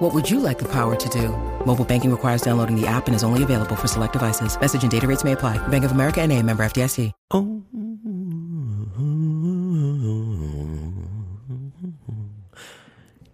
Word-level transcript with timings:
What 0.00 0.14
would 0.14 0.30
you 0.30 0.40
like 0.40 0.58
the 0.58 0.68
power 0.68 0.96
to 0.96 1.08
do? 1.10 1.28
Mobile 1.66 1.84
banking 1.84 2.10
requires 2.10 2.40
downloading 2.40 2.74
the 2.74 2.86
app 2.86 3.06
and 3.06 3.14
is 3.14 3.22
only 3.22 3.42
available 3.42 3.76
for 3.76 3.86
select 3.86 4.14
devices. 4.14 4.58
Message 4.58 4.82
and 4.82 4.90
data 4.90 5.06
rates 5.06 5.24
may 5.24 5.32
apply. 5.32 5.58
Bank 5.68 5.84
of 5.84 5.92
America 5.92 6.22
and 6.22 6.32
a 6.32 6.42
member 6.42 6.62
FDIC. 6.64 7.12
Oh. 7.30 7.62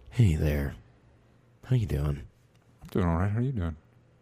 Hey 0.09 0.35
there. 0.35 0.75
How 1.63 1.77
you 1.77 1.85
doing? 1.85 2.23
I'm 2.81 2.87
doing 2.91 3.05
all 3.05 3.17
right. 3.17 3.31
How 3.31 3.39
are 3.39 3.41
you 3.41 3.53
doing? 3.53 3.77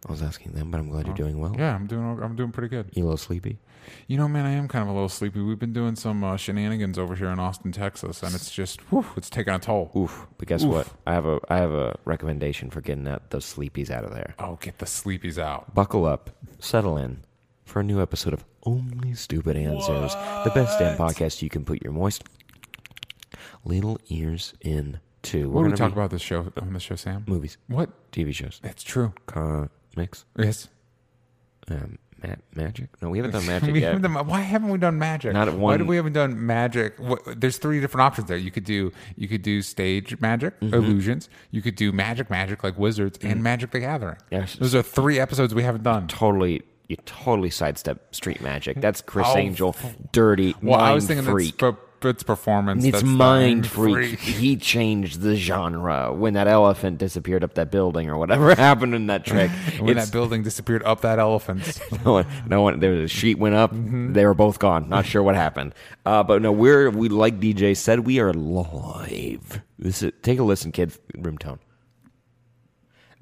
I 0.06 0.12
was 0.12 0.22
asking 0.22 0.52
them, 0.52 0.70
but 0.70 0.78
I'm 0.78 0.88
glad 0.88 1.06
you're 1.06 1.14
oh. 1.14 1.16
doing 1.16 1.40
well. 1.40 1.56
Yeah, 1.58 1.74
I'm 1.74 1.88
doing. 1.88 2.04
all- 2.04 2.22
I'm 2.22 2.36
doing 2.36 2.52
pretty 2.52 2.68
good. 2.68 2.90
You 2.92 3.02
a 3.02 3.06
little 3.06 3.16
sleepy? 3.16 3.58
You 4.06 4.16
know, 4.16 4.28
man, 4.28 4.44
I 4.46 4.50
am 4.52 4.68
kind 4.68 4.82
of 4.82 4.88
a 4.88 4.92
little 4.92 5.08
sleepy. 5.08 5.40
We've 5.40 5.58
been 5.58 5.72
doing 5.72 5.96
some 5.96 6.22
uh, 6.24 6.36
shenanigans 6.36 6.98
over 6.98 7.14
here 7.14 7.28
in 7.28 7.38
Austin, 7.38 7.72
Texas, 7.72 8.22
and 8.22 8.34
it's 8.34 8.50
just, 8.50 8.80
whew, 8.90 9.06
it's 9.16 9.28
taking 9.30 9.52
a 9.54 9.58
toll. 9.58 9.90
Oof. 9.96 10.26
But 10.38 10.48
guess 10.48 10.62
Oof. 10.64 10.70
what? 10.70 10.88
I 11.06 11.12
have 11.14 11.26
a 11.26 11.40
I 11.48 11.56
have 11.58 11.72
a 11.72 11.98
recommendation 12.04 12.70
for 12.70 12.80
getting 12.80 13.04
that 13.04 13.30
those 13.30 13.44
sleepies 13.44 13.90
out 13.90 14.04
of 14.04 14.12
there. 14.12 14.34
Oh, 14.38 14.56
get 14.60 14.78
the 14.78 14.86
sleepies 14.86 15.38
out. 15.38 15.74
Buckle 15.74 16.04
up, 16.04 16.30
settle 16.58 16.96
in 16.96 17.24
for 17.64 17.80
a 17.80 17.82
new 17.82 18.00
episode 18.00 18.32
of 18.32 18.44
Only 18.64 19.14
Stupid 19.14 19.56
Answers, 19.56 20.14
the 20.44 20.52
best 20.54 20.78
damn 20.78 20.96
podcast 20.96 21.42
you 21.42 21.48
can 21.50 21.64
put 21.64 21.82
your 21.82 21.92
moist 21.92 22.22
little 23.64 23.98
ears 24.08 24.54
in 24.60 25.00
to. 25.22 25.50
What 25.50 25.64
do 25.64 25.70
we 25.70 25.76
talk 25.76 25.92
about 25.92 26.10
this 26.10 26.22
show 26.22 26.52
on 26.60 26.72
the 26.72 26.80
show, 26.80 26.94
Sam? 26.96 27.24
Movies, 27.26 27.58
What? 27.66 27.90
TV 28.12 28.32
shows, 28.32 28.60
It's 28.62 28.82
true. 28.84 29.12
comics, 29.26 30.24
Yes. 30.38 30.68
um, 31.68 31.98
ma- 32.22 32.34
magic. 32.54 32.88
No, 33.02 33.10
we 33.10 33.18
haven't 33.18 33.32
done 33.32 33.46
magic 33.54 33.72
We 33.72 33.80
yet. 33.80 33.94
haven't 33.94 34.12
done- 34.12 34.26
why 34.26 34.40
haven't 34.40 34.68
we 34.70 34.78
done 34.78 34.98
magic? 34.98 35.32
Not 35.32 35.48
at 35.48 35.54
Why 35.54 35.60
one- 35.72 35.78
do 35.80 35.84
we 35.86 35.96
haven't 35.96 36.12
done 36.14 36.46
magic? 36.46 36.98
What, 36.98 37.20
there's 37.40 37.58
three 37.58 37.80
different 37.80 38.02
options 38.02 38.28
there. 38.28 38.36
You 38.36 38.50
could 38.50 38.64
do 38.64 38.92
you 39.16 39.28
could 39.28 39.42
do 39.42 39.62
stage 39.62 40.18
magic, 40.20 40.58
Mm-hmm. 40.60 40.74
illusions. 40.74 41.28
You 41.50 41.62
could 41.62 41.74
do 41.76 41.92
magic, 41.92 42.30
magic 42.30 42.62
like 42.64 42.78
wizards, 42.78 43.18
and 43.22 43.42
Magic 43.42 43.70
the 43.70 43.80
Gathering. 43.80 44.16
Yes. 44.30 44.56
Those 44.56 44.74
are 44.74 44.82
three 44.82 45.18
episodes 45.18 45.54
we 45.54 45.62
haven't 45.62 45.82
done. 45.84 46.08
totally 46.08 46.62
you 46.88 46.96
totally 47.04 47.50
sidestep 47.50 48.14
street 48.14 48.40
magic. 48.40 48.80
That's 48.80 49.00
Criss 49.00 49.26
Oh, 49.30 49.36
Angel, 49.36 49.74
dirty 50.12 50.54
Well, 50.62 50.78
mind 50.78 50.90
I 50.90 50.94
was 50.94 51.06
thinking 51.08 51.24
freak. 51.26 51.48
it's, 51.48 51.56
per- 51.56 51.76
it's 52.08 52.22
performance. 52.22 52.84
It's 52.84 52.92
that's 52.92 53.04
mind 53.04 53.66
freak. 53.66 54.18
He 54.18 54.56
changed 54.56 55.20
the 55.20 55.36
genre 55.36 56.12
when 56.12 56.34
that 56.34 56.48
elephant 56.48 56.98
disappeared 56.98 57.44
up 57.44 57.54
that 57.54 57.70
building 57.70 58.08
or 58.08 58.16
whatever 58.16 58.54
happened 58.54 58.94
in 58.94 59.06
that 59.08 59.24
trick. 59.24 59.50
when 59.80 59.96
that 59.96 60.12
building 60.12 60.42
disappeared 60.42 60.82
up 60.84 61.02
that 61.02 61.18
elephant. 61.18 61.80
no 62.04 62.12
one, 62.12 62.26
no 62.46 62.62
one. 62.62 62.80
There 62.80 62.92
was 62.92 63.00
a 63.00 63.08
sheet 63.08 63.38
went 63.38 63.54
up. 63.54 63.72
Mm-hmm. 63.72 64.12
They 64.12 64.24
were 64.24 64.34
both 64.34 64.58
gone. 64.58 64.88
Not 64.88 65.06
sure 65.06 65.22
what 65.22 65.34
happened. 65.34 65.74
Uh, 66.04 66.22
but 66.22 66.42
no, 66.42 66.52
we're 66.52 66.90
we 66.90 67.08
like 67.08 67.40
DJ 67.40 67.76
said 67.76 68.00
we 68.00 68.20
are 68.20 68.32
live. 68.32 69.62
This 69.78 70.02
is 70.02 70.12
take 70.22 70.38
a 70.38 70.42
listen, 70.44 70.72
kids. 70.72 70.98
Room 71.16 71.38
tone. 71.38 71.58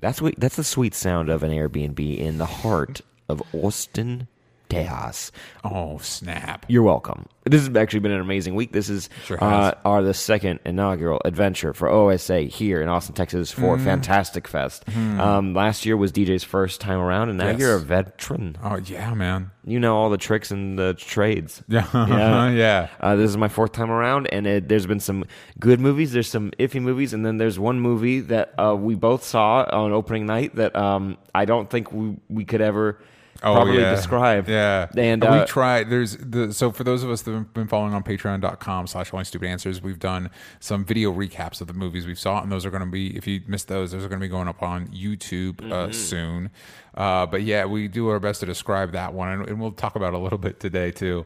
That's 0.00 0.20
what. 0.20 0.34
That's 0.38 0.56
the 0.56 0.64
sweet 0.64 0.94
sound 0.94 1.28
of 1.30 1.42
an 1.42 1.50
Airbnb 1.50 2.18
in 2.18 2.38
the 2.38 2.46
heart 2.46 3.00
of 3.28 3.42
Austin, 3.52 4.28
Tejas. 4.74 5.30
oh 5.64 5.98
snap! 5.98 6.66
You're 6.68 6.82
welcome. 6.82 7.26
This 7.44 7.66
has 7.66 7.76
actually 7.76 8.00
been 8.00 8.12
an 8.12 8.20
amazing 8.22 8.54
week. 8.54 8.72
This 8.72 8.88
is 8.88 9.10
Sure 9.26 9.36
uh, 9.42 9.74
our 9.84 10.02
the 10.02 10.14
second 10.14 10.60
inaugural 10.64 11.20
adventure 11.26 11.74
for 11.74 11.90
OSA 11.90 12.40
here 12.42 12.80
in 12.80 12.88
Austin, 12.88 13.14
Texas 13.14 13.52
for 13.52 13.76
Mm-hmm. 13.76 13.84
Fantastic 13.84 14.48
Fest. 14.48 14.84
Um, 14.96 15.52
last 15.52 15.84
year 15.84 15.96
was 15.96 16.10
DJ's 16.12 16.42
first 16.44 16.80
time 16.80 16.98
around, 17.00 17.28
and 17.28 17.36
now 17.38 17.48
Yes. 17.48 17.60
you're 17.60 17.74
a 17.76 17.80
veteran. 17.80 18.56
Oh 18.62 18.76
yeah, 18.76 19.12
man. 19.14 19.50
You 19.66 19.78
know 19.80 19.94
all 19.96 20.08
the 20.10 20.16
tricks 20.18 20.50
and 20.50 20.78
the 20.78 20.94
trades. 20.94 21.62
Yeah, 21.68 21.86
Yeah. 21.94 22.50
yeah. 22.50 22.88
Uh, 23.00 23.16
this 23.16 23.28
is 23.30 23.36
my 23.36 23.48
fourth 23.48 23.72
time 23.72 23.90
around, 23.90 24.26
and 24.32 24.46
it, 24.46 24.68
there's 24.68 24.86
been 24.86 25.00
some 25.00 25.24
good 25.60 25.80
movies. 25.80 26.12
There's 26.12 26.28
some 26.28 26.50
iffy 26.58 26.80
movies, 26.80 27.12
and 27.14 27.24
then 27.26 27.36
there's 27.36 27.58
one 27.58 27.78
movie 27.80 28.20
that 28.20 28.54
uh, 28.58 28.74
we 28.74 28.94
both 28.94 29.22
saw 29.24 29.64
on 29.70 29.92
opening 29.92 30.24
night 30.26 30.54
that 30.56 30.74
um, 30.76 31.18
I 31.34 31.44
don't 31.44 31.68
think 31.70 31.92
we, 31.92 32.16
we 32.28 32.44
could 32.44 32.60
ever 32.62 32.98
properly 33.40 33.78
Oh, 33.78 33.80
yeah. 33.80 33.90
describe. 33.94 34.48
Yeah. 34.48 34.88
and 34.96 35.22
we 35.22 35.28
uh, 35.28 35.46
tried. 35.46 35.90
There's 35.90 36.16
the 36.16 36.52
so 36.52 36.70
for 36.72 36.84
those 36.84 37.02
of 37.02 37.10
us 37.10 37.22
that 37.22 37.32
have 37.32 37.52
been 37.54 37.68
following 37.68 37.94
on 37.94 38.02
patreon.com 38.02 38.86
slash 38.86 39.12
only 39.12 39.24
stupid 39.24 39.46
answers, 39.48 39.82
we've 39.82 39.98
done 39.98 40.30
some 40.60 40.84
video 40.84 41.12
recaps 41.12 41.60
of 41.60 41.66
the 41.66 41.72
movies 41.74 42.06
we've 42.06 42.18
saw, 42.18 42.42
and 42.42 42.50
those 42.50 42.64
are 42.64 42.70
going 42.70 42.84
to 42.84 42.90
be 42.90 43.16
if 43.16 43.26
you 43.26 43.40
missed 43.46 43.68
those, 43.68 43.92
those 43.92 44.04
are 44.04 44.08
going 44.08 44.20
to 44.20 44.24
be 44.24 44.30
going 44.30 44.48
up 44.48 44.62
on 44.62 44.88
YouTube 44.88 45.54
Mm-hmm. 45.56 45.72
uh, 45.72 45.92
soon. 45.92 46.50
Uh, 46.94 47.26
but 47.26 47.42
yeah, 47.42 47.64
we 47.64 47.88
do 47.88 48.08
our 48.08 48.20
best 48.20 48.40
to 48.40 48.46
describe 48.46 48.92
that 48.92 49.12
one, 49.14 49.28
and, 49.28 49.48
and 49.48 49.60
we'll 49.60 49.72
talk 49.72 49.96
about 49.96 50.14
it 50.14 50.16
a 50.16 50.18
little 50.18 50.38
bit 50.38 50.60
today 50.60 50.90
too. 50.92 51.24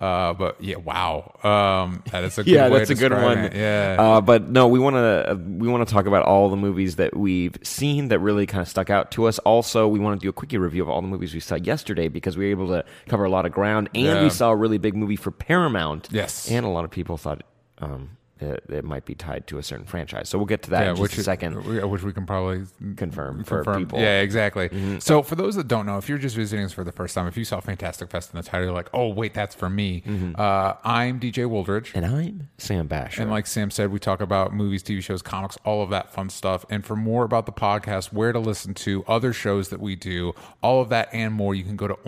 Uh, 0.00 0.32
but 0.32 0.56
yeah, 0.62 0.76
wow, 0.76 1.30
um, 1.44 2.02
that 2.10 2.24
is 2.24 2.38
a 2.38 2.42
good 2.44 2.50
yeah, 2.54 2.68
that's 2.70 2.88
a 2.88 2.94
good 2.94 3.12
one. 3.12 3.36
it. 3.38 3.54
Yeah, 3.54 3.96
Uh, 3.98 4.20
but 4.22 4.48
no, 4.48 4.66
we 4.66 4.78
want 4.78 4.96
to 4.96 5.38
we 5.58 5.68
want 5.68 5.86
to 5.86 5.92
talk 5.92 6.06
about 6.06 6.24
all 6.24 6.48
the 6.48 6.56
movies 6.56 6.96
that 6.96 7.14
we've 7.14 7.54
seen 7.62 8.08
that 8.08 8.18
really 8.20 8.46
kind 8.46 8.62
of 8.62 8.68
stuck 8.68 8.88
out 8.88 9.10
to 9.10 9.26
us. 9.26 9.38
Also, 9.40 9.86
we 9.86 9.98
want 9.98 10.18
to 10.18 10.24
do 10.24 10.30
a 10.30 10.32
quickie 10.32 10.56
review 10.56 10.82
of 10.82 10.88
all 10.88 11.02
the 11.02 11.08
movies 11.08 11.34
we 11.34 11.40
saw 11.40 11.56
yesterday 11.56 12.08
because 12.08 12.36
we 12.38 12.46
were 12.46 12.50
able 12.50 12.68
to 12.68 12.84
cover 13.08 13.24
a 13.24 13.30
lot 13.30 13.44
of 13.44 13.52
ground, 13.52 13.90
and 13.94 14.04
Yeah. 14.04 14.22
we 14.22 14.30
saw 14.30 14.50
a 14.50 14.56
really 14.56 14.78
big 14.78 14.96
movie 14.96 15.16
for 15.16 15.30
Paramount. 15.30 16.08
Yes. 16.10 16.50
and 16.50 16.64
a 16.64 16.70
lot 16.70 16.84
of 16.86 16.90
people 16.90 17.18
thought 17.18 17.42
um, 17.82 18.16
it, 18.40 18.64
it 18.68 18.84
might 18.84 19.04
be 19.04 19.14
tied 19.14 19.46
to 19.48 19.58
a 19.58 19.62
certain 19.62 19.86
franchise. 19.86 20.28
So 20.28 20.38
we'll 20.38 20.46
get 20.46 20.62
to 20.64 20.70
that 20.70 20.86
in 20.88 20.92
just 20.96 21.02
which 21.02 21.18
a 21.18 21.22
second. 21.22 21.54
which 21.90 22.02
we 22.02 22.12
can 22.12 22.26
probably 22.26 22.64
Confirm 22.96 23.44
for 23.44 23.62
people. 23.64 23.98
Mm-hmm. 23.98 24.04
Yeah, 24.04 24.20
exactly. 24.20 25.00
So 25.00 25.22
for 25.22 25.34
those 25.34 25.56
that 25.56 25.68
don't 25.68 25.86
know, 25.86 25.98
if 25.98 26.08
you're 26.08 26.18
just 26.18 26.36
visiting 26.36 26.64
us 26.64 26.72
for 26.72 26.84
the 26.84 26.92
first 26.92 27.14
time, 27.14 27.26
if 27.26 27.36
you 27.36 27.44
saw 27.44 27.60
Fantastic 27.60 28.10
Fest 28.10 28.32
in 28.32 28.38
the 28.38 28.42
title, 28.42 28.66
you're 28.66 28.74
like, 28.74 28.90
oh 28.94 29.08
wait, 29.08 29.34
that's 29.34 29.54
for 29.54 29.68
me. 29.70 30.02
Mm-hmm. 30.06 30.40
Uh, 30.40 30.74
I'm 30.84 31.20
DJ 31.20 31.46
Wooldridge. 31.48 31.94
and 31.94 32.06
I'm 32.06 32.48
Sam 32.58 32.88
Bashor. 32.88 33.20
And 33.20 33.30
like 33.30 33.46
Sam 33.46 33.70
said, 33.70 33.90
we 33.90 33.98
talk 33.98 34.20
about 34.20 34.54
movies, 34.54 34.82
TV 34.82 35.02
shows, 35.02 35.22
comics, 35.22 35.58
all 35.64 35.82
of 35.82 35.90
that 35.90 36.12
fun 36.12 36.30
stuff. 36.30 36.64
And 36.70 36.84
for 36.84 36.96
more 36.96 37.24
about 37.24 37.46
the 37.46 37.52
podcast, 37.52 38.12
where 38.12 38.32
to 38.32 38.38
listen 38.38 38.74
to, 38.74 39.04
other 39.06 39.32
shows 39.32 39.68
that 39.68 39.80
we 39.80 39.96
do, 39.96 40.34
all 40.62 40.80
of 40.80 40.88
that 40.90 41.08
and 41.12 41.34
more, 41.34 41.54
you 41.54 41.64
can 41.64 41.76
go 41.76 41.86
to 41.88 41.98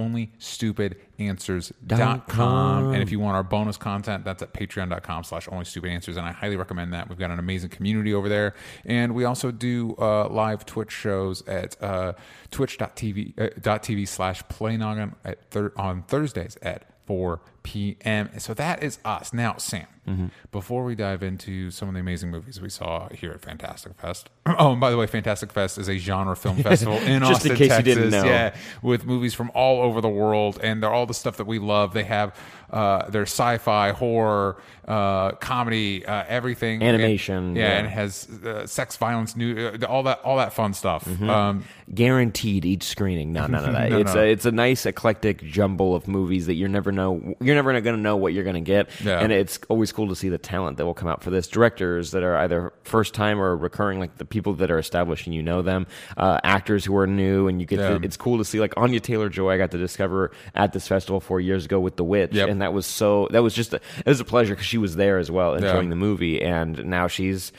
onlystupidanswers.com. 1.18 2.92
And 2.92 3.02
if 3.02 3.10
you 3.10 3.20
want 3.20 3.36
our 3.36 3.42
bonus 3.42 3.76
content, 3.76 4.24
that's 4.24 4.42
at 4.42 4.52
patreon.com 4.52 5.24
slash 5.24 5.48
onlystupidanswers. 5.48 6.16
And 6.16 6.26
I 6.26 6.32
highly 6.32 6.56
recommend 6.56 6.92
that. 6.92 7.08
We've 7.08 7.18
got 7.18 7.30
an 7.30 7.38
amazing 7.38 7.70
community 7.70 8.14
over 8.14 8.28
there. 8.28 8.54
And 8.84 9.14
we 9.14 9.24
also 9.24 9.50
do 9.50 9.94
uh, 9.98 10.28
live 10.28 10.64
Twitch 10.66 10.92
shows 10.92 11.46
at 11.46 11.80
uh, 11.82 12.14
twitch.tv 12.50 13.38
uh, 13.38 13.48
dot 13.60 13.82
.tv 13.82 14.06
slash 14.06 14.42
playnoggin 14.44 15.14
at 15.24 15.50
thir- 15.50 15.72
on 15.76 16.02
Thursdays 16.02 16.56
at 16.62 16.88
4 17.06 17.40
p.m. 17.62 18.30
So 18.38 18.54
that 18.54 18.82
is 18.82 18.98
us. 19.04 19.32
Now, 19.32 19.56
Sam, 19.56 19.86
Mm-hmm. 20.08 20.26
before 20.50 20.84
we 20.84 20.96
dive 20.96 21.22
into 21.22 21.70
some 21.70 21.86
of 21.86 21.94
the 21.94 22.00
amazing 22.00 22.30
movies 22.32 22.60
we 22.60 22.68
saw 22.68 23.08
here 23.10 23.30
at 23.30 23.40
Fantastic 23.40 23.94
Fest. 24.00 24.28
Oh, 24.58 24.72
and 24.72 24.80
by 24.80 24.90
the 24.90 24.96
way, 24.96 25.06
Fantastic 25.06 25.52
Fest 25.52 25.78
is 25.78 25.88
a 25.88 25.96
genre 25.98 26.34
film 26.34 26.56
festival 26.64 26.94
in 26.96 27.20
Just 27.22 27.46
in 27.46 27.52
Austin, 27.52 27.56
case 27.56 27.60
you 27.60 27.68
Texas. 27.68 27.94
didn't 27.94 28.10
know. 28.10 28.24
Yeah, 28.24 28.56
with 28.82 29.06
movies 29.06 29.34
from 29.34 29.52
all 29.54 29.80
over 29.82 30.00
the 30.00 30.08
world, 30.08 30.58
and 30.60 30.82
they're 30.82 30.92
all 30.92 31.06
the 31.06 31.14
stuff 31.14 31.36
that 31.36 31.46
we 31.46 31.60
love. 31.60 31.94
They 31.94 32.02
have 32.02 32.36
uh, 32.70 33.08
their 33.08 33.22
sci-fi, 33.22 33.92
horror, 33.92 34.60
uh, 34.88 35.32
comedy, 35.32 36.04
uh, 36.04 36.24
everything, 36.26 36.82
Animation, 36.82 37.36
And- 37.36 37.56
yeah, 37.56 37.62
yeah. 37.68 37.78
and 37.78 37.86
it 37.86 37.90
has 37.90 38.28
uh, 38.44 38.66
sex, 38.66 38.96
violence, 38.96 39.36
new, 39.36 39.56
uh, 39.80 39.86
all 39.86 40.02
that, 40.02 40.20
all 40.24 40.38
that 40.38 40.52
fun 40.52 40.74
stuff. 40.74 41.04
Mm-hmm. 41.04 41.30
Um, 41.30 41.64
guaranteed 41.94 42.64
each 42.64 42.82
screening. 42.84 43.32
No, 43.32 43.46
none 43.46 43.64
of 43.64 43.72
that. 43.74 43.90
No, 43.92 43.98
it's 43.98 44.14
no. 44.14 44.20
a 44.22 44.24
it's 44.24 44.46
a 44.46 44.52
nice 44.52 44.86
eclectic 44.86 45.42
jumble 45.44 45.94
of 45.94 46.08
movies 46.08 46.46
that 46.46 46.54
you're 46.54 46.68
never 46.68 46.90
know 46.92 47.34
you're 47.40 47.54
never 47.54 47.72
going 47.80 47.96
to 47.96 48.00
know 48.02 48.16
what 48.16 48.32
you're 48.32 48.44
going 48.44 48.54
to 48.54 48.60
get. 48.60 48.88
Yeah. 49.04 49.20
And 49.20 49.30
it's 49.32 49.60
always 49.68 49.91
cool 49.92 50.08
to 50.08 50.16
see 50.16 50.28
the 50.28 50.38
talent 50.38 50.78
that 50.78 50.86
will 50.86 50.94
come 50.94 51.08
out 51.08 51.22
for 51.22 51.30
this. 51.30 51.46
Directors 51.46 52.10
that 52.12 52.22
are 52.22 52.36
either 52.38 52.72
first 52.84 53.14
time 53.14 53.40
or 53.40 53.56
recurring, 53.56 53.98
like 54.00 54.16
the 54.18 54.24
people 54.24 54.54
that 54.54 54.70
are 54.70 54.78
established 54.78 55.26
and 55.26 55.34
you 55.34 55.42
know 55.42 55.62
them. 55.62 55.86
Uh, 56.16 56.38
actors 56.44 56.84
who 56.84 56.96
are 56.96 57.06
new 57.06 57.48
and 57.48 57.60
you 57.60 57.66
get. 57.66 57.78
Yeah. 57.78 57.98
To, 57.98 58.04
it's 58.04 58.16
cool 58.16 58.38
to 58.38 58.44
see 58.44 58.60
like 58.60 58.74
Anya 58.76 59.00
Taylor 59.00 59.28
Joy. 59.28 59.50
I 59.52 59.58
got 59.58 59.70
to 59.72 59.78
discover 59.78 60.32
at 60.54 60.72
this 60.72 60.88
festival 60.88 61.20
four 61.20 61.40
years 61.40 61.64
ago 61.64 61.78
with 61.80 61.96
The 61.96 62.04
Witch, 62.04 62.32
Yep. 62.32 62.48
and 62.48 62.62
that 62.62 62.72
was 62.72 62.86
so 62.86 63.28
that 63.30 63.42
was 63.42 63.54
just 63.54 63.72
a, 63.74 63.76
it 63.98 64.06
was 64.06 64.20
a 64.20 64.24
pleasure 64.24 64.54
because 64.54 64.66
she 64.66 64.78
was 64.78 64.96
there 64.96 65.18
as 65.18 65.30
well 65.30 65.54
enjoying 65.54 65.84
Yeah. 65.84 65.90
the 65.90 65.96
movie, 65.96 66.42
and 66.42 66.84
now 66.86 67.06
she's 67.08 67.52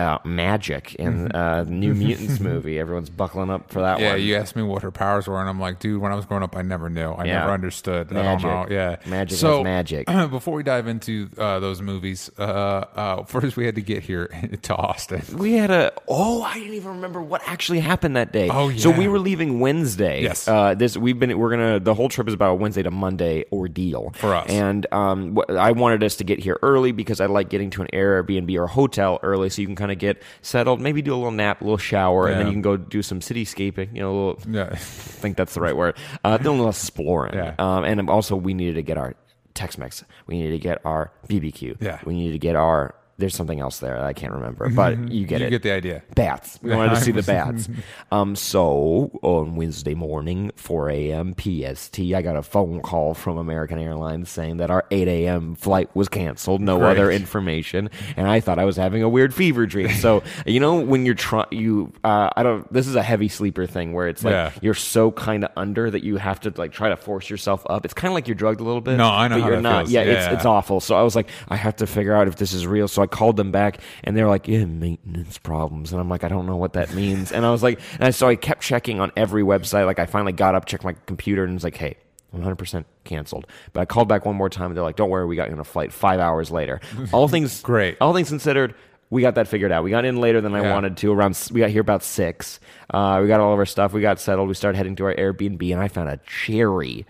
uh, 0.00 0.18
magic 0.24 0.94
in 0.96 1.30
uh, 1.32 1.64
the 1.64 1.70
New 1.70 1.94
Mutants 2.00 2.40
movie. 2.40 2.78
Everyone's 2.78 3.10
buckling 3.10 3.50
up 3.50 3.70
for 3.70 3.80
that 3.82 4.00
Yeah, 4.00 4.12
one. 4.12 4.22
you 4.22 4.36
asked 4.36 4.56
me 4.56 4.62
what 4.62 4.82
her 4.82 4.90
powers 4.90 5.26
were, 5.28 5.38
and 5.40 5.48
I'm 5.48 5.60
like, 5.60 5.78
dude, 5.78 6.00
when 6.00 6.10
I 6.12 6.14
was 6.14 6.24
growing 6.24 6.42
up, 6.42 6.56
I 6.56 6.62
never 6.62 6.88
knew. 6.88 7.10
I 7.12 7.24
Yeah. 7.24 7.40
never 7.40 7.52
understood. 7.52 8.08
I 8.10 8.14
Magic. 8.14 8.42
don't 8.48 8.70
know. 8.70 8.74
Yeah, 8.74 8.96
Magic 9.06 9.38
So 9.38 9.58
is 9.58 9.64
magic. 9.64 10.06
before 10.30 10.54
we 10.54 10.62
dive 10.62 10.86
into 10.86 11.28
uh, 11.38 11.60
those 11.60 11.82
movies, 11.82 12.30
uh, 12.38 12.42
uh, 12.42 13.24
first 13.24 13.56
we 13.56 13.66
had 13.66 13.74
to 13.76 13.82
get 13.82 14.02
here 14.02 14.28
to 14.62 14.74
Austin. 14.74 15.22
We 15.36 15.52
had 15.54 15.70
a 15.70 15.92
oh, 16.08 16.42
I 16.42 16.54
didn't 16.54 16.74
even 16.74 16.92
remember 16.92 17.20
what 17.22 17.42
actually 17.46 17.80
happened 17.80 18.16
that 18.16 18.32
day. 18.32 18.48
Oh, 18.50 18.70
So 18.72 18.90
yeah. 18.90 18.98
we 18.98 19.08
were 19.08 19.18
leaving 19.18 19.60
Wednesday. 19.60 20.22
Yes. 20.22 20.48
Uh, 20.48 20.74
this 20.74 20.96
we've 20.96 21.18
been 21.18 21.38
we're 21.38 21.50
gonna 21.50 21.78
the 21.80 21.94
whole 21.94 22.08
trip 22.08 22.26
is 22.28 22.34
about 22.34 22.52
a 22.52 22.54
Wednesday 22.54 22.82
to 22.82 22.90
Monday 22.90 23.44
ordeal 23.52 24.12
For 24.16 24.34
us. 24.34 24.48
And 24.48 24.86
um, 24.92 25.36
wh- 25.36 25.50
I 25.52 25.72
wanted 25.72 26.02
us 26.02 26.16
to 26.16 26.24
get 26.24 26.38
here 26.38 26.58
early 26.62 26.92
because 26.92 27.20
I 27.20 27.26
like 27.26 27.48
getting 27.50 27.70
to 27.70 27.82
an 27.82 27.88
Airbnb 27.92 28.56
or 28.58 28.66
hotel 28.66 29.18
early 29.22 29.50
so 29.50 29.60
you 29.60 29.66
can 29.68 29.76
kind 29.76 29.89
of 29.89 29.89
get 29.94 30.22
settled, 30.42 30.80
maybe 30.80 31.02
do 31.02 31.12
a 31.14 31.16
little 31.16 31.30
nap, 31.30 31.60
a 31.60 31.64
little 31.64 31.78
shower, 31.78 32.26
and 32.28 32.38
then 32.40 32.46
you 32.46 32.52
can 32.52 32.62
go 32.62 32.76
do 32.76 33.02
some 33.02 33.20
cityscaping. 33.20 33.94
You 33.94 34.00
know, 34.00 34.10
a 34.10 34.16
little, 34.16 34.42
Yeah. 34.52 34.68
I 34.72 34.76
think 34.76 35.36
that's 35.36 35.54
the 35.54 35.60
right 35.60 35.76
word. 35.76 35.96
Uh, 36.24 36.38
a 36.40 36.42
little 36.42 36.68
exploring. 36.68 37.34
Yeah. 37.34 37.54
Um, 37.58 37.84
and 37.84 38.08
also 38.10 38.36
we 38.36 38.54
needed 38.54 38.74
to 38.74 38.82
get 38.82 38.96
our 38.98 39.14
Tex-Mex. 39.54 40.04
We 40.26 40.38
needed 40.38 40.52
to 40.52 40.58
get 40.58 40.80
our 40.84 41.12
BBQ. 41.28 41.76
Yeah. 41.80 41.98
We 42.04 42.14
needed 42.14 42.32
to 42.32 42.38
get 42.38 42.56
our. 42.56 42.94
There's 43.20 43.34
something 43.36 43.60
else 43.60 43.78
there 43.78 43.94
that 43.94 44.04
I 44.04 44.12
can't 44.12 44.32
remember, 44.32 44.68
but 44.68 44.98
you 45.12 45.26
get 45.26 45.40
you 45.40 45.46
it 45.46 45.52
You 45.52 45.58
get 45.58 45.62
the 45.62 45.70
idea. 45.72 46.02
bats. 46.14 46.58
We 46.62 46.74
wanted 46.74 46.94
to 46.96 47.00
see 47.00 47.12
the 47.12 47.22
bats. 47.36 47.68
Um, 48.10 48.34
so 48.34 49.10
on 49.22 49.56
Wednesday 49.56 49.94
morning, 49.94 50.50
4 50.56 50.90
a.m. 50.90 51.34
PST, 51.38 52.00
I 52.00 52.22
got 52.22 52.36
a 52.36 52.42
phone 52.42 52.80
call 52.80 53.14
from 53.14 53.38
American 53.38 53.78
Airlines 53.78 54.28
saying 54.30 54.56
that 54.58 54.70
our 54.70 54.84
8 54.90 55.06
a.m. 55.08 55.54
flight 55.54 55.88
was 55.94 56.08
canceled. 56.08 56.60
No 56.60 56.78
Great. 56.78 56.90
other 56.90 57.10
information, 57.10 57.90
and 58.16 58.26
I 58.26 58.40
thought 58.40 58.58
I 58.58 58.64
was 58.64 58.76
having 58.76 59.02
a 59.02 59.08
weird 59.08 59.32
fever 59.34 59.66
dream. 59.66 59.90
So 59.90 60.22
you 60.46 60.60
know 60.60 60.80
when 60.80 61.06
you're 61.06 61.14
trying, 61.14 61.46
you 61.52 61.92
uh, 62.04 62.30
I 62.36 62.42
don't. 62.42 62.70
This 62.72 62.86
is 62.86 62.94
a 62.96 63.02
heavy 63.02 63.28
sleeper 63.28 63.66
thing 63.66 63.92
where 63.92 64.08
it's 64.08 64.24
like 64.24 64.32
Yeah. 64.32 64.52
you're 64.60 64.74
so 64.74 65.10
kind 65.12 65.44
of 65.44 65.50
under 65.56 65.90
that 65.90 66.02
you 66.04 66.16
have 66.16 66.40
to 66.40 66.52
like 66.56 66.72
try 66.72 66.88
to 66.88 66.96
force 66.96 67.28
yourself 67.30 67.66
up. 67.68 67.84
It's 67.84 67.94
kind 67.94 68.10
of 68.10 68.14
like 68.14 68.28
you're 68.28 68.34
drugged 68.34 68.60
a 68.60 68.64
little 68.64 68.80
bit. 68.80 68.96
No, 68.96 69.06
I 69.08 69.28
know 69.28 69.36
but 69.36 69.42
how 69.42 69.48
you're 69.50 69.60
not. 69.60 69.78
feels. 69.84 69.92
Yeah, 69.92 70.00
it's 70.02 70.26
Yeah. 70.26 70.34
it's 70.34 70.44
awful. 70.44 70.80
So 70.80 70.96
I 70.96 71.02
was 71.02 71.14
like, 71.16 71.28
I 71.48 71.56
have 71.56 71.76
to 71.76 71.86
figure 71.86 72.14
out 72.14 72.28
if 72.28 72.36
this 72.36 72.52
is 72.52 72.66
real. 72.66 72.88
So 72.88 73.02
I 73.02 73.06
called 73.10 73.36
them 73.36 73.50
back, 73.52 73.78
and 74.04 74.16
they're 74.16 74.28
like, 74.28 74.48
"Yeah, 74.48 74.64
maintenance 74.64 75.38
problems." 75.38 75.92
And 75.92 76.00
I'm 76.00 76.08
like, 76.08 76.24
I 76.24 76.28
don't 76.28 76.46
know 76.46 76.56
what 76.56 76.72
that 76.74 76.94
means. 76.94 77.32
and 77.32 77.44
I 77.44 77.50
was 77.50 77.62
like, 77.62 77.80
and 77.94 78.04
I, 78.04 78.10
so 78.10 78.28
I 78.28 78.36
kept 78.36 78.62
checking 78.62 79.00
on 79.00 79.12
every 79.16 79.42
website. 79.42 79.86
Like 79.86 79.98
I 79.98 80.06
finally 80.06 80.32
got 80.32 80.54
up, 80.54 80.66
checked 80.66 80.84
my 80.84 80.94
computer, 81.06 81.44
and 81.44 81.54
it's 81.54 81.64
like, 81.64 81.76
hey. 81.76 81.96
100% 82.32 82.84
canceled. 83.02 83.44
But 83.72 83.80
I 83.80 83.84
called 83.86 84.06
back 84.06 84.24
one 84.24 84.36
more 84.36 84.48
time 84.48 84.66
and 84.66 84.76
they're 84.76 84.84
like, 84.84 84.94
don't 84.94 85.10
worry, 85.10 85.26
we 85.26 85.34
got 85.34 85.48
you 85.48 85.54
on 85.54 85.58
a 85.58 85.64
flight 85.64 85.92
five 85.92 86.20
hours 86.20 86.48
later. 86.52 86.80
All 87.12 87.26
things 87.26 87.60
Great. 87.60 87.96
All 88.00 88.14
things 88.14 88.28
considered, 88.28 88.76
we 89.10 89.20
got 89.20 89.34
that 89.34 89.48
figured 89.48 89.72
out. 89.72 89.82
We 89.82 89.90
got 89.90 90.04
in 90.04 90.20
later 90.20 90.40
than 90.40 90.54
I 90.54 90.62
Yeah. 90.62 90.72
wanted 90.72 90.96
to. 90.98 91.12
Around 91.12 91.36
we 91.50 91.58
got 91.58 91.70
here 91.70 91.80
about 91.80 92.04
six. 92.04 92.60
Uh, 92.88 93.18
we 93.20 93.26
got 93.26 93.40
all 93.40 93.52
of 93.52 93.58
our 93.58 93.66
stuff. 93.66 93.92
We 93.92 94.00
got 94.00 94.20
settled. 94.20 94.46
We 94.46 94.54
started 94.54 94.76
heading 94.78 94.94
to 94.94 95.06
our 95.06 95.14
Airbnb, 95.16 95.72
and 95.72 95.80
I 95.80 95.88
found 95.88 96.08
a 96.08 96.18
cherry 96.18 97.04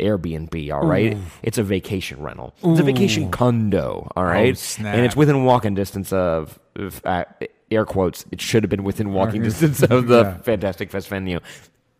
Airbnb. 0.00 0.72
All 0.72 0.86
right, 0.86 1.16
it's 1.42 1.58
a 1.58 1.62
vacation 1.62 2.22
rental. 2.22 2.54
It's 2.62 2.80
a 2.80 2.82
vacation 2.82 3.30
condo. 3.30 4.10
All 4.16 4.24
right, 4.24 4.56
snap. 4.56 4.94
and 4.94 5.04
it's 5.04 5.16
within 5.16 5.44
walking 5.44 5.74
distance 5.74 6.12
of, 6.12 6.58
of 6.76 7.00
uh, 7.04 7.24
air 7.70 7.84
quotes. 7.84 8.24
It 8.30 8.40
should 8.40 8.62
have 8.62 8.70
been 8.70 8.84
within 8.84 9.12
walking 9.12 9.42
distance 9.42 9.82
of 9.82 10.08
the 10.08 10.22
Yeah. 10.22 10.38
Fantastic 10.38 10.90
Fest 10.90 11.08
venue. 11.08 11.40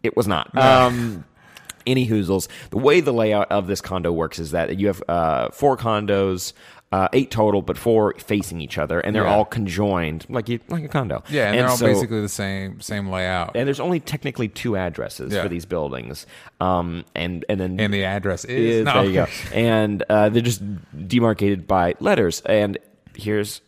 It 0.02 0.16
was 0.16 0.28
not. 0.28 0.56
Um, 0.56 1.24
any 1.86 2.06
hoozles. 2.08 2.48
The 2.70 2.78
way 2.78 3.00
the 3.00 3.12
layout 3.12 3.50
of 3.50 3.66
this 3.66 3.80
condo 3.80 4.12
works 4.12 4.38
is 4.38 4.52
that 4.52 4.78
you 4.78 4.86
have 4.86 5.02
uh, 5.08 5.50
four 5.50 5.76
condos, 5.76 6.52
uh, 6.94 7.08
eight 7.12 7.28
total, 7.28 7.60
but 7.60 7.76
four 7.76 8.14
facing 8.18 8.60
each 8.60 8.78
other, 8.78 9.00
and 9.00 9.16
they're 9.16 9.24
Yeah. 9.24 9.34
all 9.34 9.44
conjoined 9.44 10.24
like 10.28 10.48
you 10.48 10.60
like 10.68 10.84
a 10.84 10.88
condo. 10.88 11.24
Yeah, 11.28 11.48
and, 11.48 11.58
they're 11.58 11.68
all 11.68 11.76
basically 11.78 12.20
the 12.20 12.28
same 12.28 12.80
same 12.80 13.08
layout. 13.10 13.56
And 13.56 13.66
there's 13.66 13.80
only 13.80 13.98
technically 13.98 14.46
two 14.48 14.76
addresses 14.76 15.32
Yeah. 15.32 15.42
for 15.42 15.48
these 15.48 15.64
buildings, 15.66 16.24
um, 16.60 17.04
and 17.16 17.44
and 17.48 17.58
then 17.60 17.80
And 17.80 17.92
the 17.92 18.04
address 18.04 18.44
is, 18.44 18.76
is 18.76 18.84
no. 18.84 18.92
there 18.92 19.04
you 19.06 19.12
go, 19.14 19.26
and 19.52 20.04
uh, 20.08 20.28
they're 20.28 20.40
just 20.42 20.62
demarcated 21.08 21.66
by 21.66 21.94
letters. 22.00 22.40
And 22.46 22.78
here's 23.16 23.60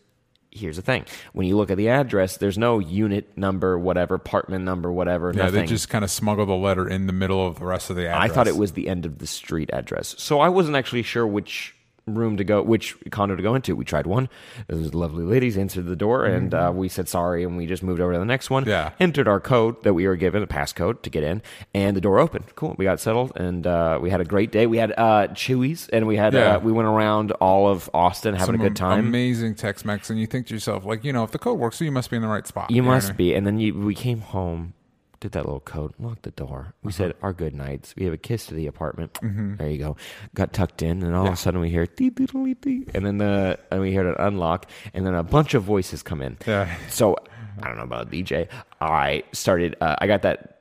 here's 0.52 0.76
the 0.76 0.82
thing: 0.82 1.04
when 1.32 1.46
you 1.48 1.56
look 1.56 1.70
at 1.70 1.76
the 1.76 1.88
address, 1.88 2.36
there's 2.36 2.56
no 2.58 2.78
unit 2.78 3.36
number, 3.36 3.78
whatever, 3.78 4.14
apartment 4.14 4.64
number, 4.64 4.92
whatever. 4.92 5.32
Yeah, 5.34 5.44
nothing. 5.46 5.62
they 5.62 5.66
just 5.66 5.88
kind 5.88 6.04
of 6.04 6.10
smuggle 6.10 6.46
the 6.46 6.54
letter 6.54 6.88
in 6.88 7.06
the 7.08 7.12
middle 7.12 7.46
of 7.46 7.58
the 7.58 7.64
rest 7.66 7.90
of 7.90 7.96
the 7.96 8.06
address. 8.08 8.30
I 8.30 8.32
thought 8.32 8.46
it 8.46 8.56
was 8.56 8.72
the 8.72 8.88
end 8.88 9.04
of 9.04 9.18
the 9.18 9.26
street 9.26 9.68
address. 9.72 10.14
So 10.18 10.38
I 10.40 10.48
wasn't 10.48 10.76
actually 10.76 11.02
sure 11.02 11.26
which 11.26 11.74
room 12.06 12.36
to 12.36 12.44
go, 12.44 12.62
which 12.62 12.94
condo 13.10 13.34
to 13.34 13.42
go 13.42 13.54
into. 13.56 13.74
We 13.74 13.84
tried 13.84 14.06
one. 14.06 14.28
Those 14.68 14.94
lovely 14.94 15.24
ladies 15.24 15.58
answered 15.58 15.86
the 15.86 15.96
door, 15.96 16.24
and 16.24 16.54
uh, 16.54 16.72
we 16.74 16.88
said 16.88 17.08
sorry, 17.08 17.42
and 17.42 17.56
we 17.56 17.66
just 17.66 17.82
moved 17.82 18.00
over 18.00 18.12
to 18.12 18.18
the 18.18 18.24
next 18.24 18.48
one. 18.48 18.62
Mm-hmm. 18.62 18.70
Yeah. 18.70 18.92
Entered 19.00 19.26
our 19.26 19.40
code 19.40 19.82
that 19.82 19.94
we 19.94 20.06
were 20.06 20.14
given, 20.16 20.42
a 20.42 20.46
passcode 20.46 21.02
to 21.02 21.10
get 21.10 21.24
in, 21.24 21.42
and 21.74 21.96
the 21.96 22.00
door 22.00 22.18
opened. 22.20 22.44
Cool. 22.54 22.76
We 22.78 22.84
got 22.84 23.00
settled, 23.00 23.32
and 23.36 23.66
uh, 23.66 23.98
we 24.00 24.10
had 24.10 24.20
a 24.20 24.24
great 24.24 24.52
day. 24.52 24.66
We 24.66 24.78
had 24.78 24.92
uh, 24.92 25.28
Chuy's, 25.32 25.88
and 25.88 26.06
we 26.06 26.16
had 26.16 26.32
Yeah. 26.34 26.56
uh, 26.56 26.58
we 26.60 26.70
went 26.72 26.86
around 26.88 27.32
all 27.32 27.68
of 27.68 27.90
Austin 27.92 28.34
having 28.34 28.54
a 28.54 28.58
good 28.58 28.76
time. 28.76 29.00
Amazing 29.06 29.56
Tex-Mex, 29.56 30.08
and 30.08 30.20
you 30.20 30.26
think 30.26 30.46
to 30.46 30.54
yourself, 30.54 30.84
like, 30.84 31.02
you 31.04 31.12
know, 31.12 31.24
if 31.24 31.32
the 31.32 31.38
code 31.38 31.58
works, 31.58 31.80
you 31.80 31.90
must 31.90 32.08
be 32.10 32.16
in 32.16 32.22
the 32.22 32.28
right 32.28 32.46
spot. 32.46 32.70
You 32.70 32.82
know 32.82 32.88
what 32.88 32.94
I 32.94 32.96
must 32.98 33.08
mean? 33.10 33.16
be. 33.16 33.34
And 33.34 33.46
then 33.46 33.58
you, 33.58 33.74
we 33.74 33.94
came 33.96 34.20
home, 34.20 34.74
did 35.20 35.32
that 35.32 35.44
little 35.46 35.60
code, 35.60 35.92
locked 35.98 36.22
the 36.22 36.30
door. 36.30 36.74
We 36.82 36.88
Uh-huh. 36.88 36.96
said 36.96 37.14
our 37.22 37.32
good 37.32 37.54
nights. 37.54 37.94
We 37.96 38.04
have 38.04 38.14
a 38.14 38.18
kiss 38.18 38.46
to 38.46 38.54
the 38.54 38.66
apartment. 38.66 39.14
Mm-hmm. 39.14 39.56
There 39.56 39.68
you 39.70 39.78
go. 39.78 39.96
Got 40.34 40.52
tucked 40.52 40.82
in, 40.82 41.02
and 41.02 41.14
all 41.14 41.26
of 41.26 41.32
a 41.32 41.36
sudden 41.36 41.60
we 41.60 41.70
hear 41.70 41.86
dee 41.86 42.10
dee 42.10 42.26
dee 42.26 42.54
dee, 42.54 42.86
and 42.94 43.04
then 43.06 43.18
the 43.18 43.58
and 43.70 43.80
we 43.80 43.94
heard 43.94 44.06
it 44.06 44.16
unlock, 44.18 44.70
and 44.94 45.06
then 45.06 45.14
a 45.14 45.22
bunch 45.22 45.54
of 45.54 45.62
voices 45.62 46.02
come 46.02 46.20
in. 46.20 46.36
Yeah. 46.46 46.74
So 46.90 47.16
I 47.62 47.68
don't 47.68 47.76
know 47.78 47.84
about 47.84 48.10
DJ. 48.10 48.48
I 48.80 49.22
started. 49.32 49.76
Uh, 49.80 49.96
I 49.98 50.06
got 50.06 50.22
that. 50.22 50.55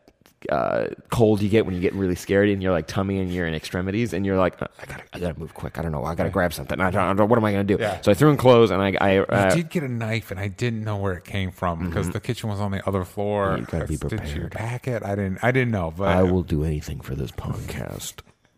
Uh, 0.49 0.87
cold 1.09 1.41
you 1.41 1.49
get 1.49 1.65
when 1.65 1.75
you 1.75 1.81
get 1.81 1.93
really 1.93 2.15
scared 2.15 2.49
and 2.49 2.61
you're 2.61 2.71
like 2.71 2.87
tummy 2.87 3.19
and 3.19 3.33
you're 3.33 3.47
in 3.47 3.53
extremities 3.55 4.13
and 4.13 4.25
you're 4.25 4.37
like 4.37 4.61
I 4.61 4.85
gotta 4.85 5.03
I 5.13 5.19
gotta 5.19 5.39
move 5.39 5.53
quick 5.53 5.77
I 5.79 5.81
don't 5.81 5.91
know 5.91 6.03
I 6.03 6.15
gotta 6.15 6.29
grab 6.29 6.53
something 6.53 6.79
I 6.79 6.89
don't, 6.91 7.01
I 7.01 7.13
don't 7.13 7.29
what 7.29 7.37
am 7.37 7.45
I 7.45 7.51
gonna 7.51 7.63
do 7.63 7.77
Yeah. 7.79 7.99
so 8.01 8.11
I 8.11 8.13
threw 8.13 8.29
in 8.29 8.37
clothes 8.37 8.71
and 8.71 8.81
I 8.81 8.95
I, 9.01 9.17
I 9.17 9.19
uh, 9.19 9.55
did 9.55 9.69
get 9.69 9.83
a 9.83 9.87
knife, 9.87 10.31
and 10.31 10.39
I 10.39 10.47
didn't 10.47 10.83
know 10.83 10.97
where 10.97 11.13
it 11.13 11.23
came 11.25 11.51
from 11.51 11.87
because 11.87 12.09
the 12.11 12.19
kitchen 12.19 12.49
was 12.49 12.59
on 12.59 12.71
the 12.71 12.87
other 12.87 13.03
floor. 13.03 13.49
Mm-hmm. 13.49 13.59
You 13.61 13.65
gotta 13.65 13.87
be 13.87 13.97
Did 13.97 14.11
you 14.11 14.17
prepared. 14.17 14.51
pack 14.51 14.87
it? 14.87 15.03
I 15.03 15.15
didn't. 15.15 15.39
I 15.41 15.51
didn't 15.51 15.71
know, 15.71 15.93
but 15.95 16.09
I 16.09 16.23
will 16.23 16.43
do 16.43 16.63
anything 16.63 17.01
for 17.01 17.15
this 17.15 17.31
podcast. 17.31 18.15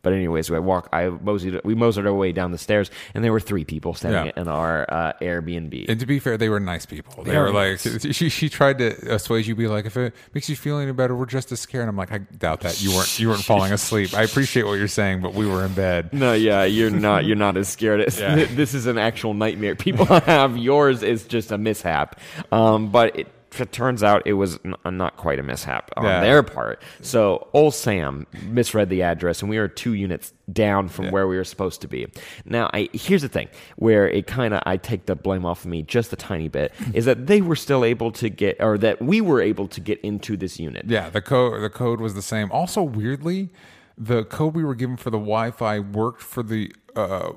But 0.07 0.13
anyways, 0.13 0.49
I 0.49 0.59
walk. 0.59 0.87
I 0.93 1.09
moseyed. 1.09 1.59
We 1.65 1.75
moseyed 1.75 2.05
our 2.07 2.13
way 2.13 2.31
down 2.31 2.53
the 2.53 2.57
stairs, 2.57 2.89
and 3.13 3.25
there 3.25 3.33
were 3.33 3.41
three 3.41 3.65
people 3.65 3.93
standing 3.93 4.27
Yeah. 4.27 4.41
in 4.41 4.47
our 4.47 4.85
uh, 4.87 5.11
Airbnb. 5.21 5.89
And 5.89 5.99
to 5.99 6.05
be 6.05 6.17
fair, 6.19 6.37
they 6.37 6.47
were 6.47 6.61
nice 6.61 6.85
people. 6.85 7.25
They, 7.25 7.31
They 7.31 7.37
were 7.37 7.47
are 7.47 7.51
like, 7.51 7.79
she, 7.79 8.29
she 8.29 8.47
tried 8.47 8.77
to 8.77 9.13
assuage 9.15 9.49
you, 9.49 9.55
be 9.57 9.67
like, 9.67 9.85
if 9.85 9.97
it 9.97 10.15
makes 10.33 10.47
you 10.47 10.55
feel 10.55 10.77
any 10.79 10.93
better, 10.93 11.13
we're 11.13 11.25
just 11.25 11.51
as 11.51 11.59
scared. 11.59 11.81
And 11.81 11.89
I'm 11.89 11.97
like, 11.97 12.13
I 12.13 12.19
doubt 12.19 12.61
that 12.61 12.81
you 12.81 12.95
weren't 12.95 13.19
you 13.19 13.27
weren't 13.27 13.43
falling 13.43 13.73
asleep. 13.73 14.13
I 14.13 14.23
appreciate 14.23 14.63
what 14.63 14.75
you're 14.75 14.87
saying, 14.87 15.21
but 15.21 15.33
we 15.33 15.45
were 15.45 15.65
in 15.65 15.73
bed. 15.73 16.13
no, 16.13 16.31
yeah, 16.31 16.63
you're 16.63 16.89
not. 16.89 17.25
You're 17.25 17.35
not 17.35 17.57
as 17.57 17.67
scared. 17.67 17.99
As, 17.99 18.17
Yeah. 18.17 18.45
This 18.55 18.73
is 18.73 18.85
an 18.87 18.97
actual 18.97 19.33
nightmare 19.33 19.75
people 19.75 20.05
have. 20.05 20.55
Yours 20.55 21.03
is 21.03 21.25
just 21.25 21.51
a 21.51 21.57
mishap. 21.57 22.17
Um, 22.53 22.91
but 22.91 23.19
it, 23.19 23.27
it 23.59 23.71
turns 23.71 24.03
out 24.03 24.23
it 24.25 24.33
was 24.33 24.59
n- 24.65 24.75
not 24.97 25.17
quite 25.17 25.39
a 25.39 25.43
mishap 25.43 25.91
on 25.97 26.03
Yeah. 26.05 26.21
their 26.21 26.43
part. 26.43 26.81
So 27.01 27.47
old 27.53 27.73
Sam 27.73 28.27
misread 28.43 28.89
the 28.89 29.01
address, 29.03 29.41
and 29.41 29.49
we 29.49 29.57
were 29.59 29.67
two 29.67 29.93
units 29.93 30.33
down 30.51 30.87
from 30.87 31.11
where 31.11 31.27
we 31.27 31.35
were 31.37 31.43
supposed 31.43 31.81
to 31.81 31.87
be. 31.87 32.07
Now, 32.45 32.69
I 32.73 32.89
here's 32.93 33.21
the 33.21 33.29
thing 33.29 33.47
where 33.75 34.07
it 34.07 34.27
kind 34.27 34.53
of 34.53 34.61
I 34.65 34.77
take 34.77 35.05
the 35.05 35.15
blame 35.15 35.45
off 35.45 35.61
of 35.65 35.69
me 35.71 35.81
just 35.81 36.11
a 36.13 36.15
tiny 36.15 36.47
bit 36.47 36.71
is 36.93 37.05
that 37.05 37.27
they 37.27 37.41
were 37.41 37.55
still 37.55 37.83
able 37.83 38.11
to 38.13 38.29
get, 38.29 38.57
or 38.59 38.77
that 38.77 39.01
we 39.01 39.21
were 39.21 39.41
able 39.41 39.67
to 39.69 39.81
get 39.81 39.99
into 40.01 40.37
this 40.37 40.59
unit. 40.59 40.85
Yeah, 40.87 41.09
the 41.09 41.21
code 41.21 41.61
the 41.61 41.69
code 41.69 41.99
was 42.01 42.13
the 42.13 42.21
same. 42.21 42.51
Also, 42.51 42.81
weirdly, 42.83 43.49
the 43.97 44.23
code 44.25 44.55
we 44.55 44.63
were 44.63 44.75
given 44.75 44.95
for 44.97 45.09
the 45.09 45.17
Wi-Fi 45.17 45.79
worked 45.79 46.21
for 46.21 46.43
the 46.43 46.71
uh, 46.95 47.31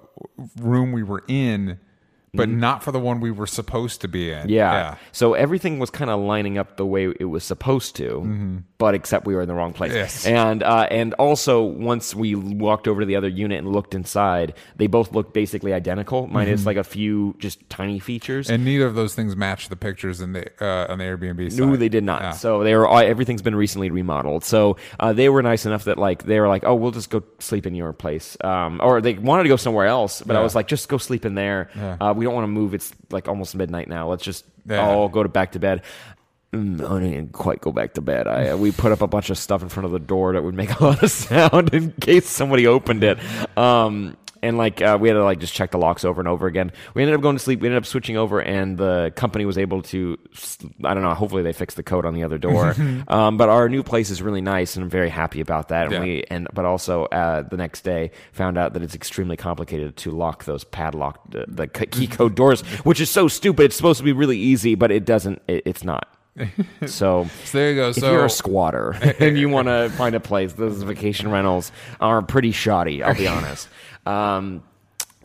room 0.60 0.92
we 0.92 1.02
were 1.02 1.22
in, 1.28 1.78
but 2.32 2.48
not 2.48 2.82
for 2.82 2.92
the 2.92 3.00
one 3.00 3.20
we 3.20 3.30
were 3.30 3.46
supposed 3.46 4.00
to 4.02 4.08
be 4.08 4.30
in. 4.30 4.40
Mm-hmm. 4.40 4.48
Yeah. 4.50 4.96
So 5.12 5.34
everything 5.34 5.78
was 5.78 5.90
kind 5.90 6.10
of 6.10 6.20
lining 6.20 6.58
up 6.58 6.76
the 6.76 6.86
way 6.86 7.12
it 7.18 7.24
was 7.24 7.44
supposed 7.44 7.96
to, 7.96 8.62
but 8.78 8.94
except 8.94 9.26
we 9.26 9.34
were 9.34 9.42
in 9.42 9.48
the 9.48 9.54
wrong 9.54 9.72
place. 9.72 9.92
Yes. 9.92 10.26
And 10.26 10.62
uh, 10.62 10.86
and 10.90 11.14
also 11.14 11.62
once 11.62 12.14
we 12.14 12.34
walked 12.34 12.86
over 12.86 13.00
to 13.00 13.06
the 13.06 13.16
other 13.16 13.28
unit 13.28 13.58
and 13.58 13.72
looked 13.72 13.94
inside, 13.94 14.54
they 14.76 14.86
both 14.86 15.12
looked 15.12 15.34
basically 15.34 15.72
identical, 15.72 16.26
minus 16.26 16.66
like 16.66 16.76
a 16.76 16.84
few 16.84 17.34
just 17.38 17.68
tiny 17.68 17.98
features. 17.98 18.48
And 18.48 18.64
neither 18.64 18.86
of 18.86 18.94
those 18.94 19.14
things 19.14 19.34
matched 19.34 19.70
the 19.70 19.76
pictures 19.76 20.20
in 20.20 20.32
the 20.32 20.46
uh, 20.60 20.86
on 20.90 20.98
the 20.98 21.04
Airbnb. 21.04 21.58
No, 21.58 21.76
they 21.76 21.88
did 21.88 22.04
not. 22.04 22.22
Yeah. 22.22 22.30
So 22.32 22.62
they 22.62 22.74
were 22.76 22.86
all, 22.86 22.98
everything's 22.98 23.42
been 23.42 23.56
recently 23.56 23.90
remodeled. 23.90 24.44
So 24.44 24.76
uh, 24.98 25.12
they 25.12 25.28
were 25.28 25.42
nice 25.42 25.66
enough 25.66 25.84
that 25.84 25.98
like 25.98 26.24
they 26.24 26.38
were 26.38 26.48
like, 26.48 26.64
oh, 26.64 26.74
we'll 26.74 26.92
just 26.92 27.10
go 27.10 27.22
sleep 27.38 27.66
in 27.66 27.74
your 27.74 27.92
place, 27.92 28.36
um, 28.42 28.80
or 28.82 29.00
they 29.00 29.14
wanted 29.14 29.42
to 29.44 29.48
go 29.48 29.56
somewhere 29.56 29.86
else, 29.86 30.22
but 30.22 30.36
I 30.36 30.42
was 30.42 30.54
like, 30.54 30.68
just 30.68 30.88
go 30.88 30.98
sleep 30.98 31.24
in 31.24 31.34
there. 31.34 31.70
We 32.20 32.26
don't 32.26 32.34
want 32.34 32.44
to 32.44 32.48
move. 32.48 32.74
It's 32.74 32.92
like 33.10 33.28
almost 33.28 33.54
midnight 33.54 33.88
now. 33.88 34.06
Let's 34.10 34.22
just 34.22 34.44
Yeah. 34.66 34.86
all 34.86 35.08
go 35.08 35.22
to 35.22 35.28
back 35.30 35.52
to 35.52 35.58
bed. 35.58 35.80
Mm, 36.52 36.80
I 36.84 37.00
didn't 37.00 37.32
quite 37.32 37.60
go 37.60 37.70
back 37.70 37.94
to 37.94 38.00
bed. 38.00 38.26
I 38.26 38.54
we 38.56 38.72
put 38.72 38.90
up 38.90 39.02
a 39.02 39.06
bunch 39.06 39.30
of 39.30 39.38
stuff 39.38 39.62
in 39.62 39.68
front 39.68 39.84
of 39.84 39.92
the 39.92 40.00
door 40.00 40.32
that 40.32 40.42
would 40.42 40.54
make 40.54 40.80
a 40.80 40.84
lot 40.84 41.02
of 41.02 41.10
sound 41.10 41.72
in 41.72 41.92
case 41.92 42.28
somebody 42.28 42.66
opened 42.66 43.04
it. 43.04 43.18
Um, 43.56 44.16
and 44.42 44.56
like 44.58 44.80
uh, 44.82 44.98
we 45.00 45.08
had 45.08 45.14
to 45.14 45.22
like 45.22 45.38
just 45.38 45.54
check 45.54 45.70
the 45.70 45.78
locks 45.78 46.04
over 46.04 46.20
and 46.20 46.26
over 46.26 46.46
again. 46.46 46.72
We 46.94 47.02
ended 47.02 47.14
up 47.14 47.20
going 47.20 47.36
to 47.36 47.42
sleep. 47.42 47.60
We 47.60 47.68
ended 47.68 47.82
up 47.82 47.86
switching 47.86 48.16
over, 48.16 48.40
and 48.40 48.76
the 48.78 49.12
company 49.14 49.44
was 49.44 49.58
able 49.58 49.82
to. 49.82 50.18
I 50.82 50.94
don't 50.94 51.02
know. 51.02 51.14
Hopefully, 51.14 51.42
they 51.42 51.52
fixed 51.52 51.76
the 51.76 51.82
code 51.82 52.04
on 52.06 52.14
the 52.14 52.24
other 52.24 52.38
door. 52.38 52.74
um, 53.08 53.36
but 53.36 53.48
our 53.48 53.68
new 53.68 53.82
place 53.82 54.10
is 54.10 54.22
really 54.22 54.40
nice, 54.40 54.76
and 54.76 54.82
I'm 54.82 54.90
very 54.90 55.10
happy 55.10 55.40
about 55.40 55.68
that. 55.68 55.84
And 55.84 55.92
Yeah. 55.92 56.00
we 56.00 56.24
and 56.30 56.48
but 56.54 56.64
also 56.64 57.04
uh, 57.04 57.42
the 57.42 57.58
next 57.58 57.82
day 57.82 58.12
found 58.32 58.56
out 58.58 58.72
that 58.72 58.82
it's 58.82 58.94
extremely 58.94 59.36
complicated 59.36 59.96
to 59.98 60.10
lock 60.10 60.44
those 60.46 60.64
padlocked 60.64 61.34
uh, 61.34 61.44
the 61.46 61.68
key 61.68 62.06
code 62.06 62.34
doors, 62.34 62.62
which 62.82 63.00
is 63.00 63.10
so 63.10 63.28
stupid. 63.28 63.64
It's 63.66 63.76
supposed 63.76 63.98
to 63.98 64.04
be 64.04 64.12
really 64.12 64.38
easy, 64.38 64.74
but 64.74 64.90
it 64.90 65.04
doesn't. 65.04 65.42
It, 65.46 65.62
it's 65.66 65.84
not. 65.84 66.08
So, 66.86 67.26
So 67.44 67.58
there 67.58 67.70
you 67.70 67.76
go. 67.76 67.88
if 67.90 67.96
So 67.96 68.12
you're 68.12 68.24
a 68.24 68.30
squatter 68.30 68.90
and 69.20 69.36
you 69.36 69.48
want 69.48 69.68
to 69.68 69.90
find 69.90 70.14
a 70.14 70.20
place, 70.20 70.52
those 70.54 70.82
vacation 70.82 71.30
rentals 71.30 71.72
are 72.00 72.22
pretty 72.22 72.52
shoddy. 72.52 73.02
I'll 73.02 73.14
be 73.14 73.26
honest. 73.26 73.68
Um, 74.06 74.62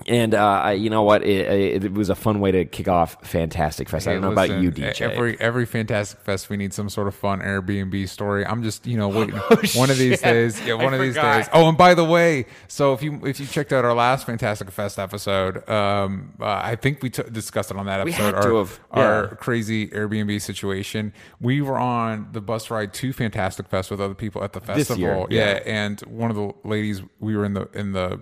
and 0.08 0.34
uh, 0.34 0.46
I, 0.46 0.72
you 0.74 0.90
know 0.90 1.04
what? 1.04 1.24
It, 1.24 1.48
it, 1.48 1.84
it 1.86 1.94
was 1.94 2.10
a 2.10 2.16
fun 2.16 2.42
way 2.42 2.52
to 2.52 2.66
kick 2.66 2.90
off 2.90 3.26
Fantastic 3.26 3.88
Fest. 3.88 4.08
I 4.10 4.14
don't 4.14 4.24
know 4.24 4.32
about 4.34 4.50
you, 4.62 4.70
DJ. 4.70 5.00
Every 5.02 5.40
every 5.40 5.66
Fantastic 5.66 6.20
Fest, 6.20 6.50
we 6.50 6.58
need 6.58 6.74
some 6.74 6.90
sort 6.90 7.08
of 7.08 7.16
fun 7.16 7.40
Airbnb 7.40 8.10
story. 8.10 8.46
I'm 8.46 8.62
just 8.62 8.86
you 8.86 8.98
know 8.98 9.08
waiting 9.08 9.36
Oh, 9.50 9.56
one 9.76 9.90
of 9.90 9.98
these 9.98 10.20
days. 10.22 10.62
Yeah, 10.66 10.74
I 10.74 10.84
one 10.84 10.94
of 10.94 11.00
these 11.00 11.16
forgot. 11.16 11.38
days. 11.38 11.50
Oh, 11.54 11.70
and 11.70 11.78
by 11.78 11.94
the 11.94 12.04
way, 12.04 12.46
so 12.68 12.94
if 12.94 13.02
you 13.02 13.26
if 13.26 13.40
you 13.40 13.46
checked 13.46 13.72
out 13.72 13.86
our 13.86 13.94
last 13.94 14.26
Fantastic 14.26 14.70
Fest 14.70 15.00
episode, 15.00 15.68
um, 15.70 16.34
uh, 16.42 16.46
I 16.64 16.76
think 16.76 17.02
we 17.02 17.10
t- 17.10 17.24
discussed 17.32 17.72
it 17.72 17.78
on 17.78 17.86
that 17.86 18.04
We 18.04 18.12
episode. 18.12 18.36
our, 18.36 18.58
have, 18.58 18.80
our 18.92 19.36
crazy 19.38 19.88
Airbnb 19.88 20.42
situation. 20.42 21.14
We 21.40 21.62
were 21.62 21.78
on 21.78 22.28
the 22.34 22.42
bus 22.42 22.70
ride 22.70 22.94
to 22.96 23.14
Fantastic 23.14 23.70
Fest 23.70 23.92
with 23.92 24.02
other 24.02 24.14
people 24.14 24.44
at 24.44 24.52
the 24.52 24.60
festival. 24.60 25.00
year, 25.00 25.26
yeah. 25.30 25.54
yeah. 25.54 25.60
and 25.66 26.02
one 26.02 26.30
of 26.32 26.36
the 26.36 26.52
ladies 26.68 27.02
we 27.22 27.38
were 27.38 27.46
in 27.46 27.54
the 27.54 27.70
in 27.74 27.94
the 27.94 28.20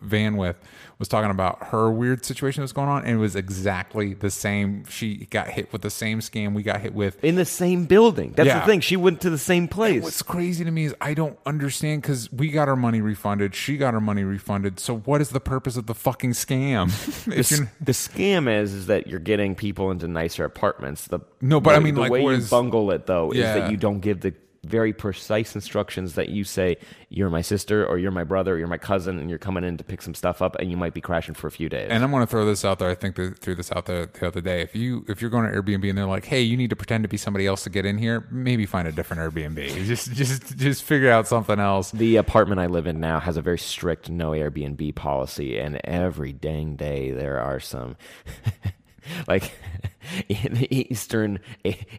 van 0.00 0.36
with 0.36 0.56
was 1.02 1.08
talking 1.08 1.32
about 1.32 1.58
her 1.64 1.90
weird 1.90 2.24
situation 2.24 2.60
that 2.60 2.62
was 2.62 2.72
going 2.72 2.88
on, 2.88 3.02
and 3.02 3.16
it 3.16 3.20
was 3.20 3.34
exactly 3.34 4.14
the 4.14 4.30
same. 4.30 4.84
She 4.88 5.26
got 5.30 5.48
hit 5.48 5.72
with 5.72 5.82
the 5.82 5.90
same 5.90 6.20
scam 6.20 6.54
we 6.54 6.62
got 6.62 6.80
hit 6.80 6.94
with. 6.94 7.22
in 7.24 7.34
the 7.34 7.44
same 7.44 7.86
building. 7.86 8.34
That's 8.36 8.46
Yeah. 8.46 8.60
the 8.60 8.66
thing. 8.66 8.78
She 8.80 8.96
went 8.96 9.20
to 9.22 9.30
the 9.30 9.36
same 9.36 9.66
place. 9.66 10.02
What's 10.04 10.22
crazy 10.22 10.64
to 10.64 10.70
me 10.70 10.84
is 10.84 10.94
I 11.00 11.14
don't 11.14 11.36
understand 11.44 12.02
because 12.02 12.30
we 12.30 12.50
got 12.50 12.68
our 12.68 12.76
money 12.76 13.00
refunded, 13.00 13.54
she 13.56 13.76
got 13.76 13.94
her 13.94 14.00
money 14.00 14.22
refunded. 14.22 14.78
So 14.78 14.98
what 14.98 15.20
is 15.20 15.30
the 15.30 15.40
purpose 15.40 15.76
of 15.76 15.86
the 15.86 15.94
fucking 15.94 16.32
scam? 16.32 16.86
the, 17.24 17.32
if 17.32 17.50
s- 17.52 17.58
you're, 17.58 17.72
the 17.80 17.92
scam 17.92 18.48
is 18.48 18.72
is 18.72 18.86
that 18.86 19.08
you're 19.08 19.18
getting 19.18 19.56
people 19.56 19.90
into 19.90 20.06
nicer 20.06 20.44
apartments. 20.44 21.08
The 21.08 21.18
No, 21.40 21.60
but 21.60 21.74
I 21.74 21.80
mean, 21.80 21.94
the 21.96 22.02
like, 22.02 22.12
way 22.12 22.22
you 22.22 22.40
bungle 22.48 22.92
it 22.92 23.06
though 23.06 23.32
is 23.32 23.40
that 23.42 23.72
you 23.72 23.76
don't 23.76 23.98
give 23.98 24.20
the 24.20 24.34
very 24.64 24.92
precise 24.92 25.56
instructions 25.56 26.14
that 26.14 26.28
you 26.28 26.44
say 26.44 26.76
you're 27.08 27.28
my 27.30 27.40
sister 27.40 27.84
or 27.84 27.98
you're 27.98 28.12
my 28.12 28.22
brother 28.22 28.54
or 28.54 28.58
you're 28.58 28.68
my 28.68 28.78
cousin 28.78 29.18
and 29.18 29.28
you're 29.28 29.38
coming 29.38 29.64
in 29.64 29.76
to 29.76 29.82
pick 29.82 30.00
some 30.00 30.14
stuff 30.14 30.40
up 30.40 30.54
and 30.60 30.70
you 30.70 30.76
might 30.76 30.94
be 30.94 31.00
crashing 31.00 31.34
for 31.34 31.48
a 31.48 31.50
few 31.50 31.68
days. 31.68 31.88
and 31.90 32.04
I'm 32.04 32.10
going 32.12 32.22
to 32.22 32.26
throw 32.28 32.44
this 32.44 32.64
out 32.64 32.78
there. 32.78 32.88
I 32.88 32.94
think 32.94 33.16
that 33.16 33.38
threw 33.38 33.56
this 33.56 33.72
out 33.72 33.86
there 33.86 34.06
the 34.06 34.26
other 34.28 34.40
day. 34.40 34.62
If 34.62 34.76
you 34.76 35.04
if 35.08 35.20
you're 35.20 35.30
going 35.30 35.50
to 35.50 35.62
Airbnb 35.62 35.88
and 35.88 35.98
they're 35.98 36.06
like, 36.06 36.24
"Hey, 36.26 36.42
you 36.42 36.56
need 36.56 36.70
to 36.70 36.76
pretend 36.76 37.02
to 37.02 37.08
be 37.08 37.16
somebody 37.16 37.46
else 37.46 37.64
to 37.64 37.70
get 37.70 37.84
in 37.84 37.98
here," 37.98 38.26
maybe 38.30 38.64
find 38.64 38.86
a 38.86 38.92
different 38.92 39.20
Airbnb. 39.22 39.84
Just 39.86 40.12
just 40.12 40.56
just 40.56 40.82
figure 40.84 41.10
out 41.10 41.26
something 41.26 41.58
else. 41.58 41.90
the 41.90 42.16
apartment 42.16 42.60
I 42.60 42.66
live 42.66 42.86
in 42.86 43.00
now 43.00 43.18
has 43.18 43.36
a 43.36 43.42
very 43.42 43.58
strict 43.58 44.08
no 44.10 44.30
Airbnb 44.30 44.94
policy, 44.94 45.58
and 45.58 45.80
every 45.84 46.32
dang 46.32 46.76
day 46.76 47.10
there 47.10 47.40
are 47.40 47.58
some. 47.60 47.96
like 49.28 49.52
in 50.28 50.54
the 50.54 50.68
eastern 50.74 51.38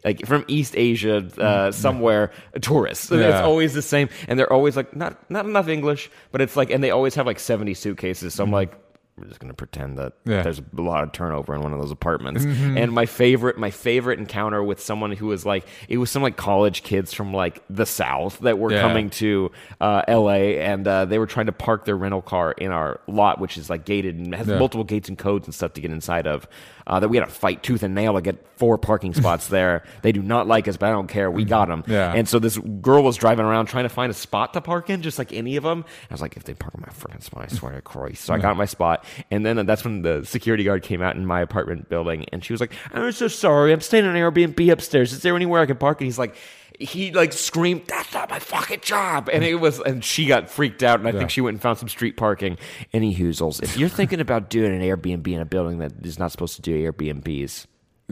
like 0.04 0.24
from 0.26 0.44
east 0.48 0.76
asia 0.76 1.16
uh, 1.40 1.72
somewhere 1.72 2.30
tourists 2.60 3.10
And 3.10 3.20
it's 3.22 3.40
always 3.40 3.74
the 3.74 3.82
same 3.82 4.08
and 4.28 4.38
they're 4.38 4.52
always 4.52 4.76
like 4.76 4.94
not 4.94 5.28
not 5.30 5.46
enough 5.46 5.68
english 5.68 6.10
but 6.32 6.40
it's 6.40 6.54
like 6.56 6.70
and 6.70 6.82
they 6.84 6.90
always 6.90 7.14
have 7.14 7.26
like 7.26 7.38
70 7.40 7.74
suitcases 7.74 8.34
so 8.34 8.44
i'm 8.44 8.50
like 8.52 8.74
we're 9.16 9.26
just 9.28 9.38
gonna 9.38 9.54
pretend 9.54 9.96
that 9.98 10.14
Yeah. 10.24 10.42
there's 10.42 10.58
a 10.58 10.80
lot 10.80 11.04
of 11.04 11.12
turnover 11.12 11.54
in 11.54 11.62
one 11.62 11.72
of 11.72 11.78
those 11.78 11.92
apartments. 11.92 12.44
And 12.44 12.90
my 12.90 13.06
favorite, 13.06 13.56
my 13.56 13.70
favorite 13.70 14.18
encounter 14.18 14.60
with 14.60 14.80
someone 14.80 15.12
who 15.12 15.26
was 15.26 15.46
like, 15.46 15.68
it 15.88 15.98
was 15.98 16.10
some 16.10 16.20
like 16.20 16.36
college 16.36 16.82
kids 16.82 17.12
from 17.14 17.32
like 17.32 17.62
the 17.70 17.86
South 17.86 18.40
that 18.40 18.58
were 18.58 18.72
Yeah. 18.72 18.80
coming 18.80 19.10
to 19.10 19.52
uh, 19.80 20.02
L.A. 20.08 20.58
and 20.60 20.88
uh, 20.88 21.04
they 21.04 21.20
were 21.20 21.28
trying 21.28 21.46
to 21.46 21.52
park 21.52 21.84
their 21.84 21.96
rental 21.96 22.22
car 22.22 22.50
in 22.58 22.72
our 22.72 23.00
lot, 23.06 23.40
which 23.40 23.56
is 23.56 23.70
like 23.70 23.84
gated 23.84 24.16
and 24.18 24.34
has 24.34 24.48
Yeah. 24.48 24.58
multiple 24.58 24.82
gates 24.82 25.08
and 25.08 25.16
codes 25.16 25.46
and 25.46 25.54
stuff 25.54 25.74
to 25.74 25.80
get 25.80 25.92
inside 25.92 26.26
of. 26.26 26.48
Uh, 26.86 27.00
that 27.00 27.08
we 27.08 27.16
had 27.16 27.26
to 27.26 27.30
fight 27.32 27.62
tooth 27.62 27.82
and 27.82 27.94
nail 27.94 28.12
to 28.14 28.20
get 28.20 28.46
four 28.58 28.76
parking 28.76 29.14
spots 29.20 29.48
there. 29.48 29.84
They 30.02 30.12
do 30.12 30.22
not 30.22 30.46
like 30.46 30.68
us, 30.68 30.76
but 30.76 30.90
I 30.90 30.92
don't 30.92 31.08
care. 31.08 31.30
We 31.30 31.44
got 31.44 31.68
them. 31.68 31.82
Yeah. 31.86 32.12
And 32.12 32.28
so 32.28 32.38
this 32.38 32.58
girl 32.58 33.02
was 33.02 33.16
driving 33.16 33.46
around 33.46 33.66
trying 33.66 33.84
to 33.84 33.88
find 33.88 34.10
a 34.10 34.14
spot 34.14 34.52
to 34.52 34.60
park 34.60 34.90
in, 34.90 35.00
just 35.00 35.18
like 35.18 35.32
any 35.32 35.56
of 35.56 35.64
them. 35.64 35.84
I 36.10 36.14
was 36.14 36.20
like, 36.20 36.36
if 36.36 36.44
they 36.44 36.52
park 36.54 36.74
in 36.74 36.82
my 36.82 36.88
freaking 36.88 37.22
spot, 37.22 37.44
I 37.50 37.54
swear 37.54 37.72
to 37.72 37.80
Christ. 37.80 38.24
So 38.24 38.34
I 38.34 38.38
got 38.38 38.56
my 38.56 38.66
spot, 38.66 39.04
and 39.30 39.46
then 39.46 39.64
that's 39.64 39.84
when 39.84 40.02
the 40.02 40.24
security 40.24 40.64
guard 40.64 40.82
came 40.82 41.00
out 41.00 41.16
in 41.16 41.24
my 41.24 41.40
apartment 41.40 41.88
building, 41.88 42.26
and 42.32 42.44
she 42.44 42.52
was 42.52 42.60
like, 42.60 42.72
"I'm 42.92 43.12
so 43.12 43.28
sorry, 43.28 43.72
I'm 43.72 43.80
staying 43.80 44.04
in 44.04 44.14
an 44.14 44.16
Airbnb 44.16 44.70
upstairs. 44.70 45.12
Is 45.12 45.22
there 45.22 45.34
anywhere 45.36 45.62
I 45.62 45.66
can 45.66 45.76
park?" 45.76 46.00
And 46.00 46.06
he's 46.06 46.18
like. 46.18 46.36
He 46.80 47.12
like 47.12 47.32
screamed, 47.32 47.82
"That's 47.86 48.12
not 48.12 48.30
my 48.30 48.38
fucking 48.38 48.80
job!" 48.82 49.28
And 49.32 49.44
it 49.44 49.54
was, 49.56 49.78
and 49.80 50.04
she 50.04 50.26
got 50.26 50.50
freaked 50.50 50.82
out. 50.82 50.98
And 50.98 51.08
I 51.08 51.12
Yeah. 51.12 51.18
think 51.18 51.30
she 51.30 51.40
went 51.40 51.54
and 51.54 51.62
found 51.62 51.78
some 51.78 51.88
street 51.88 52.16
parking. 52.16 52.58
Any 52.92 53.14
hoozles, 53.14 53.62
if 53.62 53.76
you're 53.76 53.88
thinking 53.88 54.20
about 54.20 54.50
doing 54.50 54.74
an 54.74 54.80
Airbnb 54.80 55.26
in 55.32 55.40
a 55.40 55.44
building 55.44 55.78
that 55.78 55.92
is 56.02 56.18
not 56.18 56.32
supposed 56.32 56.56
to 56.56 56.62
do 56.62 56.72
Airbnbs, 56.92 57.66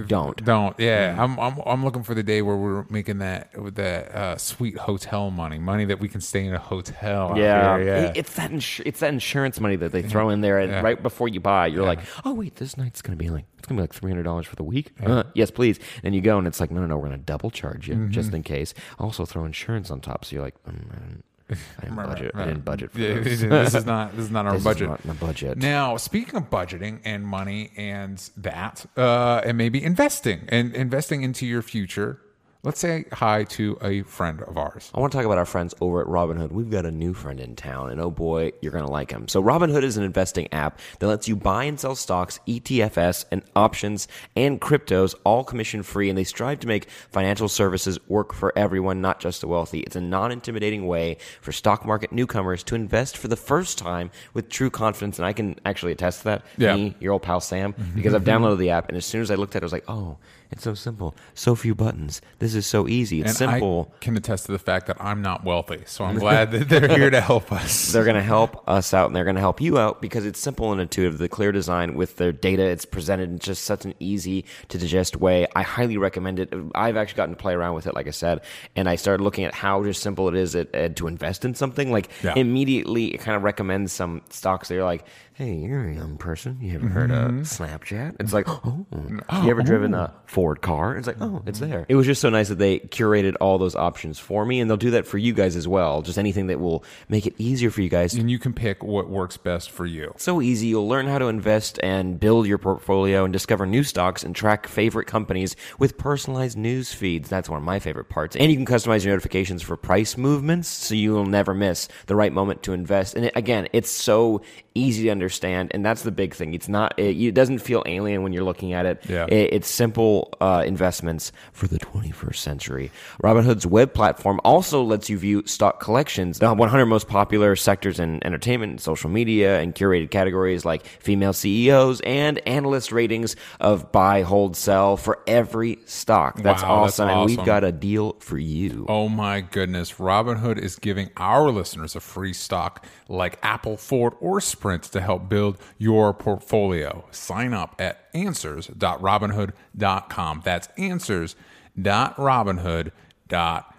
don't. 0.07 0.43
Don't. 0.45 0.79
Yeah, 0.81 1.15
Mm. 1.15 1.19
I'm, 1.19 1.39
I'm 1.39 1.59
I'm 1.67 1.85
looking 1.85 2.03
for 2.03 2.15
the 2.15 2.23
day 2.23 2.41
where 2.43 2.57
we're 2.57 2.85
making 2.89 3.19
that 3.19 3.61
with 3.61 3.75
that 3.75 4.15
uh, 4.15 4.37
sweet 4.39 4.77
hotel 4.79 5.31
money, 5.31 5.59
money 5.59 5.85
that 5.85 6.01
we 6.01 6.09
can 6.09 6.21
stay 6.21 6.45
in 6.47 6.55
a 6.55 6.59
hotel. 6.59 7.33
out 7.33 7.37
Yeah, 7.37 7.77
here, 7.77 7.87
yeah. 7.87 8.13
It's 8.15 8.35
that 8.37 8.51
insu- 8.51 8.83
it's 8.87 9.01
that 9.01 9.13
insurance 9.13 9.61
money 9.61 9.77
that 9.77 9.93
they 9.93 10.03
throw 10.03 10.31
in 10.31 10.41
there, 10.41 10.59
and 10.59 10.73
Yeah. 10.73 10.81
right 10.81 11.03
before 11.03 11.29
you 11.29 11.41
buy, 11.41 11.67
you're 11.67 11.85
like, 11.85 12.01
oh 12.25 12.33
wait, 12.33 12.57
this 12.57 12.77
night's 12.77 13.03
gonna 13.03 13.17
be 13.17 13.29
like 13.29 13.45
it's 13.59 13.69
gonna 13.69 13.79
be 13.81 13.83
like 13.83 13.93
three 13.95 14.11
hundred 14.11 14.23
dollars 14.25 14.47
for 14.47 14.57
the 14.57 14.65
week. 14.65 14.93
Uh, 15.05 15.25
yes, 15.35 15.51
please. 15.51 15.79
And 16.03 16.15
you 16.15 16.21
go, 16.21 16.39
and 16.39 16.47
it's 16.47 16.59
like, 16.59 16.71
no, 16.71 16.81
no, 16.81 16.87
no, 16.87 16.97
we're 16.97 17.09
gonna 17.09 17.19
double 17.19 17.51
charge 17.51 17.89
you 17.89 17.95
Mm-hmm. 17.95 18.11
just 18.11 18.33
in 18.33 18.43
case. 18.43 18.73
Also 18.99 19.25
throw 19.27 19.45
insurance 19.45 19.91
on 19.91 20.01
top, 20.01 20.25
so 20.25 20.35
you're 20.37 20.45
like, 20.45 20.63
mm, 20.65 21.21
I 21.79 21.81
didn't, 21.83 21.97
Right, 21.97 22.07
budget. 22.09 22.35
right. 22.35 22.43
I 22.43 22.47
didn't 22.49 22.65
budget 22.65 22.91
for 22.93 22.99
this. 22.99 23.41
this 23.43 23.75
is 23.75 23.85
not 23.87 24.17
this 24.17 24.25
is 24.27 24.31
not 24.31 24.47
our 24.47 24.53
This 24.53 24.61
is 24.61 24.65
budget. 24.65 24.89
not 24.89 25.01
in 25.05 25.09
the 25.09 25.15
budget. 25.15 25.59
Now, 25.59 25.97
speaking 25.97 26.37
of 26.37 26.51
budgeting 26.51 27.01
and 27.05 27.27
money 27.27 27.73
and 27.77 28.19
that, 28.37 28.87
uh, 28.97 29.43
and 29.45 29.57
maybe 29.59 29.83
investing 29.83 30.43
and 30.49 30.75
investing 30.75 31.23
into 31.23 31.47
your 31.47 31.63
future, 31.63 32.19
let's 32.65 32.79
say 32.79 33.05
hi 33.13 33.43
to 33.43 33.77
a 33.83 34.03
friend 34.03 34.41
of 34.43 34.57
ours. 34.57 34.91
I 34.95 35.01
want 35.01 35.11
to 35.11 35.19
talk 35.19 35.27
about 35.27 35.39
our 35.39 35.47
friends 35.47 35.75
over 35.81 36.01
at 36.01 36.07
Robinhood. 36.07 36.53
We've 36.53 36.71
got 36.71 36.87
a 36.87 36.93
new 36.93 37.13
friend 37.13 37.41
in 37.41 37.57
town, 37.57 37.91
and 37.91 38.01
oh 38.01 38.11
boy, 38.11 38.53
you're 38.61 38.71
going 38.71 38.85
to 38.85 38.91
like 38.91 39.11
him. 39.11 39.27
So, 39.27 39.43
Robinhood 39.43 39.83
is 39.83 39.97
an 39.97 40.05
investing 40.05 40.53
app 40.53 40.79
that 41.01 41.09
lets 41.09 41.27
you 41.27 41.35
buy 41.35 41.65
and 41.65 41.79
sell 41.79 41.97
stocks, 41.97 42.39
ETFs, 42.47 43.25
and 43.33 43.43
options 43.57 44.07
and 44.37 44.61
cryptos, 44.61 45.15
all 45.25 45.43
commission 45.43 45.83
free, 45.83 46.09
and 46.09 46.17
they 46.17 46.25
strive 46.25 46.61
to 46.61 46.69
make 46.69 46.89
financial 47.11 47.49
services 47.49 47.99
work 48.09 48.33
for 48.33 48.57
everyone, 48.57 49.01
not 49.01 49.19
just 49.19 49.41
the 49.41 49.49
wealthy. 49.49 49.81
It's 49.81 49.97
a 49.97 50.01
non 50.01 50.31
intimidating 50.31 50.87
way 50.87 51.17
for 51.41 51.51
stock 51.51 51.85
market 51.85 52.13
newcomers 52.13 52.63
to 52.65 52.77
invest 52.77 53.17
for 53.17 53.27
the 53.27 53.37
first 53.37 53.77
time 53.77 54.11
with 54.35 54.49
true 54.49 54.71
confidence, 54.71 55.19
and 55.19 55.27
I 55.27 55.33
can 55.33 55.59
actually 55.65 55.93
attest 55.93 56.19
to 56.19 56.25
that. 56.25 56.45
Yeah. 56.57 56.77
Me, 56.77 56.95
your 57.01 57.15
old 57.15 57.23
pal 57.23 57.41
Sam, 57.41 57.75
because 57.95 58.15
I've 58.15 58.25
downloaded 58.25 58.59
the 58.59 58.71
app, 58.71 58.89
and 58.89 58.97
as 58.97 59.05
soon 59.05 59.21
as 59.21 59.33
I 59.33 59.35
looked 59.35 59.57
at 59.57 59.63
it, 59.63 59.65
I 59.65 59.67
was 59.67 59.73
like, 59.73 59.85
oh, 59.89 60.19
it's 60.53 60.63
so 60.63 60.75
simple. 60.75 61.15
So 61.35 61.55
few 61.55 61.75
buttons. 61.75 62.21
This 62.39 62.55
is 62.55 62.67
so 62.67 62.87
easy. 62.87 63.21
It's 63.23 63.41
And 63.41 63.51
simple. 63.51 63.93
I 63.95 63.99
can 64.05 64.17
attest 64.17 64.47
to 64.47 64.53
the 64.53 64.59
fact 64.59 64.87
that 64.87 64.97
I'm 65.01 65.23
not 65.23 65.45
wealthy, 65.45 65.83
so 65.87 66.05
I'm 66.05 66.19
glad 66.27 66.53
that 66.53 66.69
they're 66.69 66.87
here 66.89 67.11
to 67.11 67.21
help 67.21 67.51
us. 67.51 67.91
they're 67.93 68.05
going 68.05 68.17
to 68.17 68.23
help 68.23 68.63
us 68.69 68.93
out 68.95 69.07
and 69.07 69.17
they're 69.17 69.25
going 69.25 69.35
to 69.37 69.41
help 69.41 69.61
you 69.61 69.79
out 69.79 70.01
because 70.03 70.25
it's 70.27 70.39
simple 70.39 70.71
and 70.73 70.81
intuitive. 70.81 71.19
The 71.19 71.29
clear 71.29 71.51
design 71.53 71.95
with 71.95 72.17
their 72.17 72.33
data, 72.33 72.63
it's 72.63 72.85
presented 72.85 73.31
in 73.31 73.39
just 73.39 73.65
such 73.65 73.85
an 73.85 73.95
easy 73.99 74.45
to 74.69 74.79
digest 74.79 75.17
way. 75.17 75.47
I 75.57 75.63
highly 75.63 75.97
recommend 75.97 76.39
it. 76.39 76.53
I've 76.75 76.97
actually 76.97 77.17
gotten 77.17 77.35
to 77.35 77.41
play 77.41 77.55
around 77.55 77.75
with 77.75 77.87
it, 77.87 77.95
like 77.95 78.07
I 78.07 78.11
said, 78.11 78.43
and 78.77 78.89
I 78.89 78.97
started 78.97 79.23
looking 79.25 79.45
at 79.45 79.55
how 79.55 79.83
just 79.85 80.03
simple 80.03 80.29
it 80.29 80.35
is 80.35 80.55
at, 80.55 80.75
at- 80.75 80.97
to 80.97 81.07
invest 81.07 81.45
in 81.45 81.55
something. 81.55 81.91
Like 81.91 82.11
Yeah. 82.23 82.35
immediately, 82.37 83.15
it 83.15 83.19
kind 83.19 83.37
of 83.37 83.43
recommends 83.43 83.93
some 83.93 84.21
stocks 84.29 84.69
that 84.69 84.75
you're 84.75 84.85
like, 84.85 85.05
hey, 85.35 85.55
you're 85.55 85.89
a 85.89 85.95
young 85.95 86.19
person. 86.19 86.59
You 86.61 86.75
ever 86.75 86.89
heard 86.89 87.11
of 87.11 87.31
mm-hmm. 87.31 87.41
Snapchat? 87.41 88.17
It's 88.21 88.35
like, 88.35 88.47
oh, 88.49 88.87
oh, 88.93 89.43
you 89.43 89.51
ever 89.51 89.63
driven 89.63 89.95
a 89.95 90.13
oh. 90.15 90.21
Ford 90.27 90.61
car? 90.61 90.97
It's 90.97 91.07
like, 91.07 91.17
oh, 91.21 91.43
it's 91.47 91.59
there. 91.59 91.87
It 91.89 91.95
was 91.95 92.07
just 92.07 92.21
so 92.21 92.29
nice 92.29 92.51
that 92.51 92.59
they 92.59 92.81
curated 92.81 93.37
all 93.41 93.57
those 93.57 93.75
options 93.75 94.19
for 94.19 94.45
me, 94.45 94.61
and 94.61 94.69
they'll 94.69 94.77
do 94.77 94.91
that 94.91 95.07
for 95.07 95.17
you 95.17 95.33
guys 95.33 95.57
as 95.57 95.67
well. 95.67 96.03
Just 96.03 96.19
anything 96.19 96.49
that 96.49 96.61
will 96.61 96.85
make 97.09 97.27
it 97.27 97.35
easier 97.39 97.71
for 97.71 97.81
you 97.81 97.89
guys 97.89 98.13
and 98.15 98.31
you 98.31 98.39
can 98.39 98.53
pick 98.53 98.83
what 98.83 99.09
works 99.09 99.39
best 99.39 99.71
for 99.71 99.87
you. 99.87 100.13
so 100.19 100.43
easy. 100.43 100.67
You'll 100.67 100.89
learn 100.89 101.07
how 101.07 101.19
to 101.19 101.27
invest 101.27 101.81
and 101.83 102.21
build 102.21 102.47
your 102.47 102.59
portfolio 102.59 103.25
and 103.25 103.33
discover 103.33 103.65
new 103.65 103.85
stocks 103.85 104.23
and 104.23 104.37
track 104.37 104.67
favorite 104.67 105.07
companies 105.07 105.57
with 105.79 105.97
personalized 105.97 106.59
news 106.59 106.93
feeds. 106.93 107.31
That's 107.31 107.49
one 107.49 107.59
of 107.59 107.65
my 107.65 107.79
favorite 107.79 108.11
parts. 108.11 108.37
And 108.37 108.51
you 108.51 108.57
can 108.57 108.67
customize 108.67 109.05
your 109.05 109.15
notifications 109.15 109.63
for 109.63 109.79
price 109.79 110.19
movements 110.19 110.69
so 110.69 110.95
you'll 110.95 111.25
never 111.25 111.55
miss 111.55 111.89
the 112.07 112.17
right 112.17 112.33
moment 112.33 112.63
to 112.65 112.75
invest. 112.75 113.15
And 113.15 113.27
it, 113.27 113.33
again, 113.35 113.69
it's 113.73 113.91
so 113.91 114.43
easy 114.75 115.05
to 115.05 115.09
understand. 115.11 115.22
Understand, 115.23 115.71
and 115.73 115.87
that's 115.87 116.03
the 116.03 116.11
big 116.11 116.35
thing. 116.35 116.53
It's 116.53 116.69
not, 116.69 116.99
it, 116.99 117.17
it 117.17 117.33
doesn't 117.33 117.61
feel 117.61 117.85
alien 117.87 118.25
when 118.25 118.33
you're 118.33 118.43
looking 118.43 118.73
at 118.73 118.87
it. 118.87 119.05
Yeah. 119.09 119.27
It- 119.27 119.51
it's 119.53 119.69
simple 119.71 120.35
uh, 120.41 120.65
investments 120.67 121.31
for 121.53 121.69
the 121.69 121.79
21st 121.79 121.93
21st 122.13 122.37
century. 122.37 122.91
Robinhood's 123.23 123.65
web 123.67 123.95
platform 123.95 124.41
also 124.45 124.83
lets 124.83 125.09
you 125.09 125.17
view 125.19 125.43
stock 125.47 125.79
collections, 125.79 126.41
the 126.41 126.53
100 126.53 126.87
most 126.87 127.07
popular 127.07 127.55
sectors 127.55 128.01
in 128.01 128.19
entertainment, 128.27 128.81
social 128.81 129.11
media, 129.11 129.61
and 129.61 129.75
curated 129.77 130.11
categories 130.11 130.65
like 130.65 130.85
female 130.87 131.33
CEOs 131.33 132.01
and 132.01 132.39
analyst 132.49 132.91
ratings 132.91 133.37
of 133.61 133.93
buy, 133.93 134.23
hold, 134.23 134.57
sell 134.57 134.97
for 134.97 135.21
every 135.29 135.79
stock. 135.85 136.39
That's 136.43 136.63
Wow, 136.65 136.83
that's 136.87 136.99
awesome. 136.99 137.09
And 137.11 137.27
we've 137.27 137.45
got 137.47 137.63
a 137.63 137.71
deal 137.71 138.17
for 138.19 138.39
you. 138.39 138.87
Oh 138.89 139.09
my 139.09 139.41
goodness. 139.43 139.93
Robinhood 139.93 140.59
is 140.59 140.75
giving 140.77 141.11
our 141.17 141.51
listeners 141.51 141.95
a 141.95 142.01
free 142.01 142.33
stock 142.33 142.85
like 143.09 143.39
Apple, 143.43 143.77
Ford, 143.77 144.15
or 144.21 144.41
Sprint 144.41 144.85
to 144.85 145.01
help 145.01 145.12
build 145.19 145.59
your 145.79 146.15
portfolio. 146.15 147.05
Sign 147.11 147.53
up 147.53 147.75
at 147.79 148.09
answers.robinhood.com. 148.15 150.43
That's 150.45 150.69
answers.robinhood.com. 150.79 153.72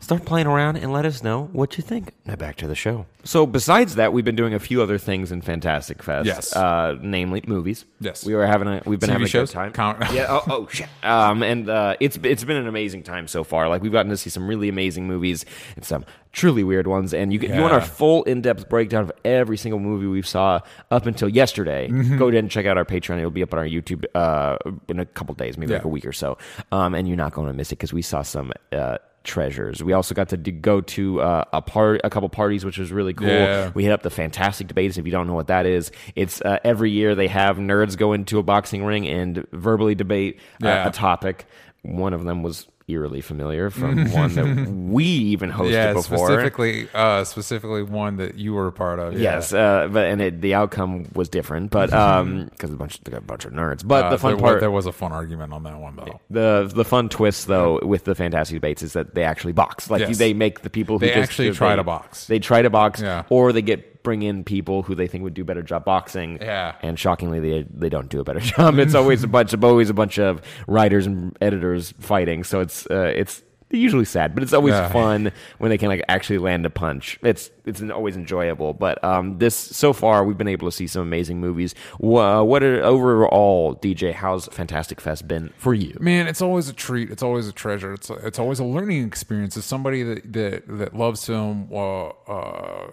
Start 0.00 0.24
playing 0.24 0.46
around 0.46 0.76
and 0.76 0.92
let 0.92 1.04
us 1.04 1.22
know 1.22 1.48
what 1.52 1.76
you 1.76 1.82
think. 1.82 2.12
Now 2.24 2.36
back 2.36 2.56
to 2.56 2.66
the 2.68 2.74
show. 2.74 3.06
So 3.24 3.46
besides 3.46 3.96
that, 3.96 4.12
we've 4.14 4.24
been 4.24 4.36
doing 4.36 4.54
a 4.54 4.58
few 4.58 4.80
other 4.80 4.96
things 4.96 5.30
in 5.30 5.42
Fantastic 5.42 6.02
Fest. 6.02 6.26
Yes. 6.26 6.56
Uh, 6.56 6.96
namely 7.02 7.42
movies. 7.46 7.84
Yes. 8.00 8.24
We 8.24 8.34
were 8.34 8.46
having 8.46 8.68
a 8.68 8.82
we've 8.86 8.98
been 8.98 9.10
TV 9.10 9.12
having 9.12 9.26
shows? 9.26 9.50
a 9.50 9.52
good 9.52 9.58
time. 9.58 9.72
Count- 9.72 9.98
yeah. 10.14 10.26
Oh, 10.30 10.42
oh 10.48 10.68
shit. 10.68 10.88
Um, 11.02 11.42
and 11.42 11.68
uh, 11.68 11.96
it's 12.00 12.18
it's 12.22 12.44
been 12.44 12.56
an 12.56 12.66
amazing 12.66 13.02
time 13.02 13.28
so 13.28 13.44
far. 13.44 13.68
Like 13.68 13.82
we've 13.82 13.92
gotten 13.92 14.10
to 14.10 14.16
see 14.16 14.30
some 14.30 14.46
really 14.48 14.68
amazing 14.70 15.06
movies 15.06 15.44
and 15.76 15.84
some 15.84 16.06
truly 16.32 16.64
weird 16.64 16.86
ones. 16.86 17.12
And 17.12 17.32
you, 17.32 17.40
if 17.42 17.54
you 17.54 17.60
want 17.60 17.74
our 17.74 17.80
full 17.82 18.22
in 18.22 18.40
depth 18.40 18.68
breakdown 18.68 19.02
of 19.02 19.12
every 19.24 19.56
single 19.58 19.80
movie 19.80 20.06
we 20.06 20.22
saw 20.22 20.60
up 20.90 21.04
until 21.06 21.28
yesterday, 21.28 21.88
Mm-hmm. 21.88 22.16
go 22.18 22.28
ahead 22.28 22.38
and 22.38 22.50
check 22.50 22.64
out 22.66 22.78
our 22.78 22.84
Patreon. 22.86 23.18
It'll 23.18 23.30
be 23.30 23.42
up 23.42 23.52
on 23.52 23.58
our 23.58 23.66
YouTube 23.66 24.04
uh, 24.14 24.56
in 24.88 24.98
a 25.00 25.04
couple 25.04 25.34
days, 25.34 25.58
maybe 25.58 25.74
like 25.74 25.84
a 25.84 25.88
week 25.88 26.06
or 26.06 26.12
so. 26.12 26.38
Um, 26.72 26.94
and 26.94 27.06
you're 27.08 27.16
not 27.16 27.32
going 27.32 27.48
to 27.48 27.52
miss 27.52 27.68
it 27.72 27.76
because 27.76 27.92
we 27.92 28.00
saw 28.02 28.22
some. 28.22 28.52
Uh, 28.72 28.96
treasures 29.22 29.82
we 29.82 29.92
also 29.92 30.14
got 30.14 30.28
to 30.30 30.36
do, 30.36 30.50
go 30.50 30.80
to 30.80 31.20
uh, 31.20 31.44
a 31.52 31.60
part 31.60 32.00
a 32.04 32.10
couple 32.10 32.28
parties 32.28 32.64
which 32.64 32.78
was 32.78 32.90
really 32.90 33.12
cool 33.12 33.28
Yeah. 33.28 33.70
we 33.74 33.82
hit 33.84 33.92
up 33.92 34.02
the 34.02 34.10
fantastic 34.10 34.66
debates 34.66 34.96
if 34.96 35.04
you 35.04 35.12
don't 35.12 35.26
know 35.26 35.34
what 35.34 35.48
that 35.48 35.66
is 35.66 35.92
it's 36.16 36.40
uh, 36.40 36.58
every 36.64 36.90
year 36.90 37.14
they 37.14 37.28
have 37.28 37.58
nerds 37.58 37.96
go 37.98 38.12
into 38.14 38.38
a 38.38 38.42
boxing 38.42 38.84
ring 38.84 39.06
and 39.06 39.46
verbally 39.52 39.94
debate 39.94 40.38
uh, 40.62 40.66
Yeah. 40.68 40.88
a 40.88 40.90
topic 40.90 41.44
one 41.82 42.14
of 42.14 42.24
them 42.24 42.42
was 42.42 42.66
eerily 42.90 43.20
familiar 43.20 43.70
from 43.70 44.10
one 44.12 44.34
that 44.34 44.68
we 44.68 45.04
even 45.04 45.50
hosted 45.50 45.72
Yeah, 45.72 45.92
before 45.92 46.26
specifically, 46.28 46.88
uh, 46.94 47.24
specifically 47.24 47.82
one 47.82 48.16
that 48.16 48.36
you 48.36 48.52
were 48.54 48.66
a 48.66 48.72
part 48.72 48.98
of. 48.98 49.14
Yeah. 49.14 49.20
Yes, 49.36 49.52
uh, 49.52 49.88
but 49.90 50.06
and 50.06 50.20
it, 50.20 50.40
the 50.40 50.54
outcome 50.54 51.06
was 51.14 51.28
different, 51.28 51.70
but 51.70 51.92
um, 52.04 52.46
because 52.50 52.70
a 52.72 52.76
bunch 52.76 53.00
they 53.04 53.12
got 53.12 53.18
a 53.18 53.20
bunch 53.24 53.44
of 53.44 53.52
nerds. 53.52 53.86
But 53.86 54.04
Uh, 54.06 54.10
the 54.10 54.18
fun 54.18 54.32
there, 54.32 54.40
part, 54.40 54.60
there 54.60 54.70
was 54.70 54.86
a 54.86 54.92
fun 54.92 55.12
argument 55.12 55.52
on 55.52 55.62
that 55.64 55.78
one 55.78 55.96
though. 55.96 56.20
the 56.30 56.70
the 56.74 56.84
fun 56.84 57.08
twist 57.08 57.46
though 57.46 57.78
with 57.82 58.04
the 58.04 58.14
fantastic 58.14 58.56
debates 58.56 58.82
is 58.82 58.92
that 58.94 59.14
they 59.14 59.24
actually 59.24 59.52
box. 59.52 59.90
Like 59.90 60.00
Yes. 60.00 60.18
they 60.18 60.32
make 60.34 60.62
the 60.62 60.70
people 60.70 60.98
who 60.98 61.06
They 61.06 61.14
just 61.14 61.30
actually 61.30 61.52
try 61.52 61.76
to 61.76 61.84
box. 61.84 62.26
They 62.26 62.38
try 62.38 62.62
to 62.62 62.70
box, 62.70 63.00
Yeah. 63.00 63.24
or 63.28 63.52
they 63.52 63.62
get 63.62 63.89
bring 64.02 64.22
in 64.22 64.44
people 64.44 64.82
who 64.82 64.94
they 64.94 65.06
think 65.06 65.24
would 65.24 65.34
do 65.34 65.42
a 65.42 65.44
better 65.44 65.62
job 65.62 65.84
boxing. 65.84 66.38
Yeah. 66.40 66.76
and 66.82 66.98
shockingly, 66.98 67.40
they 67.40 67.66
they 67.72 67.88
don't 67.88 68.08
do 68.08 68.20
a 68.20 68.24
better 68.24 68.40
job. 68.54 68.78
It's 68.78 68.94
always 68.94 69.22
a 69.22 69.28
bunch 69.28 69.52
of 69.52 69.64
always 69.64 69.90
a 69.90 69.94
bunch 69.94 70.18
of 70.18 70.40
writers 70.66 71.06
and 71.06 71.36
editors 71.40 71.92
fighting. 72.00 72.44
So 72.44 72.60
it's 72.60 72.86
uh, 72.90 73.12
it's 73.14 73.42
usually 73.70 74.04
sad, 74.04 74.34
but 74.34 74.42
it's 74.42 74.52
always 74.52 74.74
Yeah. 74.74 74.88
fun 74.88 75.32
when 75.58 75.70
they 75.70 75.78
can 75.78 75.88
like 75.88 76.02
actually 76.08 76.38
land 76.38 76.66
a 76.66 76.70
punch. 76.70 77.18
It's 77.22 77.50
it's 77.64 77.80
always 77.82 78.16
enjoyable. 78.16 78.72
But 78.74 79.02
um, 79.04 79.38
this 79.38 79.54
so 79.54 79.92
far 79.92 80.24
we've 80.24 80.38
been 80.38 80.48
able 80.48 80.66
to 80.68 80.72
see 80.72 80.86
some 80.86 81.02
amazing 81.02 81.38
movies. 81.40 81.74
Wha- 81.98 82.42
What 82.42 82.62
are 82.62 82.82
overall, 82.82 83.76
DJ? 83.76 84.12
How's 84.12 84.46
Fantastic 84.48 85.00
Fest 85.00 85.28
been 85.28 85.52
for 85.56 85.72
you? 85.74 85.96
Man, 86.00 86.26
it's 86.26 86.42
always 86.42 86.68
a 86.68 86.72
treat. 86.72 87.10
It's 87.10 87.22
always 87.22 87.46
a 87.46 87.52
treasure. 87.52 87.92
It's 87.94 88.10
it's 88.10 88.38
always 88.38 88.58
a 88.58 88.64
learning 88.64 89.06
experience. 89.06 89.56
As 89.56 89.64
somebody 89.64 90.02
that 90.02 90.32
that, 90.32 90.62
that 90.78 90.96
loves 90.96 91.24
film, 91.24 91.68
uh, 91.72 92.08
uh, 92.08 92.90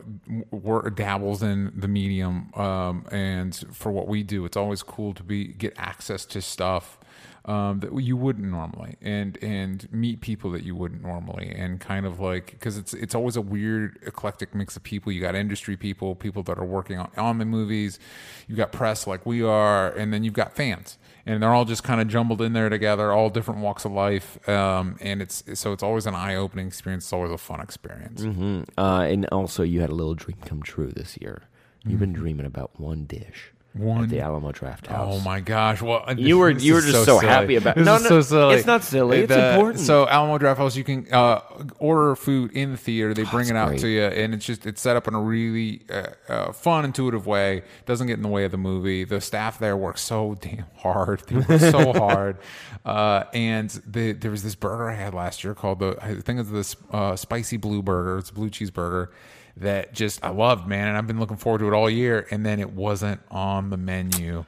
dabbles 0.95 1.41
in 1.43 1.71
the 1.75 1.87
medium, 1.87 2.53
um, 2.55 3.05
and 3.11 3.55
for 3.73 3.91
what 3.91 4.07
we 4.07 4.23
do, 4.23 4.45
it's 4.45 4.57
always 4.57 4.83
cool 4.83 5.13
to 5.13 5.23
be 5.23 5.45
get 5.47 5.73
access 5.77 6.25
to 6.25 6.41
stuff 6.41 6.99
um, 7.47 7.79
that 7.79 7.97
you 8.01 8.17
wouldn't 8.17 8.47
normally, 8.47 8.95
and 9.01 9.37
and 9.41 9.87
meet 9.91 10.21
people 10.21 10.51
that 10.51 10.63
you 10.63 10.75
wouldn't 10.75 11.01
normally, 11.01 11.49
and 11.49 11.79
kind 11.79 12.05
of 12.05 12.19
like 12.19 12.51
because 12.51 12.77
it's 12.77 12.93
it's 12.93 13.15
always 13.15 13.35
a 13.35 13.41
weird 13.41 13.99
eclectic 14.05 14.53
mix 14.53 14.75
of 14.75 14.83
people. 14.83 15.11
You 15.11 15.21
got 15.21 15.35
industry 15.35 15.77
people, 15.77 16.15
people 16.15 16.43
that 16.43 16.57
are 16.57 16.65
working 16.65 16.99
on, 16.99 17.09
on 17.17 17.37
the 17.37 17.45
movies. 17.45 17.99
You 18.47 18.55
got 18.55 18.71
press 18.71 19.07
like 19.07 19.25
we 19.25 19.41
are, 19.43 19.89
and 19.89 20.13
then 20.13 20.23
you've 20.23 20.33
got 20.33 20.55
fans 20.55 20.97
and 21.27 21.43
they're 21.43 21.53
all 21.53 21.65
just 21.65 21.83
kind 21.83 21.99
of 21.99 22.07
jumbled 22.07 22.41
in 22.41 22.53
there 22.53 22.69
together, 22.69 23.11
all 23.11 23.29
different 23.29 23.59
walks 23.59 23.83
of 23.83 23.91
life. 23.91 24.47
Um, 24.47 24.97
and 25.01 25.21
it's 25.21 25.43
so 25.55 25.73
it's 25.73 25.83
always 25.83 26.05
an 26.05 26.15
eye 26.15 26.35
opening 26.35 26.67
experience. 26.67 27.03
It's 27.03 27.13
always 27.13 27.31
a 27.31 27.37
fun 27.37 27.59
experience. 27.59 28.23
hmm 28.23 28.61
Uh, 28.77 29.01
and 29.01 29.25
also, 29.27 29.63
you 29.63 29.81
had 29.81 29.89
a 29.89 29.95
little 29.95 30.15
dream 30.15 30.37
come 30.45 30.63
true 30.63 30.87
this 30.91 31.17
year. 31.21 31.43
You've 31.85 31.99
been 32.01 32.11
dreaming 32.13 32.45
about 32.45 32.77
one 32.79 33.05
dish 33.05 33.53
One- 33.77 34.03
at 34.03 34.09
the 34.09 34.19
Alamo 34.21 34.51
Drafthouse. 34.51 34.97
Oh 34.97 35.19
my 35.21 35.39
gosh! 35.39 35.81
Well, 35.81 36.03
You 36.17 36.37
were- 36.37 36.49
you 36.49 36.73
were 36.73 36.81
just 36.81 36.93
so 37.05 37.19
silly. 37.19 37.27
happy 37.27 37.55
about- 37.55 37.75
This 37.75 37.85
No, 37.85 37.97
no, 37.97 38.21
so 38.21 38.49
it's 38.49 38.65
not 38.65 38.83
silly. 38.83 39.19
It's 39.19 39.27
The- 39.33 39.51
important. 39.53 39.79
So 39.83 40.07
Alamo 40.07 40.37
Drafthouse, 40.37 40.75
you 40.75 40.83
can 40.83 41.07
uh, 41.11 41.41
order 41.79 42.15
food 42.15 42.51
in 42.53 42.71
the 42.71 42.77
theater. 42.77 43.13
They 43.13 43.23
bring 43.23 43.47
it 43.49 43.55
out 43.55 43.69
great. 43.69 43.79
to 43.81 43.87
you, 43.87 44.03
and 44.03 44.33
it's 44.33 44.45
just 44.45 44.65
it's 44.65 44.81
set 44.81 44.95
up 44.95 45.07
in 45.07 45.13
a 45.13 45.21
really 45.21 45.81
uh, 45.89 46.07
uh, 46.31 46.51
fun, 46.51 46.85
intuitive 46.85 47.27
way. 47.27 47.63
Doesn't 47.85 48.07
get 48.07 48.17
in 48.17 48.23
the 48.23 48.29
way 48.29 48.43
of 48.45 48.51
the 48.51 48.57
movie. 48.57 49.03
The 49.03 49.21
staff 49.21 49.59
there 49.59 49.77
works 49.77 50.01
so 50.01 50.35
damn 50.41 50.65
hard. 50.77 51.21
They 51.27 51.35
work 51.37 51.59
so 51.61 51.93
hard. 51.97 52.37
Uh, 52.85 53.23
and 53.33 53.69
the, 53.85 54.13
there 54.13 54.31
was 54.31 54.43
this 54.43 54.55
burger 54.55 54.89
I 54.89 54.95
had 54.95 55.13
last 55.13 55.43
year 55.43 55.53
called 55.53 55.79
the 55.79 55.97
I 56.01 56.15
think 56.21 56.39
it's 56.39 56.49
this 56.49 56.75
uh, 56.91 57.15
spicy 57.15 57.57
blue 57.57 57.81
burger. 57.81 58.17
It's 58.17 58.29
a 58.29 58.33
blue 58.33 58.49
cheese 58.49 58.71
burger 58.71 59.11
that 59.57 59.93
just 59.93 60.23
I 60.23 60.29
loved, 60.29 60.67
man, 60.67 60.87
and 60.89 60.97
I've 60.97 61.07
been 61.07 61.19
looking 61.19 61.37
forward 61.37 61.59
to 61.59 61.67
it 61.67 61.73
all 61.73 61.89
year. 61.89 62.27
And 62.31 62.45
then 62.45 62.59
it 62.59 62.71
wasn't 62.71 63.21
on 63.31 63.69
the 63.69 63.77
menu. 63.77 64.45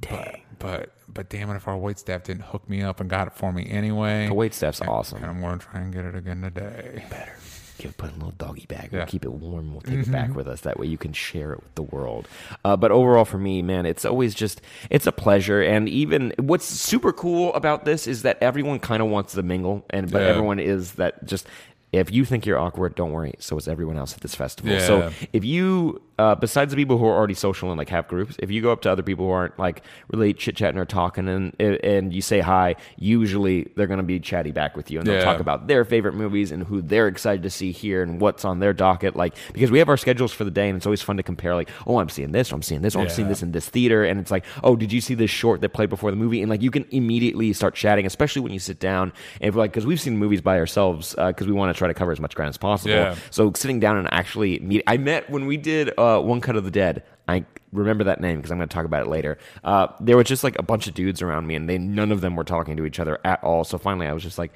But 0.00 0.36
but 0.58 0.92
but 1.08 1.28
damn 1.30 1.50
it, 1.50 1.56
if 1.56 1.66
our 1.68 1.76
wait 1.76 1.98
staff 1.98 2.24
didn't 2.24 2.42
hook 2.44 2.68
me 2.68 2.82
up 2.82 3.00
and 3.00 3.08
got 3.08 3.26
it 3.26 3.34
for 3.34 3.52
me 3.52 3.68
anyway. 3.70 4.26
The 4.26 4.34
wait 4.34 4.54
staff's 4.54 4.80
awesome. 4.82 5.18
And 5.22 5.26
I'm 5.26 5.40
gonna 5.40 5.58
try 5.58 5.80
and 5.80 5.92
get 5.92 6.04
it 6.04 6.14
again 6.14 6.42
today. 6.42 7.04
better. 7.10 7.32
Give 7.78 7.96
put 7.96 8.08
in 8.10 8.16
a 8.16 8.18
little 8.24 8.32
doggy 8.32 8.66
bag. 8.66 8.88
Yeah. 8.90 8.98
We'll 8.98 9.06
keep 9.06 9.24
it 9.24 9.30
warm. 9.32 9.70
We'll 9.72 9.82
take 9.82 10.00
it 10.00 10.10
back 10.10 10.34
with 10.34 10.48
us. 10.48 10.62
That 10.62 10.80
way 10.80 10.88
you 10.88 10.98
can 10.98 11.12
share 11.12 11.52
it 11.52 11.62
with 11.62 11.74
the 11.76 11.82
world. 11.82 12.26
Uh, 12.64 12.76
but 12.76 12.90
overall, 12.90 13.24
for 13.24 13.38
me, 13.38 13.62
man, 13.62 13.86
it's 13.86 14.04
always 14.04 14.34
just 14.34 14.60
it's 14.90 15.06
a 15.06 15.12
pleasure. 15.12 15.62
And 15.62 15.88
even 15.88 16.32
what's 16.40 16.64
super 16.64 17.12
cool 17.12 17.54
about 17.54 17.84
this 17.84 18.08
is 18.08 18.22
that 18.22 18.36
everyone 18.42 18.80
kind 18.80 19.00
of 19.00 19.08
wants 19.10 19.34
to 19.34 19.44
mingle, 19.44 19.86
and 19.90 20.10
but 20.10 20.22
Yeah. 20.22 20.28
everyone 20.28 20.58
is 20.58 20.92
that 20.94 21.24
just. 21.24 21.46
If 21.90 22.12
you 22.12 22.24
think 22.26 22.44
you're 22.44 22.58
awkward, 22.58 22.94
don't 22.94 23.12
worry. 23.12 23.34
So 23.38 23.56
is 23.56 23.66
everyone 23.66 23.96
else 23.96 24.12
at 24.14 24.20
this 24.20 24.34
festival. 24.34 24.72
Yeah. 24.72 24.86
So 24.86 25.10
if 25.32 25.42
you, 25.44 26.02
uh, 26.18 26.34
besides 26.34 26.70
the 26.70 26.76
people 26.76 26.98
who 26.98 27.06
are 27.06 27.16
already 27.16 27.32
social 27.32 27.70
and 27.70 27.78
like 27.78 27.88
have 27.88 28.06
groups, 28.08 28.36
if 28.40 28.50
you 28.50 28.60
go 28.60 28.70
up 28.72 28.82
to 28.82 28.90
other 28.90 29.02
people 29.02 29.24
who 29.24 29.30
aren't 29.30 29.58
like 29.58 29.82
really 30.12 30.34
chit 30.34 30.54
chatting 30.54 30.78
or 30.78 30.84
talking, 30.84 31.28
and 31.28 31.58
and 31.60 32.12
you 32.12 32.20
say 32.20 32.40
hi, 32.40 32.76
usually 32.98 33.72
they're 33.76 33.86
going 33.86 33.98
to 33.98 34.02
be 34.04 34.20
chatty 34.20 34.50
back 34.50 34.76
with 34.76 34.90
you, 34.90 34.98
and 34.98 35.06
they'll 35.06 35.16
Yeah. 35.16 35.24
talk 35.24 35.40
about 35.40 35.66
their 35.66 35.84
favorite 35.84 36.14
movies 36.14 36.52
and 36.52 36.64
who 36.64 36.82
they're 36.82 37.08
excited 37.08 37.42
to 37.44 37.50
see 37.50 37.72
here 37.72 38.02
and 38.02 38.20
what's 38.20 38.44
on 38.44 38.58
their 38.60 38.72
docket. 38.74 39.16
Like 39.16 39.34
because 39.54 39.70
we 39.70 39.78
have 39.78 39.88
our 39.88 39.96
schedules 39.96 40.32
for 40.32 40.44
the 40.44 40.50
day, 40.50 40.68
and 40.68 40.76
it's 40.76 40.86
always 40.86 41.00
fun 41.02 41.16
to 41.16 41.22
compare. 41.22 41.54
Like, 41.54 41.70
oh, 41.86 41.98
I'm 41.98 42.08
seeing 42.10 42.32
this, 42.32 42.52
or 42.52 42.56
I'm 42.56 42.62
seeing 42.62 42.82
this, 42.82 42.94
or 42.96 43.00
I'm 43.02 43.08
seeing 43.08 43.28
this 43.28 43.42
in 43.42 43.52
this 43.52 43.66
theater, 43.68 44.04
and 44.04 44.20
it's 44.20 44.30
like, 44.30 44.44
oh, 44.62 44.76
did 44.76 44.92
you 44.92 45.00
see 45.00 45.14
this 45.14 45.30
short 45.30 45.62
that 45.62 45.70
played 45.70 45.88
before 45.88 46.10
the 46.10 46.16
movie? 46.18 46.42
And 46.42 46.50
like 46.50 46.60
you 46.60 46.70
can 46.70 46.84
immediately 46.90 47.52
start 47.54 47.74
chatting, 47.74 48.04
especially 48.04 48.42
when 48.42 48.52
you 48.52 48.58
sit 48.58 48.78
down 48.78 49.12
and 49.40 49.54
like 49.54 49.70
because 49.72 49.86
we've 49.86 50.00
seen 50.00 50.18
movies 50.18 50.42
by 50.42 50.58
ourselves 50.58 51.14
because 51.16 51.46
we 51.46 51.52
want 51.54 51.74
to 51.74 51.77
try 51.78 51.88
to 51.88 51.94
cover 51.94 52.12
as 52.12 52.20
much 52.20 52.34
ground 52.34 52.50
as 52.50 52.58
possible. 52.58 52.94
Yeah. 52.94 53.16
So 53.30 53.52
sitting 53.54 53.80
down 53.80 53.96
and 53.96 54.08
actually 54.12 54.58
meet, 54.58 54.82
I 54.86 54.96
met 54.96 55.30
when 55.30 55.46
we 55.46 55.56
did 55.56 55.90
uh, 55.98 56.20
One 56.20 56.40
Cut 56.40 56.56
of 56.56 56.64
the 56.64 56.70
Dead. 56.70 57.04
I 57.26 57.44
remember 57.72 58.04
that 58.04 58.20
name 58.20 58.36
because 58.38 58.50
I'm 58.50 58.58
going 58.58 58.68
to 58.68 58.74
talk 58.74 58.86
about 58.86 59.02
it 59.06 59.08
later. 59.08 59.38
Uh, 59.62 59.88
there 60.00 60.16
was 60.16 60.26
just 60.26 60.42
like 60.44 60.58
a 60.58 60.62
bunch 60.62 60.86
of 60.86 60.94
dudes 60.94 61.20
around 61.22 61.46
me, 61.46 61.54
and 61.54 61.68
they 61.68 61.78
none 61.78 62.10
of 62.12 62.20
them 62.20 62.36
were 62.36 62.44
talking 62.44 62.76
to 62.76 62.84
each 62.86 62.98
other 62.98 63.18
at 63.24 63.42
all. 63.44 63.64
So 63.64 63.78
finally, 63.78 64.06
I 64.06 64.12
was 64.12 64.22
just 64.22 64.38
like, 64.38 64.52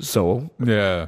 "So, 0.00 0.50
Yeah. 0.58 1.06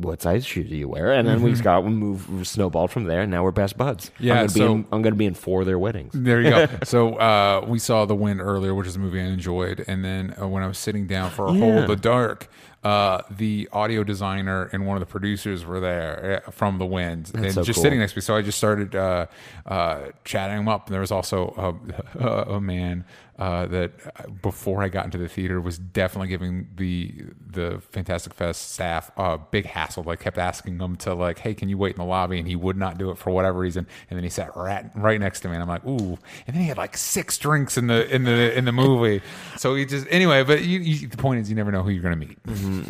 What 0.00 0.22
size 0.22 0.46
shoe 0.46 0.64
do 0.64 0.76
you 0.76 0.88
wear?" 0.88 1.12
And 1.12 1.26
then 1.26 1.42
we 1.42 1.52
got 1.52 1.84
we 1.84 1.90
moved 1.90 2.46
snowballed 2.46 2.90
from 2.90 3.04
there, 3.04 3.22
and 3.22 3.30
now 3.30 3.42
we're 3.44 3.50
best 3.50 3.76
buds. 3.76 4.10
Yeah, 4.18 4.34
I'm 4.34 4.38
gonna 4.38 4.52
be 4.52 4.60
so- 4.60 4.72
in, 4.72 4.86
I'm 4.92 5.02
going 5.02 5.14
to 5.14 5.18
be 5.18 5.26
in 5.26 5.34
four 5.34 5.60
of 5.60 5.66
their 5.66 5.78
weddings. 5.78 6.12
There 6.14 6.40
you 6.40 6.50
go. 6.50 6.66
so 6.84 7.14
uh, 7.16 7.64
we 7.66 7.78
saw 7.78 8.04
The 8.04 8.14
Wind 8.14 8.40
earlier, 8.40 8.74
which 8.74 8.86
is 8.86 8.96
a 8.96 8.98
movie 8.98 9.20
I 9.20 9.24
enjoyed, 9.24 9.84
and 9.86 10.04
then 10.04 10.34
uh, 10.40 10.46
when 10.48 10.62
I 10.62 10.66
was 10.66 10.78
sitting 10.78 11.06
down 11.06 11.30
for. 11.30 11.48
Hold 11.48 11.88
the 11.88 11.96
Dark, 11.96 12.48
uh, 12.84 13.22
the 13.30 13.68
audio 13.72 14.04
designer 14.04 14.70
and 14.72 14.86
one 14.86 14.96
of 14.96 15.00
the 15.00 15.06
producers 15.06 15.64
were 15.64 15.80
there 15.80 16.42
uh, 16.46 16.50
from 16.50 16.78
The 16.78 16.86
Wind, 16.86 17.30
and 17.34 17.52
so 17.52 17.62
just 17.62 17.76
cool. 17.76 17.82
sitting 17.82 17.98
next 17.98 18.12
to 18.12 18.18
me. 18.18 18.22
So 18.22 18.36
I 18.36 18.42
just 18.42 18.58
started 18.58 18.94
uh, 18.94 19.26
uh, 19.66 20.10
chatting 20.24 20.56
them 20.56 20.68
up. 20.68 20.86
And 20.86 20.94
there 20.94 21.00
was 21.00 21.10
also 21.10 21.76
a, 22.18 22.24
a, 22.24 22.42
a 22.54 22.60
man 22.60 23.04
uh, 23.38 23.66
that 23.66 23.92
uh, 24.16 24.28
before 24.42 24.82
I 24.82 24.88
got 24.88 25.04
into 25.04 25.18
the 25.18 25.28
theater 25.28 25.60
was 25.60 25.78
definitely 25.78 26.28
giving 26.28 26.68
the 26.74 27.14
the 27.46 27.80
Fantastic 27.92 28.34
Fest 28.34 28.72
staff 28.72 29.12
a 29.16 29.38
big 29.38 29.64
hassle. 29.64 30.02
Like 30.02 30.20
kept 30.20 30.38
asking 30.38 30.78
them 30.78 30.96
to 30.96 31.14
like, 31.14 31.38
hey, 31.38 31.54
can 31.54 31.68
you 31.68 31.78
wait 31.78 31.94
in 31.94 31.98
the 31.98 32.04
lobby? 32.04 32.38
And 32.38 32.48
he 32.48 32.56
would 32.56 32.76
not 32.76 32.98
do 32.98 33.10
it 33.10 33.18
for 33.18 33.30
whatever 33.30 33.60
reason. 33.60 33.86
And 34.10 34.16
then 34.16 34.24
he 34.24 34.30
sat 34.30 34.56
right 34.56 34.86
right 34.96 35.20
next 35.20 35.40
to 35.40 35.48
me, 35.48 35.54
and 35.54 35.62
I'm 35.62 35.68
like, 35.68 35.86
ooh. 35.86 36.18
And 36.46 36.56
then 36.56 36.62
he 36.62 36.66
had 36.66 36.78
like 36.78 36.96
six 36.96 37.38
drinks 37.38 37.78
in 37.78 37.86
the 37.86 38.12
in 38.12 38.24
the 38.24 38.56
in 38.58 38.64
the 38.64 38.72
movie. 38.72 39.22
so 39.56 39.76
he 39.76 39.86
just 39.86 40.08
anyway. 40.10 40.42
But 40.42 40.62
you, 40.62 40.80
you, 40.80 41.06
the 41.06 41.16
point 41.16 41.40
is, 41.40 41.48
you 41.48 41.54
never 41.54 41.70
know 41.70 41.84
who 41.84 41.90
you're 41.90 42.02
going 42.02 42.18
to 42.18 42.26
meet. 42.26 42.38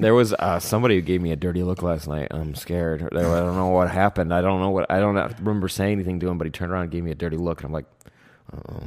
There 0.01 0.15
was 0.15 0.33
uh, 0.33 0.61
somebody 0.61 0.95
who 0.95 1.03
gave 1.03 1.21
me 1.21 1.33
a 1.33 1.37
dirty 1.37 1.63
look 1.63 1.83
last 1.83 2.09
night. 2.09 2.29
I'm 2.31 2.55
scared. 2.55 3.03
I 3.03 3.21
don't 3.21 3.55
know 3.55 3.69
what 3.69 3.91
happened. 3.91 4.33
I 4.33 4.41
don't 4.41 4.61
know 4.61 4.71
what. 4.71 4.91
I 4.91 4.99
don't 4.99 5.17
remember 5.41 5.69
saying 5.69 5.93
anything 5.93 6.21
to 6.21 6.29
him, 6.29 6.39
but 6.39 6.47
he 6.47 6.51
turned 6.51 6.73
around 6.73 6.85
and 6.85 6.91
gave 6.91 7.05
me 7.05 7.11
a 7.11 7.15
dirty 7.15 7.37
look, 7.37 7.61
and 7.61 7.67
I'm 7.67 7.73
like, 7.73 7.87
oh, 8.55 8.83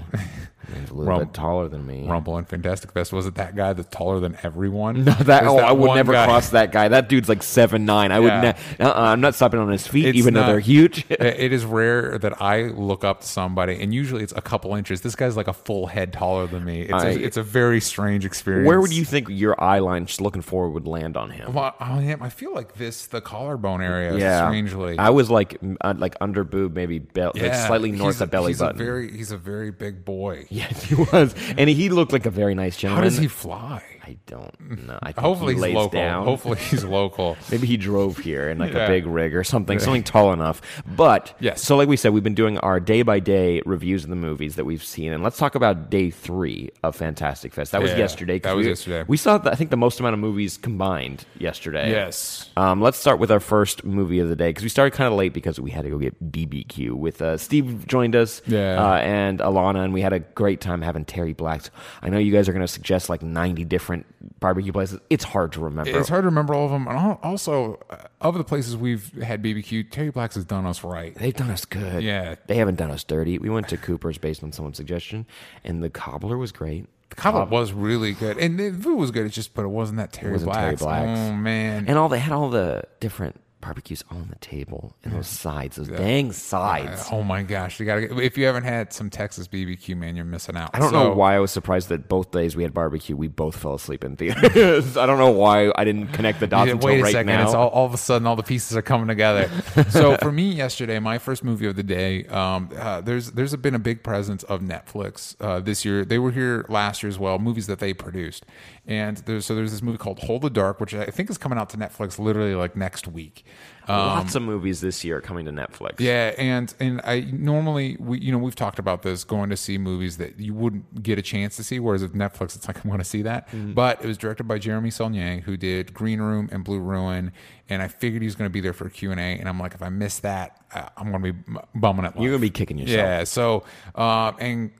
he's 0.80 0.90
a 0.90 0.94
little 0.94 1.20
bit 1.20 1.34
taller 1.34 1.68
than 1.68 1.86
me. 1.86 2.08
Rumble 2.08 2.38
and 2.38 2.48
Fantastic 2.48 2.92
Fest 2.92 3.12
was 3.14 3.26
it 3.26 3.36
that 3.36 3.56
guy 3.56 3.74
that's 3.74 3.90
taller 3.96 4.20
than 4.20 4.38
everyone? 4.44 5.06
No, 5.12 5.14
that, 5.14 5.44
oh, 5.46 5.58
I 5.58 5.72
would 5.72 5.96
never 5.96 6.12
guy- 6.14 6.26
cross 6.26 6.50
that 6.50 6.72
guy. 6.72 6.88
That 6.88 7.10
dude's 7.10 7.28
like 7.28 7.44
seven 7.44 7.86
nine. 7.86 8.12
I 8.12 8.20
would. 8.20 8.28
Yeah. 8.28 8.42
Ne- 8.80 8.86
uh-uh, 8.86 8.94
I'm 9.02 9.20
not 9.22 9.36
stopping 9.36 9.60
on 9.60 9.70
his 9.70 9.86
feet, 9.88 10.06
It's 10.06 10.18
even 10.18 10.34
though 10.34 10.46
they're 10.46 10.60
huge. 10.60 11.06
it 11.10 11.52
is 11.52 11.66
rare 11.66 12.18
that 12.20 12.42
I 12.42 12.64
look 12.64 13.04
up 13.04 13.22
to 13.22 13.28
somebody, 13.28 13.82
and 13.82 13.94
usually 13.94 14.24
it's 14.24 14.34
a 14.36 14.42
couple 14.42 14.76
inches. 14.76 15.02
This 15.02 15.16
guy's 15.16 15.36
like 15.36 15.48
a 15.48 15.54
full 15.54 15.88
head 15.88 16.14
taller 16.14 16.48
than 16.48 16.64
me. 16.64 16.82
It's, 16.84 16.94
I- 16.94 17.08
a, 17.10 17.18
it's 17.18 17.38
a 17.38 17.44
very 17.44 17.82
strange 17.82 18.26
experience. 18.26 18.68
Where 18.68 18.80
would 18.80 18.94
you 18.94 19.04
think 19.06 19.28
your 19.30 19.62
eye 19.62 19.80
line, 19.80 20.06
just 20.06 20.22
looking 20.22 20.42
forward, 20.42 20.72
would 20.72 20.88
land 20.88 21.18
on 21.18 21.30
him? 21.32 21.54
Well, 21.54 21.76
yeah, 22.02 22.18
I 22.22 22.30
feel 22.30 22.54
like 22.54 22.74
this, 22.76 23.08
the 23.08 23.22
collarbone 23.22 23.82
area, 23.82 24.16
yeah, 24.18 24.48
strangely. 24.48 24.98
I 24.98 25.10
was 25.10 25.30
like, 25.30 25.58
uh, 25.82 25.94
like 25.98 26.16
under 26.22 26.44
boob, 26.44 26.76
maybe 26.76 27.00
be- 27.00 27.22
like 27.22 27.56
slightly 27.56 27.92
north 27.92 28.22
of 28.22 28.30
belly 28.32 28.52
he's 28.52 28.60
button. 28.60 28.80
A 28.80 28.84
very, 28.84 29.12
he's 29.18 29.32
a 29.32 29.38
very 29.38 29.72
big 29.72 30.06
boy. 30.06 30.46
yes, 30.56 30.84
he 30.84 30.96
was, 30.96 31.34
and 31.58 31.70
he 31.70 31.90
looked 31.90 32.12
like 32.12 32.26
a 32.26 32.30
very 32.30 32.54
nice 32.54 32.76
gentleman. 32.76 33.04
How 33.04 33.10
does 33.10 33.18
he 33.18 33.28
fly? 33.28 33.82
I 34.04 34.18
don't 34.26 34.88
know. 34.88 34.98
I 35.02 35.08
think 35.12 35.20
Hopefully 35.20 35.54
he 35.56 35.62
he's 35.64 35.74
local. 35.76 35.90
down. 36.00 36.26
Hopefully 36.26 36.58
he's 36.60 36.84
local. 37.00 37.38
Maybe 37.52 37.68
he 37.68 37.78
drove 37.78 38.18
here 38.18 38.50
in 38.50 38.58
like 38.58 38.74
Yeah. 38.74 38.86
a 38.86 38.88
big 38.88 39.06
rig 39.06 39.36
or 39.36 39.44
something, 39.44 39.78
something 39.80 40.04
tall 40.04 40.34
enough. 40.34 40.62
But 40.88 41.34
Yes. 41.40 41.62
so 41.62 41.76
like 41.78 41.88
we 41.88 41.98
said, 41.98 42.12
we've 42.14 42.24
been 42.24 42.34
doing 42.36 42.58
our 42.60 42.80
day 42.80 43.04
by 43.04 43.20
day 43.20 43.62
reviews 43.66 44.04
of 44.04 44.10
the 44.10 44.16
movies 44.16 44.56
that 44.56 44.66
we've 44.66 44.84
seen, 44.84 45.14
and 45.14 45.24
let's 45.24 45.38
talk 45.38 45.56
about 45.56 45.90
day 45.90 46.10
three 46.10 46.72
of 46.84 46.96
Fantastic 46.96 47.54
Fest. 47.54 47.72
That 47.74 47.82
was 47.82 47.92
Yeah, 47.92 47.98
yesterday. 48.00 48.40
that 48.40 48.56
was 48.56 48.66
we, 48.66 48.70
yesterday. 48.72 49.06
We 49.08 49.18
saw, 49.18 49.40
I 49.46 49.56
think, 49.56 49.70
the 49.70 49.78
most 49.78 50.00
amount 50.00 50.14
of 50.14 50.20
movies 50.20 50.58
combined 50.58 51.26
yesterday. 51.38 51.92
Yes. 51.92 52.50
Um, 52.58 52.82
let's 52.82 52.98
start 52.98 53.20
with 53.20 53.32
our 53.32 53.40
first 53.40 53.84
movie 53.86 54.20
of 54.20 54.30
the 54.30 54.36
day 54.36 54.50
because 54.50 54.64
we 54.64 54.70
started 54.70 54.96
kind 54.98 55.08
of 55.12 55.18
late 55.18 55.34
because 55.34 55.60
we 55.60 55.72
had 55.72 55.84
to 55.84 55.90
go 55.90 55.98
get 56.00 56.32
BBQ. 56.32 56.94
With 56.94 57.22
uh, 57.22 57.38
Steve 57.38 57.86
joined 57.88 58.16
us, 58.16 58.42
Yeah. 58.48 58.84
uh, 58.84 58.96
and 58.98 59.40
Alana, 59.40 59.84
and 59.84 59.94
we 59.94 60.02
had 60.02 60.14
a 60.14 60.20
great 60.20 60.60
time 60.62 60.82
having 60.82 61.06
Terry 61.06 61.34
Blacks. 61.34 61.70
I 62.02 62.10
know 62.10 62.18
you 62.18 62.32
guys 62.32 62.50
are 62.50 62.54
going 62.54 62.62
to 62.66 62.68
suggest 62.68 63.10
like 63.10 63.22
ninety 63.22 63.64
different 63.64 64.01
barbecue 64.40 64.72
places. 64.72 65.00
It's 65.10 65.24
hard 65.24 65.52
to 65.54 65.60
remember. 65.60 65.98
It's 65.98 66.10
hard 66.10 66.24
to 66.24 66.28
remember 66.28 66.54
all 66.54 66.66
of 66.66 66.72
them. 66.72 66.88
And 66.88 67.18
also, 67.24 67.80
uh, 67.90 67.98
of 68.22 68.38
the 68.38 68.44
places 68.44 68.76
we've 68.78 69.12
had 69.22 69.42
BBQ, 69.44 69.92
Terry 69.92 70.10
Blacks 70.10 70.36
has 70.36 70.46
done 70.46 70.66
us 70.66 70.84
right. 70.84 71.16
They've 71.16 71.34
done 71.34 71.50
us 71.50 71.66
good. 71.66 72.04
Yeah. 72.04 72.36
They 72.48 72.56
haven't 72.56 72.76
done 72.76 72.92
us 72.92 73.04
dirty. 73.04 73.38
We 73.38 73.50
went 73.50 73.68
to 73.70 73.78
Cooper's 73.78 74.18
based 74.18 74.44
on 74.44 74.52
someone's 74.52 74.78
suggestion, 74.78 75.26
and 75.64 75.84
the 75.84 75.90
cobbler 75.90 76.38
was 76.38 76.52
great. 76.52 76.88
The 77.10 77.16
cobbler 77.16 77.46
was 77.46 77.74
really 77.74 78.14
good, 78.14 78.38
and 78.38 78.58
the 78.58 78.72
food 78.72 78.96
was 78.98 79.12
good. 79.12 79.26
It's 79.26 79.36
just, 79.36 79.54
but 79.54 79.64
it 79.66 79.70
wasn't 79.70 79.98
that 79.98 80.14
Terry 80.14 80.32
wasn't 80.32 80.54
Terry 80.54 80.76
Blacks. 80.76 80.82
Blacks. 80.82 81.20
Oh 81.20 81.34
man, 81.34 81.86
And 81.88 81.98
all 81.98 82.08
they 82.08 82.20
had 82.20 82.32
all 82.32 82.50
the 82.50 82.84
different 83.02 83.40
barbecues 83.62 84.04
on 84.10 84.28
the 84.30 84.36
table 84.40 84.96
and 85.04 85.14
those 85.14 85.28
sides, 85.28 85.78
those 85.78 85.88
dang 85.88 86.32
sides. 86.32 87.08
oh 87.12 87.24
my 87.24 87.44
gosh, 87.44 87.80
you 87.80 87.86
gotta. 87.86 88.02
Get, 88.08 88.20
if 88.20 88.38
you 88.38 88.46
haven't 88.46 88.64
had 88.64 88.92
some 88.92 89.10
Texas 89.10 89.48
BBQ, 89.48 89.96
man, 89.98 90.16
you're 90.16 90.26
missing 90.26 90.58
out. 90.58 90.72
I 90.74 90.80
don't 90.80 90.92
know 90.92 91.14
why 91.14 91.36
I 91.36 91.40
was 91.40 91.52
surprised 91.52 91.90
that 91.90 92.10
both 92.10 92.32
days 92.32 92.56
we 92.56 92.64
had 92.64 92.74
barbecue, 92.74 93.16
we 93.16 93.28
both 93.28 93.56
fell 93.56 93.76
asleep 93.76 94.04
in 94.04 94.16
theaters. 94.18 94.98
I 94.98 95.06
don't 95.06 95.18
know 95.18 95.32
why 95.32 95.72
I 95.76 95.84
didn't 95.84 96.08
connect 96.08 96.40
the 96.40 96.48
dots 96.48 96.68
Yeah, 96.68 96.74
until 96.74 96.88
wait 96.88 97.00
a 97.00 97.04
right 97.04 97.12
second. 97.12 97.28
now. 97.28 97.44
It's 97.44 97.54
all, 97.54 97.70
all 97.70 97.86
of 97.86 97.94
a 97.94 97.98
sudden 97.98 98.28
all 98.28 98.36
the 98.36 98.44
pieces 98.44 98.76
are 98.76 98.82
coming 98.82 99.08
together. 99.08 99.50
so 99.90 100.18
for 100.18 100.32
me 100.32 100.52
yesterday, 100.52 101.00
my 101.00 101.18
first 101.18 101.44
movie 101.44 101.68
of 101.68 101.76
the 101.76 101.84
day, 101.84 102.26
um, 102.26 102.70
uh, 102.78 103.02
there's 103.02 103.32
there's 103.32 103.56
been 103.56 103.76
a 103.76 103.80
big 103.80 104.04
presence 104.04 104.44
of 104.44 104.62
Netflix 104.62 105.36
uh, 105.40 105.60
this 105.60 105.86
year. 105.86 106.04
They 106.04 106.20
were 106.20 106.32
here 106.32 106.66
last 106.70 107.04
year 107.04 107.10
as 107.10 107.20
well. 107.20 107.40
Movies 107.40 107.68
that 107.68 107.80
they 107.80 107.94
produced, 107.94 108.46
and 108.88 109.18
there's 109.18 109.46
so 109.46 109.54
there's 109.56 109.72
this 109.72 109.82
movie 109.82 109.98
called 109.98 110.20
Hold 110.20 110.42
the 110.42 110.50
Dark, 110.50 110.80
which 110.80 110.94
I 110.94 111.06
think 111.06 111.30
is 111.30 111.38
coming 111.38 111.58
out 111.58 111.70
to 111.70 111.78
Netflix 111.78 112.18
literally 112.18 112.56
like 112.56 112.76
next 112.76 113.08
week. 113.08 113.46
Lots 113.88 114.36
of 114.36 114.44
movies 114.44 114.80
this 114.80 115.04
year 115.04 115.20
coming 115.22 115.46
to 115.46 115.52
Netflix. 115.52 116.00
Yeah, 116.00 116.34
and 116.38 116.74
and 116.80 117.02
I 117.04 117.22
normally 117.32 117.98
we 118.00 118.20
you 118.20 118.32
know 118.32 118.38
we've 118.38 118.56
talked 118.56 118.80
about 118.80 119.02
this 119.02 119.24
going 119.24 119.50
to 119.50 119.58
see 119.58 119.78
movies 119.78 120.18
that 120.18 120.40
you 120.40 120.54
wouldn't 120.54 121.04
get 121.04 121.20
a 121.20 121.22
chance 121.22 121.56
to 121.58 121.64
see, 121.64 121.80
whereas 121.80 122.02
with 122.02 122.14
Netflix 122.14 122.56
it's 122.56 122.68
like 122.68 122.84
I'm 122.84 122.90
going 122.90 123.00
to 123.00 123.06
see 123.06 123.22
that. 123.24 123.50
But 123.76 124.04
it 124.04 124.08
was 124.08 124.18
directed 124.18 124.46
by 124.48 124.60
Jeremy 124.60 124.92
Saulnier, 124.92 125.42
who 125.42 125.58
did 125.58 125.94
Green 125.94 126.22
Room 126.22 126.50
and 126.52 126.64
Blue 126.64 126.80
Ruin, 126.80 127.32
and 127.70 127.82
I 127.82 127.88
figured 127.88 128.22
he 128.22 128.28
was 128.28 128.36
going 128.36 128.50
to 128.50 128.54
be 128.54 128.62
there 128.62 128.74
for 128.74 128.90
Q 128.90 129.12
and 129.12 129.20
A, 129.20 129.24
and 129.24 129.48
I'm 129.50 129.60
like, 129.60 129.74
if 129.74 129.82
I 129.82 129.90
miss 129.90 130.20
that, 130.20 130.64
uh, 130.74 130.90
I'm 130.98 131.12
going 131.12 131.24
to 131.24 131.34
be 131.34 131.60
bumming 131.76 132.06
it. 132.06 132.14
You're 132.16 132.32
going 132.32 132.42
to 132.42 132.48
be 132.48 132.50
kicking 132.50 132.78
yourself. 132.78 132.98
Yeah. 132.98 133.24
So, 133.26 133.64
um, 133.96 134.36
and 134.40 134.72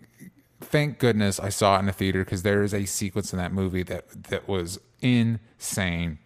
thank 0.72 1.00
goodness 1.00 1.40
I 1.40 1.50
saw 1.50 1.76
it 1.76 1.80
in 1.80 1.86
the 1.86 1.92
theater 1.92 2.24
because 2.24 2.44
there 2.44 2.64
is 2.64 2.74
a 2.74 2.86
sequence 2.86 3.34
in 3.34 3.40
that 3.40 3.52
movie 3.54 3.84
that 3.84 4.10
that 4.30 4.48
was 4.48 4.80
insane, 5.02 6.20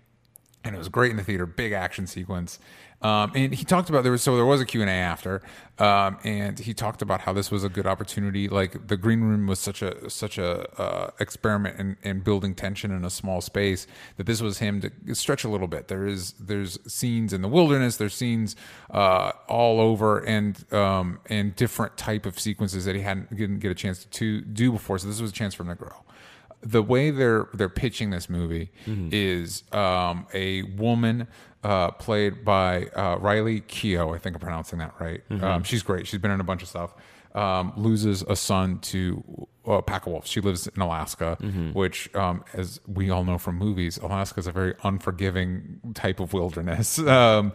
and 0.64 0.76
it 0.76 0.78
was 0.78 0.90
great 0.90 1.12
in 1.12 1.18
the 1.18 1.24
theater. 1.24 1.46
Big 1.46 1.72
action 1.74 2.08
sequence. 2.08 2.60
Um, 3.06 3.32
and 3.36 3.54
he 3.54 3.64
talked 3.64 3.90
about 3.90 4.02
there 4.02 4.12
was 4.12 4.24
so 4.24 4.36
there 4.36 4.46
was 4.46 4.62
a 4.62 4.66
Q 4.66 4.82
and 4.82 4.90
A 4.90 4.94
after, 4.94 5.44
um, 5.78 6.18
and 6.24 6.58
he 6.58 6.74
talked 6.74 7.04
about 7.04 7.22
how 7.22 7.34
this 7.34 7.52
was 7.52 7.64
a 7.64 7.70
good 7.70 7.86
opportunity. 7.86 8.48
Like 8.48 8.88
the 8.88 8.98
green 8.98 9.22
room 9.22 9.46
was 9.46 9.60
such 9.60 9.84
a 9.84 10.10
such 10.10 10.40
a 10.40 10.82
uh, 10.82 11.12
experiment 11.20 11.80
in, 11.80 11.98
in 12.02 12.22
building 12.22 12.56
tension 12.56 12.90
in 12.92 13.06
a 13.06 13.12
small 13.12 13.42
space 13.42 13.86
that 14.18 14.26
this 14.26 14.42
was 14.42 14.58
him 14.58 14.82
to 14.82 15.14
stretch 15.14 15.44
a 15.44 15.50
little 15.50 15.68
bit. 15.68 15.88
There 15.88 16.08
is 16.08 16.34
there's 16.40 16.80
scenes 16.92 17.32
in 17.32 17.44
the 17.44 17.48
wilderness, 17.48 17.98
there's 17.98 18.16
scenes 18.16 18.56
uh, 18.90 19.34
all 19.48 19.80
over, 19.80 20.26
and 20.26 20.74
um, 20.74 21.20
and 21.28 21.56
different 21.56 21.98
type 21.98 22.26
of 22.26 22.40
sequences 22.40 22.86
that 22.86 22.96
he 22.96 23.02
hadn't 23.02 23.30
didn't 23.36 23.60
get 23.60 23.70
a 23.70 23.76
chance 23.76 24.06
to 24.06 24.42
do 24.42 24.72
before. 24.72 24.98
So 24.98 25.08
this 25.08 25.22
was 25.22 25.30
a 25.30 25.34
chance 25.34 25.54
for 25.54 25.62
him 25.62 25.70
to 25.70 25.76
grow 25.76 26.02
the 26.66 26.82
way 26.82 27.12
they're 27.12 27.48
they're 27.54 27.70
pitching 27.70 28.10
this 28.10 28.28
movie 28.30 28.72
is 29.12 29.64
um, 29.72 30.26
a 30.34 30.64
woman 30.64 31.28
uh, 31.66 31.92
played 31.92 32.46
by 32.46 32.86
uh, 32.96 33.18
Riley 33.20 33.62
Keough. 33.62 34.16
I 34.16 34.20
think 34.20 34.36
I'm 34.36 34.40
pronouncing 34.42 34.80
that 34.80 34.94
right. 35.00 35.22
Um, 35.42 35.64
she's 35.64 35.84
great. 35.84 36.06
She's 36.08 36.20
been 36.22 36.32
in 36.32 36.40
a 36.40 36.44
bunch 36.52 36.62
of 36.62 36.68
stuff. 36.70 36.94
Um, 37.34 37.74
loses 37.76 38.22
a 38.22 38.36
son 38.36 38.80
to 38.92 39.48
a 39.66 39.82
pack 39.82 40.06
of 40.06 40.14
wolves. 40.14 40.30
She 40.30 40.40
lives 40.40 40.68
in 40.68 40.82
Alaska, 40.82 41.38
which, 41.74 42.14
um, 42.16 42.46
as 42.54 42.80
we 42.88 43.10
all 43.10 43.26
know 43.26 43.38
from 43.38 43.58
movies, 43.58 43.98
Alaska 43.98 44.40
is 44.40 44.48
a 44.48 44.52
very 44.54 44.74
unforgiving 44.84 45.82
type 45.96 46.20
of 46.20 46.34
wilderness. 46.34 47.00
Um, 47.08 47.52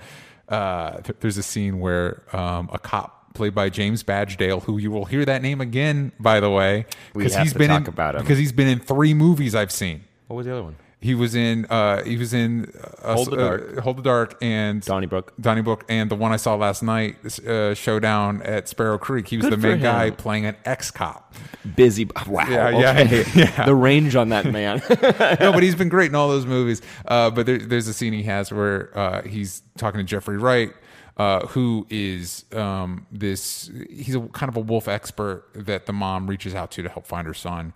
uh, 0.49 1.01
th- 1.03 1.17
there's 1.21 1.39
a 1.39 1.43
scene 1.45 1.79
where 1.79 2.23
um, 2.37 2.69
a 2.73 2.79
cop 2.79 3.33
played 3.35 3.55
by 3.55 3.69
James 3.71 4.03
Badge 4.03 4.37
Dale, 4.37 4.59
who 4.61 4.79
you 4.79 4.91
will 4.91 5.05
hear 5.05 5.25
that 5.25 5.41
name 5.43 5.61
again, 5.61 6.11
by 6.19 6.41
the 6.41 6.51
way, 6.51 6.87
because 7.15 7.37
he's 7.37 7.55
been 7.55 7.71
in, 7.71 7.87
about 7.87 8.17
him. 8.17 8.23
because 8.23 8.37
he's 8.39 8.51
been 8.53 8.67
in 8.67 8.81
three 8.81 9.15
movies 9.15 9.55
I've 9.55 9.71
seen. 9.71 10.03
What 10.27 10.37
was 10.39 10.47
the 10.47 10.53
other 10.53 10.65
one? 10.65 10.77
He 11.03 11.15
was 11.15 11.35
in 11.35 11.65
uh, 11.71 12.05
he 12.05 12.19
was 12.19 12.35
in 12.35 12.71
uh, 13.03 13.15
Hold 13.15 13.31
the 13.31 13.37
uh, 13.37 13.37
Dark. 13.37 13.79
Hold 13.79 13.97
the 13.97 14.03
Dark, 14.03 14.37
and 14.43 14.83
Donnybrook. 14.83 15.33
Donnybrook, 15.41 15.87
and 15.89 16.11
the 16.11 16.15
one 16.15 16.31
I 16.31 16.37
saw 16.37 16.57
last 16.57 16.83
night, 16.83 17.17
uh, 17.41 17.73
Showdown 17.75 18.43
at 18.43 18.69
Sparrow 18.69 18.99
Creek. 18.99 19.27
He 19.27 19.39
was 19.39 19.47
Good 19.47 19.55
the 19.55 19.57
main 19.57 19.81
guy 19.81 20.11
playing 20.11 20.45
an 20.45 20.57
ex 20.67 20.91
cop. 20.91 21.35
Busy. 21.75 22.07
Wow. 22.27 22.47
Yeah, 22.51 22.69
yeah, 22.69 23.01
okay. 23.01 23.25
yeah. 23.35 23.65
The 23.65 23.75
range 23.75 24.15
on 24.15 24.29
that 24.29 24.45
man. 24.45 24.83
no, 25.41 25.53
but 25.53 25.63
he's 25.63 25.75
been 25.75 25.89
great 25.89 26.11
in 26.11 26.15
all 26.15 26.29
those 26.29 26.45
movies. 26.45 26.83
Uh, 27.07 27.31
but 27.31 27.47
there, 27.47 27.57
there's 27.57 27.89
a 27.89 27.95
scene 27.95 28.13
he 28.13 28.25
has 28.25 28.53
where 28.53 28.97
uh, 28.97 29.23
he's 29.23 29.63
talking 29.79 29.97
to 29.99 30.05
Jeffrey 30.05 30.37
Wright, 30.37 30.75
uh, 31.17 31.47
who 31.47 31.87
is 31.89 32.45
um, 32.53 33.07
this. 33.11 33.71
He's 33.89 34.17
a 34.17 34.21
kind 34.21 34.51
of 34.51 34.57
a 34.59 34.61
wolf 34.61 34.87
expert 34.87 35.47
that 35.55 35.87
the 35.87 35.95
mom 35.95 36.29
reaches 36.29 36.55
out 36.55 36.71
to 36.73 36.83
to 36.83 36.91
help 36.91 37.07
find 37.07 37.27
her 37.27 37.33
son. 37.35 37.73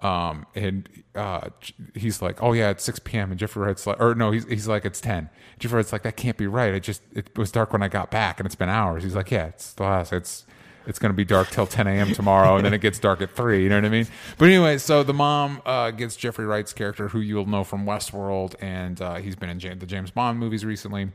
Um, 0.00 0.46
and 0.54 0.88
uh, 1.14 1.48
he's 1.94 2.22
like, 2.22 2.42
"Oh 2.42 2.52
yeah, 2.52 2.70
it's 2.70 2.84
6 2.84 3.00
p.m." 3.00 3.30
And 3.30 3.38
Jeffrey 3.38 3.66
Wright's 3.66 3.86
like, 3.86 4.00
or 4.00 4.14
no, 4.14 4.30
he's 4.30 4.44
he's 4.44 4.68
like, 4.68 4.84
"It's 4.84 5.00
10." 5.00 5.28
Jeffrey 5.58 5.76
Wright's 5.76 5.92
like, 5.92 6.02
"That 6.02 6.16
can't 6.16 6.36
be 6.36 6.46
right. 6.46 6.72
It 6.72 6.84
just 6.84 7.02
it 7.14 7.36
was 7.36 7.50
dark 7.50 7.72
when 7.72 7.82
I 7.82 7.88
got 7.88 8.10
back, 8.10 8.38
and 8.38 8.46
it's 8.46 8.54
been 8.54 8.68
hours." 8.68 9.02
He's 9.02 9.16
like, 9.16 9.30
"Yeah, 9.30 9.46
it's 9.46 9.72
the 9.72 9.82
last. 9.82 10.12
It's 10.12 10.46
it's 10.86 10.98
going 10.98 11.12
to 11.12 11.16
be 11.16 11.24
dark 11.24 11.50
till 11.50 11.66
10 11.66 11.86
a.m. 11.86 12.14
tomorrow, 12.14 12.56
and 12.56 12.64
then 12.64 12.72
it 12.72 12.80
gets 12.80 12.98
dark 12.98 13.20
at 13.20 13.30
3. 13.30 13.62
You 13.62 13.68
know 13.68 13.74
what 13.76 13.84
I 13.84 13.90
mean? 13.90 14.06
But 14.38 14.46
anyway, 14.46 14.78
so 14.78 15.02
the 15.02 15.12
mom 15.12 15.60
uh, 15.66 15.90
gets 15.90 16.16
Jeffrey 16.16 16.46
Wright's 16.46 16.72
character, 16.72 17.08
who 17.08 17.20
you'll 17.20 17.44
know 17.44 17.62
from 17.62 17.84
Westworld, 17.84 18.54
and 18.60 19.00
uh, 19.02 19.16
he's 19.16 19.36
been 19.36 19.50
in 19.50 19.78
the 19.78 19.86
James 19.86 20.10
Bond 20.10 20.38
movies 20.38 20.64
recently 20.64 21.10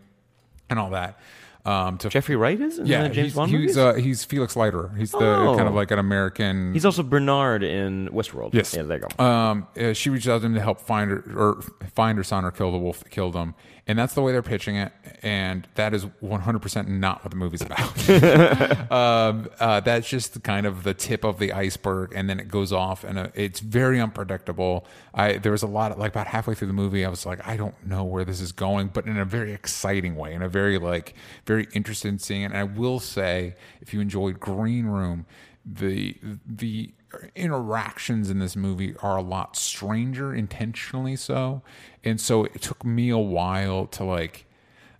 and 0.69 0.77
all 0.77 0.91
that. 0.91 1.19
Um, 1.65 1.97
to 1.99 2.09
Jeffrey 2.09 2.35
Wright 2.35 2.59
is 2.59 2.77
in 2.77 2.85
yeah, 2.87 3.03
the 3.03 3.09
James 3.09 3.27
he's, 3.27 3.35
Bond 3.35 3.51
he's, 3.51 3.77
uh, 3.77 3.93
he's 3.93 4.25
Felix 4.25 4.57
Leiter. 4.57 4.89
He's 4.97 5.11
the 5.11 5.17
Oh. 5.19 5.55
kind 5.55 5.67
of 5.69 5.73
like 5.73 5.91
an 5.91 5.99
American. 5.99 6.73
He's 6.73 6.85
also 6.85 7.03
Bernard 7.03 7.63
in 7.63 8.09
Westworld. 8.09 8.53
Yes. 8.53 8.73
Yeah, 8.75 8.83
there 8.83 8.99
you 8.99 9.07
go. 9.17 9.23
Um, 9.23 9.67
uh, 9.79 9.93
she 9.93 10.09
reached 10.09 10.27
out 10.27 10.41
to 10.41 10.47
him 10.47 10.55
to 10.55 10.61
help 10.61 10.81
find 10.81 11.09
her 11.09 11.23
or 11.35 11.61
find 11.95 12.17
her 12.17 12.23
son 12.23 12.43
or 12.43 12.51
kill 12.51 12.71
the 12.73 12.77
wolf 12.77 12.99
that 12.99 13.11
killed 13.11 13.33
him, 13.33 13.55
and 13.85 13.99
that's 13.99 14.13
the 14.13 14.21
way 14.21 14.31
they're 14.31 14.41
pitching 14.41 14.77
it. 14.77 14.93
And 15.21 15.67
that 15.75 15.93
is 15.93 16.03
100 16.19 16.59
percent 16.59 16.89
not 16.89 17.23
what 17.23 17.31
the 17.31 17.37
movie's 17.37 17.61
about. 17.61 18.91
um, 18.91 19.49
uh, 19.59 19.79
that's 19.81 20.07
just 20.07 20.41
kind 20.43 20.65
of 20.65 20.83
the 20.83 20.93
tip 20.93 21.23
of 21.23 21.39
the 21.39 21.53
iceberg, 21.53 22.13
and 22.15 22.29
then 22.29 22.39
it 22.39 22.47
goes 22.47 22.71
off, 22.71 23.03
and 23.03 23.19
uh, 23.19 23.27
it's 23.33 23.59
very 23.59 23.99
unpredictable. 23.99 24.85
I 25.13 25.33
there 25.37 25.51
was 25.51 25.63
a 25.63 25.67
lot 25.67 25.91
of 25.91 25.97
like 25.97 26.11
about 26.11 26.27
halfway 26.27 26.55
through 26.55 26.67
the 26.67 26.73
movie, 26.73 27.05
I 27.05 27.09
was 27.09 27.25
like, 27.25 27.45
I 27.47 27.57
don't 27.57 27.85
know 27.85 28.03
where 28.03 28.23
this 28.25 28.39
is 28.39 28.51
going, 28.51 28.87
but 28.87 29.05
in 29.05 29.17
a 29.17 29.25
very 29.25 29.53
exciting 29.53 30.15
way, 30.15 30.33
in 30.33 30.41
a 30.41 30.49
very 30.49 30.77
like 30.77 31.13
very 31.45 31.67
interested 31.73 32.07
in 32.07 32.19
seeing 32.19 32.43
it. 32.43 32.45
And 32.45 32.57
I 32.57 32.63
will 32.63 32.99
say, 32.99 33.55
if 33.81 33.93
you 33.93 33.99
enjoyed 33.99 34.39
Green 34.39 34.85
Room, 34.85 35.25
the 35.65 36.17
the 36.45 36.93
interactions 37.35 38.29
in 38.29 38.39
this 38.39 38.55
movie 38.55 38.95
are 39.01 39.17
a 39.17 39.21
lot 39.21 39.55
stranger 39.55 40.33
intentionally 40.33 41.15
so. 41.15 41.61
And 42.03 42.19
so 42.19 42.45
it 42.45 42.61
took 42.61 42.83
me 42.83 43.09
a 43.09 43.17
while 43.17 43.87
to 43.87 44.03
like 44.03 44.45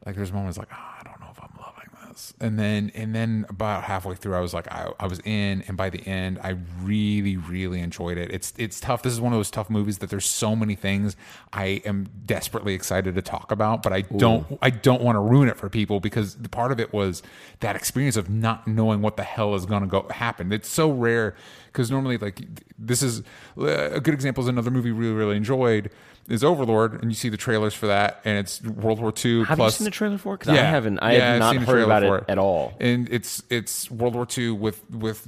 like 0.06 0.15
there's 0.15 0.34
moments 0.34 0.58
like 0.58 0.67
oh, 0.71 0.76
i 0.76 1.02
don't 1.04 1.19
know 1.21 1.28
if 1.32 1.41
i'm 1.41 1.58
loving 1.60 2.10
this. 2.10 2.34
And 2.39 2.60
then 2.60 2.91
and 2.93 3.15
then 3.15 3.45
about 3.49 3.84
halfway 3.84 4.15
through 4.15 4.36
i 4.36 4.39
was 4.39 4.54
like 4.54 4.71
I, 4.71 4.91
I 4.99 5.08
was 5.08 5.19
in 5.19 5.63
and 5.67 5.78
by 5.78 5.89
the 5.89 6.06
end 6.08 6.39
i 6.43 6.58
really 6.82 7.38
really 7.38 7.80
enjoyed 7.80 8.17
it. 8.17 8.32
It's 8.32 8.54
it's 8.58 8.80
tough. 8.80 9.02
This 9.02 9.13
is 9.13 9.21
one 9.21 9.34
of 9.34 9.39
those 9.39 9.52
tough 9.52 9.69
movies 9.69 9.99
that 9.99 10.10
there's 10.10 10.26
so 10.26 10.56
many 10.56 10.76
things 10.76 11.15
i 11.52 11.82
am 11.86 12.10
desperately 12.26 12.73
excited 12.73 13.15
to 13.15 13.21
talk 13.21 13.52
about 13.52 13.82
but 13.84 13.93
i 13.93 14.02
don't 14.02 14.58
i 14.62 14.69
don't 14.69 15.02
want 15.02 15.15
to 15.15 15.19
ruin 15.19 15.47
it 15.47 15.58
for 15.58 15.69
people 15.69 15.99
because 15.99 16.36
the 16.36 16.49
part 16.49 16.71
of 16.71 16.80
it 16.80 16.93
was 16.93 17.23
that 17.60 17.76
experience 17.76 18.17
of 18.17 18.30
not 18.30 18.67
knowing 18.67 19.02
what 19.02 19.17
the 19.17 19.23
hell 19.23 19.56
is 19.56 19.65
going 19.65 19.82
to 19.82 19.88
go 19.88 20.08
happen. 20.10 20.52
It's 20.52 20.69
so 20.69 20.91
rare 20.91 21.36
because 21.74 21.92
normally 21.92 22.18
like 22.18 22.40
this 22.78 23.04
is 23.04 23.24
a 23.58 24.00
good 24.00 24.14
example 24.14 24.44
is 24.44 24.48
another 24.48 24.72
movie 24.72 24.92
we 24.92 25.00
really 25.00 25.16
really 25.16 25.38
enjoyed 25.38 25.90
is 26.30 26.44
Overlord, 26.44 27.02
and 27.02 27.12
you 27.12 27.16
see 27.16 27.28
the 27.28 27.38
trailers 27.38 27.74
for 27.74 27.88
that, 27.88 28.22
and 28.24 28.38
it's 28.38 28.62
World 28.62 29.00
War 29.00 29.14
II 29.24 29.44
have 29.44 29.58
plus. 29.58 29.74
you 29.74 29.78
seen 29.80 29.86
the 29.86 29.92
trailer 29.92 30.18
for 30.18 30.36
it? 30.36 30.40
Because 30.40 30.58
I 30.58 30.62
haven't. 30.62 31.00
I 31.00 31.14
have 31.16 31.42
I've 31.42 31.56
not 31.56 31.68
heard 31.68 31.84
about 31.84 32.04
it, 32.04 32.24
at 32.30 32.38
all. 32.38 32.74
And 32.80 33.10
it's 33.10 33.44
it's 33.50 33.92
World 33.92 34.16
War 34.16 34.26
II 34.36 34.52
with 34.52 34.90
with 34.90 35.28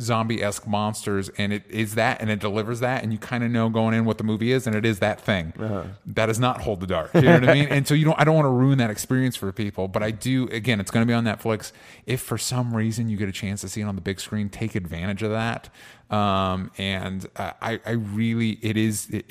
zombie 0.00 0.42
esque 0.42 0.66
monsters, 0.66 1.28
and 1.36 1.52
it 1.52 1.64
is 1.68 1.96
that, 1.96 2.22
and 2.22 2.30
it 2.30 2.40
delivers 2.40 2.80
that, 2.80 3.02
and 3.02 3.12
you 3.12 3.18
kind 3.18 3.44
of 3.44 3.50
know 3.50 3.68
going 3.68 3.94
in 3.94 4.06
what 4.06 4.16
the 4.16 4.24
movie 4.24 4.52
is, 4.52 4.66
and 4.66 4.74
it 4.74 4.86
is 4.86 5.00
that 5.00 5.20
thing. 5.20 5.52
Uh-huh. 5.58 5.84
That 6.06 6.30
is 6.30 6.38
not 6.38 6.62
Hold 6.62 6.80
the 6.80 6.86
Dark. 6.86 7.12
You 7.14 7.22
know 7.22 7.34
what 7.34 7.48
I 7.48 7.54
mean? 7.54 7.68
And 7.68 7.86
so 7.86 7.94
you 7.94 8.06
don't. 8.06 8.18
I 8.18 8.24
don't 8.24 8.34
want 8.34 8.46
to 8.46 8.50
ruin 8.50 8.78
that 8.78 8.90
experience 8.90 9.36
for 9.36 9.52
people, 9.52 9.88
but 9.88 10.02
I 10.02 10.10
do. 10.10 10.48
Again, 10.48 10.80
it's 10.80 10.90
going 10.90 11.06
to 11.06 11.10
be 11.10 11.14
on 11.14 11.24
Netflix. 11.24 11.72
If 12.06 12.22
for 12.22 12.38
some 12.38 12.74
reason 12.74 13.10
you 13.10 13.18
get 13.18 13.28
a 13.28 13.32
chance 13.32 13.60
to 13.60 13.68
see 13.68 13.82
it 13.82 13.84
on 13.84 13.94
the 13.94 14.00
big 14.00 14.20
screen, 14.20 14.48
take 14.48 14.74
advantage 14.74 15.22
of 15.22 15.30
that. 15.32 15.63
Um, 16.10 16.70
and 16.78 17.26
uh, 17.36 17.52
I, 17.60 17.80
I 17.84 17.92
really, 17.92 18.58
it 18.62 18.76
is, 18.76 19.08
it, 19.10 19.24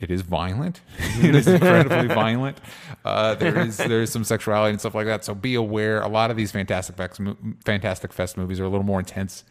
it 0.00 0.10
is 0.10 0.22
violent. 0.22 0.80
it 1.20 1.34
is 1.34 1.46
incredibly 1.46 2.06
violent. 2.14 2.58
Uh, 3.04 3.34
there 3.34 3.58
is, 3.58 3.76
there 3.76 4.02
is 4.02 4.12
some 4.12 4.24
sexuality 4.24 4.70
and 4.70 4.80
stuff 4.80 4.94
like 4.94 5.06
that. 5.06 5.24
So 5.24 5.34
be 5.34 5.54
aware. 5.54 6.00
A 6.00 6.08
lot 6.08 6.30
of 6.30 6.36
these 6.36 6.52
Fantastic 6.52 6.96
Fest, 6.96 7.20
Fantastic 7.64 8.12
Fest 8.12 8.36
movies 8.36 8.60
are 8.60 8.64
a 8.64 8.68
little 8.68 8.86
more 8.86 9.00
intense 9.00 9.44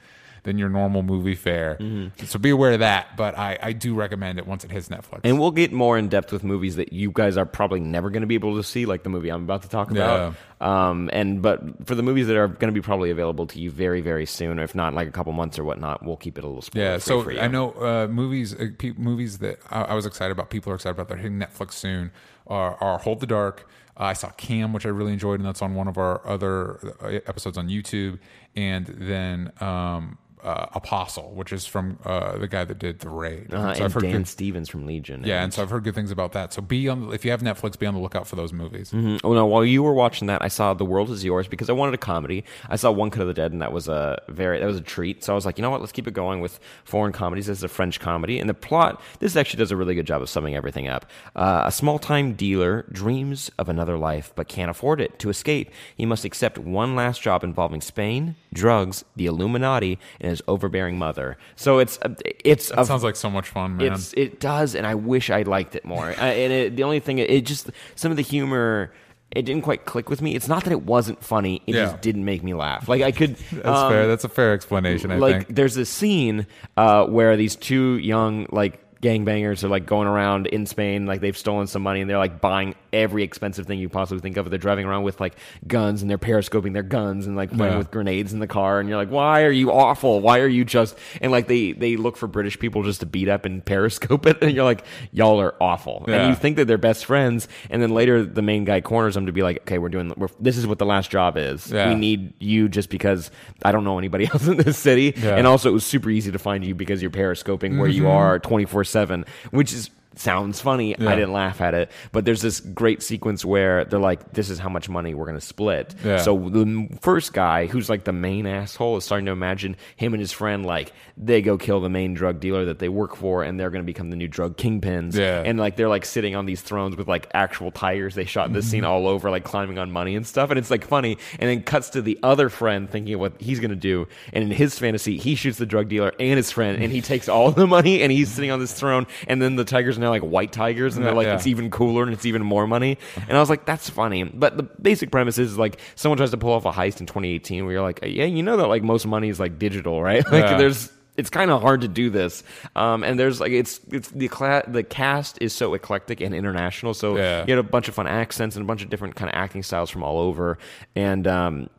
than 0.45 0.58
your 0.58 0.69
normal 0.69 1.03
movie 1.03 1.36
fare. 1.36 1.77
So 2.23 2.39
be 2.39 2.49
aware 2.51 2.71
of 2.71 2.79
that. 2.79 3.17
But 3.17 3.38
I, 3.38 3.60
I 3.62 3.73
do 3.73 3.93
recommend 3.93 4.39
it 4.39 4.47
once 4.47 4.63
it 4.63 4.71
hits 4.71 4.88
Netflix. 4.88 5.21
And 5.25 5.39
we'll 5.39 5.51
get 5.51 5.73
more 5.73 5.97
in 5.97 6.08
depth 6.08 6.31
with 6.31 6.43
movies 6.43 6.77
that 6.77 6.93
you 6.93 7.12
guys 7.12 7.36
are 7.36 7.45
probably 7.45 7.81
never 7.81 8.10
going 8.10 8.21
to 8.21 8.27
be 8.27 8.36
able 8.36 8.55
to 8.55 8.63
see, 8.63 8.86
like 8.86 9.03
the 9.03 9.10
movie 9.10 9.29
I'm 9.29 9.43
about 9.43 9.63
to 9.63 9.69
talk 9.69 9.91
about. 9.91 10.36
Um, 10.62 11.10
and 11.12 11.41
but 11.41 11.86
for 11.86 11.95
the 11.95 12.03
movies 12.03 12.27
that 12.27 12.38
are 12.38 12.47
going 12.47 12.73
to 12.73 12.79
be 12.79 12.81
probably 12.81 13.12
available 13.12 13.45
to 13.47 13.60
you 13.60 13.69
very, 13.69 13.99
very 13.99 14.25
soon, 14.25 14.58
if 14.58 14.73
not 14.73 14.93
like 14.93 15.08
a 15.08 15.12
couple 15.12 15.34
months 15.34 15.60
or 15.60 15.65
whatnot, 15.65 16.05
we'll 16.05 16.15
keep 16.15 16.38
it 16.38 16.43
a 16.45 16.47
little 16.47 16.62
spoiler 16.62 16.86
Yeah, 16.86 16.97
so 16.97 17.21
for 17.21 17.31
you. 17.31 17.39
I 17.39 17.47
know 17.47 17.71
uh, 17.73 18.08
movies 18.10 18.53
uh, 18.53 18.67
pe- 18.77 18.93
movies 18.97 19.39
that 19.39 19.60
I, 19.69 19.81
I 19.81 19.93
was 19.95 20.05
excited 20.05 20.31
about. 20.31 20.49
People 20.49 20.71
are 20.71 20.75
excited 20.75 20.93
about. 20.93 21.10
They're 21.10 21.17
hitting 21.17 21.39
Netflix 21.39 21.73
soon. 21.73 22.12
Are, 22.47 22.75
are 22.81 22.99
Hold 22.99 23.19
the 23.19 23.27
Dark. 23.27 23.67
Uh, 23.99 24.03
I 24.03 24.13
saw 24.13 24.29
Cam, 24.29 24.71
which 24.71 24.86
I 24.86 24.89
really 24.89 25.13
enjoyed, 25.13 25.39
and 25.39 25.47
that's 25.47 25.62
on 25.62 25.73
one 25.73 25.88
of 25.88 25.97
our 25.97 26.25
other 26.27 26.79
uh, 27.01 27.08
episodes 27.27 27.58
on 27.58 27.69
YouTube. 27.69 28.19
And 28.55 28.86
then 28.86 29.51
um, 29.60 30.17
uh, 30.45 30.67
Apostle, 30.73 31.31
which 31.34 31.51
is 31.51 31.65
from 31.65 31.97
uh, 32.05 32.38
the 32.38 32.47
guy 32.47 32.63
that 32.63 32.79
did 32.79 32.99
the 32.99 33.10
Raid. 33.10 33.53
uh, 33.53 33.73
So 33.73 33.77
and 33.77 33.84
I've 33.86 33.93
heard 33.93 34.03
Dan 34.03 34.12
good- 34.19 34.27
Stevens 34.27 34.69
from 34.69 34.86
Legion. 34.86 35.23
yeah, 35.25 35.43
and 35.43 35.53
so 35.53 35.62
I've 35.63 35.69
heard 35.69 35.84
good 35.84 35.95
things 35.95 36.12
about 36.12 36.34
that. 36.34 36.53
So 36.53 36.62
be 36.62 36.88
on 36.88 37.12
if 37.13 37.25
you 37.25 37.31
have 37.31 37.41
Netflix, 37.41 37.77
be 37.79 37.86
on 37.88 37.93
the 37.93 37.99
lookout 37.99 38.27
for 38.27 38.36
those 38.36 38.53
movies. 38.53 38.91
Mm, 38.91 39.19
Oh 39.23 39.34
no! 39.34 39.45
While 39.45 39.65
you 39.65 39.81
were 39.84 39.93
watching 39.93 40.27
that, 40.27 40.41
I 40.41 40.47
saw 40.47 40.73
The 40.73 40.86
World 40.86 41.10
Is 41.10 41.23
Yours 41.23 41.47
because 41.47 41.69
I 41.69 41.73
wanted 41.73 41.95
a 41.95 41.97
comedy. 41.97 42.43
I 42.69 42.75
saw 42.75 42.91
One 42.91 43.10
Cut 43.10 43.21
of 43.21 43.27
the 43.27 43.34
Dead, 43.34 43.51
and 43.51 43.62
that 43.62 43.71
was 43.73 43.88
a 43.88 44.21
very 44.29 44.60
that 44.60 44.65
was 44.67 44.77
a 44.77 44.81
treat. 44.81 45.23
So 45.23 45.34
I 45.34 45.36
was 45.36 45.45
like, 45.45 45.58
you 45.58 45.62
know 45.63 45.69
what? 45.71 45.79
Let's 45.81 45.91
keep 45.91 46.08
it 46.08 46.13
going 46.13 46.41
with 46.41 46.60
foreign 46.84 47.12
comedies. 47.12 47.47
This 47.47 47.58
is 47.58 47.63
a 47.63 47.67
French 47.67 47.99
comedy, 47.99 48.39
and 48.39 48.49
the 48.49 48.53
plot. 48.53 49.01
This 49.19 49.36
actually 49.36 49.58
does 49.60 49.71
a 49.71 49.75
really 49.77 49.95
good 49.95 50.05
job 50.08 50.21
of 50.21 50.29
summing 50.29 50.55
everything 50.55 50.88
up. 50.88 51.05
Uh, 51.36 51.63
a 51.65 51.71
small 51.71 51.97
time 51.99 52.34
dealer 52.34 52.86
dreams 52.91 53.49
of 53.58 53.67
another 53.69 53.97
life, 53.97 54.31
but 54.36 54.47
can't 54.47 54.69
afford 54.69 55.01
it. 55.01 55.17
To 55.19 55.29
escape, 55.29 55.71
he 55.95 56.05
must 56.05 56.23
accept 56.25 56.58
one 56.58 56.95
last 56.95 57.21
job 57.21 57.43
involving 57.43 57.81
Spain, 57.81 58.36
drugs, 58.53 59.03
the 59.15 59.25
Illuminati, 59.25 59.97
and 60.21 60.35
his 60.36 60.41
overbearing 60.48 60.98
mother. 60.98 61.38
So 61.56 61.80
it's 61.80 61.98
a- 62.02 62.15
it's 62.50 62.69
That 62.69 62.80
a 62.82 62.86
sounds 62.86 63.04
like 63.04 63.15
so 63.15 63.30
much 63.30 63.48
fun, 63.50 63.78
man. 63.78 63.93
it's 63.93 64.13
it 64.13 64.39
does, 64.39 64.76
and 64.76 64.86
I 64.86 64.95
wish 64.95 65.30
I 65.30 65.41
liked 65.43 65.76
it 65.76 65.86
more. 65.86 66.10
uh, 66.17 66.24
and 66.24 66.52
it, 66.54 66.76
the 66.76 66.84
only 66.84 67.00
thing, 67.00 67.17
it 67.19 67.45
just 67.45 67.69
some 67.95 68.12
of 68.12 68.17
the 68.17 68.24
humor. 68.24 68.91
It 69.32 69.41
didn't 69.41 69.63
quite 69.63 69.84
click 69.86 70.10
with 70.10 70.21
me. 70.21 70.34
It's 70.36 70.48
not 70.48 70.63
that 70.63 70.71
it 70.71 70.84
wasn't 70.84 71.21
funny; 71.21 71.62
it 71.67 71.76
Yeah. 71.76 71.86
just 71.86 72.02
didn't 72.02 72.24
make 72.24 72.41
me 72.43 72.54
laugh. 72.54 72.88
Like 72.88 73.02
I 73.02 73.12
could. 73.12 73.36
That's 73.52 73.67
um, 73.67 73.91
fair. 73.91 74.08
That's 74.08 74.24
a 74.24 74.30
fair 74.30 74.54
explanation. 74.54 75.12
I 75.12 75.17
like 75.17 75.45
think. 75.48 75.56
there's 75.56 75.76
a 75.78 75.84
scene 75.86 76.45
uh, 76.78 77.06
where 77.08 77.36
these 77.36 77.56
two 77.58 77.98
young 77.98 78.45
like 78.52 78.80
gangbangers 79.01 79.63
are 79.63 79.67
like 79.67 79.86
going 79.86 80.08
around 80.08 80.47
in 80.47 80.65
Spain, 80.65 81.05
like 81.05 81.21
they've 81.21 81.38
stolen 81.38 81.67
some 81.67 81.81
money 81.84 82.01
and 82.01 82.10
they're 82.10 82.17
like 82.17 82.41
buying 82.41 82.75
every 82.93 83.23
expensive 83.23 83.65
thing 83.65 83.77
you 83.79 83.89
possibly 83.89 84.21
think 84.21 84.38
of. 84.38 84.49
They're 84.49 84.58
driving 84.58 84.86
around 84.86 85.03
with 85.03 85.19
like 85.19 85.36
guns 85.67 86.01
and 86.01 86.10
they're 86.10 86.17
periscoping 86.17 86.73
their 86.73 86.84
guns 86.84 87.27
and 87.27 87.36
like 87.36 87.51
playing 87.51 87.73
Yeah. 87.73 87.77
with 87.77 87.91
grenades 87.91 88.34
in 88.34 88.39
the 88.39 88.47
car. 88.47 88.79
And 88.79 88.88
you're 88.89 88.97
like, 88.97 89.10
why 89.12 89.43
are 89.43 89.51
you 89.51 89.71
awful? 89.71 90.21
Why 90.21 90.39
are 90.39 90.47
you 90.47 90.65
just 90.65 90.97
and 91.21 91.31
like 91.31 91.47
they 91.47 91.73
they 91.73 91.97
look 91.97 92.17
for 92.17 92.27
British 92.27 92.58
people 92.58 92.84
just 92.84 93.01
to 93.01 93.05
beat 93.05 93.27
up 93.27 93.45
and 93.45 93.63
periscope 93.63 94.25
it. 94.25 94.38
And 94.41 94.53
you're 94.53 94.63
like, 94.63 94.86
y'all 95.12 95.41
are 95.41 95.55
awful. 95.62 96.05
Yeah. 96.08 96.15
And 96.21 96.29
you 96.29 96.36
think 96.36 96.58
that 96.58 96.65
they're 96.65 96.77
best 96.77 97.05
friends, 97.05 97.47
and 97.69 97.81
then 97.81 97.89
later 97.91 98.23
the 98.23 98.41
main 98.41 98.63
guy 98.65 98.81
corners 98.81 99.15
them 99.15 99.25
to 99.25 99.31
be 99.31 99.43
like, 99.43 99.58
okay, 99.62 99.77
we're 99.77 99.89
doing 99.89 100.13
we're, 100.15 100.29
this 100.39 100.58
is 100.58 100.65
what 100.67 100.79
the 100.79 100.86
last 100.86 101.10
job 101.12 101.38
is. 101.38 101.71
Yeah. 101.71 101.89
We 101.89 101.95
need 101.95 102.34
you 102.39 102.69
just 102.69 102.89
because 102.89 103.29
I 103.63 103.71
don't 103.71 103.84
know 103.84 103.97
anybody 103.99 104.25
else 104.34 104.47
in 104.47 104.58
this 104.58 104.77
city, 104.77 105.13
and 105.15 105.45
also 105.45 105.69
it 105.69 105.73
was 105.73 105.86
super 105.86 106.10
easy 106.10 106.31
to 106.31 106.39
find 106.39 106.63
you 106.63 106.73
because 106.75 107.01
you're 107.01 107.12
periscoping 107.12 107.77
where 107.77 107.86
Mm-hmm. 107.89 107.97
you 108.03 108.08
are 108.10 108.39
24 108.39 108.84
seven, 108.86 109.26
which 109.52 109.74
is 109.74 109.89
sounds 110.15 110.62
funny. 110.62 110.95
Yeah. 110.97 111.10
I 111.10 111.15
didn't 111.15 111.34
laugh 111.34 111.62
at 111.62 111.73
it, 111.73 111.91
but 112.12 112.25
there's 112.25 112.41
this 112.41 112.60
great 112.60 113.01
sequence 113.01 113.43
where 113.45 113.86
they're 113.86 113.99
like, 113.99 114.34
"This 114.34 114.49
is 114.49 114.60
how 114.60 114.69
much 114.69 114.89
money 114.89 115.13
we're 115.13 115.25
going 115.25 115.39
to 115.39 115.45
split." 115.45 115.95
Yeah. 116.04 116.17
So 116.17 116.49
the 116.49 116.89
first 117.01 117.34
guy, 117.34 117.65
who's 117.65 117.89
like 117.89 118.04
the 118.04 118.13
main 118.13 118.45
asshole, 118.45 118.97
is 118.97 119.04
starting 119.04 119.25
to 119.25 119.32
imagine 119.32 119.75
him 119.95 120.13
and 120.13 120.21
his 120.21 120.32
friend 120.32 120.65
like 120.65 120.93
they 121.17 121.41
go 121.41 121.58
kill 121.58 121.80
the 121.80 121.89
main 121.89 122.13
drug 122.13 122.39
dealer 122.39 122.65
that 122.65 122.80
they 122.80 122.89
work 122.89 123.15
for, 123.15 123.43
and 123.43 123.60
they're 123.60 123.69
going 123.69 123.84
to 123.84 123.86
become 123.86 124.10
the 124.10 124.15
new 124.15 124.28
drug 124.28 124.58
kingpins. 124.58 125.15
Yeah. 125.15 125.41
And 125.45 125.60
like 125.60 125.75
they're 125.75 125.89
like 125.89 126.06
sitting 126.06 126.36
on 126.36 126.45
these 126.45 126.62
thrones 126.62 126.95
with 126.95 127.08
like 127.08 127.30
actual 127.34 127.71
tigers 127.71 128.15
they 128.15 128.25
shot 128.25 128.47
in 128.47 128.54
this 128.54 128.69
scene 128.69 128.84
mm-hmm. 128.84 128.91
all 128.91 129.08
over, 129.08 129.30
like 129.30 129.43
climbing 129.43 129.80
on 129.80 129.91
money 129.91 130.15
and 130.15 130.25
stuff, 130.25 130.49
and 130.49 130.60
it's 130.60 130.71
like 130.71 130.86
funny. 130.86 131.17
And 131.39 131.49
then 131.49 131.63
cuts 131.63 131.89
to 131.91 132.01
the 132.01 132.19
other 132.23 132.49
friend 132.49 132.89
thinking 132.89 133.15
of 133.15 133.19
what 133.19 133.41
he's 133.41 133.60
going 133.60 133.69
to 133.69 133.75
do, 133.75 134.08
and 134.34 134.43
in 134.43 134.51
his 134.51 134.78
fantasy, 134.78 135.17
he 135.17 135.36
shoots 135.36 135.58
the 135.58 135.65
drug 135.65 135.88
dealer 135.88 136.13
and 136.19 136.38
his 136.38 136.51
friend, 136.51 136.82
and 136.82 136.91
he 136.91 137.01
takes 137.01 137.30
all 137.30 137.51
the 137.51 137.67
money, 137.67 138.01
and 138.01 138.12
he's 138.12 138.30
sitting 138.30 138.51
on 138.51 138.60
this 138.60 138.73
throne, 138.73 139.08
and 139.28 139.41
then 139.41 139.56
the 139.56 139.65
tigers 139.65 139.97
now 140.06 140.12
like 140.12 140.22
white 140.22 140.52
tigers, 140.52 140.96
and 140.96 141.06
they're 141.06 141.13
like 141.13 141.28
yeah. 141.28 141.36
it's 141.36 141.48
even 141.48 141.70
cooler 141.70 142.04
and 142.04 142.13
it's 142.13 142.26
even 142.26 142.44
more 142.44 142.65
money. 142.68 142.98
And 143.28 143.36
I 143.36 143.39
was 143.39 143.50
like, 143.50 143.65
that's 143.65 143.89
funny. 143.89 144.24
But 144.24 144.56
the 144.58 144.63
basic 144.63 145.12
premise 145.12 145.38
is 145.38 145.58
like 145.58 145.80
someone 145.96 146.18
tries 146.18 146.32
to 146.32 146.38
pull 146.38 146.54
off 146.54 146.65
a 146.65 146.72
heist 146.72 147.00
in 147.00 147.06
2018 147.08 147.65
where 147.65 147.74
you're 147.74 147.82
like, 147.82 148.00
yeah, 148.04 148.26
you 148.26 148.44
know 148.44 148.58
that 148.58 148.68
like 148.68 148.84
most 148.84 149.06
money 149.06 149.30
is 149.30 149.39
like 149.39 149.60
digital, 149.60 150.02
right? 150.02 150.24
Like 150.32 150.44
Yeah. 150.44 150.58
there's 150.58 150.91
it's 151.18 151.30
kind 151.30 151.50
of 151.50 151.62
hard 151.62 151.80
to 151.82 151.88
do 151.88 152.10
this. 152.10 152.44
Um, 152.76 153.02
and 153.04 153.18
there's 153.18 153.39
like 153.39 153.52
it's 153.54 153.80
it's 153.91 154.10
the 154.10 154.28
cla- 154.28 154.63
the 154.68 154.84
cast 154.84 155.38
is 155.41 155.54
so 155.54 155.74
eclectic 155.74 156.20
and 156.22 156.36
international. 156.36 156.94
So 156.94 157.18
Yeah. 157.18 157.46
you 157.48 157.56
had 157.56 157.60
a 157.60 157.63
bunch 157.68 157.88
of 157.88 157.96
fun 157.96 158.06
accents 158.08 158.56
and 158.58 158.63
a 158.63 158.68
bunch 158.68 158.84
of 158.84 158.89
different 158.89 159.15
kind 159.15 159.30
of 159.30 159.36
acting 159.36 159.63
styles 159.63 159.89
from 159.89 160.04
all 160.04 160.20
over. 160.20 160.58
And 160.96 161.26
um, 161.26 161.70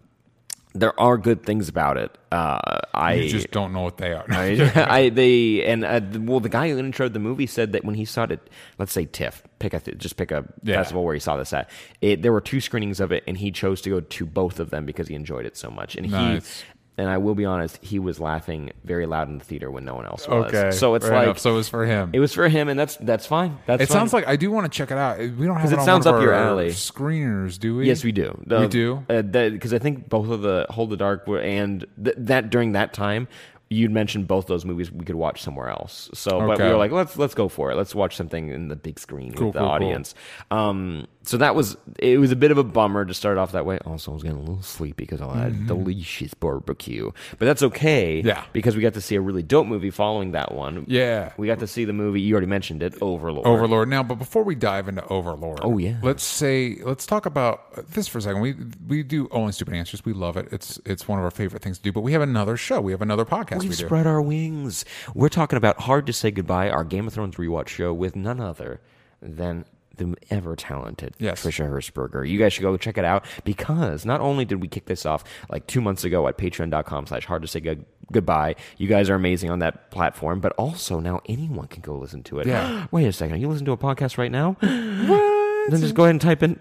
there 0.80 0.98
are 1.00 1.16
good 1.18 1.44
things 1.44 1.68
about 1.68 1.96
it. 1.96 2.16
Uh, 2.32 2.80
I 2.92 3.14
you 3.14 3.28
just 3.28 3.50
don't 3.50 3.72
know 3.72 3.82
what 3.82 3.96
they 3.98 4.12
are. 4.12 4.24
I, 4.28 4.72
I 4.90 5.08
they 5.10 5.64
and 5.64 5.84
uh, 5.84 6.00
well, 6.20 6.40
the 6.40 6.48
guy 6.48 6.68
who 6.68 6.76
introed 6.82 7.12
the 7.12 7.18
movie 7.18 7.46
said 7.46 7.72
that 7.72 7.84
when 7.84 7.94
he 7.94 8.04
saw 8.04 8.24
it, 8.24 8.32
at, 8.32 8.40
let's 8.78 8.92
say 8.92 9.06
TIFF, 9.06 9.42
pick 9.58 9.74
a 9.74 9.80
th- 9.80 9.98
just 9.98 10.16
pick 10.16 10.30
a 10.30 10.44
Yeah. 10.62 10.76
festival 10.76 11.04
where 11.04 11.14
he 11.14 11.20
saw 11.20 11.36
this 11.36 11.52
at. 11.52 11.70
It, 12.00 12.22
there 12.22 12.32
were 12.32 12.40
two 12.40 12.60
screenings 12.60 13.00
of 13.00 13.12
it, 13.12 13.24
and 13.26 13.36
he 13.38 13.50
chose 13.50 13.80
to 13.82 13.90
go 13.90 14.00
to 14.00 14.26
both 14.26 14.60
of 14.60 14.70
them 14.70 14.86
because 14.86 15.08
he 15.08 15.14
enjoyed 15.14 15.46
it 15.46 15.56
so 15.56 15.70
much. 15.70 15.96
And 15.96 16.10
Nice. 16.10 16.60
he 16.60 16.66
and 16.98 17.08
I 17.10 17.18
will 17.18 17.34
be 17.34 17.44
honest, 17.44 17.78
he 17.82 17.98
was 17.98 18.18
laughing 18.20 18.72
very 18.84 19.06
loud 19.06 19.28
in 19.28 19.38
the 19.38 19.44
theater 19.44 19.70
when 19.70 19.84
no 19.84 19.94
one 19.94 20.06
else 20.06 20.26
was. 20.26 20.52
Okay, 20.54 20.70
so 20.70 20.94
it's 20.94 21.06
like 21.08 21.24
enough. 21.24 21.38
so 21.38 21.52
it 21.52 21.56
was 21.56 21.68
for 21.68 21.84
him. 21.84 22.10
it 22.12 22.20
was 22.20 22.32
for 22.32 22.48
him, 22.48 22.68
and 22.68 22.78
that's 22.78 22.96
that's 22.96 23.26
fine. 23.26 23.58
That's 23.66 23.82
It 23.82 23.86
fine. 23.88 23.96
sounds 23.98 24.12
like 24.12 24.26
I 24.26 24.36
do 24.36 24.50
want 24.50 24.70
to 24.70 24.76
check 24.76 24.90
it 24.90 24.98
out. 24.98 25.18
We 25.18 25.46
don't 25.46 25.56
have 25.56 25.70
it, 25.70 25.74
it 25.74 25.78
on 25.80 25.84
sounds 25.84 26.06
up 26.06 26.20
your 26.22 26.32
alley. 26.32 26.68
Screeners, 26.70 27.58
do 27.58 27.76
we? 27.76 27.86
Yes, 27.86 28.02
we 28.04 28.12
do. 28.12 28.40
The- 28.46 28.60
We 28.60 28.68
do? 28.68 29.04
Uh, 29.08 29.22
because 29.22 29.74
I 29.74 29.78
think 29.78 30.08
both 30.08 30.28
of 30.30 30.42
the 30.42 30.66
Hold 30.70 30.90
the 30.90 30.96
Dark 30.96 31.26
were, 31.26 31.40
and 31.40 31.84
th- 32.02 32.16
that 32.18 32.50
during 32.50 32.72
that 32.72 32.92
time, 32.92 33.28
you'd 33.68 33.90
mentioned 33.90 34.28
both 34.28 34.46
those 34.46 34.64
movies 34.64 34.92
we 34.92 35.04
could 35.04 35.16
watch 35.16 35.42
somewhere 35.42 35.68
else. 35.68 36.08
So, 36.14 36.38
but 36.46 36.58
we 36.58 36.64
were 36.64 36.76
like, 36.76 36.92
let's 36.92 37.16
let's 37.16 37.34
go 37.34 37.48
for 37.48 37.70
it. 37.72 37.76
Let's 37.76 37.94
watch 37.94 38.14
something 38.16 38.48
in 38.48 38.68
the 38.68 38.76
big 38.76 38.98
screen 38.98 39.32
Cool, 39.32 39.48
with 39.48 39.54
the 39.54 39.58
cool, 39.60 39.66
cool. 39.68 39.74
audience. 39.74 40.14
Um, 40.50 41.06
so 41.22 41.36
that 41.38 41.54
was 41.56 41.76
it. 41.98 42.18
Was 42.18 42.30
a 42.30 42.36
bit 42.36 42.50
of 42.52 42.58
a 42.58 42.64
bummer 42.64 43.04
to 43.04 43.12
start 43.12 43.38
off 43.38 43.50
that 43.52 43.66
way. 43.66 43.78
Also, 43.84 44.12
I 44.12 44.14
was 44.14 44.22
getting 44.22 44.38
a 44.38 44.40
little 44.40 44.62
sleepy 44.62 45.04
because 45.04 45.20
I 45.20 45.36
had 45.38 45.66
delicious 45.66 46.32
barbecue, 46.34 47.10
but 47.38 47.46
that's 47.46 47.62
okay. 47.64 48.18
Mm-hmm. 48.20 48.28
Yeah. 48.28 48.44
because 48.52 48.76
we 48.76 48.82
got 48.82 48.94
to 48.94 49.00
see 49.00 49.16
a 49.16 49.20
really 49.20 49.42
dope 49.42 49.66
movie 49.66 49.90
following 49.90 50.32
that 50.32 50.52
one. 50.54 50.84
Yeah. 50.86 51.32
we 51.36 51.48
got 51.48 51.58
to 51.58 51.66
see 51.66 51.84
the 51.84 51.92
movie. 51.92 52.20
You 52.20 52.34
already 52.34 52.46
mentioned 52.46 52.82
it, 52.84 52.94
Overlord. 53.02 53.46
Overlord. 53.46 53.88
Now, 53.88 54.02
but 54.04 54.16
before 54.16 54.44
we 54.44 54.54
dive 54.54 54.86
into 54.88 55.04
Overlord, 55.08 55.58
Oh, 55.62 55.78
yeah. 55.78 55.96
let's 56.02 56.22
say 56.22 56.76
let's 56.84 57.06
talk 57.06 57.26
about 57.26 57.88
this 57.90 58.06
for 58.06 58.18
a 58.18 58.22
second. 58.22 58.40
We 58.40 58.54
we 58.86 59.02
do 59.02 59.26
only 59.32 59.50
stupid 59.52 59.74
answers. 59.74 60.04
We 60.04 60.12
love 60.12 60.36
it. 60.36 60.46
It's 60.52 60.78
it's 60.86 61.08
one 61.08 61.18
of 61.18 61.24
our 61.24 61.30
favorite 61.32 61.62
things 61.62 61.78
to 61.78 61.82
do. 61.82 61.90
But 61.90 62.02
we 62.02 62.12
have 62.12 62.22
another 62.22 62.56
show. 62.56 62.80
We 62.80 62.92
have 62.92 63.02
another 63.02 63.24
podcast. 63.24 63.55
We've 63.60 63.70
we 63.70 63.74
spread 63.74 64.06
our 64.06 64.20
wings. 64.22 64.84
We're 65.14 65.28
talking 65.28 65.56
about 65.56 65.80
Hard 65.82 66.06
to 66.06 66.12
Say 66.12 66.30
Goodbye, 66.30 66.70
our 66.70 66.84
Game 66.84 67.06
of 67.06 67.12
Thrones 67.14 67.36
rewatch 67.36 67.68
show 67.68 67.92
with 67.92 68.16
none 68.16 68.40
other 68.40 68.80
than 69.20 69.64
the 69.96 70.14
ever 70.28 70.54
talented 70.54 71.14
Yes. 71.18 71.42
Trisha 71.42 71.66
Hershberger. 71.70 72.28
You 72.28 72.38
guys 72.38 72.52
should 72.52 72.60
go 72.62 72.76
check 72.76 72.98
it 72.98 73.04
out 73.06 73.24
because 73.44 74.04
not 74.04 74.20
only 74.20 74.44
did 74.44 74.60
we 74.60 74.68
kick 74.68 74.84
this 74.84 75.06
off 75.06 75.24
like 75.48 75.66
two 75.66 75.80
months 75.80 76.04
ago 76.04 76.28
at 76.28 76.36
patreon.com 76.36 77.06
slash 77.06 77.24
hard 77.24 77.40
to 77.40 77.48
say 77.48 77.60
good- 77.60 77.86
goodbye. 78.12 78.56
You 78.76 78.88
guys 78.88 79.08
are 79.08 79.14
amazing 79.14 79.50
on 79.50 79.60
that 79.60 79.90
platform, 79.90 80.40
but 80.40 80.52
also 80.58 81.00
now 81.00 81.22
anyone 81.26 81.66
can 81.68 81.80
go 81.80 81.96
listen 81.96 82.22
to 82.24 82.40
it. 82.40 82.46
Yeah. 82.46 82.86
Wait 82.92 83.06
a 83.06 83.12
second. 83.12 83.36
Are 83.36 83.38
You 83.38 83.48
listening 83.48 83.66
to 83.66 83.72
a 83.72 83.78
podcast 83.78 84.18
right 84.18 84.30
now? 84.30 84.56
Then 85.68 85.80
just 85.80 85.94
go 85.94 86.04
ahead 86.04 86.10
and 86.12 86.20
type 86.20 86.42
in. 86.42 86.58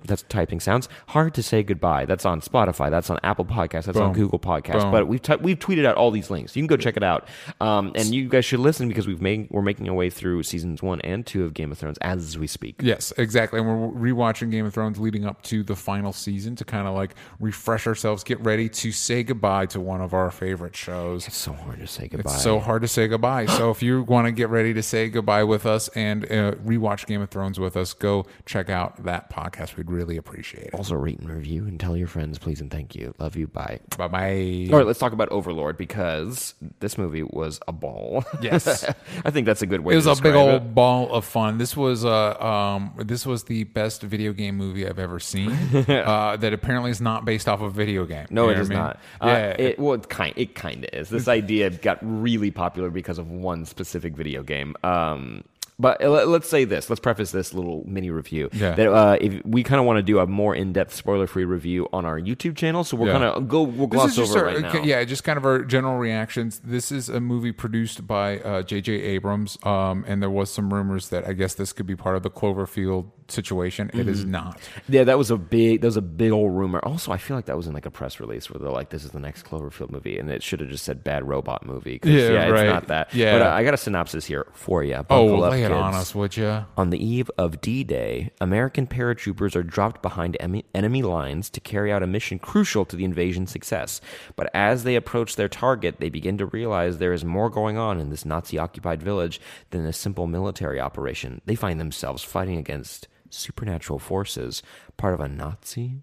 That's 0.04 0.22
typing 0.24 0.60
sounds. 0.60 0.88
Hard 1.08 1.34
to 1.34 1.42
say 1.42 1.62
goodbye. 1.62 2.04
That's 2.04 2.24
on 2.24 2.40
Spotify. 2.40 2.90
That's 2.90 3.10
on 3.10 3.18
Apple 3.22 3.44
Podcasts. 3.44 3.84
That's 3.84 3.98
on 3.98 4.12
Google 4.12 4.38
Podcasts. 4.38 4.82
Boom. 4.82 4.90
But 4.92 5.08
we've 5.08 5.22
t- 5.22 5.36
we've 5.36 5.58
tweeted 5.58 5.84
out 5.84 5.96
all 5.96 6.10
these 6.10 6.30
links. 6.30 6.54
You 6.56 6.62
can 6.62 6.66
go 6.66 6.76
check 6.76 6.96
it 6.96 7.02
out. 7.02 7.28
Um, 7.60 7.92
and 7.94 8.14
you 8.14 8.28
guys 8.28 8.44
should 8.44 8.60
listen 8.60 8.88
because 8.88 9.06
we've 9.06 9.22
made 9.22 9.48
we're 9.50 9.62
making 9.62 9.88
our 9.88 9.94
way 9.94 10.10
through 10.10 10.42
seasons 10.42 10.82
one 10.82 11.00
and 11.02 11.24
two 11.26 11.44
of 11.44 11.54
Game 11.54 11.72
of 11.72 11.78
Thrones 11.78 11.98
as 11.98 12.36
we 12.38 12.46
speak. 12.46 12.76
Yes, 12.82 13.12
exactly. 13.16 13.60
And 13.60 13.68
we're 13.68 14.12
rewatching 14.12 14.50
Game 14.50 14.66
of 14.66 14.74
Thrones 14.74 14.98
leading 14.98 15.24
up 15.24 15.42
to 15.44 15.62
the 15.62 15.76
final 15.76 16.12
season 16.12 16.56
to 16.56 16.64
kind 16.64 16.86
of 16.86 16.94
like 16.94 17.14
refresh 17.40 17.86
ourselves, 17.86 18.24
get 18.24 18.40
ready 18.40 18.68
to 18.68 18.92
say 18.92 19.22
goodbye 19.22 19.66
to 19.66 19.80
one 19.80 20.00
of 20.00 20.14
our 20.14 20.30
favorite 20.30 20.76
shows. 20.76 21.26
It's 21.26 21.36
so 21.36 21.52
hard 21.52 21.80
to 21.80 21.86
say 21.86 22.08
goodbye. 22.08 22.32
It's 22.32 22.42
so 22.42 22.58
hard 22.60 22.82
to 22.82 22.88
say 22.88 23.08
goodbye. 23.08 23.46
So 23.46 23.70
if 23.70 23.82
you 23.82 24.02
want 24.02 24.26
to 24.26 24.32
get 24.32 24.48
ready 24.48 24.74
to 24.74 24.82
say 24.82 25.08
goodbye 25.08 25.44
with 25.44 25.66
us 25.66 25.88
and 25.88 26.24
uh, 26.24 26.52
rewatch 26.64 27.06
Game 27.06 27.22
of 27.22 27.30
Thrones 27.30 27.58
with 27.58 27.76
us, 27.76 27.94
go 28.02 28.26
check 28.44 28.68
out 28.68 29.04
that 29.04 29.30
podcast. 29.30 29.76
We'd 29.76 29.90
really 29.90 30.16
appreciate 30.16 30.66
it. 30.66 30.74
also 30.74 30.94
rate 30.96 31.20
and 31.20 31.30
review 31.30 31.66
and 31.66 31.78
tell 31.78 31.96
your 31.96 32.08
friends, 32.08 32.38
please 32.38 32.60
and 32.60 32.70
thank 32.70 32.94
you. 32.94 33.14
Love 33.18 33.36
you. 33.36 33.46
Bye. 33.46 33.80
Bye 33.96 34.08
bye. 34.08 34.68
All 34.72 34.78
right, 34.78 34.86
let's 34.86 34.98
talk 34.98 35.12
about 35.12 35.28
Overlord 35.30 35.76
because 35.76 36.54
this 36.80 36.98
movie 36.98 37.22
was 37.22 37.60
a 37.68 37.72
ball. 37.72 38.24
Yes. 38.40 38.84
I 39.24 39.30
think 39.30 39.46
that's 39.46 39.62
a 39.62 39.66
good 39.66 39.80
way. 39.80 39.94
It 39.94 39.96
was 39.96 40.06
a 40.06 40.20
big 40.20 40.34
old 40.34 40.62
it. 40.62 40.74
ball 40.74 41.12
of 41.12 41.24
fun. 41.24 41.58
This 41.58 41.76
was 41.76 42.04
uh, 42.04 42.34
um, 42.42 42.92
this 42.98 43.24
was 43.24 43.44
the 43.44 43.64
best 43.64 44.02
video 44.02 44.32
game 44.32 44.56
movie 44.56 44.86
I've 44.86 44.98
ever 44.98 45.20
seen. 45.20 45.50
uh, 45.88 46.36
that 46.36 46.52
apparently 46.52 46.90
is 46.90 47.00
not 47.00 47.24
based 47.24 47.48
off 47.48 47.60
of 47.60 47.68
a 47.68 47.70
video 47.70 48.04
game. 48.04 48.26
No, 48.30 48.48
it 48.48 48.58
is 48.58 48.68
I 48.68 48.74
mean? 48.74 48.78
not. 48.78 49.00
Yeah, 49.22 49.28
Uh, 49.28 49.54
it 49.58 49.78
well, 49.78 49.94
it 49.94 50.08
kind 50.08 50.34
it 50.36 50.54
kind 50.54 50.84
of 50.84 50.90
is. 50.92 51.08
This 51.08 51.28
idea 51.40 51.70
got 51.70 51.98
really 52.02 52.50
popular 52.50 52.90
because 52.90 53.18
of 53.18 53.30
one 53.30 53.64
specific 53.64 54.14
video 54.14 54.42
game. 54.42 54.74
Um, 54.82 55.44
but 55.82 56.00
let- 56.00 56.28
let's 56.28 56.48
say 56.48 56.64
this. 56.64 56.88
Let's 56.88 57.00
preface 57.00 57.30
this 57.32 57.52
little 57.52 57.84
mini 57.86 58.08
review. 58.10 58.48
Yeah. 58.52 58.74
That 58.74 58.88
uh, 58.90 59.18
if 59.20 59.44
we 59.44 59.62
kind 59.62 59.78
of 59.80 59.84
want 59.86 59.98
to 59.98 60.02
do 60.02 60.18
a 60.20 60.26
more 60.26 60.54
in-depth, 60.54 60.94
spoiler-free 60.94 61.44
review 61.44 61.88
on 61.92 62.06
our 62.06 62.18
YouTube 62.18 62.56
channel, 62.56 62.84
so 62.84 62.96
we're 62.96 63.08
Yeah. 63.08 63.12
kind 63.18 63.24
of 63.24 63.48
go 63.48 63.62
we'll 63.62 63.86
gloss 63.88 64.16
over 64.18 64.38
our, 64.38 64.48
it 64.48 64.62
right 64.62 64.74
now. 64.74 64.82
yeah, 64.82 65.04
just 65.04 65.24
kind 65.24 65.36
of 65.36 65.44
our 65.44 65.58
general 65.64 65.98
reactions. 65.98 66.60
This 66.64 66.90
is 66.90 67.10
a 67.10 67.20
movie 67.20 67.52
produced 67.52 68.06
by 68.06 68.38
uh, 68.38 68.62
J.J. 68.62 68.92
Abrams, 68.94 69.58
um, 69.64 70.04
and 70.08 70.22
there 70.22 70.30
was 70.30 70.50
some 70.50 70.72
rumors 70.72 71.10
that 71.10 71.26
I 71.28 71.34
guess 71.34 71.52
this 71.54 71.72
could 71.74 71.86
be 71.86 71.96
part 71.96 72.16
of 72.16 72.22
the 72.22 72.30
Cloverfield 72.30 73.06
situation. 73.32 73.88
It 73.88 73.96
Mm-hmm. 74.02 74.08
is 74.08 74.24
not. 74.24 74.60
Yeah, 74.88 75.04
that 75.04 75.18
was 75.18 75.30
a 75.30 75.36
big 75.36 75.80
that 75.80 75.86
was 75.88 75.96
a 75.96 76.02
big 76.02 76.30
old 76.32 76.52
rumor. 76.54 76.80
Also, 76.84 77.12
I 77.12 77.16
feel 77.18 77.36
like 77.36 77.46
that 77.46 77.56
was 77.56 77.66
in 77.66 77.72
like 77.72 77.86
a 77.86 77.90
press 77.90 78.20
release 78.20 78.50
where 78.50 78.58
they're 78.60 78.70
like, 78.70 78.90
"This 78.90 79.04
is 79.04 79.10
the 79.12 79.20
next 79.20 79.44
Cloverfield 79.44 79.90
movie," 79.90 80.18
and 80.18 80.30
it 80.30 80.42
should 80.42 80.60
have 80.60 80.68
just 80.68 80.84
said 80.84 81.02
"bad 81.04 81.26
robot 81.26 81.64
movie." 81.66 81.98
Yeah, 82.02 82.12
it's 82.44 82.52
right. 82.52 82.66
not 82.66 82.88
that. 82.88 83.14
Yeah. 83.14 83.38
but 83.38 83.46
uh, 83.46 83.50
I 83.50 83.64
got 83.64 83.74
a 83.74 83.76
synopsis 83.76 84.24
here 84.24 84.46
for 84.52 84.82
you. 84.84 84.94
Oh, 84.94 85.02
Buckle 85.02 85.44
up, 85.44 85.50
lay 85.52 85.62
it 85.64 85.72
on 85.72 85.94
us, 85.94 86.14
would 86.14 86.36
you? 86.36 86.64
On 86.76 86.90
the 86.90 87.04
eve 87.04 87.30
of 87.38 87.60
D 87.60 87.84
Day, 87.84 88.30
American 88.40 88.86
paratroopers 88.86 89.56
are 89.56 89.62
dropped 89.62 90.02
behind 90.02 90.36
em- 90.40 90.62
enemy 90.74 91.02
lines 91.02 91.48
to 91.50 91.60
carry 91.60 91.92
out 91.92 92.02
a 92.02 92.06
mission 92.06 92.38
crucial 92.38 92.84
to 92.86 92.96
the 92.96 93.04
invasion's 93.04 93.50
success. 93.50 94.00
But 94.36 94.50
as 94.54 94.84
they 94.84 94.96
approach 94.96 95.36
their 95.36 95.48
target, 95.48 95.96
they 96.00 96.08
begin 96.08 96.38
to 96.38 96.46
realize 96.46 96.98
there 96.98 97.12
is 97.12 97.24
more 97.24 97.50
going 97.50 97.78
on 97.78 97.98
in 98.00 98.10
this 98.10 98.24
Nazi 98.24 98.58
occupied 98.58 99.02
village 99.02 99.40
than 99.70 99.86
a 99.86 99.92
simple 99.92 100.26
military 100.26 100.80
operation. 100.80 101.40
They 101.46 101.54
find 101.54 101.78
themselves 101.80 102.22
fighting 102.22 102.56
against 102.58 103.08
supernatural 103.32 103.98
forces, 103.98 104.62
part 104.96 105.14
of 105.14 105.20
a 105.20 105.28
Nazi 105.28 106.02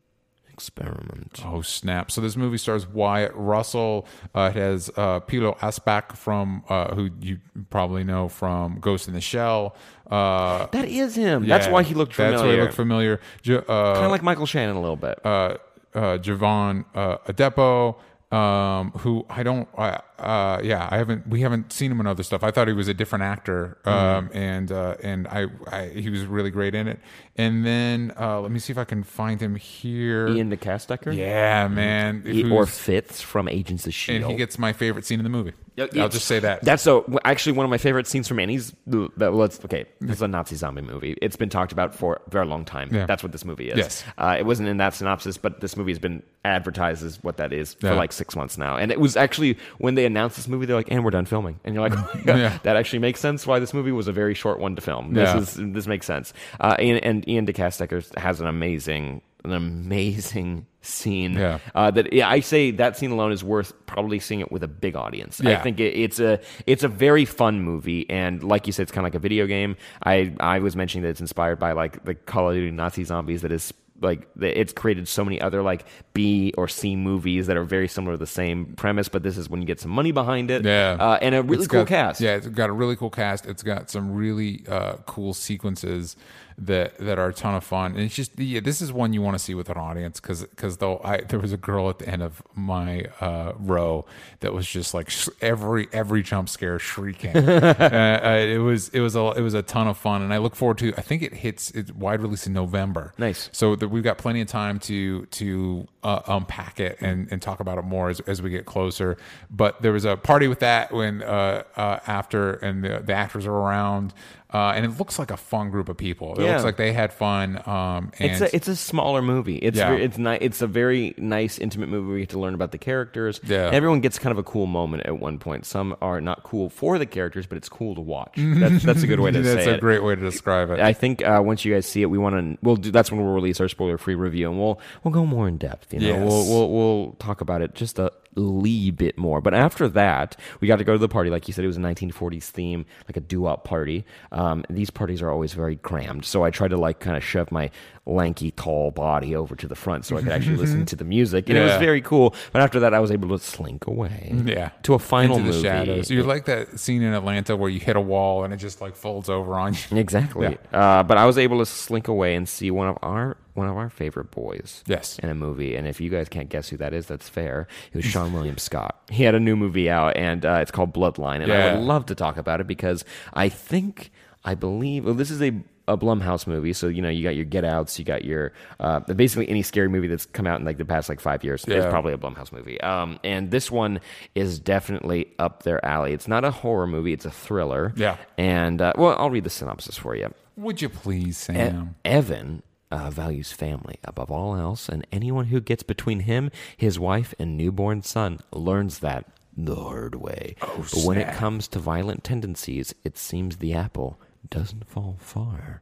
experiment. 0.52 1.42
Oh 1.46 1.62
snap! 1.62 2.12
So 2.12 2.20
this 2.22 2.36
movie 2.36 2.58
stars 2.58 2.86
Wyatt 2.86 3.32
Russell. 3.34 4.06
Uh, 4.36 4.52
it 4.54 4.58
has 4.58 4.90
uh, 4.98 5.22
Pilou 5.22 5.58
Asbæk 5.60 6.16
from 6.18 6.64
uh, 6.68 6.94
who 6.96 7.10
you 7.22 7.40
probably 7.70 8.04
know 8.04 8.28
from 8.28 8.80
Ghost 8.80 9.08
in 9.08 9.14
the 9.14 9.22
Shell. 9.22 9.76
Uh, 10.12 10.66
That 10.72 10.86
is 10.86 11.16
him. 11.16 11.48
That's 11.48 11.68
why 11.68 11.84
he 11.84 11.94
looked 11.94 12.14
familiar. 12.14 12.32
That's 12.38 12.44
why 12.44 12.52
he 12.56 12.62
looked 12.62 12.74
familiar. 12.74 13.20
Uh, 13.48 13.94
Kind 13.94 14.06
of 14.06 14.12
like 14.12 14.24
Michael 14.24 14.46
Shannon 14.46 14.76
a 14.76 14.82
little 14.82 14.96
bit. 14.98 15.20
uh, 15.26 15.58
uh, 15.96 16.18
Jovan 16.20 16.86
uh, 16.94 17.18
Adepo, 17.28 17.96
um, 18.32 18.92
who 18.92 19.26
I 19.30 19.42
don't, 19.44 19.68
uh, 19.78 19.98
uh, 20.20 20.60
yeah, 20.64 20.88
I 20.92 20.98
haven't, 20.98 21.28
we 21.28 21.42
haven't 21.42 21.72
seen 21.74 21.92
him 21.92 22.00
in 22.00 22.08
other 22.08 22.24
stuff. 22.24 22.44
I 22.44 22.52
thought 22.52 22.68
he 22.68 22.74
was 22.74 22.88
a 22.88 22.94
different 22.94 23.24
actor, 23.24 23.78
um, 23.86 24.30
and 24.34 24.72
uh, 24.72 24.96
and 25.04 25.28
I, 25.28 25.48
I, 25.72 25.88
he 25.90 26.10
was 26.10 26.26
really 26.26 26.52
great 26.52 26.76
in 26.76 26.88
it. 26.88 27.00
And 27.36 27.66
then 27.66 28.12
uh, 28.20 28.42
let 28.42 28.52
me 28.52 28.60
see 28.60 28.72
if 28.72 28.78
I 28.78 28.84
can 28.84 29.04
find 29.04 29.40
him 29.42 29.56
here. 29.56 30.28
Iain 30.28 30.50
De 30.50 30.58
Caestecker? 30.58 31.16
yeah, 31.16 31.68
man, 31.68 32.24
He- 32.26 32.42
who's- 32.42 32.52
or 32.52 32.66
Fitz 32.66 33.22
from 33.22 33.48
Agents 33.48 33.88
of 33.88 33.94
Shield. 33.94 34.24
and 34.24 34.32
he 34.32 34.38
gets 34.38 34.60
my 34.60 34.74
favorite 34.74 35.06
scene 35.06 35.20
in 35.20 35.24
the 35.24 35.30
movie. 35.30 35.54
Yeah, 35.78 36.04
I'll 36.04 36.10
just 36.10 36.26
say 36.26 36.40
that. 36.40 36.62
That's 36.66 36.84
so 36.84 37.06
actually 37.24 37.54
one 37.54 37.64
of 37.66 37.70
my 37.70 37.78
favorite 37.78 38.06
scenes 38.06 38.28
from 38.28 38.38
Annie's. 38.40 38.74
That 38.86 39.34
let's 39.34 39.64
okay. 39.64 39.86
This 40.02 40.18
is 40.18 40.22
a 40.22 40.28
Nazi 40.28 40.58
zombie 40.58 40.82
movie. 40.82 41.16
It's 41.22 41.38
been 41.38 41.48
talked 41.48 41.72
about 41.72 41.96
for 41.96 42.20
a 42.28 42.30
very 42.30 42.46
long 42.46 42.66
time. 42.66 42.90
Yeah. 42.94 43.06
That's 43.06 43.24
what 43.24 43.32
this 43.32 43.46
movie 43.46 43.70
is. 43.70 43.78
Yes. 43.78 44.04
Uh, 44.18 44.36
it 44.38 44.46
wasn't 44.46 44.68
in 44.68 44.76
that 44.78 44.94
synopsis, 44.94 45.38
but 45.38 45.62
this 45.62 45.78
movie 45.78 45.92
has 45.92 46.00
been 46.00 46.22
advertised 46.44 47.06
as 47.06 47.24
what 47.24 47.38
that 47.38 47.54
is 47.54 47.76
for 47.76 47.88
Yeah. 47.88 47.94
like 47.94 48.12
six 48.12 48.36
months 48.36 48.58
now. 48.58 48.76
And 48.76 48.92
it 48.92 49.00
was 49.00 49.16
actually 49.16 49.58
when 49.78 49.96
they 49.96 50.06
announced 50.10 50.36
this 50.36 50.48
movie, 50.48 50.66
they're 50.66 50.76
like, 50.76 50.92
"And 50.92 51.04
we're 51.06 51.12
done 51.12 51.26
filming." 51.26 51.60
And 51.64 51.74
you're 51.74 51.88
like, 51.90 51.98
Yeah. 52.26 52.58
"That 52.64 52.76
actually 52.76 53.00
makes 53.00 53.20
sense." 53.20 53.48
Why 53.48 53.60
this 53.60 53.74
movie 53.74 53.92
was 53.92 54.08
a 54.08 54.12
very 54.12 54.34
short 54.34 54.60
one 54.60 54.76
to 54.76 54.82
film. 54.82 55.14
This 55.14 55.30
Yeah. 55.30 55.38
is 55.40 55.54
this 55.74 55.88
makes 55.88 56.06
sense. 56.06 56.34
Uh, 56.60 56.76
and, 56.80 57.04
and 57.04 57.26
Iain 57.28 57.46
De 57.46 57.54
Caestecker 57.54 58.04
has 58.18 58.42
an 58.42 58.48
amazing, 58.48 59.22
an 59.44 59.54
amazing 59.54 60.66
scene. 60.82 61.34
Yeah. 61.34 61.60
Uh, 61.76 61.92
that 61.92 62.14
yeah, 62.14 62.30
I 62.30 62.40
say 62.42 62.72
that 62.72 62.98
scene 62.98 63.12
alone 63.12 63.32
is 63.32 63.44
worth 63.44 63.74
probably 63.86 64.20
seeing 64.20 64.40
it 64.40 64.52
with 64.52 64.64
a 64.64 64.68
big 64.68 64.96
audience. 64.96 65.42
I 65.44 65.56
think 65.56 65.80
it, 65.80 65.94
it's 65.96 66.20
a 66.20 66.40
it's 66.66 66.84
a 66.84 66.88
very 66.88 67.26
fun 67.26 67.62
movie, 67.62 68.10
and 68.10 68.44
like 68.44 68.68
you 68.68 68.74
said, 68.74 68.84
it's 68.84 68.92
kind 68.92 69.06
of 69.06 69.14
like 69.14 69.16
a 69.16 69.20
video 69.20 69.46
game. 69.48 69.76
I 70.04 70.34
I 70.40 70.60
was 70.60 70.76
mentioning 70.76 71.04
that 71.04 71.10
it's 71.10 71.22
inspired 71.22 71.60
by 71.60 71.72
like 71.74 72.04
the 72.06 72.16
Call 72.16 72.50
of 72.50 72.56
Duty 72.56 72.72
Nazi 72.72 73.04
zombies. 73.04 73.42
That 73.42 73.52
is 73.52 73.74
like 74.02 74.28
it's 74.40 74.74
created 74.74 75.08
so 75.08 75.24
many 75.24 75.40
other 75.42 75.62
like 75.62 75.86
B 76.14 76.54
or 76.58 76.68
C 76.68 76.96
movies 76.96 77.48
that 77.48 77.58
are 77.58 77.64
very 77.64 77.88
similar 77.88 78.14
to 78.14 78.18
the 78.18 78.28
same 78.28 78.74
premise, 78.76 79.10
but 79.10 79.24
this 79.24 79.38
is 79.38 79.50
when 79.50 79.62
you 79.62 79.68
get 79.68 79.80
some 79.80 79.92
money 79.92 80.12
behind 80.12 80.52
it. 80.52 80.64
Yeah, 80.66 80.98
uh, 81.00 81.18
and 81.22 81.36
a 81.36 81.44
really 81.44 81.64
It's 81.64 81.68
cool 81.68 81.82
got- 81.82 81.88
cast. 81.88 82.22
Yeah, 82.22 82.36
it's 82.36 82.48
got 82.48 82.70
a 82.70 82.74
really 82.74 82.96
cool 82.96 83.10
cast. 83.10 83.46
It's 83.46 83.64
got 83.64 83.90
some 83.90 84.14
really 84.14 84.64
uh, 84.68 84.98
cool 85.06 85.34
sequences 85.34 86.16
that 86.60 86.98
that 86.98 87.18
are 87.18 87.30
a 87.30 87.34
ton 87.34 87.56
of 87.56 87.64
fun. 87.64 87.94
And 87.94 88.02
it's 88.02 88.16
just 88.16 88.38
yeah, 88.38 88.60
this 88.60 88.82
is 88.82 88.92
one 88.92 89.14
you 89.14 89.22
want 89.22 89.36
to 89.36 89.40
see 89.40 89.54
with 89.54 89.70
an 89.70 89.78
audience 89.78 90.20
because 90.20 90.44
because 90.44 90.78
though 90.78 91.02
I 91.04 91.22
there 91.22 91.40
was 91.40 91.54
a 91.54 91.58
girl 91.58 91.90
at 91.90 92.00
the 92.00 92.08
end 92.08 92.22
of 92.22 92.42
my 92.56 93.06
uh, 93.22 93.54
row 93.58 94.06
that 94.42 94.54
was 94.54 94.68
just 94.68 94.94
like 94.94 95.10
sh- 95.10 95.30
every 95.42 95.88
every 95.92 96.22
jump 96.22 96.50
scare 96.50 96.80
shrieking. 96.80 97.36
uh, 97.38 98.20
uh, 98.24 98.30
it 98.38 98.60
was 98.60 98.90
it 98.90 99.00
was 99.00 99.16
a 99.16 99.32
it 99.32 99.42
was 99.42 99.54
a 99.54 99.62
ton 99.62 99.88
of 99.88 99.98
fun, 99.98 100.22
and 100.22 100.34
I 100.34 100.38
look 100.38 100.56
forward 100.56 100.78
to. 100.80 100.94
I 100.98 101.02
think 101.02 101.22
it 101.22 101.34
hits 101.34 101.72
its 101.72 101.92
wide 101.92 102.22
release 102.22 102.46
in 102.48 102.54
November. 102.54 103.14
Nice. 103.18 103.50
So 103.52 103.76
that 103.76 103.88
we've 103.88 104.04
got 104.04 104.18
plenty 104.18 104.42
of 104.42 104.48
time 104.48 104.80
to 104.80 105.26
to 105.26 105.88
uh, 106.04 106.22
unpack 106.28 106.80
it 106.80 106.98
and, 107.02 107.28
and 107.32 107.42
talk 107.42 107.60
about 107.60 107.78
it 107.78 107.84
more 107.84 108.10
as, 108.10 108.20
as 108.22 108.42
we 108.42 108.50
get 108.50 108.66
closer. 108.66 109.18
But 109.50 109.82
there 109.82 109.92
was 109.92 110.06
a 110.06 110.16
party 110.18 110.48
with 110.48 110.60
that 110.60 110.92
when 110.92 111.24
uh, 111.24 111.64
uh, 111.76 112.00
after 112.08 112.54
and 112.54 112.84
the, 112.84 113.02
the 113.06 113.14
actors 113.14 113.46
are 113.46 113.54
around. 113.54 114.14
Uh, 114.54 114.74
and 114.76 114.86
it 114.86 114.98
looks 114.98 115.20
like 115.20 115.30
a 115.32 115.38
fun 115.38 115.70
group 115.70 115.90
of 115.90 115.98
people. 115.98 116.34
It 116.36 116.44
Yeah. 116.44 116.52
looks 116.54 116.64
like 116.64 116.78
they 116.78 116.92
had 116.94 117.14
fun. 117.14 117.62
Um, 117.68 118.12
and 118.20 118.32
It's 118.32 118.42
a 118.42 118.56
it's 118.56 118.68
a 118.68 118.76
smaller 118.76 119.22
movie. 119.22 119.58
It's 119.58 119.78
Yeah. 119.78 119.90
very, 119.90 120.04
it's 120.04 120.18
ni- 120.18 120.38
it's 120.42 120.62
a 120.62 120.68
very 120.68 121.14
nice 121.18 121.60
intimate 121.60 121.90
movie 121.90 122.08
where 122.08 122.18
you 122.18 122.24
get 122.24 122.30
to 122.32 122.40
learn 122.40 122.54
about 122.56 122.72
the 122.72 122.78
characters. 122.78 123.40
Yeah. 123.46 123.70
everyone 123.72 124.00
gets 124.02 124.18
kind 124.20 124.32
of 124.32 124.38
a 124.38 124.44
cool 124.44 124.66
moment 124.66 125.04
at 125.06 125.20
one 125.20 125.38
point. 125.40 125.66
Some 125.66 125.96
are 126.02 126.20
not 126.22 126.44
cool 126.44 126.70
for 126.70 126.98
the 126.98 127.06
characters, 127.06 127.46
but 127.46 127.58
it's 127.58 127.70
cool 127.70 127.94
to 127.96 128.02
watch. 128.02 128.34
That's, 128.38 128.84
that's 128.84 129.04
a 129.04 129.08
good 129.08 129.20
way 129.20 129.32
to 129.32 129.42
that's 129.44 129.64
say 129.66 129.72
a 129.72 129.76
it. 129.76 129.80
great 129.82 130.04
way 130.04 130.16
to 130.16 130.22
describe 130.22 130.70
it. 130.72 130.80
I 130.80 130.94
think 130.94 131.24
uh, 131.26 131.42
once 131.46 131.64
you 131.66 131.74
guys 131.74 131.86
see 131.86 132.02
it, 132.02 132.08
we 132.08 132.18
want 132.18 132.36
to. 132.36 132.58
We'll 132.64 132.76
do. 132.76 132.92
That's 132.92 133.12
when 133.12 133.22
we'll 133.24 133.34
release 133.34 133.60
our 133.62 133.68
spoiler-free 133.68 134.16
review, 134.16 134.50
and 134.50 134.60
we'll 134.60 134.80
we'll 135.04 135.14
go 135.14 135.26
more 135.26 135.48
in 135.48 135.58
depth. 135.58 135.94
You 135.94 136.00
know, 136.00 136.08
Yes. 136.08 136.20
we'll, 136.28 136.48
we'll 136.50 136.72
we'll 136.72 137.12
talk 137.20 137.42
about 137.42 137.62
it 137.62 137.76
just 137.76 138.00
a 138.00 138.12
lee 138.40 138.92
bit 138.92 139.18
more. 139.18 139.42
But 139.42 139.54
after 139.54 139.88
that, 139.90 140.36
we 140.60 140.68
got 140.68 140.78
to 140.78 140.84
go 140.84 140.94
to 140.94 140.98
the 140.98 141.10
party. 141.10 141.30
Like 141.30 141.48
you 141.48 141.54
said, 141.54 141.64
it 141.64 141.68
was 141.68 141.78
a 141.78 141.82
1940s 141.82 142.44
theme, 142.44 142.86
like 143.08 143.18
a 143.18 143.22
doo-wop 143.22 143.64
party. 143.64 144.06
Um, 144.32 144.64
these 144.70 144.90
parties 144.90 145.22
are 145.22 145.30
always 145.30 145.54
very 145.54 145.76
crammed, 145.76 146.26
so 146.26 146.44
I 146.44 146.50
tried 146.50 146.70
to 146.70 146.78
like 146.78 147.00
kind 147.00 147.18
of 147.18 147.24
shove 147.24 147.52
my 147.52 147.70
lanky, 148.10 148.52
tall 148.52 148.92
body 148.92 149.36
over 149.36 149.56
to 149.56 149.68
the 149.68 149.76
front 149.76 150.06
so 150.06 150.18
I 150.18 150.22
could 150.22 150.32
actually 150.32 150.58
listen 150.64 150.86
to 150.88 150.96
the 150.96 151.04
music, 151.04 151.50
and 151.50 151.58
it 151.58 151.62
was 151.62 151.72
Yeah. 151.74 151.80
very 151.80 152.02
cool. 152.02 152.36
But 152.52 152.62
after 152.62 152.80
that, 152.82 152.94
I 152.94 153.00
was 153.00 153.12
able 153.12 153.30
to 153.38 153.44
slink 153.44 153.88
away. 153.88 154.32
yeah, 154.46 154.70
to 154.84 154.94
a 154.96 155.00
final 155.00 155.38
into 155.38 155.50
the 155.52 155.56
movie. 155.58 155.68
shadows. 155.68 156.10
You're 156.12 156.24
like 156.24 156.46
that 156.46 156.80
scene 156.80 157.02
in 157.02 157.14
Atlanta 157.14 157.56
where 157.56 157.70
you 157.70 157.80
hit 157.80 157.96
a 157.96 158.02
wall 158.02 158.44
and 158.44 158.54
it 158.54 158.58
just 158.58 158.82
like 158.82 158.96
folds 158.96 159.30
over 159.30 159.54
on 159.56 159.74
you. 159.74 159.80
Exactly. 159.98 160.58
Uh, 160.74 161.04
but 161.04 161.18
I 161.18 161.26
was 161.26 161.38
able 161.38 161.60
to 161.60 161.66
slink 161.66 162.08
away 162.08 162.36
and 162.36 162.48
see 162.50 162.72
one 162.72 162.88
of 162.90 162.98
our 163.02 163.38
one 163.54 163.68
of 163.68 163.76
our 163.76 163.90
favorite 163.90 164.32
boys. 164.32 164.84
Yes. 164.88 165.20
In 165.20 165.30
a 165.30 165.36
movie, 165.36 165.76
and 165.76 165.86
if 165.86 166.00
you 166.00 166.10
guys 166.10 166.30
can't 166.30 166.48
guess 166.50 166.70
who 166.70 166.78
that 166.78 166.94
is, 166.94 167.08
that's 167.08 167.28
fair. 167.28 167.68
It 167.92 167.98
was 167.98 168.06
Seann 168.14 168.32
William 168.32 168.58
Scott. 168.58 169.02
He 169.10 169.24
had 169.24 169.36
a 169.36 169.40
new 169.40 169.56
movie 169.58 169.90
out, 169.90 170.16
and 170.16 170.46
uh, 170.46 170.60
it's 170.62 170.72
called 170.72 170.94
Bloodline. 170.94 171.42
And 171.44 171.52
I 171.52 171.56
Yeah. 171.58 171.74
would 171.76 171.84
love 171.84 172.06
to 172.08 172.16
talk 172.16 172.38
about 172.38 172.62
it 172.62 172.68
because 172.68 173.04
I 173.34 173.50
think 173.50 174.12
I 174.46 174.56
believe 174.56 175.04
well, 175.06 175.14
this 175.14 175.30
is 175.32 175.42
a 175.42 175.52
a 175.90 175.98
Blumhouse 175.98 176.48
movie, 176.48 176.72
so 176.72 176.88
you 176.88 177.02
know 177.02 177.10
you 177.10 177.24
got 177.24 177.36
your 177.36 177.46
Get 177.46 177.66
Outs, 177.66 178.00
you 178.00 178.06
got 178.06 178.24
your 178.24 178.54
uh, 178.80 179.00
basically 179.02 179.50
any 179.50 179.64
scary 179.64 179.90
movie 179.90 180.08
that's 180.08 180.26
come 180.28 180.48
out 180.48 180.60
in 180.60 180.66
like 180.66 180.78
the 180.78 180.86
past 180.86 181.10
like 181.10 181.20
five 181.20 181.44
years. 181.44 181.66
Yeah. 181.68 181.90
probably 181.90 182.14
a 182.14 182.18
Blumhouse 182.18 182.52
movie. 182.52 182.80
Um, 182.82 183.20
and 183.24 183.52
this 183.52 183.70
one 183.70 184.00
is 184.36 184.60
definitely 184.60 185.34
up 185.40 185.64
their 185.64 185.84
alley. 185.86 186.14
It's 186.14 186.28
not 186.28 186.46
a 186.46 186.52
horror 186.52 186.88
movie; 186.88 187.12
it's 187.12 187.26
a 187.26 187.32
thriller. 187.32 187.92
Yeah. 187.96 188.18
And 188.38 188.82
uh, 188.82 188.94
well, 188.98 189.16
I'll 189.18 189.30
read 189.30 189.44
the 189.44 189.50
synopsis 189.50 189.98
for 189.98 190.16
you. 190.16 190.34
Would 190.56 190.82
you 190.82 190.90
please, 190.90 191.50
E- 191.50 191.54
Sam? 191.54 191.96
Evan 192.06 192.64
uh, 192.92 193.10
values 193.10 193.52
family 193.52 193.98
above 194.04 194.32
all 194.32 194.56
else, 194.56 194.90
and 194.90 195.06
anyone 195.12 195.46
who 195.46 195.60
gets 195.60 195.84
between 195.84 196.22
him, 196.22 196.52
his 196.78 197.00
wife, 197.00 197.34
and 197.40 197.58
newborn 197.58 198.02
son 198.04 198.40
learns 198.52 199.00
that 199.00 199.26
the 199.58 199.76
hard 199.76 200.16
way. 200.16 200.56
Oh, 200.62 200.86
but 200.94 201.04
when 201.04 201.18
it 201.18 201.34
comes 201.36 201.68
to 201.70 201.80
violent 201.80 202.24
tendencies, 202.24 202.94
it 203.04 203.18
seems 203.18 203.58
the 203.58 203.74
apple 203.74 204.20
doesn't 204.50 204.88
fall 204.88 205.18
far 205.20 205.82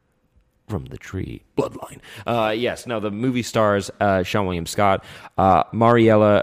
from 0.68 0.86
the 0.86 0.98
tree. 0.98 1.42
Bloodline. 1.56 1.98
Uh, 2.26 2.50
yes. 2.56 2.86
Now 2.86 3.00
the 3.00 3.10
movie 3.10 3.42
stars 3.42 3.90
uh, 4.00 4.18
Seann 4.22 4.44
William 4.44 4.66
Scott, 4.66 5.04
uh, 5.36 5.64
Mariela 5.72 6.42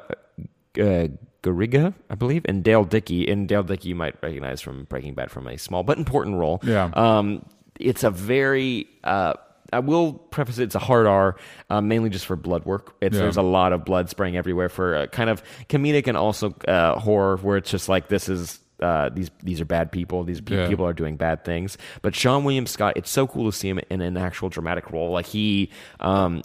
uh, 0.80 1.07
Garriga, 1.43 1.93
I 2.09 2.16
believe, 2.16 2.43
and 2.45 2.63
Dale 2.63 2.84
Dickey. 2.84 3.28
And 3.30 3.47
Dale 3.47 3.63
Dickey 3.63 3.89
you 3.89 3.95
might 3.95 4.16
recognize 4.24 4.61
from 4.61 4.86
Breaking 4.86 5.13
Bad 5.13 5.30
from 5.32 5.47
a 5.47 5.57
small 5.57 5.84
but 5.84 5.97
important 5.97 6.38
role. 6.38 6.59
Yeah. 6.63 6.89
Um, 6.93 7.45
it's 7.80 8.03
a 8.03 8.09
very. 8.09 8.88
Uh, 9.03 9.34
I 9.74 9.80
will 9.80 10.13
preface 10.13 10.57
it, 10.59 10.63
it's 10.63 10.76
a 10.76 10.80
hard 10.80 11.05
R, 11.05 11.36
uh, 11.70 11.82
mainly 11.82 12.09
just 12.09 12.26
for 12.28 12.36
blood 12.36 12.66
work. 12.66 12.95
It's, 13.01 13.16
Yeah. 13.16 13.24
There's 13.24 13.36
a 13.38 13.41
lot 13.41 13.74
of 13.74 13.84
blood 13.84 14.09
spraying 14.09 14.38
everywhere 14.38 14.70
for 14.70 14.95
uh, 14.95 15.07
kind 15.07 15.30
of 15.30 15.43
comedic 15.70 16.07
and 16.07 16.16
also 16.16 16.51
uh, 16.68 16.97
horror, 16.99 17.38
where 17.38 17.57
it's 17.57 17.70
just 17.70 17.89
like 17.89 18.07
this 18.07 18.30
is 18.30 18.59
uh, 18.82 19.09
these 19.09 19.30
these 19.43 19.61
are 19.61 19.65
bad 19.65 19.91
people. 19.91 20.23
These 20.23 20.41
pe- 20.41 20.55
Yeah. 20.55 20.67
people 20.67 20.86
are 20.86 20.93
doing 20.93 21.15
bad 21.15 21.43
things. 21.45 21.78
But 22.01 22.13
Seann 22.13 22.43
William 22.43 22.65
Scott, 22.67 22.93
it's 22.97 23.09
so 23.09 23.26
cool 23.28 23.49
to 23.51 23.55
see 23.57 23.69
him 23.69 23.80
in 23.89 24.01
an 24.01 24.17
actual 24.17 24.49
dramatic 24.49 24.91
role. 24.91 25.11
Like 25.11 25.28
he. 25.28 25.69
Um, 25.99 26.41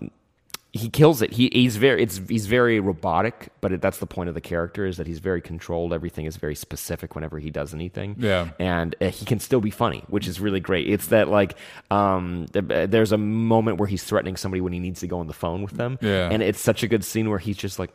he 0.73 0.89
kills 0.89 1.21
it. 1.21 1.33
He, 1.33 1.51
he's 1.53 1.77
very 1.79 2.01
it's 2.01 2.21
he's 2.29 2.47
very 2.47 2.79
robotic, 2.79 3.49
but 3.61 3.73
it, 3.73 3.83
that's 3.83 3.99
the 3.99 4.07
point 4.07 4.29
of 4.29 4.37
the 4.37 4.41
character 4.41 4.87
is 4.87 4.99
that 4.99 5.09
he's 5.09 5.19
very 5.19 5.41
controlled. 5.41 5.93
Everything 5.93 6.27
is 6.27 6.37
very 6.37 6.55
specific 6.55 7.17
whenever 7.17 7.41
he 7.41 7.51
does 7.51 7.75
anything. 7.75 8.15
Yeah. 8.21 8.51
and 8.61 8.95
uh, 9.01 9.07
he 9.09 9.25
can 9.25 9.41
still 9.41 9.61
be 9.61 9.71
funny, 9.73 10.05
which 10.07 10.29
is 10.29 10.39
really 10.39 10.61
great. 10.61 10.89
It's 10.89 11.09
that 11.09 11.27
like 11.27 11.57
um, 11.91 12.47
there's 12.53 13.11
a 13.11 13.19
moment 13.19 13.79
where 13.79 13.89
he's 13.89 14.05
threatening 14.05 14.37
somebody 14.37 14.61
when 14.61 14.73
he 14.73 14.79
needs 14.79 15.01
to 15.01 15.09
go 15.09 15.19
on 15.19 15.27
the 15.27 15.33
phone 15.33 15.63
with 15.63 15.73
them. 15.73 15.99
Yeah. 16.01 16.29
and 16.31 16.41
it's 16.41 16.61
such 16.61 16.85
a 16.85 16.87
good 16.87 17.03
scene 17.05 17.29
where 17.31 17.41
he's 17.41 17.57
just 17.57 17.81
like. 17.81 17.91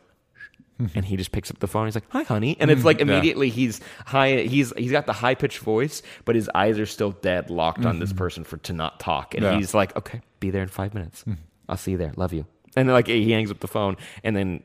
And 0.78 1.04
he 1.04 1.16
just 1.16 1.32
picks 1.32 1.50
up 1.50 1.58
the 1.60 1.66
phone. 1.66 1.86
He's 1.86 1.94
like, 1.94 2.04
"Hi, 2.10 2.22
honey," 2.22 2.56
and 2.60 2.70
it's 2.70 2.84
like 2.84 2.98
Yeah. 2.98 3.04
immediately 3.04 3.48
he's 3.48 3.80
high. 4.06 4.42
He's 4.42 4.72
he's 4.76 4.92
got 4.92 5.06
the 5.06 5.12
high 5.12 5.34
pitched 5.34 5.58
voice, 5.60 6.02
but 6.24 6.34
his 6.34 6.50
eyes 6.54 6.78
are 6.78 6.86
still 6.86 7.12
dead 7.12 7.50
locked 7.50 7.84
on 7.86 7.98
this 7.98 8.12
person 8.12 8.44
for 8.44 8.56
to 8.58 8.72
not 8.72 9.00
talk. 9.00 9.34
And 9.34 9.42
Yeah. 9.44 9.56
he's 9.56 9.72
like, 9.74 9.96
"Okay, 9.96 10.20
be 10.40 10.50
there 10.50 10.62
in 10.62 10.68
five 10.68 10.92
minutes. 10.94 11.24
I'll 11.68 11.76
see 11.76 11.92
you 11.92 11.96
there. 11.98 12.12
Love 12.16 12.32
you." 12.32 12.46
And 12.76 12.88
then, 12.88 12.94
like 12.94 13.06
he 13.06 13.30
hangs 13.32 13.50
up 13.50 13.60
the 13.60 13.68
phone 13.68 13.96
and 14.22 14.36
then 14.36 14.62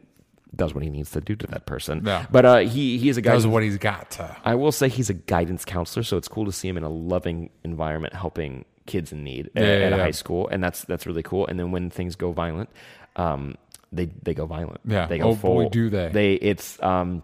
does 0.54 0.74
what 0.76 0.84
he 0.84 0.90
needs 0.90 1.12
to 1.12 1.22
do 1.22 1.34
to 1.38 1.48
that 1.48 1.66
person. 1.66 2.02
Yeah. 2.06 2.26
But 2.30 2.46
uh, 2.46 2.58
he 2.58 2.98
he 2.98 3.08
is 3.08 3.16
a 3.16 3.22
guy. 3.22 3.32
Does 3.32 3.48
what 3.48 3.64
he's 3.64 3.78
got 3.78 4.12
to. 4.12 4.36
I 4.44 4.56
will 4.56 4.74
say 4.74 4.90
he's 4.90 5.10
a 5.10 5.14
guidance 5.14 5.64
counselor, 5.64 6.04
so 6.04 6.18
it's 6.18 6.28
cool 6.28 6.44
to 6.46 6.52
see 6.52 6.68
him 6.68 6.76
in 6.76 6.84
a 6.84 6.90
loving 6.90 7.50
environment 7.64 8.14
helping 8.14 8.66
kids 8.86 9.14
in 9.14 9.24
need 9.24 9.50
at, 9.56 9.64
Yeah, 9.64 9.78
yeah, 9.80 9.86
at 9.86 9.94
a 9.94 9.96
yeah. 9.96 10.04
high 10.04 10.12
school, 10.12 10.50
and 10.50 10.62
that's 10.62 10.84
that's 10.84 11.06
really 11.08 11.24
cool. 11.24 11.48
And 11.48 11.58
then 11.58 11.72
when 11.72 11.90
things 11.90 12.18
go 12.18 12.34
violent, 12.34 12.70
um, 13.16 13.56
they 13.92 14.06
they 14.24 14.34
go 14.34 14.46
violent. 14.46 14.82
Yeah. 14.86 15.06
they 15.08 15.18
go 15.20 15.30
Oh, 15.30 15.36
full. 15.36 15.64
boy, 15.64 15.70
do 15.70 15.90
they. 15.90 16.10
They 16.10 16.34
it's 16.36 16.82
um. 16.82 17.24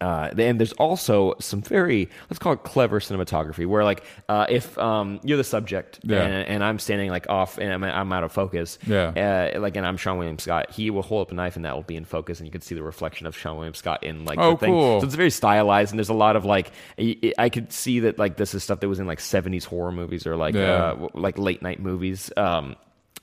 Uh, 0.00 0.28
and 0.36 0.58
there's 0.60 0.72
also 0.74 1.34
some 1.38 1.62
very 1.62 2.10
let's 2.28 2.38
call 2.38 2.52
it 2.52 2.62
clever 2.62 3.00
cinematography 3.00 3.64
where 3.66 3.84
like 3.84 4.02
uh, 4.28 4.44
if 4.50 4.76
um, 4.76 5.18
you're 5.22 5.38
the 5.38 5.44
subject 5.44 6.00
Yeah. 6.02 6.20
and, 6.24 6.48
and 6.48 6.64
I'm 6.64 6.78
standing 6.78 7.08
like 7.10 7.30
off 7.30 7.56
and 7.56 7.72
I'm, 7.72 7.82
I'm 7.84 8.12
out 8.12 8.22
of 8.24 8.30
focus 8.32 8.78
Yeah. 8.86 9.52
uh, 9.54 9.60
like 9.60 9.76
and 9.76 9.86
I'm 9.86 9.96
Seann 9.96 10.18
William 10.18 10.38
Scott 10.38 10.72
he 10.72 10.90
will 10.90 11.00
hold 11.02 11.28
up 11.28 11.32
a 11.32 11.34
knife 11.34 11.56
and 11.56 11.64
that 11.64 11.74
will 11.74 11.84
be 11.84 11.96
in 11.96 12.04
focus 12.04 12.38
and 12.38 12.46
you 12.46 12.50
can 12.50 12.60
see 12.60 12.74
the 12.74 12.82
reflection 12.82 13.26
of 13.26 13.34
Seann 13.36 13.54
William 13.56 13.72
Scott 13.72 14.02
in 14.02 14.26
like 14.26 14.38
Oh, 14.38 14.50
the 14.50 14.56
thing 14.58 14.72
cool. 14.74 15.00
so 15.00 15.06
it's 15.06 15.14
very 15.14 15.30
stylized 15.30 15.92
and 15.92 15.98
there's 15.98 16.10
a 16.10 16.12
lot 16.14 16.36
of 16.36 16.44
like 16.44 16.70
I 17.38 17.48
could 17.48 17.72
see 17.72 18.00
that 18.00 18.18
like 18.18 18.36
this 18.36 18.52
is 18.52 18.62
stuff 18.62 18.80
that 18.80 18.88
was 18.88 18.98
in 18.98 19.06
like 19.06 19.20
70s 19.20 19.64
horror 19.64 19.92
movies 19.92 20.26
or 20.26 20.36
like 20.36 20.54
Yeah. 20.54 20.96
uh, 21.00 21.08
like 21.14 21.38
late 21.38 21.62
night 21.62 21.80
movies 21.80 22.30
um 22.36 22.76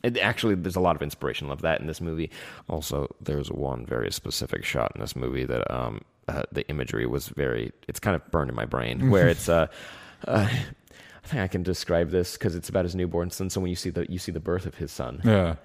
it, 0.03 0.17
actually 0.17 0.55
there's 0.55 0.75
a 0.75 0.79
lot 0.81 0.95
of 0.95 1.01
inspiration 1.01 1.49
of 1.51 1.61
that 1.61 1.79
in 1.81 1.87
this 1.87 2.01
movie 2.01 2.29
also 2.67 3.07
there's 3.21 3.51
one 3.51 3.85
very 3.85 4.11
specific 4.11 4.63
shot 4.65 4.91
in 4.95 5.01
this 5.01 5.15
movie 5.15 5.45
that 5.45 5.69
um 5.73 6.01
uh, 6.27 6.43
the 6.51 6.67
imagery 6.69 7.05
was 7.05 7.27
very 7.29 7.71
it's 7.87 7.99
kind 7.99 8.15
of 8.15 8.31
burned 8.31 8.49
in 8.49 8.55
my 8.55 8.65
brain 8.65 9.09
where 9.11 9.27
it's 9.27 9.49
uh, 9.49 9.67
uh 10.27 10.47
I 11.23 11.27
think 11.27 11.41
I 11.43 11.47
can 11.47 11.63
describe 11.63 12.09
this 12.09 12.33
because 12.33 12.55
it's 12.55 12.67
about 12.69 12.83
his 12.83 12.95
newborn 12.95 13.29
son. 13.29 13.49
So 13.51 13.61
when 13.61 13.69
you 13.69 13.75
see 13.75 13.91
the 13.91 14.11
you 14.11 14.17
see 14.17 14.31
the 14.31 14.39
birth 14.39 14.65
of 14.65 14.75
his 14.75 14.91
son, 14.91 15.21
Yeah. 15.23 15.55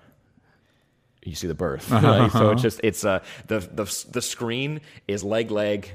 you 1.24 1.34
see 1.34 1.46
the 1.46 1.54
birth. 1.54 1.90
Like, 2.02 2.30
so 2.30 2.50
it's 2.50 2.62
just 2.62 2.80
it's 2.84 3.04
uh 3.04 3.20
the 3.46 3.60
the 3.60 4.06
the 4.10 4.22
screen 4.22 4.80
is 5.08 5.24
leg 5.24 5.50
leg 5.50 5.92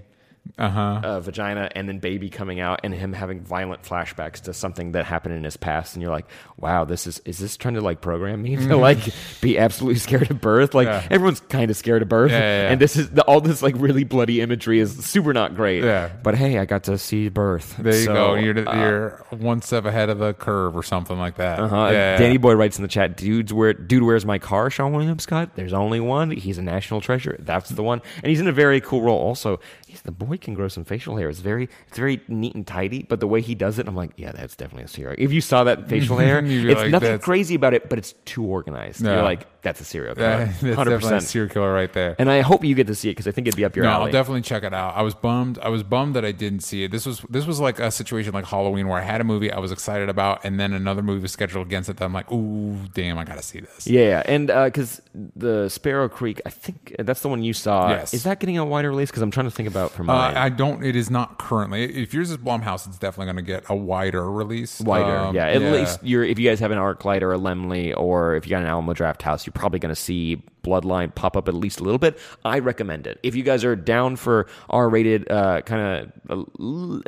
Uh-huh. 0.57 1.01
uh, 1.03 1.19
vagina 1.19 1.69
and 1.75 1.87
then 1.87 1.99
baby 1.99 2.29
coming 2.29 2.59
out 2.59 2.81
and 2.83 2.93
him 2.93 3.13
having 3.13 3.41
violent 3.41 3.83
flashbacks 3.83 4.41
to 4.41 4.53
something 4.53 4.93
that 4.93 5.05
happened 5.05 5.35
in 5.35 5.43
his 5.43 5.55
past 5.55 5.95
and 5.95 6.01
you're 6.01 6.11
like 6.11 6.25
wow 6.57 6.83
this 6.83 7.05
is 7.05 7.19
is 7.25 7.37
this 7.37 7.55
trying 7.57 7.75
to 7.75 7.81
like 7.81 8.01
program 8.01 8.41
me 8.41 8.55
to 8.55 8.75
like 8.75 8.97
be 9.39 9.57
absolutely 9.59 9.99
scared 10.07 10.29
of 10.31 10.41
birth 10.41 10.73
like 10.73 10.87
Yeah. 10.87 11.07
everyone's 11.11 11.39
kind 11.41 11.69
of 11.69 11.77
scared 11.77 12.01
of 12.01 12.09
birth 12.09 12.31
Yeah, 12.31 12.39
yeah, 12.39 12.71
and 12.71 12.81
this 12.81 12.95
is 12.97 13.11
the, 13.11 13.21
all 13.23 13.39
this 13.39 13.61
like 13.61 13.75
really 13.77 14.03
bloody 14.03 14.41
imagery 14.41 14.79
is 14.79 15.05
super 15.05 15.31
not 15.31 15.55
great 15.55 15.83
Yeah. 15.83 16.09
but 16.23 16.35
hey 16.35 16.57
I 16.57 16.65
got 16.65 16.83
to 16.85 16.97
see 16.97 17.29
birth 17.29 17.77
There 17.77 17.93
you 17.95 18.05
So, 18.05 18.13
go. 18.13 18.33
You're, 18.35 18.67
uh, 18.67 18.75
you're 18.79 19.25
one 19.29 19.61
step 19.61 19.85
ahead 19.85 20.09
of 20.09 20.17
the 20.19 20.33
curve 20.33 20.75
or 20.75 20.83
something 20.83 21.17
like 21.19 21.35
that. 21.37 21.59
Uh-huh. 21.59 21.91
Danny 21.91 22.37
Boy 22.37 22.53
writes 22.55 22.77
in 22.77 22.81
the 22.81 22.87
chat, 22.87 23.15
"Dudes, 23.15 23.53
where 23.53 23.73
dude, 23.73 24.03
where's 24.03 24.25
my 24.25 24.39
car?" 24.39 24.69
Seann 24.69 24.91
William 24.91 25.19
Scott. 25.19 25.51
There's 25.55 25.71
only 25.73 25.99
one. 25.99 26.31
He's 26.31 26.57
a 26.57 26.61
national 26.61 26.99
treasure. 27.01 27.35
That's 27.39 27.69
the 27.69 27.83
one, 27.83 28.01
and 28.17 28.25
he's 28.29 28.39
in 28.39 28.47
a 28.47 28.51
very 28.51 28.81
cool 28.81 29.01
role. 29.01 29.19
Also, 29.19 29.59
the 29.99 30.11
boy 30.11 30.37
can 30.37 30.53
grow 30.53 30.67
some 30.69 30.85
facial 30.85 31.17
hair. 31.17 31.27
It's 31.29 31.39
very, 31.39 31.67
it's 31.87 31.97
very 31.97 32.21
neat 32.29 32.55
and 32.55 32.65
tidy. 32.65 33.03
But 33.03 33.19
the 33.19 33.27
way 33.27 33.41
he 33.41 33.55
does 33.55 33.77
it, 33.79 33.87
I'm 33.87 33.95
like, 33.95 34.11
yeah, 34.15 34.31
that's 34.31 34.55
definitely 34.55 34.85
a 34.85 34.87
serial. 34.87 35.15
If 35.17 35.33
you 35.33 35.41
saw 35.41 35.65
that 35.65 35.89
facial 35.89 36.17
hair, 36.25 36.39
it's 36.43 36.79
like, 36.79 36.91
nothing 36.91 37.09
that's- 37.09 37.23
crazy 37.25 37.55
about 37.55 37.73
it, 37.73 37.89
but 37.89 37.99
it's 37.99 38.13
too 38.25 38.45
organized. 38.45 39.01
You're 39.03 39.23
like, 39.23 39.60
that's 39.61 39.79
a 39.81 39.83
serial 39.85 40.15
killer, 40.15 40.45
that's 40.45 40.59
hundred 40.61 40.75
definitely 40.75 40.93
a 40.93 40.99
percent. 40.99 41.23
serial 41.23 41.49
killer 41.53 41.73
right 41.73 41.91
there. 41.93 42.15
And 42.19 42.29
I 42.29 42.41
hope 42.41 42.63
you 42.63 42.75
get 42.75 42.87
to 42.87 42.95
see 42.95 43.09
it 43.09 43.13
because 43.13 43.27
I 43.27 43.31
think 43.31 43.47
it'd 43.47 43.57
be 43.57 43.65
up 43.65 43.75
your 43.75 43.85
alley. 43.85 43.93
no, 43.93 43.99
alley. 44.01 44.05
I'll 44.07 44.11
definitely 44.11 44.41
check 44.41 44.63
it 44.63 44.73
out. 44.73 44.95
I 44.95 45.01
was 45.01 45.13
bummed. 45.13 45.59
I 45.59 45.69
was 45.69 45.83
bummed 45.83 46.15
that 46.15 46.25
I 46.25 46.31
didn't 46.31 46.61
see 46.61 46.83
it. 46.83 46.91
This 46.91 47.05
was 47.05 47.21
this 47.29 47.45
was 47.45 47.59
like 47.59 47.79
a 47.79 47.91
situation 47.91 48.33
like 48.33 48.45
Halloween 48.45 48.87
where 48.87 48.99
I 48.99 49.03
had 49.03 49.21
a 49.21 49.23
movie 49.23 49.51
I 49.51 49.59
was 49.59 49.71
excited 49.71 50.09
about, 50.09 50.43
and 50.45 50.59
then 50.59 50.73
another 50.73 51.01
movie 51.01 51.21
was 51.21 51.31
scheduled 51.31 51.65
against 51.67 51.89
it. 51.89 51.97
That 51.97 52.05
I'm 52.05 52.13
like, 52.13 52.31
ooh, 52.31 52.77
damn, 52.93 53.17
I 53.17 53.23
gotta 53.23 53.43
see 53.43 53.59
this. 53.59 53.87
yeah, 53.87 54.01
yeah. 54.01 54.23
and 54.25 54.47
because 54.47 55.01
the 55.35 55.69
Sparrow 55.69 56.09
Creek, 56.09 56.41
I 56.45 56.49
think 56.49 56.95
that's 56.99 57.21
the 57.21 57.29
one 57.29 57.43
you 57.43 57.53
saw. 57.53 57.89
Yes. 57.89 58.13
Is 58.13 58.23
that 58.23 58.39
getting 58.39 58.57
a 58.57 58.65
wider 58.65 58.89
release? 58.89 59.09
Because 59.11 59.21
I'm 59.21 59.31
trying 59.31 59.47
to 59.47 59.51
think 59.51 59.67
about 59.69 59.91
for 59.91 60.09
Uh. 60.09 60.33
I 60.35 60.49
don't. 60.49 60.83
It 60.83 60.95
is 60.95 61.09
not 61.09 61.37
currently. 61.37 61.83
If 61.83 62.13
yours 62.13 62.31
is 62.31 62.37
Blumhouse, 62.37 62.87
it's 62.87 62.97
definitely 62.97 63.25
going 63.33 63.45
to 63.45 63.51
get 63.51 63.63
a 63.69 63.75
wider 63.75 64.29
release. 64.29 64.79
wider. 64.81 65.15
Um, 65.17 65.35
yeah, 65.35 65.47
at 65.47 65.61
least 65.61 65.99
you're 66.03 66.23
if 66.23 66.39
you 66.39 66.49
guys 66.49 66.59
have 66.59 66.71
an 66.71 66.77
ArcLight 66.77 67.21
or 67.21 67.33
a 67.33 67.37
Laemmle 67.37 67.95
or 67.97 68.35
if 68.35 68.45
you 68.45 68.49
got 68.51 68.61
an 68.61 68.67
Alamo 68.67 68.93
Drafthouse, 68.93 69.45
you're 69.51 69.59
probably 69.59 69.79
going 69.79 69.93
to 69.93 70.01
see 70.01 70.41
Bloodline 70.63 71.13
pop 71.13 71.35
up 71.35 71.47
at 71.47 71.53
least 71.53 71.79
a 71.79 71.83
little 71.83 71.99
bit. 71.99 72.17
I 72.45 72.59
recommend 72.59 73.07
it 73.07 73.19
if 73.23 73.35
you 73.35 73.43
guys 73.43 73.65
are 73.65 73.75
down 73.75 74.15
for 74.15 74.47
R-rated, 74.69 75.29
uh, 75.29 75.61
kind 75.61 76.11
of 76.29 77.03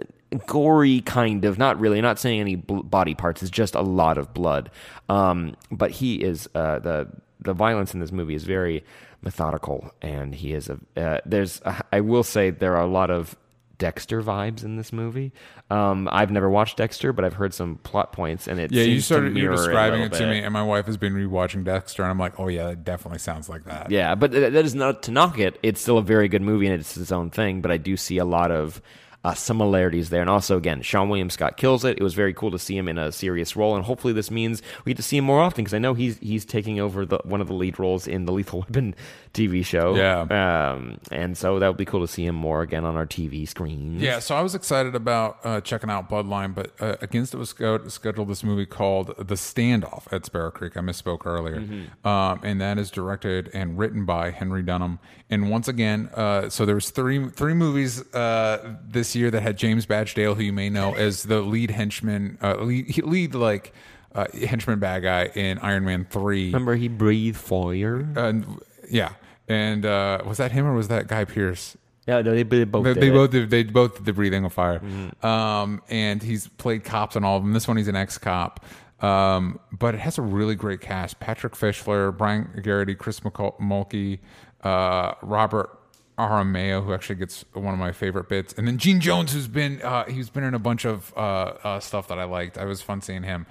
gory 0.47 1.01
kind 1.01 1.45
of 1.45 1.57
not 1.59 1.79
really 1.79 2.01
not 2.01 2.17
saying 2.17 2.39
any 2.39 2.55
bl- 2.55 2.79
body 2.81 3.13
parts 3.13 3.43
it's 3.43 3.51
just 3.51 3.75
a 3.75 3.81
lot 3.81 4.17
of 4.17 4.33
blood 4.33 4.71
um, 5.07 5.55
but 5.71 5.91
he 5.91 6.15
is 6.15 6.49
uh, 6.55 6.79
the 6.79 7.07
the 7.39 7.53
violence 7.53 7.93
in 7.93 7.99
this 7.99 8.11
movie 8.11 8.33
is 8.33 8.43
very 8.43 8.83
methodical 9.21 9.93
and 10.01 10.33
he 10.33 10.53
is 10.53 10.69
a 10.69 10.79
uh, 10.99 11.19
there's 11.23 11.61
I 11.91 12.01
will 12.01 12.23
say 12.23 12.49
there 12.49 12.75
are 12.75 12.83
a 12.83 12.91
lot 12.91 13.11
of 13.11 13.35
Dexter 13.84 14.23
vibes 14.23 14.63
in 14.63 14.77
this 14.77 14.93
movie. 14.93 15.34
Um, 15.69 16.07
I've 16.09 16.31
never 16.31 16.49
watched 16.49 16.77
Dexter, 16.77 17.11
but 17.11 17.25
I've 17.25 17.34
heard 17.34 17.53
some 17.53 17.75
plot 17.79 18.13
points, 18.13 18.47
and 18.47 18.57
it 18.57 18.71
Yeah, 18.71 18.84
you 18.84 19.01
started 19.01 19.36
you're 19.36 19.51
describing 19.53 20.03
a 20.03 20.05
it 20.05 20.13
to 20.13 20.25
me, 20.25 20.39
and 20.39 20.53
my 20.53 20.63
wife 20.63 20.86
has 20.86 20.95
been 20.95 21.13
rewatching 21.13 21.65
Dexter, 21.65 22.01
and 22.01 22.09
I'm 22.09 22.17
like, 22.17 22.39
oh 22.39 22.47
yeah, 22.47 22.69
it 22.69 22.86
definitely 22.86 23.19
sounds 23.19 23.49
like 23.49 23.65
that. 23.65 23.91
Yeah, 23.91 24.15
but 24.15 24.31
that 24.31 24.55
is 24.55 24.73
not 24.73 25.03
to 25.03 25.11
knock 25.11 25.38
it. 25.38 25.59
It's 25.63 25.81
still 25.81 25.97
a 25.97 26.01
very 26.01 26.29
good 26.29 26.41
movie 26.41 26.65
and 26.65 26.79
it's 26.79 26.95
its 26.95 27.11
own 27.11 27.29
thing. 27.29 27.59
But 27.59 27.71
I 27.71 27.77
do 27.77 27.97
see 27.97 28.19
a 28.19 28.25
lot 28.25 28.51
of 28.51 28.81
uh, 29.24 29.34
similarities 29.34 30.09
there. 30.09 30.21
And 30.21 30.30
also, 30.30 30.57
again, 30.57 30.82
Seann 30.82 31.07
William 31.07 31.30
Scott 31.30 31.55
kills 31.57 31.86
it. 31.86 31.97
It 31.97 32.03
was 32.03 32.13
very 32.13 32.34
cool 32.34 32.51
to 32.51 32.59
see 32.59 32.78
him 32.78 32.88
in 32.88 32.97
a 32.97 33.11
serious 33.11 33.55
role, 33.55 33.76
and 33.76 33.86
hopefully, 33.86 34.13
this 34.13 34.30
means 34.30 34.61
we 34.86 34.91
get 34.91 34.97
to 34.97 35.03
see 35.03 35.17
him 35.17 35.24
more 35.26 35.39
often 35.41 35.63
because 35.63 35.74
I 35.74 35.80
know 35.80 35.93
he's 35.93 36.17
he's 36.19 36.45
taking 36.45 36.80
over 36.80 37.05
the 37.05 37.19
one 37.24 37.39
of 37.41 37.47
the 37.47 37.53
lead 37.53 37.80
roles 37.80 38.07
in 38.07 38.26
the 38.26 38.32
Lethal 38.34 38.59
Weapon 38.61 38.95
TV 39.34 39.65
show. 39.65 39.95
Yeah. 39.95 40.71
um, 40.71 40.99
and 41.11 41.38
so 41.38 41.57
that 41.59 41.67
would 41.67 41.78
be 41.78 41.86
cool 41.86 42.01
to 42.01 42.07
see 42.07 42.26
him 42.26 42.36
more 42.36 42.61
again 42.61 42.86
on 42.86 42.95
our 42.95 43.07
TV 43.07 43.47
screens. 43.47 44.01
Yeah, 44.01 44.19
so 44.19 44.36
I 44.36 44.41
was 44.41 44.55
excited 44.55 44.93
about 44.95 45.38
uh, 45.43 45.61
checking 45.61 45.89
out 45.89 46.09
Bloodline, 46.09 46.53
but 46.53 46.71
uh, 46.80 46.97
against 47.01 47.34
it 47.34 47.38
was 47.38 47.49
scheduled 47.49 48.28
this 48.28 48.43
movie 48.43 48.65
called 48.65 49.07
The 49.17 49.36
Standoff 49.36 50.11
at 50.11 50.26
Sparrow 50.26 50.51
Creek. 50.51 50.78
I 50.78 50.82
misspoke 50.82 51.26
earlier, 51.26 51.61
Mm-hmm. 51.61 52.07
um, 52.07 52.39
and 52.43 52.59
that 52.61 52.78
is 52.78 52.91
directed 52.91 53.49
and 53.53 53.78
written 53.78 54.05
by 54.05 54.32
Henry 54.32 54.61
Dunham. 54.63 54.99
And 55.34 55.49
once 55.49 55.67
again, 55.67 56.09
uh, 56.13 56.49
so 56.49 56.63
there 56.63 56.75
was 56.75 56.91
three 56.91 57.27
three 57.29 57.55
movies 57.55 58.01
uh, 58.13 58.75
this 58.88 59.15
year 59.15 59.31
that 59.31 59.41
had 59.41 59.57
James 59.57 59.88
Badge 59.88 60.13
Dale, 60.13 60.36
who 60.36 60.43
you 60.43 60.53
may 60.53 60.69
know 60.69 60.93
as 60.93 61.23
the 61.23 61.41
lead 61.41 61.71
henchman, 61.71 62.38
uh, 62.41 62.55
lead, 62.57 63.03
lead 63.03 63.34
like 63.34 63.73
uh, 64.13 64.27
henchman 64.45 64.77
bad 64.77 65.01
guy 65.01 65.25
in 65.34 65.57
Iron 65.59 65.86
Man 65.86 66.05
three. 66.07 66.47
Remember, 66.47 66.75
he 66.75 66.88
breathed 66.88 67.38
fire. 67.38 68.07
And 68.15 68.45
yeah, 68.89 69.13
and 69.47 69.86
uh, 69.86 70.21
was 70.23 70.38
that 70.38 70.51
him 70.51 70.67
or 70.67 70.73
was 70.73 70.89
that 70.89 71.07
Guy 71.07 71.25
Pearce? 71.25 71.75
yeah, 72.07 72.21
no, 72.21 72.31
they, 72.36 72.43
they 72.43 72.63
both. 72.65 72.84
They, 72.84 72.93
did 72.93 73.01
they 73.03 73.09
both 73.09 73.31
did, 73.31 73.49
they 73.49 73.63
both 73.63 73.95
did 73.95 74.05
the 74.05 74.13
breathing 74.13 74.45
of 74.45 74.53
fire. 74.53 74.81
Um, 75.23 75.81
and 75.89 76.21
he's 76.21 76.47
played 76.47 76.84
cops 76.84 77.15
on 77.15 77.23
all 77.23 77.38
of 77.38 77.43
them. 77.43 77.53
This 77.53 77.67
one 77.67 77.77
he's 77.77 77.88
an 77.88 77.95
ex 77.95 78.17
cop. 78.17 78.63
Um, 78.99 79.59
but 79.71 79.95
it 79.95 79.99
has 79.99 80.17
a 80.17 80.21
really 80.21 80.55
great 80.55 80.79
cast: 80.79 81.19
Patrick 81.19 81.53
Fischler, 81.53 82.15
Brian 82.15 82.61
Geraghty, 82.63 82.95
Chris 82.95 83.19
McCul- 83.21 83.59
Mulkey, 83.59 84.19
uh, 84.64 85.14
Robert 85.22 85.78
Aramayo, 86.18 86.84
who 86.84 86.93
actually 86.93 87.16
gets 87.16 87.43
one 87.53 87.74
of 87.74 87.80
my 87.80 87.91
favorite 87.91 88.30
bits, 88.30 88.53
and 88.53 88.68
then 88.68 88.78
Gene 88.78 88.99
Jones, 88.99 89.34
who's 89.34 89.47
been 89.47 89.82
uh, 89.82 90.05
he's 90.05 90.30
been 90.30 90.43
in 90.43 90.53
a 90.53 90.59
bunch 90.59 90.86
of 90.86 91.14
uh, 91.16 91.20
uh, 91.64 91.80
stuff 91.80 92.07
that 92.07 92.20
I 92.20 92.26
liked. 92.26 92.57
I 92.57 92.66
was 92.66 92.82
fun 92.82 93.01
seeing 93.01 93.24
him. 93.24 93.45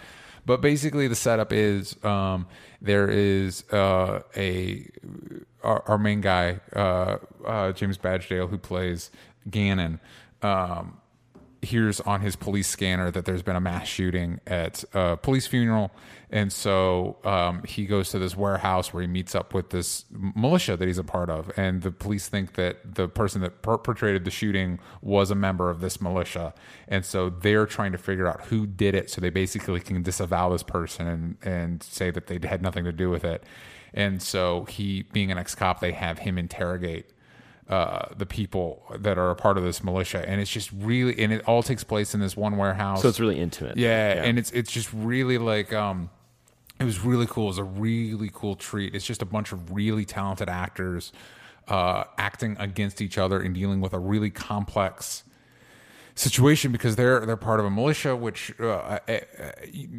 But 0.44 0.60
basically, 0.60 1.06
the 1.06 1.14
setup 1.14 1.52
is 1.52 1.96
um, 2.04 2.46
there 2.80 3.08
is 3.08 3.64
uh, 3.72 4.22
a 4.36 4.88
our, 5.62 5.82
our 5.86 5.98
main 5.98 6.20
guy, 6.20 6.60
uh, 6.74 7.18
uh, 7.46 7.72
James 7.72 7.96
Badge 7.96 8.28
Dale, 8.28 8.48
who 8.48 8.58
plays 8.58 9.10
Gannon, 9.48 10.00
um, 10.42 10.98
hears 11.62 12.00
on 12.00 12.20
his 12.20 12.34
police 12.34 12.66
scanner 12.66 13.10
that 13.12 13.24
there's 13.24 13.42
been 13.42 13.54
a 13.54 13.60
mass 13.60 13.86
shooting 13.86 14.40
at 14.46 14.84
a 14.92 15.16
police 15.16 15.46
funeral. 15.46 15.92
And 16.28 16.52
so 16.52 17.18
um, 17.24 17.62
he 17.62 17.86
goes 17.86 18.10
to 18.10 18.18
this 18.18 18.36
warehouse 18.36 18.92
where 18.92 19.02
he 19.02 19.06
meets 19.06 19.34
up 19.34 19.54
with 19.54 19.70
this 19.70 20.04
militia 20.10 20.76
that 20.76 20.86
he's 20.86 20.98
a 20.98 21.04
part 21.04 21.30
of. 21.30 21.52
And 21.56 21.82
the 21.82 21.92
police 21.92 22.28
think 22.28 22.54
that 22.54 22.94
the 22.96 23.06
person 23.06 23.42
that 23.42 23.62
perpetrated 23.62 24.24
the 24.24 24.30
shooting 24.30 24.80
was 25.02 25.30
a 25.30 25.34
member 25.34 25.70
of 25.70 25.80
this 25.80 26.00
militia. 26.00 26.52
And 26.88 27.04
so 27.04 27.30
they're 27.30 27.66
trying 27.66 27.92
to 27.92 27.98
figure 27.98 28.26
out 28.26 28.46
who 28.46 28.66
did 28.66 28.94
it 28.94 29.10
so 29.10 29.20
they 29.20 29.30
basically 29.30 29.80
can 29.80 30.02
disavow 30.02 30.48
this 30.48 30.64
person 30.64 31.06
and, 31.06 31.36
and 31.42 31.82
say 31.82 32.10
that 32.10 32.26
they 32.26 32.40
had 32.46 32.62
nothing 32.62 32.84
to 32.84 32.92
do 32.92 33.08
with 33.08 33.24
it. 33.24 33.44
And 33.94 34.22
so 34.22 34.64
he, 34.64 35.02
being 35.12 35.30
an 35.30 35.38
ex 35.38 35.54
cop, 35.54 35.80
they 35.80 35.92
have 35.92 36.20
him 36.20 36.38
interrogate 36.38 37.11
uh, 37.72 38.06
the 38.14 38.26
people 38.26 38.82
that 38.98 39.16
are 39.16 39.30
a 39.30 39.34
part 39.34 39.56
of 39.56 39.64
this 39.64 39.82
militia, 39.82 40.22
and 40.28 40.42
it's 40.42 40.50
just 40.50 40.70
really, 40.72 41.18
and 41.18 41.32
it 41.32 41.42
all 41.48 41.62
takes 41.62 41.82
place 41.82 42.12
in 42.12 42.20
this 42.20 42.36
one 42.36 42.58
warehouse. 42.58 43.00
So 43.00 43.08
it's 43.08 43.18
really 43.18 43.40
intimate. 43.40 43.78
yeah, 43.78 44.22
and 44.22 44.38
it's 44.38 44.50
it's 44.50 44.70
just 44.70 44.92
really 44.92 45.38
like, 45.38 45.72
um, 45.72 46.10
it 46.78 46.84
was 46.84 47.00
really 47.00 47.26
cool. 47.26 47.44
It 47.44 47.48
was 47.48 47.58
a 47.58 47.64
really 47.64 48.30
cool 48.30 48.56
treat. 48.56 48.94
It's 48.94 49.06
just 49.06 49.22
a 49.22 49.24
bunch 49.24 49.52
of 49.52 49.72
really 49.72 50.04
talented 50.04 50.50
actors 50.50 51.12
uh, 51.66 52.04
acting 52.18 52.56
against 52.58 53.00
each 53.00 53.16
other 53.16 53.40
and 53.40 53.54
dealing 53.54 53.80
with 53.80 53.94
a 53.94 53.98
really 53.98 54.28
complex 54.28 55.24
situation 56.14 56.72
because 56.72 56.96
they're 56.96 57.24
they're 57.24 57.36
part 57.36 57.60
of 57.60 57.66
a 57.66 57.70
militia, 57.70 58.14
which 58.14 58.52
uh, 58.60 58.98
at, 59.08 59.28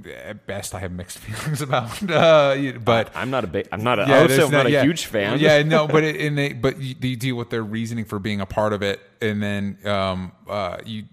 at 0.07 0.47
best 0.47 0.75
I 0.75 0.79
have 0.79 0.91
mixed 0.91 1.17
feelings 1.19 1.61
about. 1.61 2.09
Uh, 2.09 2.73
but 2.83 3.11
I'm 3.15 3.29
not 3.29 3.43
a 3.43 3.47
big. 3.47 3.67
I'm 3.71 3.83
not. 3.83 3.99
A, 3.99 4.03
I 4.03 4.21
would 4.21 4.29
say 4.29 4.37
there's 4.37 4.47
I'm 4.47 4.51
not, 4.51 4.69
yeah. 4.69 4.81
a 4.81 4.83
huge 4.83 5.05
fan. 5.05 5.39
Yeah, 5.39 5.63
no, 5.63 5.87
but 5.95 6.03
it, 6.03 6.19
and 6.19 6.37
they 6.37 6.53
but 6.53 6.79
you, 6.79 6.95
you 7.01 7.15
deal 7.15 7.35
with 7.35 7.49
their 7.49 7.63
reasoning 7.63 8.05
for 8.05 8.19
being 8.19 8.41
a 8.41 8.45
part 8.45 8.73
of 8.73 8.81
it, 8.81 8.99
and 9.21 9.41
then 9.41 9.77
um, 9.85 10.31
uh, 10.47 10.77
you 10.85 11.03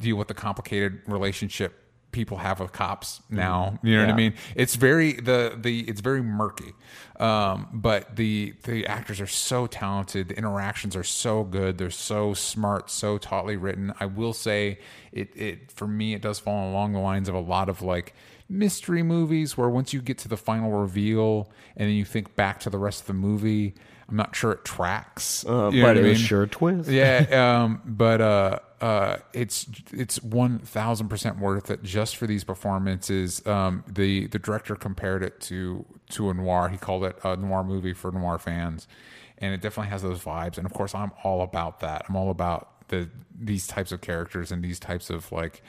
deal 0.00 0.16
with 0.16 0.28
the 0.28 0.34
complicated 0.34 1.00
relationship 1.06 1.79
people 2.12 2.38
have 2.38 2.60
with 2.60 2.72
cops 2.72 3.20
now. 3.30 3.78
You 3.82 3.96
know 3.96 4.00
what 4.02 4.08
I 4.08 4.10
Mm-hmm. 4.10 4.16
Mean? 4.16 4.34
It's 4.54 4.74
very 4.76 5.12
the 5.12 5.56
the 5.60 5.80
it's 5.88 6.00
very 6.00 6.22
murky, 6.22 6.72
um, 7.18 7.68
but 7.72 8.16
the 8.16 8.54
the 8.64 8.86
actors 8.86 9.20
are 9.20 9.26
so 9.26 9.66
talented. 9.66 10.28
The 10.28 10.36
interactions 10.36 10.96
are 10.96 11.04
so 11.04 11.44
good. 11.44 11.78
They're 11.78 11.90
so 11.90 12.34
smart, 12.34 12.90
so 12.90 13.18
tautly 13.18 13.56
written. 13.56 13.92
I 14.00 14.06
will 14.06 14.32
say 14.32 14.78
it 15.12 15.34
it 15.36 15.70
for 15.72 15.86
me 15.86 16.14
it 16.14 16.22
does 16.22 16.38
fall 16.38 16.70
along 16.70 16.92
the 16.92 16.98
lines 17.00 17.28
of 17.28 17.34
a 17.34 17.40
lot 17.40 17.68
of 17.68 17.82
like 17.82 18.14
mystery 18.48 19.02
movies 19.02 19.56
where 19.56 19.68
once 19.68 19.92
you 19.92 20.02
get 20.02 20.18
to 20.18 20.28
the 20.28 20.36
final 20.36 20.72
reveal 20.72 21.48
and 21.76 21.88
then 21.88 21.94
you 21.94 22.04
think 22.04 22.34
back 22.34 22.58
to 22.60 22.68
the 22.70 22.78
rest 22.78 23.02
of 23.02 23.06
the 23.06 23.14
movie, 23.14 23.74
I'm 24.08 24.16
not 24.16 24.34
sure 24.34 24.50
it 24.52 24.64
tracks. 24.64 25.44
Uh, 25.46 25.70
but 25.70 25.74
what 25.74 25.96
I 25.96 26.00
it 26.00 26.02
was 26.02 26.18
sure 26.18 26.46
twist. 26.46 26.90
Yeah, 26.90 27.60
um, 27.62 27.80
but 27.84 28.20
uh, 28.20 28.58
uh, 28.80 29.18
it's 29.32 29.66
it's 29.92 30.22
one 30.22 30.58
thousand 30.58 31.08
percent 31.08 31.38
worth 31.38 31.70
it 31.70 31.82
just 31.82 32.16
for 32.16 32.26
these 32.26 32.44
performances. 32.44 33.46
Um, 33.46 33.84
the 33.86 34.26
the 34.28 34.38
director 34.38 34.74
compared 34.76 35.22
it 35.22 35.40
to 35.42 35.84
to 36.10 36.30
a 36.30 36.34
noir. 36.34 36.68
He 36.68 36.78
called 36.78 37.04
it 37.04 37.18
a 37.22 37.36
noir 37.36 37.62
movie 37.62 37.92
for 37.92 38.10
noir 38.10 38.38
fans, 38.38 38.88
and 39.38 39.52
it 39.52 39.60
definitely 39.60 39.90
has 39.90 40.02
those 40.02 40.20
vibes. 40.22 40.56
And 40.56 40.66
of 40.66 40.72
course, 40.72 40.94
I'm 40.94 41.12
all 41.22 41.42
about 41.42 41.80
that. 41.80 42.06
I'm 42.08 42.16
all 42.16 42.30
about 42.30 42.88
the 42.88 43.08
these 43.38 43.66
types 43.66 43.92
of 43.92 44.00
characters 44.00 44.50
and 44.50 44.62
these 44.62 44.78
types 44.80 45.10
of 45.10 45.30
like 45.30 45.62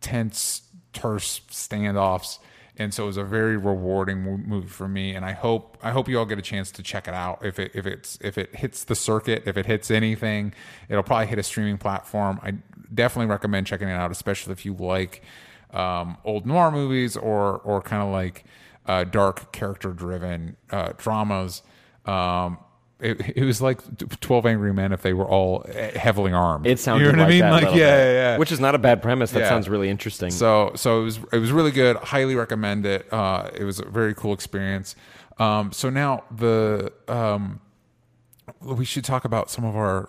tense, 0.00 0.62
terse 0.92 1.40
standoffs. 1.50 2.38
And 2.76 2.94
so 2.94 3.04
it 3.04 3.06
was 3.06 3.16
a 3.16 3.24
very 3.24 3.56
rewarding 3.56 4.22
mo- 4.22 4.36
movie 4.38 4.68
for 4.68 4.88
me, 4.88 5.14
and 5.14 5.24
I 5.24 5.32
hope 5.32 5.76
I 5.82 5.90
hope 5.90 6.08
you 6.08 6.18
all 6.18 6.24
get 6.24 6.38
a 6.38 6.42
chance 6.42 6.70
to 6.72 6.82
check 6.82 7.08
it 7.08 7.14
out. 7.14 7.44
If 7.44 7.58
it 7.58 7.72
if 7.74 7.86
it's 7.86 8.18
if 8.22 8.38
it 8.38 8.54
hits 8.56 8.84
the 8.84 8.94
circuit, 8.94 9.42
if 9.46 9.56
it 9.56 9.66
hits 9.66 9.90
anything, 9.90 10.54
it'll 10.88 11.02
probably 11.02 11.26
hit 11.26 11.38
a 11.38 11.42
streaming 11.42 11.78
platform. 11.78 12.40
I 12.42 12.54
definitely 12.94 13.30
recommend 13.30 13.66
checking 13.66 13.88
it 13.88 13.92
out, 13.92 14.10
especially 14.10 14.52
if 14.52 14.64
you 14.64 14.74
like 14.74 15.22
um, 15.72 16.16
old 16.24 16.46
noir 16.46 16.70
movies 16.70 17.16
or 17.16 17.58
or 17.58 17.82
kind 17.82 18.02
of 18.02 18.10
like 18.10 18.44
uh, 18.86 19.04
dark 19.04 19.52
character 19.52 19.92
driven 19.92 20.56
uh, 20.70 20.92
dramas. 20.96 21.62
Um, 22.06 22.58
it, 23.00 23.36
it 23.36 23.44
was 23.44 23.60
like 23.62 23.80
Twelve 24.20 24.46
Angry 24.46 24.72
Men 24.72 24.92
if 24.92 25.02
they 25.02 25.12
were 25.12 25.26
all 25.28 25.64
heavily 25.94 26.32
armed. 26.32 26.66
It 26.66 26.78
sounded 26.78 27.06
you 27.06 27.12
know 27.12 27.18
what 27.18 27.24
like 27.24 27.26
I 27.28 27.30
mean? 27.30 27.40
that 27.40 27.52
Like 27.52 27.74
yeah, 27.76 27.96
yeah, 27.96 28.12
yeah. 28.12 28.36
Which 28.38 28.52
is 28.52 28.60
not 28.60 28.74
a 28.74 28.78
bad 28.78 29.02
premise. 29.02 29.30
That 29.32 29.40
Yeah. 29.40 29.48
sounds 29.48 29.68
really 29.68 29.88
interesting. 29.88 30.30
So 30.30 30.72
so 30.76 31.00
it 31.00 31.04
was 31.04 31.18
it 31.32 31.38
was 31.38 31.52
really 31.52 31.70
good. 31.70 31.96
Highly 31.96 32.34
recommend 32.34 32.86
it. 32.86 33.10
Uh, 33.12 33.50
it 33.54 33.64
was 33.64 33.80
a 33.80 33.84
very 33.86 34.14
cool 34.14 34.32
experience. 34.32 34.96
Um, 35.38 35.72
so 35.72 35.88
now 35.90 36.24
the 36.30 36.92
um, 37.08 37.60
we 38.60 38.84
should 38.84 39.04
talk 39.04 39.24
about 39.24 39.50
some 39.50 39.64
of 39.64 39.76
our 39.76 40.08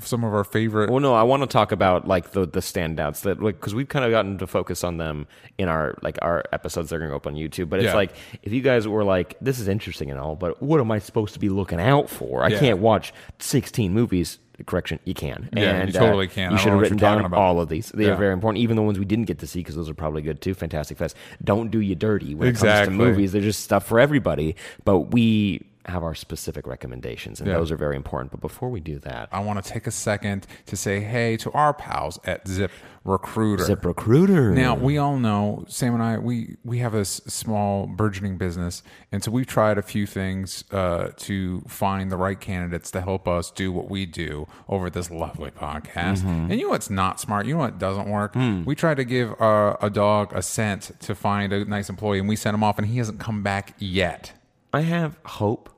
some 0.00 0.24
of 0.24 0.32
our 0.34 0.44
favorite. 0.44 0.90
Well, 0.90 1.00
no, 1.00 1.14
I 1.14 1.22
want 1.22 1.42
to 1.42 1.46
talk 1.46 1.72
about 1.72 2.06
like 2.08 2.32
the 2.32 2.46
the 2.46 2.60
standouts 2.60 3.22
that 3.22 3.42
like 3.42 3.56
because 3.60 3.74
we've 3.74 3.88
kind 3.88 4.04
of 4.04 4.10
gotten 4.10 4.38
to 4.38 4.46
focus 4.46 4.84
on 4.84 4.96
them 4.96 5.26
in 5.58 5.68
our 5.68 5.96
like 6.02 6.18
our 6.22 6.44
episodes 6.52 6.90
that 6.90 6.96
are 6.96 6.98
going 6.98 7.08
to 7.10 7.12
go 7.12 7.16
up 7.16 7.26
on 7.26 7.34
YouTube. 7.34 7.68
But 7.68 7.80
it's 7.80 7.86
Yeah. 7.86 7.94
like 7.94 8.12
if 8.42 8.52
you 8.52 8.60
guys 8.62 8.86
were 8.88 9.04
like, 9.04 9.36
this 9.40 9.58
is 9.58 9.68
interesting 9.68 10.10
and 10.10 10.18
all, 10.18 10.36
but 10.36 10.62
what 10.62 10.80
am 10.80 10.90
I 10.90 10.98
supposed 10.98 11.34
to 11.34 11.40
be 11.40 11.48
looking 11.48 11.80
out 11.80 12.08
for? 12.10 12.42
I 12.42 12.48
Yeah. 12.48 12.58
can't 12.58 12.78
watch 12.78 13.12
sixteen 13.38 13.92
movies. 13.92 14.38
Correction, 14.66 15.00
you 15.04 15.14
can. 15.14 15.48
Yeah, 15.56 15.70
and, 15.72 15.92
you 15.92 15.98
totally 15.98 16.28
can. 16.28 16.42
I 16.42 16.44
You 16.44 16.50
don't 16.50 16.58
should 16.58 16.66
know 16.66 16.70
have 16.72 16.76
what 16.76 16.82
written 16.82 16.98
you're 16.98 17.08
talking 17.08 17.22
down 17.22 17.26
about. 17.26 17.40
all 17.40 17.60
of 17.60 17.68
these. 17.68 17.88
They 17.88 18.04
Yeah. 18.04 18.12
are 18.12 18.16
very 18.16 18.32
important, 18.32 18.62
even 18.62 18.76
the 18.76 18.82
ones 18.82 18.96
we 18.98 19.04
didn't 19.04 19.24
get 19.24 19.38
to 19.40 19.46
see 19.46 19.58
because 19.60 19.74
those 19.74 19.90
are 19.90 19.94
probably 19.94 20.22
good 20.22 20.40
too. 20.40 20.54
Fantastic 20.54 20.98
Fest. 20.98 21.16
Don't 21.42 21.70
do 21.72 21.80
you 21.80 21.96
dirty 21.96 22.34
when 22.36 22.48
it 22.48 22.56
comes 22.58 22.86
to 22.86 22.90
movies. 22.92 23.32
They're 23.32 23.42
just 23.42 23.64
stuff 23.64 23.84
for 23.86 23.98
everybody. 23.98 24.54
But 24.84 25.10
we 25.10 25.62
have 25.86 26.02
our 26.02 26.14
specific 26.14 26.66
recommendations, 26.66 27.40
and 27.40 27.48
Yeah. 27.48 27.56
those 27.56 27.72
are 27.72 27.76
very 27.76 27.96
important. 27.96 28.30
But 28.30 28.40
before 28.40 28.70
we 28.70 28.80
do 28.80 28.98
that, 29.00 29.28
I 29.32 29.40
want 29.40 29.62
to 29.64 29.68
take 29.70 29.86
a 29.86 29.90
second 29.90 30.46
to 30.66 30.76
say 30.76 31.00
hey 31.00 31.36
to 31.38 31.50
our 31.52 31.74
pals 31.74 32.18
at 32.24 32.46
Zip 32.46 32.70
Recruiter. 33.04 33.64
Zip 33.64 33.84
Recruiter. 33.84 34.52
Now 34.52 34.76
we 34.76 34.96
all 34.96 35.16
know 35.18 35.64
Sam 35.66 35.94
and 35.94 36.02
I 36.02 36.18
we 36.18 36.56
we 36.64 36.78
have 36.78 36.94
a 36.94 37.04
small 37.04 37.86
burgeoning 37.88 38.36
business, 38.38 38.82
and 39.10 39.24
so 39.24 39.30
we've 39.32 39.46
tried 39.46 39.76
a 39.76 39.82
few 39.82 40.06
things 40.06 40.62
uh, 40.70 41.08
to 41.16 41.62
find 41.66 42.12
the 42.12 42.16
right 42.16 42.38
candidates 42.40 42.90
to 42.92 43.00
help 43.00 43.26
us 43.26 43.50
do 43.50 43.72
what 43.72 43.90
we 43.90 44.06
do 44.06 44.46
over 44.68 44.88
this 44.88 45.10
lovely 45.10 45.50
podcast. 45.50 46.18
Mm-hmm. 46.20 46.50
And 46.50 46.52
you 46.52 46.62
know 46.66 46.68
what's 46.70 46.90
not 46.90 47.18
smart? 47.18 47.46
You 47.46 47.54
know 47.54 47.60
what 47.60 47.78
doesn't 47.80 48.08
work? 48.08 48.34
Hmm. 48.34 48.62
We 48.64 48.76
tried 48.76 48.98
to 48.98 49.04
give 49.04 49.40
uh, 49.40 49.76
a 49.80 49.90
dog 49.90 50.32
a 50.32 50.42
scent 50.42 50.92
to 51.00 51.14
find 51.16 51.52
a 51.52 51.64
nice 51.64 51.88
employee, 51.88 52.20
and 52.20 52.28
we 52.28 52.36
sent 52.36 52.54
him 52.54 52.62
off, 52.62 52.78
and 52.78 52.86
he 52.86 52.98
hasn't 52.98 53.18
come 53.18 53.42
back 53.42 53.74
yet. 53.78 54.32
I 54.72 54.82
have 54.82 55.18
hope, 55.26 55.68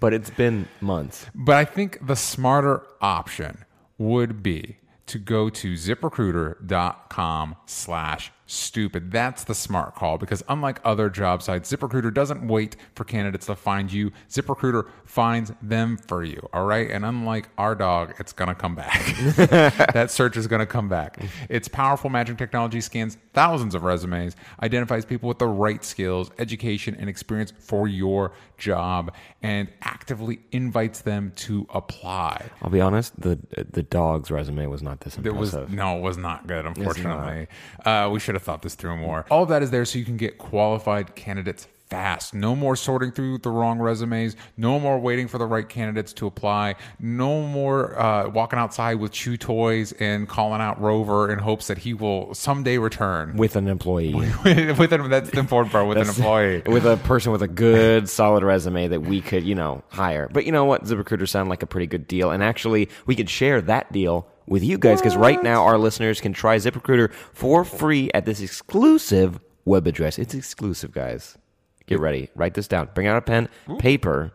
but 0.00 0.12
it's 0.12 0.30
been 0.30 0.68
months. 0.80 1.26
But 1.34 1.56
I 1.56 1.64
think 1.64 2.06
the 2.06 2.16
smarter 2.16 2.82
option 3.00 3.64
would 3.98 4.42
be 4.42 4.78
to 5.06 5.18
go 5.18 5.50
to 5.50 5.74
ziprecruiter.com 5.74 7.56
slash 7.66 8.32
stupid. 8.52 9.10
That's 9.10 9.44
the 9.44 9.54
smart 9.54 9.94
call 9.94 10.18
because 10.18 10.42
unlike 10.48 10.80
other 10.84 11.08
job 11.08 11.42
sites, 11.42 11.72
ZipRecruiter 11.72 12.12
doesn't 12.12 12.46
wait 12.46 12.76
for 12.94 13.04
candidates 13.04 13.46
to 13.46 13.56
find 13.56 13.92
you. 13.92 14.12
ZipRecruiter 14.30 14.86
finds 15.04 15.52
them 15.62 15.96
for 15.96 16.22
you. 16.22 16.48
All 16.52 16.66
right. 16.66 16.90
And 16.90 17.04
unlike 17.04 17.48
our 17.58 17.74
dog, 17.74 18.14
it's 18.18 18.32
going 18.32 18.48
to 18.48 18.54
come 18.54 18.74
back. 18.74 19.16
that 19.36 20.10
search 20.10 20.36
is 20.36 20.46
going 20.46 20.60
to 20.60 20.66
come 20.66 20.88
back. 20.88 21.18
Its 21.48 21.68
powerful 21.68 22.10
matching 22.10 22.36
technology 22.36 22.80
scans 22.80 23.16
thousands 23.32 23.74
of 23.74 23.82
resumes, 23.82 24.36
identifies 24.62 25.04
people 25.04 25.28
with 25.28 25.38
the 25.38 25.46
right 25.46 25.84
skills, 25.84 26.30
education, 26.38 26.94
and 26.98 27.08
experience 27.08 27.52
for 27.58 27.88
your 27.88 28.32
job, 28.58 29.12
and 29.42 29.68
actively 29.80 30.40
invites 30.52 31.00
them 31.00 31.32
to 31.36 31.66
apply. 31.70 32.50
I'll 32.60 32.70
be 32.70 32.80
honest. 32.80 33.18
The 33.20 33.38
the 33.70 33.82
dog's 33.82 34.30
resume 34.30 34.66
was 34.66 34.82
not 34.82 35.00
this 35.00 35.16
It 35.16 35.34
was 35.34 35.54
impressive. 35.54 35.74
no, 35.74 35.96
it 35.98 36.02
was 36.02 36.16
not 36.18 36.46
good. 36.46 36.66
Unfortunately, 36.66 37.48
uh, 37.84 38.08
we 38.12 38.20
should 38.20 38.34
have 38.34 38.41
thought 38.42 38.62
this 38.62 38.74
through 38.74 38.96
more. 38.96 39.26
All 39.30 39.42
of 39.42 39.48
that 39.48 39.62
is 39.62 39.70
there 39.70 39.84
so 39.84 39.98
you 39.98 40.04
can 40.04 40.16
get 40.16 40.38
qualified 40.38 41.14
candidates 41.14 41.66
fast. 41.92 42.32
No 42.32 42.56
more 42.56 42.74
sorting 42.74 43.12
through 43.12 43.36
the 43.36 43.50
wrong 43.50 43.78
resumes. 43.78 44.34
No 44.56 44.80
more 44.80 44.98
waiting 44.98 45.28
for 45.28 45.36
the 45.36 45.44
right 45.44 45.68
candidates 45.68 46.14
to 46.14 46.26
apply. 46.26 46.76
No 46.98 47.42
more 47.42 48.00
uh, 48.00 48.30
walking 48.30 48.58
outside 48.58 48.94
with 48.94 49.12
chew 49.12 49.36
toys 49.36 49.92
and 50.00 50.26
calling 50.26 50.62
out 50.62 50.80
Rover 50.80 51.30
in 51.30 51.38
hopes 51.38 51.66
that 51.66 51.76
he 51.76 51.92
will 51.92 52.32
someday 52.32 52.78
return. 52.78 53.36
with 53.36 53.56
an 53.56 53.68
employee. 53.68 54.14
with 54.44 54.90
an, 54.90 55.10
that's 55.10 55.28
the 55.28 55.38
important 55.38 55.70
part. 55.70 55.86
With 55.86 55.98
an 55.98 56.08
employee. 56.08 56.62
with 56.66 56.86
a 56.86 56.96
person 56.96 57.30
with 57.30 57.42
a 57.42 57.48
good, 57.48 58.08
solid 58.08 58.42
resume 58.42 58.88
that 58.88 59.02
we 59.02 59.20
could, 59.20 59.44
you 59.44 59.54
know, 59.54 59.82
hire. 59.90 60.30
But 60.32 60.46
you 60.46 60.52
know 60.52 60.64
what? 60.64 60.84
ZipRecruiter 60.84 61.28
sound 61.28 61.50
like 61.50 61.62
a 61.62 61.66
pretty 61.66 61.86
good 61.86 62.08
deal, 62.08 62.30
and 62.30 62.42
actually, 62.42 62.88
we 63.04 63.14
could 63.14 63.28
share 63.28 63.60
that 63.60 63.92
deal 63.92 64.26
with 64.46 64.62
you 64.62 64.78
guys 64.78 65.00
because 65.00 65.16
right 65.16 65.42
now 65.42 65.64
our 65.64 65.78
listeners 65.78 66.20
can 66.20 66.32
try 66.32 66.56
ZipRecruiter 66.56 67.12
for 67.32 67.64
free 67.64 68.10
at 68.12 68.24
this 68.26 68.40
exclusive 68.40 69.40
web 69.64 69.86
address. 69.86 70.18
It's 70.18 70.34
exclusive, 70.34 70.92
guys. 70.92 71.38
Get 71.86 72.00
ready. 72.00 72.30
Write 72.34 72.54
this 72.54 72.68
down. 72.68 72.88
Bring 72.94 73.06
out 73.06 73.16
a 73.16 73.22
pen, 73.22 73.48
paper. 73.78 74.32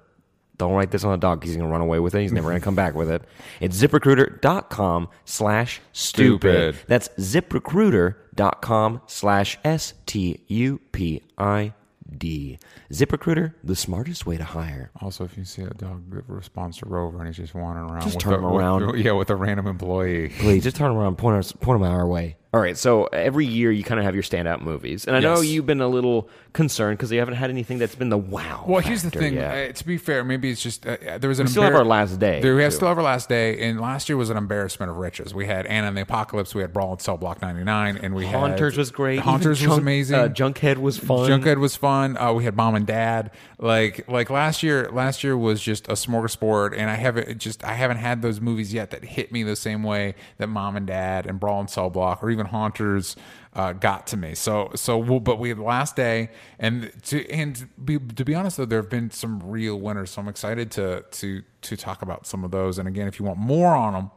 Don't 0.58 0.74
write 0.74 0.90
this 0.92 1.04
on 1.04 1.14
a 1.14 1.18
dog. 1.18 1.44
He's 1.44 1.56
going 1.56 1.68
to 1.68 1.72
run 1.72 1.82
away 1.82 2.00
with 2.00 2.16
it. 2.16 2.22
He's 2.22 2.34
never 2.34 2.50
going 2.50 2.60
to 2.60 2.64
come 2.64 2.76
back 2.76 2.96
with 2.96 3.12
it. 3.12 3.22
It's 3.60 3.80
ziprecruiter.com 3.80 5.08
slash 5.24 5.82
stupid. 5.92 6.74
Stupid. 6.74 6.88
That's 6.88 7.10
ziprecruiter.com 7.10 9.02
slash 9.06 9.60
S 9.64 9.94
T 10.08 10.42
U 10.48 10.80
P 10.92 11.22
I 11.38 11.74
D. 12.16 12.60
ZipRecruiter, 12.92 13.54
the 13.64 13.76
smartest 13.76 14.26
way 14.26 14.38
to 14.38 14.44
hire. 14.44 14.92
Also, 15.02 15.24
if 15.24 15.38
you 15.38 15.44
see 15.46 15.62
a 15.64 15.70
dog 15.72 16.10
that 16.12 16.24
responds 16.28 16.78
to 16.78 16.86
Rover 16.88 17.18
and 17.20 17.28
he's 17.28 17.38
just 17.38 17.54
wandering 17.56 17.90
around, 17.90 18.02
Just 18.04 18.16
with 18.16 18.24
turn 18.24 18.34
a, 18.34 18.38
him 18.38 18.44
with- 18.46 18.56
around. 18.56 19.00
yeah, 19.04 19.12
with 19.12 19.30
a 19.30 19.36
random 19.36 19.68
employee. 19.68 20.30
Please 20.40 20.64
just 20.64 20.78
turn 20.78 20.92
him 20.92 20.98
around, 20.98 21.18
point, 21.18 21.38
us, 21.38 21.52
point 21.52 21.80
them 21.82 21.90
our 21.90 22.08
way. 22.08 22.38
All 22.54 22.62
right, 22.62 22.78
so 22.78 23.06
every 23.06 23.46
year 23.46 23.72
you 23.72 23.84
kind 23.84 24.00
of 24.00 24.06
have 24.06 24.16
your 24.16 24.24
standout 24.24 24.62
movies, 24.62 25.06
and 25.06 25.16
I 25.18 25.20
know 25.20 25.42
Yes. 25.42 25.48
you've 25.52 25.66
been 25.66 25.82
a 25.82 25.88
little 25.88 26.30
concerned 26.54 26.98
because 26.98 27.12
you 27.12 27.20
haven't 27.20 27.36
had 27.36 27.50
anything 27.50 27.78
that's 27.78 27.94
been 27.94 28.08
the 28.10 28.18
wow. 28.18 28.64
Well, 28.66 28.80
here's 28.80 29.04
the 29.04 29.10
factor 29.12 29.20
thing. 29.20 29.34
yet. 29.34 29.70
Uh, 29.70 29.74
to 29.74 29.86
be 29.86 29.98
fair, 29.98 30.24
maybe 30.24 30.50
it's 30.50 30.62
just 30.64 30.88
uh, 30.88 30.92
uh, 31.08 31.18
there 31.18 31.28
was 31.28 31.40
an 31.42 31.46
We 31.46 31.52
still 31.52 31.64
have 31.64 31.76
our 31.76 31.84
last 31.86 32.20
day, 32.20 32.42
There, 32.42 32.56
we 32.56 32.64
have 32.64 32.72
too. 32.72 32.78
still 32.78 32.88
have 32.88 32.98
our 32.98 33.04
last 33.04 33.28
day, 33.28 33.60
and 33.68 33.82
last 33.82 34.08
year 34.08 34.18
was 34.18 34.30
an 34.30 34.38
embarrassment 34.38 34.90
of 34.90 34.96
riches. 34.96 35.34
We 35.34 35.46
had 35.46 35.66
Anna 35.66 35.88
and 35.90 35.98
the 35.98 36.02
Apocalypse, 36.04 36.56
we 36.56 36.62
had 36.62 36.72
Brawl 36.72 36.94
and 36.94 37.02
Cell 37.02 37.18
Block 37.18 37.42
99, 37.42 37.98
and 37.98 38.16
we 38.16 38.26
had 38.26 38.40
Haunters 38.40 38.78
was 38.78 38.92
great. 38.92 39.20
Haunters 39.20 39.60
Even 39.60 39.70
was 39.70 39.76
Junk- 39.78 39.82
amazing. 39.84 40.16
Uh, 40.20 40.28
Junkhead 40.30 40.78
was 40.78 40.98
fun. 40.98 41.30
Junkhead 41.30 41.58
was 41.58 41.76
fun. 41.76 42.18
Uh, 42.18 42.32
we 42.32 42.46
had 42.46 42.56
Mom 42.56 42.76
and 42.76 42.88
Dad. 42.88 43.30
Like 43.60 44.08
like 44.08 44.30
last 44.30 44.64
year, 44.64 44.90
last 44.94 45.24
year 45.24 45.36
was 45.38 45.62
just 45.62 45.88
a 45.90 45.94
smorgasbord, 45.94 46.74
and 46.78 46.90
I 46.90 46.96
haven't 46.96 47.28
it 47.28 47.38
just 47.40 47.64
I 47.66 47.74
haven't 47.74 47.98
had 47.98 48.22
those 48.22 48.40
movies 48.40 48.74
yet 48.74 48.92
that 48.92 49.04
hit 49.04 49.32
me 49.32 49.44
the 49.44 49.56
same 49.56 49.84
way 49.84 50.16
that 50.38 50.48
Mom 50.48 50.76
and 50.78 50.88
Dad 50.88 51.26
and 51.26 51.40
Brawl 51.40 51.60
and 51.60 51.70
Cell 51.70 51.90
Block 51.90 52.24
or 52.24 52.30
even 52.30 52.46
Haunters 52.48 53.16
uh, 53.54 53.74
got 53.74 54.08
to 54.08 54.18
me. 54.18 54.36
So 54.36 54.72
so 54.76 54.98
we'll, 54.98 55.20
but 55.20 55.40
we 55.40 55.54
last 55.54 55.96
day, 55.96 56.30
and 56.60 56.92
to 57.04 57.30
and 57.30 57.68
be, 57.84 57.98
to 58.00 58.26
be 58.26 58.36
honest 58.36 58.58
though, 58.58 58.66
there 58.66 58.82
have 58.82 58.90
been 58.90 59.12
some 59.12 59.40
real 59.40 59.80
winners. 59.80 60.12
So 60.12 60.22
I'm 60.22 60.28
excited 60.28 60.72
to 60.72 61.04
to 61.10 61.44
to 61.62 61.78
talk 61.78 62.02
about 62.02 62.28
some 62.28 62.44
of 62.44 62.52
those. 62.52 62.78
And 62.78 62.88
again, 62.88 63.08
if 63.08 63.20
you 63.20 63.26
want 63.26 63.40
more 63.40 63.76
on 63.76 63.94
them. 63.94 64.12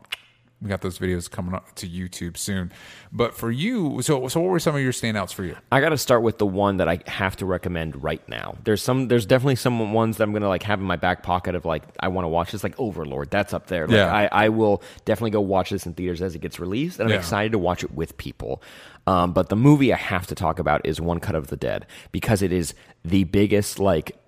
We 0.62 0.68
got 0.68 0.82
those 0.82 0.98
videos 0.98 1.30
coming 1.30 1.54
up 1.54 1.74
to 1.76 1.88
YouTube 1.88 2.36
soon. 2.36 2.70
But 3.11 3.34
for 3.34 3.50
you, 3.50 4.02
so 4.02 4.28
so 4.28 4.40
what 4.40 4.50
were 4.50 4.58
some 4.61 4.74
of 4.76 4.82
your 4.82 4.92
standouts 4.92 5.32
for 5.32 5.42
you? 5.42 5.56
I 5.72 5.80
got 5.80 5.88
to 5.88 5.96
start 5.96 6.22
with 6.22 6.36
the 6.36 6.46
one 6.46 6.76
that 6.76 6.86
I 6.88 7.00
have 7.06 7.34
to 7.36 7.46
recommend 7.46 8.02
right 8.02 8.26
now. 8.28 8.56
There's 8.64 8.82
some, 8.82 9.08
there's 9.08 9.24
definitely 9.24 9.56
some 9.56 9.94
ones 9.94 10.18
that 10.18 10.24
I'm 10.24 10.34
gonna 10.34 10.48
like 10.48 10.62
have 10.64 10.78
in 10.78 10.84
my 10.84 10.96
back 10.96 11.22
pocket 11.22 11.54
of 11.54 11.64
like 11.64 11.82
I 12.00 12.08
want 12.08 12.24
to 12.26 12.28
watch 12.28 12.52
this, 12.52 12.62
like 12.62 12.78
Overlord. 12.78 13.30
That's 13.30 13.54
up 13.54 13.68
there. 13.68 13.86
Like, 13.86 13.96
Yeah. 13.96 14.12
I, 14.14 14.28
I 14.30 14.48
will 14.50 14.82
definitely 15.06 15.30
go 15.30 15.40
watch 15.40 15.70
this 15.70 15.86
in 15.86 15.94
theaters 15.94 16.20
as 16.20 16.34
it 16.34 16.40
gets 16.40 16.61
released, 16.61 16.98
and 17.00 17.08
I'm 17.08 17.12
Yeah. 17.14 17.20
excited 17.20 17.52
to 17.52 17.58
watch 17.58 17.82
it 17.82 17.92
with 17.94 18.18
people. 18.18 18.62
Um, 19.06 19.32
but 19.32 19.48
the 19.48 19.56
movie 19.56 19.94
I 19.94 19.96
have 19.96 20.26
to 20.26 20.34
talk 20.34 20.58
about 20.58 20.84
is 20.84 21.00
One 21.00 21.20
Cut 21.20 21.34
of 21.34 21.46
the 21.46 21.56
Dead 21.56 21.86
because 22.12 22.42
it 22.42 22.52
is 22.52 22.74
the 23.02 23.24
biggest 23.24 23.78
like 23.78 24.18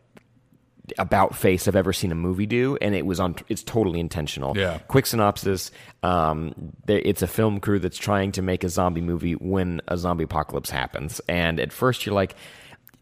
about 0.98 1.36
face 1.36 1.68
I've 1.68 1.76
ever 1.76 1.92
seen 1.92 2.10
a 2.12 2.14
movie 2.16 2.46
do, 2.46 2.76
and 2.80 2.94
it 2.94 3.06
was 3.06 3.20
on. 3.20 3.36
It's 3.48 3.62
totally 3.62 4.00
intentional. 4.00 4.56
Yeah. 4.56 4.78
Quick 4.88 5.06
synopsis: 5.06 5.70
um, 6.02 6.72
It's 6.88 7.22
a 7.22 7.26
film 7.26 7.60
crew 7.60 7.78
that's 7.78 7.98
trying 7.98 8.32
to 8.32 8.42
make 8.42 8.64
a 8.64 8.68
zombie 8.68 9.00
movie 9.00 9.34
when 9.34 9.80
a 9.88 9.96
zombie 9.96 10.24
apocalypse 10.24 10.70
happens, 10.70 11.20
and 11.28 11.60
at 11.60 11.72
first 11.72 12.06
you're 12.06 12.14
like. 12.14 12.34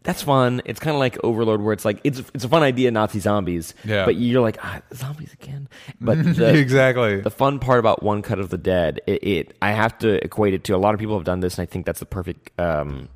That's 0.03 0.23
fun. 0.23 0.63
It's 0.65 0.79
kind 0.79 0.95
of 0.95 0.99
like 0.99 1.23
Overlord, 1.23 1.61
where 1.61 1.73
it's 1.73 1.85
like 1.85 2.01
it's 2.03 2.23
it's 2.33 2.43
a 2.43 2.49
fun 2.49 2.63
idea, 2.63 2.89
Nazi 2.89 3.19
zombies. 3.19 3.75
Yeah. 3.85 4.03
But 4.03 4.15
you're 4.15 4.41
like 4.41 4.57
ah, 4.63 4.81
zombies 4.95 5.31
again. 5.33 5.69
But 5.99 6.15
the, 6.37 6.57
Exactly. 6.57 7.21
the 7.21 7.29
fun 7.29 7.59
part 7.59 7.77
about 7.77 8.01
One 8.01 8.23
Cut 8.23 8.39
of 8.39 8.49
the 8.49 8.57
Dead, 8.57 8.99
it, 9.05 9.23
it 9.23 9.57
I 9.61 9.73
have 9.73 9.95
to 9.99 10.13
equate 10.25 10.55
it 10.55 10.63
to 10.63 10.75
a 10.75 10.77
lot 10.77 10.95
of 10.95 10.99
people 10.99 11.15
have 11.17 11.23
done 11.23 11.41
this, 11.41 11.59
and 11.59 11.61
I 11.61 11.65
think 11.67 11.85
that's 11.85 11.99
the 11.99 12.07
perfect 12.07 12.49
um, 12.59 13.09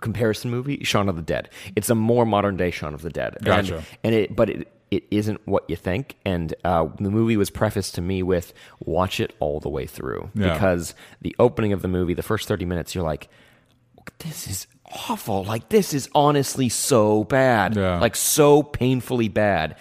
comparison 0.00 0.50
movie. 0.50 0.82
Shaun 0.84 1.08
of 1.08 1.16
the 1.16 1.22
Dead. 1.22 1.48
It's 1.76 1.90
a 1.90 1.94
more 1.94 2.24
modern 2.26 2.56
day 2.56 2.70
Shaun 2.70 2.94
of 2.94 3.02
the 3.02 3.10
Dead. 3.10 3.36
Gotcha. 3.42 3.76
And, 3.76 3.84
and 4.04 4.14
it, 4.14 4.36
but 4.36 4.50
it 4.50 4.68
it 4.90 5.04
isn't 5.10 5.40
what 5.46 5.64
you 5.70 5.76
think. 5.76 6.16
And 6.26 6.54
uh, 6.64 6.86
the 7.00 7.10
movie 7.10 7.38
was 7.38 7.48
prefaced 7.48 7.94
to 7.94 8.02
me 8.02 8.22
with 8.22 8.52
watch 8.84 9.20
it 9.20 9.34
all 9.40 9.58
the 9.58 9.70
way 9.70 9.86
through 9.86 10.30
Yeah. 10.34 10.52
because 10.52 10.94
the 11.22 11.34
opening 11.38 11.72
of 11.72 11.80
the 11.80 11.88
movie, 11.88 12.12
the 12.14 12.22
first 12.22 12.46
thirty 12.46 12.66
minutes, 12.66 12.94
you're 12.94 13.02
like, 13.04 13.28
this 14.18 14.46
is 14.48 14.66
awful. 15.08 15.44
Like 15.44 15.68
this 15.70 15.94
is 15.94 16.08
honestly 16.14 16.68
so 16.68 17.24
bad. 17.24 17.76
Yeah. 17.76 17.98
Like 18.00 18.16
so 18.16 18.62
painfully 18.62 19.28
bad. 19.28 19.76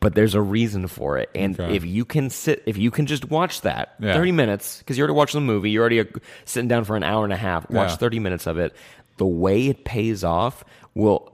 But 0.00 0.14
there's 0.14 0.34
a 0.34 0.42
reason 0.42 0.86
for 0.86 1.16
it, 1.16 1.30
and 1.34 1.58
Okay. 1.58 1.74
if 1.74 1.82
you 1.86 2.04
can 2.04 2.28
sit, 2.28 2.62
if 2.66 2.76
you 2.76 2.90
can 2.90 3.06
just 3.06 3.30
watch 3.30 3.62
that 3.62 3.94
Yeah. 3.98 4.12
thirty 4.12 4.32
minutes, 4.32 4.76
because 4.80 4.98
you're 4.98 5.06
already 5.06 5.16
watching 5.16 5.40
the 5.40 5.46
movie, 5.46 5.70
you're 5.70 5.80
already 5.80 6.00
uh, 6.00 6.04
sitting 6.44 6.68
down 6.68 6.84
for 6.84 6.94
an 6.94 7.02
hour 7.02 7.24
and 7.24 7.32
a 7.32 7.38
half. 7.38 7.70
Watch 7.70 7.88
Yeah. 7.92 7.96
thirty 7.96 8.18
minutes 8.18 8.46
of 8.46 8.58
it. 8.58 8.76
The 9.16 9.26
way 9.26 9.68
it 9.68 9.84
pays 9.84 10.24
off 10.24 10.64
will 10.94 11.32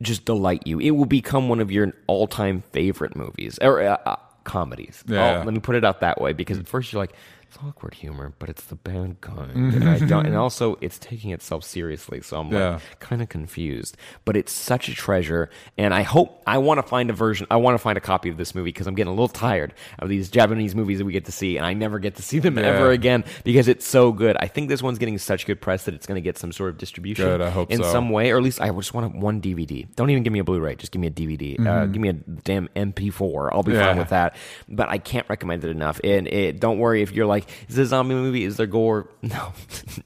just 0.00 0.24
delight 0.24 0.66
you. 0.66 0.78
It 0.78 0.92
will 0.92 1.06
become 1.06 1.48
one 1.48 1.60
of 1.60 1.70
your 1.70 1.92
all-time 2.06 2.62
favorite 2.72 3.16
movies 3.16 3.58
or 3.60 3.80
uh, 3.80 3.96
uh, 4.06 4.16
comedies. 4.44 5.02
Yeah. 5.06 5.40
Oh, 5.40 5.44
let 5.44 5.52
me 5.52 5.60
put 5.60 5.76
it 5.76 5.84
out 5.84 6.00
that 6.00 6.20
way 6.20 6.32
because 6.32 6.58
at 6.58 6.68
first 6.68 6.92
you're 6.92 7.02
like, 7.02 7.12
it's 7.48 7.56
awkward 7.66 7.94
humor, 7.94 8.34
but 8.38 8.50
it's 8.50 8.64
the 8.64 8.74
bad 8.74 9.20
kind, 9.22 9.72
and 9.74 9.88
I 9.88 9.98
don't. 10.00 10.26
And 10.26 10.36
also, 10.44 10.76
it's 10.82 10.98
taking 10.98 11.30
itself 11.30 11.64
seriously, 11.64 12.20
so 12.20 12.38
I'm 12.40 12.52
Yeah. 12.52 12.72
like 12.74 13.00
kind 13.00 13.22
of 13.22 13.30
confused. 13.30 13.96
But 14.26 14.36
it's 14.36 14.52
such 14.52 14.88
a 14.90 14.94
treasure, 14.94 15.48
and 15.78 15.94
I 15.94 16.02
hope 16.02 16.42
I 16.46 16.58
want 16.58 16.76
to 16.78 16.82
find 16.82 17.08
a 17.08 17.14
version. 17.14 17.46
I 17.50 17.56
want 17.56 17.74
to 17.74 17.78
find 17.78 17.96
a 17.96 18.02
copy 18.02 18.28
of 18.28 18.36
this 18.36 18.54
movie 18.54 18.68
because 18.68 18.86
I'm 18.86 18.94
getting 18.94 19.08
a 19.08 19.14
little 19.14 19.28
tired 19.28 19.72
of 19.98 20.10
these 20.10 20.28
Japanese 20.28 20.74
movies 20.74 20.98
that 20.98 21.06
we 21.06 21.12
get 21.12 21.24
to 21.24 21.32
see, 21.32 21.56
and 21.56 21.64
I 21.64 21.72
never 21.72 21.98
get 21.98 22.16
to 22.16 22.22
see 22.22 22.38
them 22.38 22.58
ever 22.58 22.90
again 22.90 23.24
because 23.44 23.66
it's 23.66 23.86
so 23.86 24.12
good. 24.12 24.36
I 24.38 24.46
think 24.46 24.68
this 24.68 24.82
one's 24.82 24.98
getting 24.98 25.16
such 25.16 25.46
good 25.46 25.60
press 25.60 25.84
that 25.84 25.94
it's 25.94 26.06
going 26.06 26.16
to 26.16 26.20
get 26.22 26.36
some 26.36 26.52
sort 26.52 26.68
of 26.68 26.76
distribution 26.76 27.24
Good, 27.24 27.40
I 27.40 27.48
hope 27.48 27.70
in 27.70 27.78
so. 27.78 27.90
some 27.90 28.10
way, 28.10 28.30
or 28.30 28.36
at 28.36 28.42
least 28.42 28.60
I 28.60 28.68
just 28.70 28.92
want 28.92 29.14
one 29.16 29.40
DVD. 29.40 29.86
Don't 29.96 30.10
even 30.10 30.22
give 30.22 30.34
me 30.34 30.38
a 30.40 30.44
Blu-ray; 30.44 30.74
just 30.76 30.92
give 30.92 31.00
me 31.00 31.06
a 31.06 31.10
DVD. 31.10 31.66
Uh, 31.66 31.86
give 31.86 32.02
me 32.02 32.10
a 32.10 32.12
damn 32.12 32.68
MP4. 32.76 33.48
I'll 33.52 33.62
be 33.62 33.72
Mm-hmm. 33.72 33.78
Yeah. 33.80 33.86
fine 33.86 33.98
with 33.98 34.08
that. 34.10 34.36
But 34.68 34.88
I 34.88 34.98
can't 34.98 35.26
recommend 35.28 35.62
it 35.64 35.70
enough. 35.70 36.00
And 36.02 36.26
it, 36.26 36.58
don't 36.60 36.78
worry 36.78 37.00
if 37.02 37.12
you're 37.12 37.26
like, 37.26 37.37
is 37.68 37.76
this 37.76 37.86
a 37.86 37.88
zombie 37.88 38.14
movie? 38.14 38.44
Is 38.44 38.56
there 38.56 38.66
gore? 38.66 39.08
No, 39.22 39.52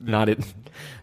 not 0.00 0.28
it. 0.28 0.38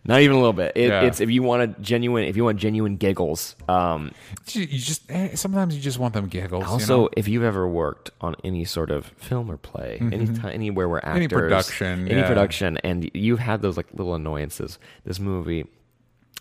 Not 0.06 0.22
even 0.22 0.36
a 0.36 0.40
little 0.40 0.54
bit. 0.54 0.74
It, 0.76 0.88
Yeah. 0.90 1.02
It's 1.02 1.20
if 1.22 1.30
you 1.30 1.44
want 1.44 1.62
a 1.62 1.68
genuine, 1.82 2.24
if 2.26 2.36
you 2.36 2.44
want 2.44 2.58
genuine 2.60 2.98
giggles. 2.98 3.56
Um, 3.68 4.12
You 4.52 4.62
you 4.64 4.80
just 4.80 5.10
eh, 5.12 5.36
sometimes 5.36 5.76
you 5.76 5.82
just 5.82 6.00
want 6.00 6.14
them 6.14 6.28
giggles. 6.28 6.64
you 6.64 6.70
also, 6.70 7.02
know? 7.04 7.10
if 7.16 7.28
you've 7.28 7.44
ever 7.44 7.68
worked 7.68 8.10
on 8.22 8.36
any 8.44 8.66
sort 8.66 8.90
of 8.92 9.06
film 9.18 9.52
or 9.52 9.58
play, 9.58 9.98
any 10.02 10.28
ti- 10.28 10.42
anywhere 10.52 10.90
where 10.90 11.06
actors, 11.06 11.16
Mm-hmm. 11.20 11.20
Any 11.20 11.28
production, 11.28 12.08
any 12.10 12.20
yeah. 12.22 12.28
production, 12.28 12.78
and 12.78 13.12
you've 13.14 13.40
had 13.40 13.62
those 13.62 13.78
like 13.78 13.88
little 13.94 14.16
annoyances. 14.16 14.80
This 15.06 15.20
movie 15.20 15.66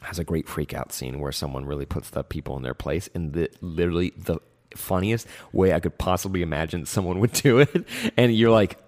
has 0.02 0.18
a 0.18 0.24
great 0.24 0.48
freak 0.48 0.72
out 0.72 0.92
scene 0.92 1.20
where 1.20 1.32
someone 1.32 1.66
really 1.66 1.84
puts 1.86 2.10
the 2.10 2.22
people 2.22 2.56
in 2.56 2.62
their 2.62 2.74
place, 2.74 3.08
and 3.14 3.32
the 3.34 3.50
literally 3.60 4.12
the 4.16 4.38
funniest 4.74 5.26
way 5.52 5.72
I 5.74 5.80
could 5.80 5.98
possibly 5.98 6.40
imagine 6.42 6.86
someone 6.86 7.18
would 7.20 7.32
do 7.44 7.58
it, 7.60 7.86
and 8.16 8.34
you're 8.34 8.50
like. 8.50 8.78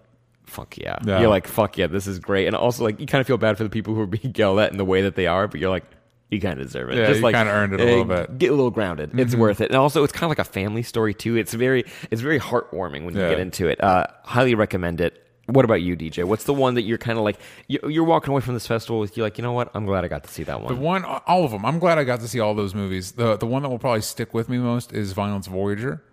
Fuck 0.51 0.77
yeah. 0.79 0.99
Yeah. 1.07 1.21
You're 1.21 1.29
like, 1.29 1.47
fuck 1.47 1.79
yeah, 1.79 1.87
this 1.87 2.07
is 2.07 2.19
great. 2.19 2.47
And 2.49 2.57
also, 2.57 2.83
like, 2.85 2.99
you 3.01 3.07
kind 3.07 3.21
of 3.21 3.27
feel 3.27 3.39
bad 3.39 3.57
for 3.57 3.63
the 3.65 3.71
people 3.71 3.95
who 3.95 4.01
are 4.01 4.07
being 4.07 4.35
yelled 4.37 4.59
at 4.59 4.73
in 4.73 4.79
the 4.79 4.85
way 4.85 5.03
that 5.03 5.15
they 5.15 5.27
are, 5.29 5.47
but 5.49 5.61
you're 5.61 5.71
like, 5.71 5.85
you 6.31 6.41
kind 6.41 6.61
of 6.61 6.67
deserve 6.67 6.91
it. 6.91 6.97
Yeah, 6.97 7.07
Just 7.07 7.19
you 7.19 7.25
like, 7.25 7.35
kinda 7.35 7.53
earned 7.53 7.73
it 7.73 7.81
a 7.81 7.83
eh, 7.85 7.87
little 7.87 8.05
bit. 8.05 8.27
Mm-hmm. 8.29 8.37
Get 8.39 8.49
a 8.51 8.55
little 8.55 8.71
grounded. 8.71 9.19
It's 9.19 9.35
worth 9.35 9.61
it. 9.61 9.69
And 9.71 9.77
also, 9.77 10.05
it's 10.05 10.13
kind 10.13 10.25
of 10.25 10.31
like 10.31 10.39
a 10.39 10.51
family 10.51 10.83
story 10.83 11.15
too. 11.15 11.37
It's 11.37 11.55
very, 11.55 11.85
it's 12.11 12.21
very 12.21 12.39
heartwarming 12.39 13.05
when 13.05 13.15
you 13.15 13.21
Yeah. 13.21 13.31
get 13.31 13.41
into 13.41 13.67
it. 13.69 13.83
Uh, 13.83 14.07
highly 14.25 14.55
recommend 14.55 15.01
it. 15.01 15.25
What 15.47 15.65
about 15.65 15.83
you, 15.83 15.97
DJ? 15.97 16.23
What's 16.25 16.45
the 16.45 16.55
one 16.55 16.75
that 16.75 16.83
you're 16.83 16.99
kind 16.99 17.19
of 17.19 17.25
like 17.25 17.37
you- 17.67 17.81
you're 17.89 18.05
walking 18.05 18.31
away 18.31 18.41
from 18.41 18.55
this 18.55 18.67
festival 18.69 19.01
with? 19.01 19.17
You're 19.17 19.27
like, 19.27 19.39
you 19.39 19.43
know 19.43 19.53
what? 19.53 19.71
I'm 19.75 19.85
glad 19.87 20.05
I 20.05 20.09
got 20.09 20.23
to 20.23 20.31
see 20.31 20.45
that 20.45 20.61
one. 20.63 20.73
The 20.73 20.81
one, 20.81 21.05
all 21.05 21.45
of 21.45 21.51
them. 21.51 21.65
I'm 21.67 21.81
glad 21.81 21.99
I 21.99 22.05
got 22.05 22.21
to 22.21 22.29
see 22.29 22.39
all 22.39 22.55
those 22.55 22.75
movies. 22.77 23.13
The 23.13 23.37
the 23.37 23.47
one 23.47 23.63
that 23.63 23.69
will 23.69 23.81
probably 23.81 24.03
stick 24.03 24.33
with 24.33 24.49
me 24.49 24.59
most 24.59 24.93
is 24.93 25.13
Violence 25.13 25.49
Voyager, 25.49 26.05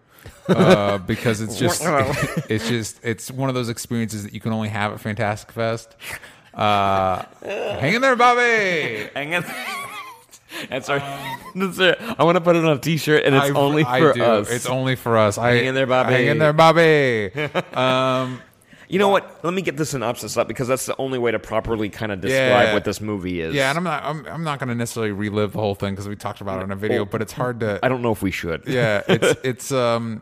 uh, 0.49 0.97
because 0.99 1.41
it's 1.41 1.57
just 1.57 1.81
it's 2.49 2.67
just 2.67 2.99
it's 3.03 3.31
one 3.31 3.49
of 3.49 3.55
those 3.55 3.69
experiences 3.69 4.23
that 4.23 4.33
you 4.33 4.39
can 4.39 4.51
only 4.53 4.69
have 4.69 4.93
at 4.93 4.99
Fantastic 4.99 5.51
Fest. 5.51 5.95
Uh, 6.53 7.23
hang 7.43 7.95
in 7.95 8.01
there, 8.01 8.15
Bobby. 8.15 9.09
Hang 9.13 9.35
on. 9.35 9.45
That's 10.69 10.89
our. 10.89 10.99
That's 11.55 11.77
it. 11.79 11.97
I 12.17 12.23
want 12.23 12.35
to 12.37 12.41
put 12.41 12.55
it 12.55 12.63
on 12.65 12.77
a 12.77 12.79
T-shirt, 12.79 13.25
and 13.25 13.35
it's 13.35 13.45
I- 13.45 13.59
only 13.59 13.83
I 13.83 13.99
for 13.99 14.13
do. 14.13 14.23
us. 14.23 14.49
It's 14.49 14.65
only 14.65 14.95
for 14.95 15.17
us. 15.17 15.37
I, 15.37 15.51
Hang 15.51 15.65
in 15.67 15.75
there, 15.75 15.85
Bobby. 15.85 16.13
Hang 16.13 16.25
in 16.27 16.37
there, 16.39 16.53
Bobby. 16.53 17.31
um, 17.73 18.41
you 18.87 18.99
know 18.99 19.09
what? 19.09 19.43
Let 19.43 19.53
me 19.53 19.61
get 19.61 19.77
the 19.77 19.85
synopsis 19.85 20.37
up 20.37 20.47
because 20.47 20.67
that's 20.67 20.85
the 20.85 20.95
only 20.97 21.19
way 21.19 21.31
to 21.31 21.39
properly 21.39 21.89
kind 21.89 22.11
of 22.11 22.21
describe 22.21 22.67
Yeah. 22.67 22.73
what 22.73 22.83
this 22.85 23.01
movie 23.01 23.41
is. 23.41 23.53
yeah, 23.53 23.69
and 23.69 23.77
I'm 23.77 23.83
not. 23.83 24.03
I'm, 24.03 24.25
I'm 24.27 24.43
not 24.43 24.59
going 24.59 24.69
to 24.69 24.75
necessarily 24.75 25.11
relive 25.11 25.53
the 25.53 25.59
whole 25.59 25.75
thing 25.75 25.93
because 25.93 26.07
we 26.07 26.15
talked 26.15 26.41
about 26.41 26.61
it 26.61 26.63
in 26.63 26.71
a 26.71 26.75
video, 26.75 27.05
but 27.05 27.21
it's 27.21 27.33
hard 27.33 27.59
to. 27.61 27.79
I 27.83 27.89
don't 27.89 28.01
know 28.01 28.11
if 28.11 28.21
we 28.21 28.31
should. 28.31 28.63
Yeah, 28.67 29.01
it's 29.09 29.39
it's 29.43 29.71
um, 29.71 30.21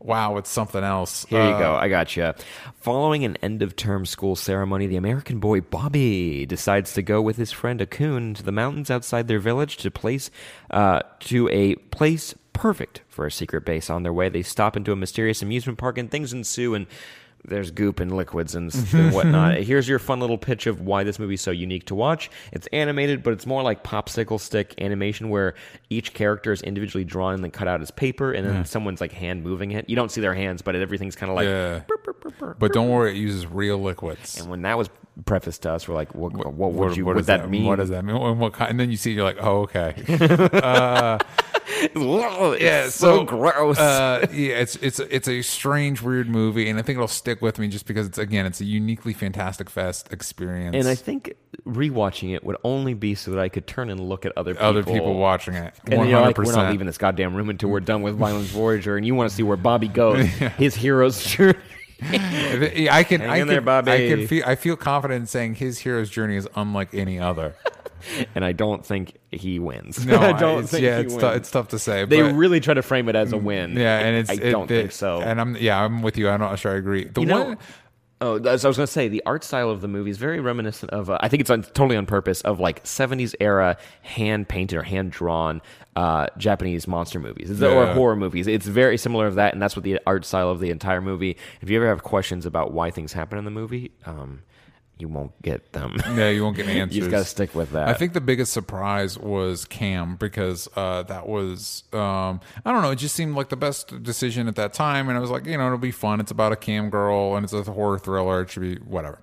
wow, 0.00 0.36
it's 0.36 0.50
something 0.50 0.82
else. 0.82 1.24
Here 1.28 1.42
you 1.42 1.50
Uh, 1.54 1.58
go. 1.58 1.74
I 1.76 1.88
got 1.88 2.16
you. 2.16 2.32
Following 2.76 3.24
an 3.24 3.36
end 3.42 3.62
of 3.62 3.76
term 3.76 4.06
school 4.06 4.36
ceremony, 4.36 4.86
the 4.86 4.96
American 4.96 5.38
boy 5.40 5.60
Bobby 5.60 6.46
decides 6.46 6.92
to 6.94 7.02
go 7.02 7.20
with 7.22 7.36
his 7.36 7.52
friend 7.52 7.80
Akun 7.80 8.34
to 8.36 8.42
the 8.42 8.52
mountains 8.52 8.90
outside 8.90 9.28
their 9.28 9.38
village 9.38 9.76
to 9.78 9.90
place 9.90 10.30
uh, 10.70 11.00
to 11.20 11.48
a 11.50 11.74
place 11.76 12.34
perfect 12.52 13.00
for 13.08 13.26
a 13.26 13.30
secret 13.32 13.64
base. 13.64 13.88
On 13.90 14.02
their 14.02 14.12
way, 14.12 14.28
they 14.28 14.42
stop 14.42 14.76
into 14.76 14.92
a 14.92 14.96
mysterious 14.96 15.42
amusement 15.42 15.78
park, 15.78 15.98
and 15.98 16.10
things 16.10 16.32
ensue. 16.32 16.74
And 16.74 16.86
there's 17.44 17.70
goop 17.70 18.00
and 18.00 18.16
liquids 18.16 18.54
and, 18.54 18.72
and 18.92 19.12
whatnot. 19.14 19.58
Here's 19.58 19.88
your 19.88 19.98
fun 19.98 20.20
little 20.20 20.38
pitch 20.38 20.66
of 20.66 20.80
why 20.80 21.02
this 21.04 21.18
movie's 21.18 21.40
so 21.40 21.50
unique 21.50 21.86
to 21.86 21.94
watch. 21.94 22.30
It's 22.52 22.66
animated, 22.68 23.22
but 23.22 23.32
it's 23.32 23.46
more 23.46 23.62
like 23.62 23.82
popsicle 23.82 24.38
stick 24.40 24.74
animation 24.80 25.28
where 25.28 25.54
each 25.90 26.14
character 26.14 26.52
is 26.52 26.62
individually 26.62 27.04
drawn 27.04 27.34
and 27.34 27.42
then 27.42 27.50
cut 27.50 27.68
out 27.68 27.80
as 27.82 27.90
paper, 27.90 28.32
and 28.32 28.46
then 28.48 28.64
someone's 28.64 29.00
like 29.00 29.12
hand 29.12 29.42
moving 29.42 29.72
it. 29.72 29.88
You 29.88 29.96
don't 29.96 30.10
see 30.10 30.20
their 30.20 30.34
hands, 30.34 30.62
but 30.62 30.74
everything's 30.76 31.16
kind 31.16 31.30
of 31.30 31.36
like. 31.36 31.46
Yeah. 31.46 31.80
But 32.58 32.72
don't 32.72 32.88
worry, 32.88 33.12
it 33.12 33.16
uses 33.16 33.46
real 33.46 33.78
liquids. 33.78 34.40
And 34.40 34.50
when 34.50 34.62
that 34.62 34.78
was 34.78 34.90
prefaced 35.26 35.62
to 35.62 35.72
us, 35.72 35.88
we're 35.88 35.94
like, 35.94 36.14
what, 36.14 36.32
what, 36.32 36.72
would 36.72 36.96
you, 36.96 37.04
what 37.04 37.16
would 37.16 37.20
does 37.22 37.26
that, 37.26 37.48
mean? 37.48 37.64
What 37.64 37.76
does 37.76 37.90
that 37.90 38.04
mean? 38.04 38.16
And, 38.16 38.40
what 38.40 38.54
kind, 38.54 38.70
and 38.70 38.80
then 38.80 38.90
you 38.90 38.96
see, 38.96 39.12
you're 39.12 39.24
like, 39.24 39.38
oh, 39.40 39.62
okay. 39.62 39.94
yeah, 42.60 42.88
so, 42.88 43.24
gross. 43.24 43.78
Uh, 43.78 44.26
yeah, 44.32 44.54
it's 44.54 44.76
it's 44.76 44.98
it's 45.00 45.28
a 45.28 45.42
strange, 45.42 46.02
weird 46.02 46.28
movie, 46.28 46.68
and 46.68 46.78
I 46.78 46.82
think 46.82 46.96
it'll 46.96 47.08
stick 47.08 47.42
with 47.42 47.58
me 47.58 47.68
just 47.68 47.86
because 47.86 48.06
it's 48.06 48.18
again, 48.18 48.46
it's 48.46 48.60
a 48.60 48.64
uniquely 48.64 49.12
Fantastic 49.12 49.68
Fest 49.70 50.12
experience. 50.12 50.76
and 50.76 50.88
I 50.88 50.94
think 50.94 51.34
rewatching 51.66 52.34
it 52.34 52.44
would 52.44 52.56
only 52.64 52.94
be 52.94 53.14
so 53.14 53.30
that 53.32 53.40
I 53.40 53.48
could 53.48 53.66
turn 53.66 53.90
and 53.90 54.00
look 54.00 54.26
at 54.26 54.32
other 54.36 54.54
people. 54.54 54.66
other 54.66 54.82
people 54.82 55.14
watching 55.14 55.54
it, 55.54 55.74
And 55.86 56.08
you're 56.08 56.20
like, 56.20 56.38
we're 56.38 56.52
not 56.52 56.70
leaving 56.70 56.86
this 56.86 56.98
goddamn 56.98 57.34
room 57.34 57.50
until 57.50 57.68
we're 57.68 57.80
done 57.80 58.02
with 58.02 58.16
Violence 58.16 58.48
Voyager, 58.50 58.96
and 58.96 59.06
you 59.06 59.14
want 59.14 59.30
to 59.30 59.36
see 59.36 59.42
where 59.42 59.56
Bobby 59.56 59.88
goes, 59.88 60.26
his 60.58 60.74
hero's 60.74 61.22
journey. 61.36 61.58
I 62.90 63.04
can, 63.04 63.20
Hang 63.20 63.30
I 63.30 63.36
in 63.36 63.40
can, 63.42 63.48
there, 63.48 63.60
Bobby. 63.60 63.92
I 63.92 64.08
can 64.08 64.26
feel, 64.26 64.42
I 64.46 64.54
feel 64.54 64.76
confident 64.76 65.20
in 65.22 65.26
saying 65.26 65.56
his 65.56 65.78
hero's 65.78 66.10
journey 66.10 66.36
is 66.36 66.48
unlike 66.54 66.94
any 66.94 67.18
other. 67.18 67.54
and 68.34 68.44
I 68.44 68.52
don't 68.52 68.84
think 68.84 69.16
he 69.30 69.58
wins. 69.58 70.04
No, 70.04 70.16
I 70.20 70.32
don't 70.32 70.62
it's, 70.64 70.72
think 70.72 70.82
yeah, 70.82 70.98
he 70.98 71.04
it's, 71.04 71.12
wins. 71.14 71.22
tou- 71.22 71.36
it's 71.36 71.50
tough 71.50 71.68
to 71.68 71.78
say. 71.78 72.04
they 72.04 72.22
but, 72.22 72.34
really 72.34 72.60
try 72.60 72.74
to 72.74 72.82
frame 72.82 73.08
it 73.08 73.14
as 73.14 73.32
a 73.32 73.36
win. 73.36 73.74
Mm, 73.74 73.78
yeah, 73.78 73.98
and 74.00 74.16
it's 74.16 74.30
I 74.30 74.34
it- 74.34 74.50
don't 74.50 74.70
it- 74.70 74.80
think 74.80 74.92
so. 74.92 75.20
And 75.20 75.40
I'm 75.40 75.56
yeah, 75.56 75.82
I'm 75.82 76.02
with 76.02 76.18
you. 76.18 76.28
I'm 76.28 76.40
not 76.40 76.58
sure 76.58 76.72
I 76.72 76.76
agree. 76.76 77.04
The 77.04 77.20
You 77.22 77.28
one. 77.28 77.50
know, 77.52 77.56
oh, 78.22 78.36
as 78.38 78.64
I 78.64 78.68
was 78.68 78.76
going 78.78 78.86
to 78.86 78.92
say, 78.92 79.08
the 79.08 79.22
art 79.26 79.44
style 79.44 79.68
of 79.68 79.80
the 79.82 79.88
movie 79.88 80.10
is 80.10 80.16
very 80.18 80.40
reminiscent 80.40 80.90
of. 80.92 81.10
Uh, 81.10 81.18
I 81.20 81.28
think 81.28 81.42
it's 81.42 81.50
on, 81.50 81.62
totally 81.62 81.96
on 81.96 82.06
purpose 82.06 82.40
of 82.42 82.60
like 82.60 82.84
'70s 82.84 83.34
era 83.40 83.76
hand 84.02 84.48
painted 84.48 84.78
or 84.78 84.82
hand 84.82 85.10
drawn 85.12 85.60
uh, 85.96 86.28
Japanese 86.38 86.88
monster 86.88 87.20
movies 87.20 87.50
It's- 87.50 87.62
or 87.62 87.92
horror 87.92 88.16
movies. 88.16 88.46
It's 88.46 88.66
very 88.66 88.96
similar 88.96 89.26
of 89.26 89.34
that, 89.34 89.52
and 89.52 89.60
that's 89.60 89.76
what 89.76 89.82
the 89.82 90.00
art 90.06 90.24
style 90.24 90.48
of 90.50 90.60
the 90.60 90.70
entire 90.70 91.00
movie. 91.02 91.36
If 91.60 91.68
you 91.68 91.76
ever 91.76 91.88
have 91.88 92.02
questions 92.02 92.46
about 92.46 92.72
why 92.72 92.90
things 92.90 93.12
happen 93.12 93.36
in 93.38 93.44
the 93.44 93.50
movie, 93.50 93.90
um, 94.06 94.42
you 95.02 95.08
won't 95.08 95.42
get 95.42 95.72
them. 95.72 95.96
Yeah, 96.16 96.30
you 96.30 96.44
won't 96.44 96.56
get 96.56 96.68
answers. 96.68 96.94
you 96.94 97.02
just 97.02 97.10
got 97.10 97.18
to 97.18 97.24
stick 97.24 97.54
with 97.54 97.72
that. 97.72 97.88
I 97.88 97.94
think 97.94 98.12
the 98.12 98.20
biggest 98.20 98.52
surprise 98.52 99.18
was 99.18 99.64
Cam 99.64 100.14
because 100.16 100.68
uh, 100.76 101.02
that 101.04 101.26
was 101.26 101.82
um, 101.92 102.40
I 102.64 102.72
don't 102.72 102.82
know. 102.82 102.90
It 102.92 102.96
just 102.96 103.16
seemed 103.16 103.34
like 103.34 103.48
the 103.48 103.56
best 103.56 104.02
decision 104.02 104.46
at 104.46 104.54
that 104.56 104.72
time, 104.72 105.08
and 105.08 105.18
I 105.18 105.20
was 105.20 105.30
like, 105.30 105.44
you 105.44 105.58
know, 105.58 105.66
it'll 105.66 105.78
be 105.78 105.90
fun. 105.90 106.20
It's 106.20 106.30
about 106.30 106.52
a 106.52 106.56
Cam 106.56 106.88
girl, 106.88 107.34
and 107.34 107.44
it's 107.44 107.52
a 107.52 107.62
horror 107.64 107.98
thriller. 107.98 108.42
It 108.42 108.50
should 108.50 108.62
be 108.62 108.76
whatever. 108.76 109.18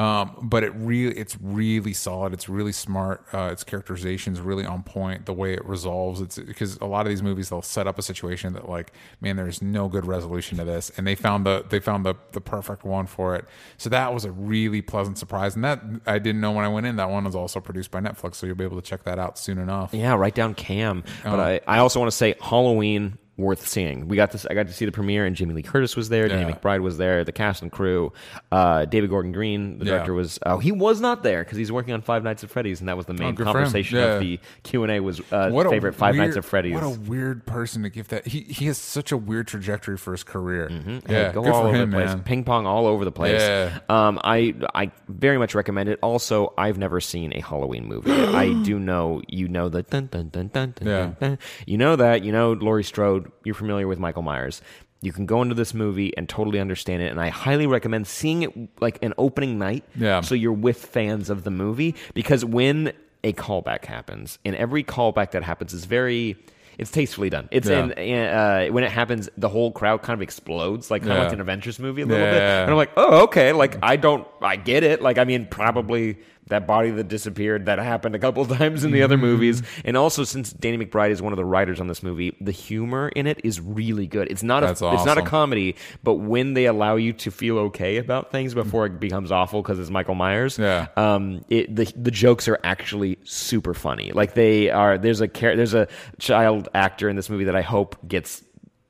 Um, 0.00 0.34
but 0.40 0.64
it 0.64 0.72
really, 0.76 1.14
it's 1.14 1.36
really 1.42 1.92
solid. 1.92 2.32
It's 2.32 2.48
really 2.48 2.72
smart. 2.72 3.22
Uh, 3.34 3.50
its 3.52 3.64
characterization 3.64 4.32
is 4.32 4.40
really 4.40 4.64
on 4.64 4.82
point. 4.82 5.26
The 5.26 5.34
way 5.34 5.52
it 5.52 5.62
resolves, 5.66 6.22
it's 6.22 6.38
because 6.38 6.78
a 6.78 6.86
lot 6.86 7.04
of 7.04 7.10
these 7.10 7.22
movies 7.22 7.50
they'll 7.50 7.60
set 7.60 7.86
up 7.86 7.98
a 7.98 8.02
situation 8.02 8.54
that 8.54 8.66
like, 8.66 8.94
man, 9.20 9.36
there's 9.36 9.60
no 9.60 9.88
good 9.88 10.06
resolution 10.06 10.56
to 10.56 10.64
this, 10.64 10.90
and 10.96 11.06
they 11.06 11.14
found 11.14 11.44
the 11.44 11.66
they 11.68 11.80
found 11.80 12.06
the 12.06 12.14
the 12.32 12.40
perfect 12.40 12.82
one 12.82 13.06
for 13.06 13.36
it. 13.36 13.44
So 13.76 13.90
that 13.90 14.14
was 14.14 14.24
a 14.24 14.32
really 14.32 14.80
pleasant 14.80 15.18
surprise, 15.18 15.54
and 15.54 15.64
that 15.64 15.82
I 16.06 16.18
didn't 16.18 16.40
know 16.40 16.52
when 16.52 16.64
I 16.64 16.68
went 16.68 16.86
in. 16.86 16.96
That 16.96 17.10
one 17.10 17.24
was 17.24 17.36
also 17.36 17.60
produced 17.60 17.90
by 17.90 18.00
Netflix, 18.00 18.36
so 18.36 18.46
you'll 18.46 18.56
be 18.56 18.64
able 18.64 18.80
to 18.80 18.88
check 18.88 19.04
that 19.04 19.18
out 19.18 19.38
soon 19.38 19.58
enough. 19.58 19.92
Yeah, 19.92 20.14
write 20.14 20.34
down 20.34 20.54
Cam. 20.54 21.04
But 21.22 21.40
I, 21.40 21.60
I 21.66 21.78
also 21.80 22.00
want 22.00 22.10
to 22.10 22.16
say 22.16 22.36
Halloween 22.40 23.18
worth 23.40 23.66
seeing. 23.66 24.08
We 24.08 24.16
got 24.16 24.30
this. 24.32 24.46
I 24.46 24.54
got 24.54 24.66
to 24.66 24.72
see 24.72 24.84
the 24.84 24.92
premiere, 24.92 25.24
and 25.26 25.34
Jamie 25.34 25.54
Lee 25.54 25.62
Curtis 25.62 25.96
was 25.96 26.08
there. 26.08 26.28
Danny 26.28 26.48
Yeah. 26.48 26.56
McBride 26.56 26.80
was 26.82 26.98
there. 26.98 27.24
The 27.24 27.32
cast 27.32 27.62
and 27.62 27.72
crew. 27.72 28.12
Uh, 28.52 28.84
David 28.84 29.10
Gordon 29.10 29.32
Green, 29.32 29.78
the 29.78 29.84
Yeah. 29.84 29.90
director, 29.92 30.14
was. 30.14 30.38
Oh, 30.46 30.58
he 30.58 30.72
was 30.72 31.00
not 31.00 31.22
there 31.22 31.42
because 31.44 31.58
he's 31.58 31.72
working 31.72 31.94
on 31.94 32.02
Five 32.02 32.22
Nights 32.24 32.44
at 32.44 32.50
Freddy's, 32.50 32.80
and 32.80 32.88
that 32.88 32.96
was 32.96 33.06
the 33.06 33.14
main 33.14 33.34
good 33.34 33.44
conversation 33.46 33.98
Yeah. 33.98 34.04
of 34.14 34.20
the 34.20 34.38
Q 34.62 34.82
and 34.82 34.92
A. 34.92 35.00
Was 35.00 35.20
uh, 35.32 35.50
What 35.50 35.66
a 35.66 35.70
favorite 35.70 35.94
Five 35.94 36.14
weird- 36.14 36.26
Nights 36.28 36.36
at 36.36 36.44
Freddy's. 36.44 36.74
What 36.74 36.82
a 36.84 36.90
weird 36.90 37.46
person 37.46 37.82
to 37.82 37.90
give 37.90 38.08
that. 38.08 38.26
He 38.26 38.40
he 38.40 38.66
has 38.66 38.78
such 38.78 39.12
a 39.12 39.16
weird 39.16 39.46
trajectory 39.46 39.96
for 39.96 40.12
his 40.12 40.22
career. 40.24 40.68
Hey, 40.68 41.00
Yeah, 41.08 41.32
go 41.32 41.42
good 41.42 41.52
all 41.52 41.66
over 41.66 41.74
him, 41.76 41.90
the 41.90 41.96
place. 41.96 42.08
man. 42.08 42.22
Ping 42.22 42.44
pong 42.44 42.66
all 42.66 42.86
over 42.86 43.04
the 43.04 43.12
place. 43.12 43.40
Yeah. 43.40 43.78
Um, 43.88 44.20
I 44.22 44.54
I 44.74 44.90
very 45.08 45.38
much 45.38 45.54
recommend 45.54 45.88
it. 45.88 45.98
Also, 46.02 46.52
I've 46.58 46.78
never 46.78 47.00
seen 47.00 47.32
a 47.34 47.40
Halloween 47.40 47.86
movie. 47.88 48.10
I 48.12 48.52
do 48.64 48.78
know 48.78 49.22
you 49.28 49.48
know 49.48 49.68
the 49.68 49.82
dun 49.82 50.06
dun 50.06 50.28
dun 50.28 50.48
dun 50.48 50.74
dun, 50.76 50.86
Yeah. 50.88 50.98
dun, 51.04 51.16
dun. 51.20 51.38
You 51.66 51.78
know 51.78 51.96
that. 51.96 52.22
You 52.24 52.32
know 52.32 52.52
Laurie 52.52 52.84
Strode. 52.84 53.29
You're 53.44 53.54
familiar 53.54 53.86
with 53.88 53.98
Michael 53.98 54.22
Myers. 54.22 54.62
You 55.02 55.12
can 55.12 55.24
go 55.24 55.40
into 55.40 55.54
this 55.54 55.72
movie 55.72 56.14
and 56.16 56.28
totally 56.28 56.60
understand 56.60 57.02
it, 57.02 57.10
and 57.10 57.18
I 57.20 57.28
highly 57.28 57.66
recommend 57.66 58.06
seeing 58.06 58.42
it 58.42 58.52
like 58.82 59.02
an 59.02 59.14
opening 59.16 59.58
night. 59.58 59.84
Yeah. 59.96 60.20
So 60.20 60.34
you're 60.34 60.52
with 60.52 60.84
fans 60.84 61.30
of 61.30 61.44
the 61.44 61.50
movie 61.50 61.94
because 62.12 62.44
when 62.44 62.92
a 63.24 63.32
callback 63.32 63.84
happens, 63.86 64.38
and 64.44 64.54
every 64.56 64.84
callback 64.84 65.30
that 65.32 65.42
happens 65.42 65.72
is 65.72 65.84
very. 65.86 66.36
It's 66.78 66.90
tastefully 66.90 67.28
done. 67.28 67.46
It's 67.50 67.68
Yeah. 67.68 67.90
in 67.94 68.26
uh, 68.28 68.66
when 68.72 68.84
it 68.84 68.90
happens, 68.90 69.28
the 69.36 69.50
whole 69.50 69.70
crowd 69.70 70.00
kind 70.00 70.14
of 70.16 70.22
explodes, 70.22 70.90
like 70.90 71.02
kind 71.02 71.12
of 71.12 71.24
like 71.24 71.32
an 71.34 71.40
Avengers 71.42 71.78
movie 71.78 72.00
a 72.00 72.06
little 72.06 72.24
bit. 72.24 72.40
And 72.40 72.70
I'm 72.70 72.76
like, 72.78 72.92
oh, 72.96 73.24
okay. 73.24 73.52
Like 73.52 73.76
I 73.82 73.96
don't, 73.96 74.26
I 74.40 74.56
get 74.56 74.82
it. 74.82 75.02
Like 75.02 75.18
I 75.18 75.24
mean, 75.24 75.46
probably 75.46 76.18
that 76.50 76.66
body 76.66 76.90
that 76.90 77.08
disappeared 77.08 77.66
that 77.66 77.78
happened 77.78 78.14
a 78.14 78.18
couple 78.18 78.44
times 78.58 78.84
in 78.84 78.90
the 78.92 79.02
other 79.02 79.16
Mm-hmm. 79.16 79.24
movies. 79.26 79.62
And 79.84 79.96
also, 79.96 80.24
since 80.24 80.52
Danny 80.52 80.78
McBride 80.84 81.10
is 81.10 81.20
one 81.20 81.32
of 81.32 81.36
the 81.36 81.44
writers 81.44 81.80
on 81.80 81.88
this 81.88 82.02
movie, 82.02 82.36
the 82.40 82.52
humor 82.52 83.08
in 83.08 83.26
it 83.26 83.40
is 83.44 83.60
really 83.60 84.06
good. 84.06 84.30
It's 84.30 84.42
not 84.42 84.62
a, 84.62 84.66
That's 84.66 84.82
it's 84.82 85.04
not 85.04 85.18
a 85.18 85.22
comedy, 85.22 85.76
but 86.02 86.14
when 86.14 86.54
they 86.54 86.66
allow 86.66 86.96
you 86.96 87.12
to 87.14 87.30
feel 87.30 87.58
okay 87.58 87.96
about 87.96 88.30
things 88.30 88.54
before 88.54 88.86
it 88.86 89.00
becomes 89.00 89.32
awful 89.32 89.62
because 89.62 89.78
it's 89.78 89.90
Michael 89.90 90.14
Myers, 90.14 90.58
Yeah. 90.58 90.86
um, 90.96 91.44
it, 91.48 91.74
the 91.74 91.84
the 91.96 92.10
jokes 92.10 92.46
are 92.48 92.58
actually 92.64 93.18
super 93.24 93.74
funny. 93.74 94.12
Like 94.12 94.34
they 94.34 94.70
are. 94.70 94.96
There's 94.98 95.20
a 95.20 95.26
there's 95.28 95.74
a 95.74 95.88
child 96.18 96.68
actor 96.74 97.08
in 97.08 97.16
this 97.16 97.28
movie 97.30 97.44
that 97.44 97.56
I 97.56 97.62
hope 97.62 97.96
gets 98.06 98.42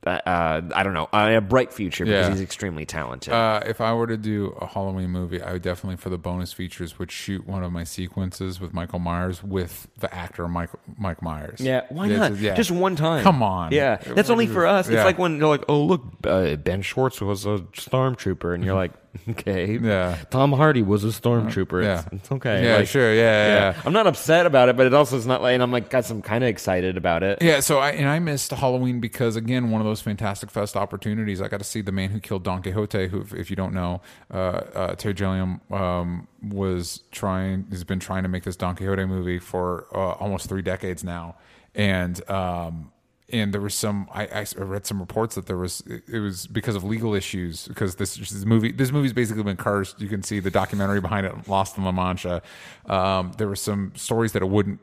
uh, 0.06 0.62
I 0.74 0.82
don't 0.82 0.94
know, 0.94 1.08
a 1.12 1.40
bright 1.40 1.72
future 1.74 2.04
because 2.06 2.26
Yeah. 2.26 2.30
he's 2.32 2.40
extremely 2.40 2.86
talented. 2.86 3.32
Uh, 3.34 3.60
if 3.66 3.80
I 3.82 3.92
were 3.92 4.06
to 4.06 4.16
do 4.16 4.56
a 4.60 4.66
Halloween 4.66 5.10
movie, 5.10 5.42
I 5.42 5.52
would 5.52 5.62
definitely 5.62 5.96
for 5.96 6.08
the 6.08 6.16
bonus 6.16 6.52
features 6.54 6.98
would 6.98 7.10
shoot 7.12 7.46
one 7.46 7.62
of 7.62 7.70
my 7.72 7.84
sequences 7.84 8.60
with 8.60 8.72
Michael 8.72 8.98
Myers 8.98 9.42
with 9.44 9.88
the 9.98 10.12
actor 10.14 10.48
Mike 10.48 10.70
Mike 10.96 11.20
Myers. 11.22 11.60
yeah, 11.60 11.82
why 11.90 12.08
not? 12.08 12.30
just- 12.30 12.40
yeah. 12.42 12.54
Just 12.54 12.70
one 12.70 12.96
time. 12.96 13.22
Come 13.22 13.42
on. 13.42 13.72
Yeah, 13.72 13.96
that's 13.96 14.30
only 14.30 14.46
for 14.46 14.66
us. 14.66 14.86
It's 14.88 14.94
Yeah. 14.94 15.04
like 15.04 15.18
when 15.18 15.38
they're 15.38 15.48
like, 15.48 15.64
"Oh, 15.68 15.82
look, 15.82 16.02
uh, 16.26 16.56
Ben 16.56 16.80
Schwartz 16.82 17.20
was 17.20 17.44
a 17.44 17.58
stormtrooper," 17.74 18.54
and 18.54 18.64
you're 18.64 18.74
like, 18.74 18.92
"Okay, 19.30 19.78
Yeah. 19.78 20.16
Tom 20.30 20.52
Hardy 20.52 20.82
was 20.82 21.04
a 21.04 21.08
stormtrooper. 21.08 21.82
Yeah. 21.82 21.98
It's, 22.00 22.08
it's 22.12 22.32
okay. 22.32 22.64
Yeah, 22.64 22.76
Like, 22.76 22.88
sure. 22.88 23.12
Yeah, 23.14 23.20
yeah. 23.22 23.54
yeah. 23.72 23.82
I'm 23.84 23.92
not 23.92 24.06
upset 24.06 24.46
about 24.46 24.68
it, 24.68 24.76
but 24.76 24.86
it 24.86 24.94
also 24.94 25.16
is 25.16 25.26
not 25.26 25.42
like, 25.42 25.54
and 25.54 25.62
I'm 25.62 25.72
like, 25.72 25.90
guys, 25.90 26.10
I'm 26.10 26.22
kind 26.22 26.44
of 26.44 26.48
excited 26.50 26.96
about 26.96 27.22
it. 27.22 27.38
Yeah, 27.42 27.60
so 27.60 27.78
I 27.78 27.90
and 27.90 28.08
I 28.08 28.18
missed 28.20 28.50
Halloween 28.52 29.00
because 29.00 29.36
again, 29.36 29.70
one 29.70 29.80
of 29.80 29.86
those 29.86 30.00
Fantastic 30.00 30.50
Fest 30.50 30.76
opportunities. 30.76 31.40
I 31.42 31.48
got 31.48 31.58
to 31.58 31.64
see 31.64 31.80
the 31.80 31.92
man 31.92 32.10
who 32.10 32.20
killed 32.20 32.44
Don 32.44 32.62
Quixote. 32.62 33.08
Who, 33.08 33.20
if- 33.22 33.34
if 33.34 33.50
you 33.50 33.56
don't 33.56 33.74
know, 33.74 34.00
uh, 34.32 34.36
uh, 34.36 34.94
Terry 34.94 35.14
Gilliam 35.14 35.60
um, 35.70 36.28
was 36.42 37.02
trying 37.10 37.66
He's 37.70 37.84
been 37.84 38.00
trying 38.00 38.22
to 38.22 38.28
make 38.28 38.44
this 38.44 38.56
Don 38.56 38.76
Quixote 38.76 39.04
movie 39.06 39.38
for 39.38 39.86
uh, 39.94 40.12
almost 40.12 40.48
three 40.48 40.62
decades 40.62 41.02
now, 41.04 41.36
and 41.74 42.28
um, 42.30 42.92
and 43.32 43.52
there 43.52 43.60
was 43.60 43.74
some 43.74 44.08
I, 44.12 44.26
I 44.26 44.46
read 44.56 44.86
some 44.86 45.00
reports 45.00 45.34
that 45.34 45.46
there 45.46 45.56
was 45.56 45.82
it, 45.86 46.18
was 46.18 46.46
because 46.46 46.76
of 46.76 46.84
legal 46.84 47.14
issues 47.14 47.68
because 47.68 47.96
this, 47.96 48.16
this 48.16 48.44
movie 48.44 48.72
this 48.72 48.92
movie's 48.92 49.12
basically 49.12 49.42
been 49.42 49.56
cursed. 49.56 50.00
You 50.00 50.08
can 50.08 50.22
see 50.22 50.40
the 50.40 50.50
documentary 50.50 51.00
behind 51.00 51.26
it, 51.26 51.48
Lost 51.48 51.76
in 51.76 51.84
La 51.84 51.92
Mancha. 51.92 52.42
Um, 52.86 53.32
there 53.38 53.48
were 53.48 53.56
some 53.56 53.92
stories 53.94 54.32
that 54.32 54.42
it 54.42 54.48
wouldn't 54.48 54.80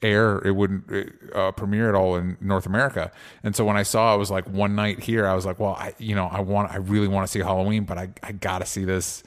air 0.00 0.38
it 0.46 0.52
wouldn't 0.52 0.84
uh, 1.34 1.50
premiere 1.52 1.88
at 1.88 1.94
all 1.96 2.14
in 2.14 2.36
North 2.40 2.66
America 2.66 3.10
and 3.42 3.56
so 3.56 3.64
when 3.64 3.76
I 3.76 3.82
saw 3.82 4.14
it 4.14 4.18
was 4.18 4.30
like 4.30 4.48
one 4.48 4.76
night 4.76 5.00
here 5.00 5.26
I 5.26 5.34
was 5.34 5.44
like 5.44 5.58
well 5.58 5.74
I 5.74 5.92
you 5.98 6.14
know 6.14 6.26
I 6.26 6.38
want 6.38 6.70
I 6.70 6.76
really 6.76 7.08
want 7.08 7.26
to 7.26 7.32
see 7.32 7.40
Halloween 7.40 7.82
but 7.82 7.98
I, 7.98 8.10
I 8.22 8.30
gotta 8.30 8.64
see 8.64 8.84
this 8.84 9.24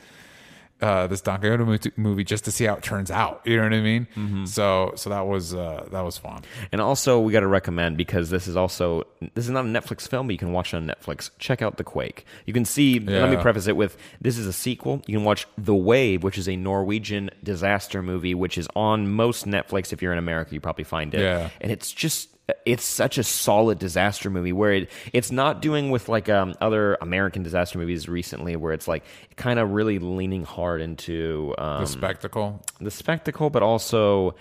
uh, 0.82 1.07
this 1.07 1.21
Don 1.21 1.39
Quixote 1.39 1.91
movie 1.95 2.23
just 2.23 2.45
to 2.45 2.51
see 2.51 2.65
how 2.65 2.73
it 2.75 2.84
turns 2.84 3.11
out 3.11 3.41
you 3.45 3.57
know 3.57 3.63
what 3.63 3.73
I 3.73 3.82
mean 3.82 4.07
Mm-hmm. 4.15 4.45
so 4.45 4.93
so 4.95 5.09
that 5.09 5.21
was 5.27 5.53
uh, 5.53 5.88
that 5.91 6.01
was 6.01 6.17
fun 6.17 6.41
And 6.71 6.82
also, 6.82 7.19
we 7.19 7.32
got 7.34 7.41
to 7.41 7.47
recommend 7.47 7.97
because 7.97 8.29
this 8.29 8.47
is 8.47 8.55
also 8.55 9.03
this 9.36 9.45
is 9.45 9.51
not 9.51 9.65
a 9.65 9.67
Netflix 9.67 10.07
film, 10.07 10.27
but 10.27 10.34
you 10.34 10.38
can 10.39 10.51
watch 10.53 10.73
it 10.73 10.77
on 10.77 10.88
Netflix. 10.88 11.29
Check 11.39 11.61
out 11.61 11.77
The 11.77 11.84
Quake. 11.84 12.25
You 12.45 12.53
can 12.53 12.65
see. 12.65 12.99
Let 12.99 13.29
me 13.29 13.38
preface 13.38 13.67
it 13.67 13.75
with 13.77 13.97
this 14.19 14.38
is 14.38 14.47
a 14.47 14.53
sequel. 14.53 15.01
You 15.07 15.17
can 15.17 15.23
watch 15.25 15.45
The 15.57 15.75
Wave, 15.75 16.23
which 16.23 16.38
is 16.38 16.47
a 16.49 16.55
Norwegian 16.55 17.29
disaster 17.43 18.01
movie, 18.01 18.34
which 18.34 18.57
is 18.57 18.67
on 18.75 19.11
most 19.11 19.45
Netflix. 19.45 19.93
If 19.93 20.01
you're 20.01 20.13
in 20.13 20.17
America, 20.19 20.53
you 20.53 20.59
probably 20.61 20.84
find 20.86 21.13
it. 21.13 21.21
Yeah. 21.21 21.49
and 21.61 21.71
it's 21.71 21.91
just. 21.91 22.29
It's 22.66 22.84
such 22.84 23.18
a 23.18 23.24
solid 23.24 23.80
disaster 23.80 24.30
movie 24.30 24.54
where 24.54 24.74
it 24.74 24.91
it's 25.14 25.32
not 25.32 25.62
doing 25.62 25.91
with 25.91 26.10
like 26.10 26.30
um, 26.30 26.56
other 26.62 26.97
American 27.02 27.43
disaster 27.43 27.78
movies 27.78 28.08
recently 28.08 28.56
where 28.56 28.74
it's 28.74 28.88
like 28.88 29.04
kind 29.36 29.60
of 29.60 29.72
really 29.72 29.99
leaning 29.99 30.43
hard 30.43 30.82
into 30.82 31.54
um, 31.58 31.82
the 31.82 31.88
spectacle 31.88 32.62
the 32.80 32.91
spectacle, 32.91 33.49
but 33.49 33.64
also 33.64 34.36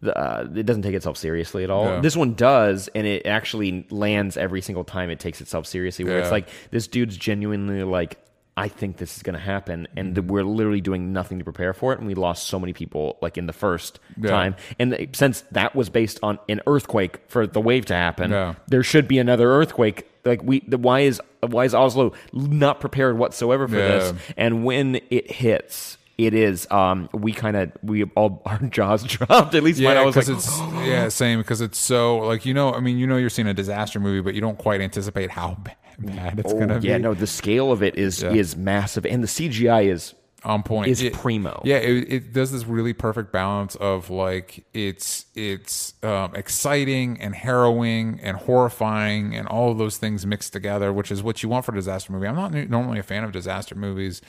the, 0.00 0.16
uh, 0.16 0.46
it 0.54 0.64
doesn't 0.64 0.82
take 0.82 0.94
itself 0.94 1.16
seriously 1.16 1.64
at 1.64 1.70
all. 1.70 1.84
Yeah. 1.84 2.00
This 2.00 2.16
one 2.16 2.34
does, 2.34 2.88
and 2.94 3.06
it 3.06 3.26
actually 3.26 3.86
lands 3.90 4.36
every 4.36 4.60
single 4.62 4.84
time 4.84 5.10
it 5.10 5.18
takes 5.18 5.40
itself 5.40 5.66
seriously. 5.66 6.04
Where 6.04 6.20
it's 6.20 6.30
like 6.30 6.48
this 6.70 6.86
dude's 6.86 7.16
genuinely 7.16 7.82
like, 7.82 8.18
I 8.58 8.68
think 8.68 8.96
this 8.96 9.16
is 9.16 9.22
going 9.22 9.34
to 9.34 9.40
happen, 9.40 9.88
and 9.96 10.14
that 10.14 10.22
we're 10.24 10.42
literally 10.44 10.80
doing 10.80 11.12
nothing 11.12 11.38
to 11.38 11.44
prepare 11.44 11.72
for 11.72 11.92
it, 11.92 11.98
and 11.98 12.06
we 12.06 12.14
lost 12.14 12.48
so 12.48 12.58
many 12.58 12.72
people 12.72 13.16
like 13.22 13.38
in 13.38 13.46
the 13.46 13.52
first 13.52 14.00
Yeah. 14.20 14.30
time. 14.30 14.56
And 14.78 14.92
the, 14.92 15.08
since 15.12 15.42
that 15.52 15.74
was 15.74 15.88
based 15.90 16.18
on 16.22 16.38
an 16.48 16.60
earthquake 16.66 17.20
for 17.28 17.46
the 17.46 17.60
wave 17.60 17.86
to 17.86 17.94
happen, 17.94 18.30
Yeah. 18.30 18.54
there 18.66 18.82
should 18.82 19.06
be 19.08 19.18
another 19.18 19.50
earthquake. 19.50 20.06
Like 20.24 20.42
we, 20.42 20.60
the, 20.66 20.76
why 20.78 21.00
is 21.00 21.20
why 21.40 21.64
is 21.64 21.74
Oslo 21.74 22.12
not 22.32 22.80
prepared 22.80 23.16
whatsoever 23.16 23.68
for 23.68 23.76
Yeah. 23.78 23.88
this? 23.98 24.14
And 24.36 24.64
when 24.64 25.00
it 25.10 25.30
hits, 25.30 25.96
it 26.18 26.34
is 26.34 26.68
um 26.72 27.08
we 27.14 27.32
kind 27.32 27.56
of 27.56 27.70
we 27.82 28.02
all 28.16 28.42
our 28.46 28.58
jaws 28.58 29.04
dropped. 29.04 29.54
At 29.54 29.62
least 29.62 29.80
mine. 29.80 29.96
I 29.96 30.00
yeah 30.00 30.04
was 30.04 30.16
like, 30.16 30.28
it's 30.28 30.58
yeah 30.84 31.08
same 31.08 31.38
because 31.38 31.60
it's 31.60 31.78
so 31.78 32.18
like 32.18 32.44
you 32.44 32.52
know 32.54 32.74
I 32.74 32.80
mean 32.80 32.98
you 32.98 33.06
know 33.06 33.16
you're 33.16 33.30
seeing 33.30 33.46
a 33.46 33.54
disaster 33.54 34.00
movie 34.00 34.20
but 34.20 34.34
you 34.34 34.40
don't 34.40 34.58
quite 34.58 34.80
anticipate 34.80 35.30
how 35.30 35.56
bad, 35.98 36.38
it's 36.38 36.52
oh, 36.52 36.58
gonna 36.58 36.78
yeah, 36.80 36.96
be 36.98 37.02
no, 37.02 37.14
the 37.14 37.26
scale 37.26 37.72
of 37.72 37.82
it 37.82 37.96
is 37.96 38.22
Yeah. 38.22 38.30
is 38.32 38.56
massive, 38.56 39.04
and 39.06 39.22
the 39.22 39.28
CGI 39.28 39.90
is 39.90 40.14
on 40.44 40.62
point 40.62 40.88
is 40.88 41.02
It- 41.02 41.12
primo. 41.14 41.60
Yeah, 41.64 41.78
it, 41.78 42.12
it 42.12 42.32
does 42.32 42.52
this 42.52 42.64
really 42.64 42.92
perfect 42.92 43.32
balance 43.32 43.74
of 43.76 44.08
like 44.08 44.64
it's 44.72 45.26
it's 45.34 45.94
um, 46.04 46.34
exciting 46.36 47.20
and 47.20 47.34
harrowing 47.34 48.20
and 48.22 48.36
horrifying 48.36 49.34
and 49.34 49.48
all 49.48 49.72
of 49.72 49.78
those 49.78 49.96
things 49.96 50.24
mixed 50.26 50.52
together, 50.52 50.92
which 50.92 51.10
is 51.10 51.22
what 51.22 51.42
you 51.42 51.48
want 51.48 51.64
for 51.64 51.72
a 51.72 51.74
disaster 51.74 52.12
movie. 52.12 52.28
I'm 52.28 52.36
not 52.36 52.52
normally 52.54 52.98
a 53.00 53.02
fan 53.02 53.24
of 53.24 53.32
disaster 53.32 53.74
movies. 53.74 54.22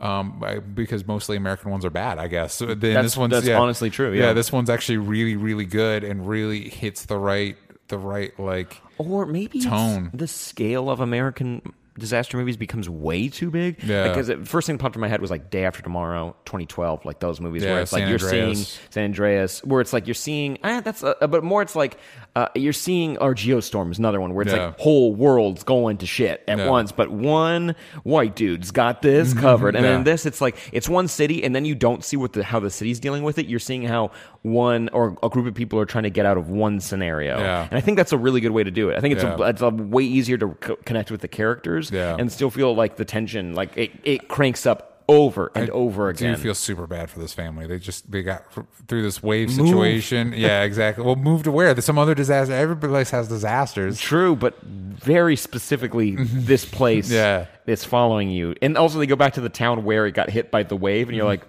Um, 0.00 0.42
I- 0.44 0.58
because 0.58 1.06
mostly 1.06 1.36
American 1.36 1.70
ones 1.70 1.84
are 1.84 1.90
bad, 1.90 2.18
I 2.18 2.26
guess. 2.26 2.52
So 2.54 2.66
then 2.66 2.76
That's- 2.80 3.04
this 3.04 3.16
one's 3.16 3.30
that's 3.30 3.46
yeah. 3.46 3.58
honestly 3.60 3.90
true, 3.90 4.12
yeah. 4.12 4.32
this 4.32 4.50
one's 4.50 4.68
actually 4.68 4.98
really, 4.98 5.36
really 5.36 5.64
good 5.66 6.02
and 6.02 6.28
really 6.28 6.68
hits 6.68 7.04
the 7.06 7.16
right, 7.16 7.56
the 7.88 7.98
right 7.98 8.38
like. 8.38 8.80
or 8.98 9.26
maybe 9.26 9.60
Tone. 9.62 10.10
the 10.14 10.26
scale 10.28 10.88
of 10.90 11.00
American 11.00 11.60
disaster 11.98 12.36
movies 12.36 12.56
becomes 12.56 12.88
way 12.88 13.28
too 13.28 13.50
big. 13.50 13.82
Yeah. 13.82 14.08
Because 14.08 14.26
the 14.26 14.38
first 14.44 14.66
thing 14.66 14.76
that 14.76 14.82
popped 14.82 14.96
in 14.96 15.00
my 15.00 15.08
head 15.08 15.20
was 15.20 15.30
like 15.30 15.50
Day 15.50 15.64
After 15.64 15.82
Tomorrow, 15.82 16.34
2012, 16.44 17.04
like 17.04 17.20
those 17.20 17.40
movies 17.40 17.62
Yeah, 17.62 17.72
where 17.72 17.82
it's 17.82 17.92
like 17.92 18.08
you're 18.08 18.14
Andreas. 18.20 18.30
seeing 18.68 18.80
San 18.90 19.04
Andreas, 19.04 19.62
where 19.64 19.80
it's 19.80 19.92
like 19.92 20.06
you're 20.06 20.14
seeing, 20.14 20.58
ah, 20.64 20.80
that's, 20.80 21.02
a, 21.02 21.14
but 21.28 21.44
more 21.44 21.62
it's 21.62 21.76
like 21.76 21.98
uh, 22.36 22.48
you're 22.56 22.72
seeing, 22.72 23.16
or 23.18 23.34
Geostorm 23.34 23.92
is 23.92 23.98
another 24.00 24.20
one 24.20 24.34
where 24.34 24.42
it's 24.42 24.52
Yeah. 24.52 24.66
like 24.66 24.80
whole 24.80 25.14
world's 25.14 25.62
going 25.62 25.98
to 25.98 26.06
shit 26.06 26.42
at 26.48 26.68
once, 26.68 26.90
but 26.90 27.10
one 27.10 27.76
white 28.02 28.34
dude's 28.34 28.70
got 28.72 29.00
this 29.02 29.32
covered. 29.38 29.76
And 29.76 29.84
then 29.84 30.02
this, 30.04 30.26
it's 30.26 30.40
like, 30.40 30.56
it's 30.72 30.88
one 30.88 31.06
city, 31.06 31.44
and 31.44 31.54
then 31.54 31.64
you 31.64 31.74
don't 31.76 32.04
see 32.04 32.16
what 32.16 32.32
the, 32.32 32.42
how 32.42 32.58
the 32.60 32.70
city's 32.70 32.98
dealing 32.98 33.22
with 33.22 33.38
it. 33.38 33.46
You're 33.46 33.60
seeing 33.60 33.82
how 33.84 34.10
one 34.42 34.88
or 34.92 35.16
a 35.22 35.28
group 35.28 35.46
of 35.46 35.54
people 35.54 35.78
are 35.78 35.86
trying 35.86 36.04
to 36.04 36.10
get 36.10 36.26
out 36.26 36.36
of 36.36 36.48
one 36.50 36.80
scenario. 36.80 37.38
Yeah. 37.38 37.68
And 37.70 37.78
I 37.78 37.80
think 37.80 37.96
that's 37.96 38.12
a 38.12 38.18
really 38.18 38.40
good 38.40 38.50
way 38.50 38.64
to 38.64 38.70
do 38.70 38.90
it. 38.90 38.96
I 38.96 39.00
think 39.00 39.14
it's, 39.14 39.22
a, 39.24 39.42
it's 39.44 39.62
a 39.62 39.70
way 39.70 40.02
easier 40.02 40.36
to 40.38 40.48
co- 40.60 40.76
connect 40.84 41.10
with 41.10 41.20
the 41.20 41.28
characters 41.28 41.83
Yeah. 41.92 42.16
and 42.18 42.30
still 42.32 42.50
feel 42.50 42.74
like 42.74 42.96
the 42.96 43.04
tension, 43.04 43.54
like 43.54 43.76
it, 43.76 43.90
it 44.04 44.28
cranks 44.28 44.66
up 44.66 44.90
over 45.06 45.52
and 45.54 45.68
over 45.68 46.06
I 46.06 46.10
again. 46.12 46.32
do 46.32 46.38
you 46.38 46.42
feel 46.42 46.54
super 46.54 46.86
bad 46.86 47.10
for 47.10 47.18
this 47.20 47.34
family. 47.34 47.66
They 47.66 47.78
just 47.78 48.10
they 48.10 48.22
got 48.22 48.44
through 48.88 49.02
this 49.02 49.22
wave 49.22 49.50
situation. 49.52 50.32
Yeah, 50.36 50.62
exactly. 50.62 51.04
Well, 51.04 51.16
moved 51.16 51.44
to 51.44 51.52
where? 51.52 51.74
There's 51.74 51.84
some 51.84 51.98
other 51.98 52.14
disaster. 52.14 52.54
Every 52.54 52.76
place 52.76 53.10
has 53.10 53.28
disasters. 53.28 54.00
True, 54.00 54.34
but 54.34 54.58
very 54.62 55.36
specifically, 55.36 56.16
this 56.18 56.64
place 56.64 57.10
Yeah. 57.10 57.46
is 57.66 57.84
following 57.84 58.30
you. 58.30 58.54
And 58.62 58.78
also, 58.78 58.98
they 58.98 59.06
go 59.06 59.14
back 59.16 59.34
to 59.34 59.42
the 59.42 59.50
town 59.50 59.84
where 59.84 60.06
it 60.06 60.12
got 60.14 60.30
hit 60.30 60.50
by 60.50 60.62
the 60.62 60.76
wave, 60.76 61.08
and 61.08 61.16
you're 61.18 61.26
like, 61.26 61.42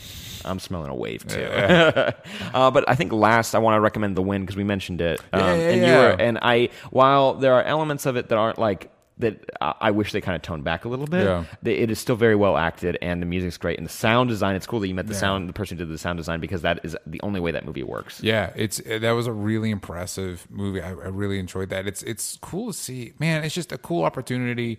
I'm 0.46 0.58
smelling 0.58 0.88
a 0.90 0.94
wave 0.94 1.26
too. 1.26 1.42
uh, 1.42 2.70
but 2.70 2.88
I 2.88 2.94
think 2.94 3.12
last, 3.12 3.54
I 3.54 3.58
want 3.58 3.76
to 3.76 3.80
recommend 3.80 4.16
The 4.16 4.22
Wind 4.22 4.46
because 4.46 4.56
we 4.56 4.64
mentioned 4.64 5.02
it. 5.02 5.20
Um, 5.34 5.40
Yeah, 5.40 5.54
yeah, 5.54 5.68
and 5.68 5.80
you 5.86 5.92
were, 5.92 6.16
and 6.18 6.38
I, 6.40 6.70
while 6.90 7.34
there 7.34 7.52
are 7.54 7.62
elements 7.62 8.06
of 8.06 8.16
it 8.16 8.28
that 8.30 8.38
aren't 8.38 8.58
like, 8.58 8.90
that 9.22 9.50
I 9.60 9.90
wish 9.90 10.12
they 10.12 10.20
kind 10.20 10.36
of 10.36 10.42
toned 10.42 10.62
back 10.62 10.84
a 10.84 10.88
little 10.88 11.06
bit. 11.06 11.24
Yeah. 11.24 11.44
It 11.64 11.90
is 11.90 11.98
still 11.98 12.14
very 12.16 12.36
well 12.36 12.56
acted, 12.56 12.98
and 13.02 13.20
the 13.22 13.26
music's 13.26 13.56
great, 13.56 13.78
and 13.78 13.86
the 13.86 13.90
sound 13.92 14.28
design. 14.28 14.54
It's 14.54 14.66
cool 14.66 14.78
that 14.80 14.88
you 14.88 14.94
met 14.94 15.06
the 15.06 15.14
Yeah. 15.14 15.20
sound, 15.20 15.48
the 15.48 15.52
person 15.54 15.78
who 15.78 15.84
did 15.84 15.92
the 15.92 15.98
sound 15.98 16.18
design, 16.18 16.38
because 16.40 16.62
that 16.62 16.80
is 16.84 16.96
the 17.06 17.20
only 17.22 17.40
way 17.40 17.50
that 17.50 17.64
movie 17.64 17.82
works. 17.82 18.22
Yeah, 18.22 18.52
it's 18.54 18.80
that 18.86 19.10
was 19.12 19.26
a 19.26 19.32
really 19.32 19.70
impressive 19.70 20.46
movie. 20.50 20.80
I, 20.82 20.90
I 20.90 21.08
really 21.08 21.38
enjoyed 21.38 21.70
that. 21.70 21.86
It's 21.86 22.02
it's 22.02 22.38
cool 22.42 22.68
to 22.72 22.78
see. 22.78 23.14
Man, 23.18 23.42
it's 23.44 23.54
just 23.54 23.72
a 23.72 23.78
cool 23.78 24.04
opportunity 24.04 24.78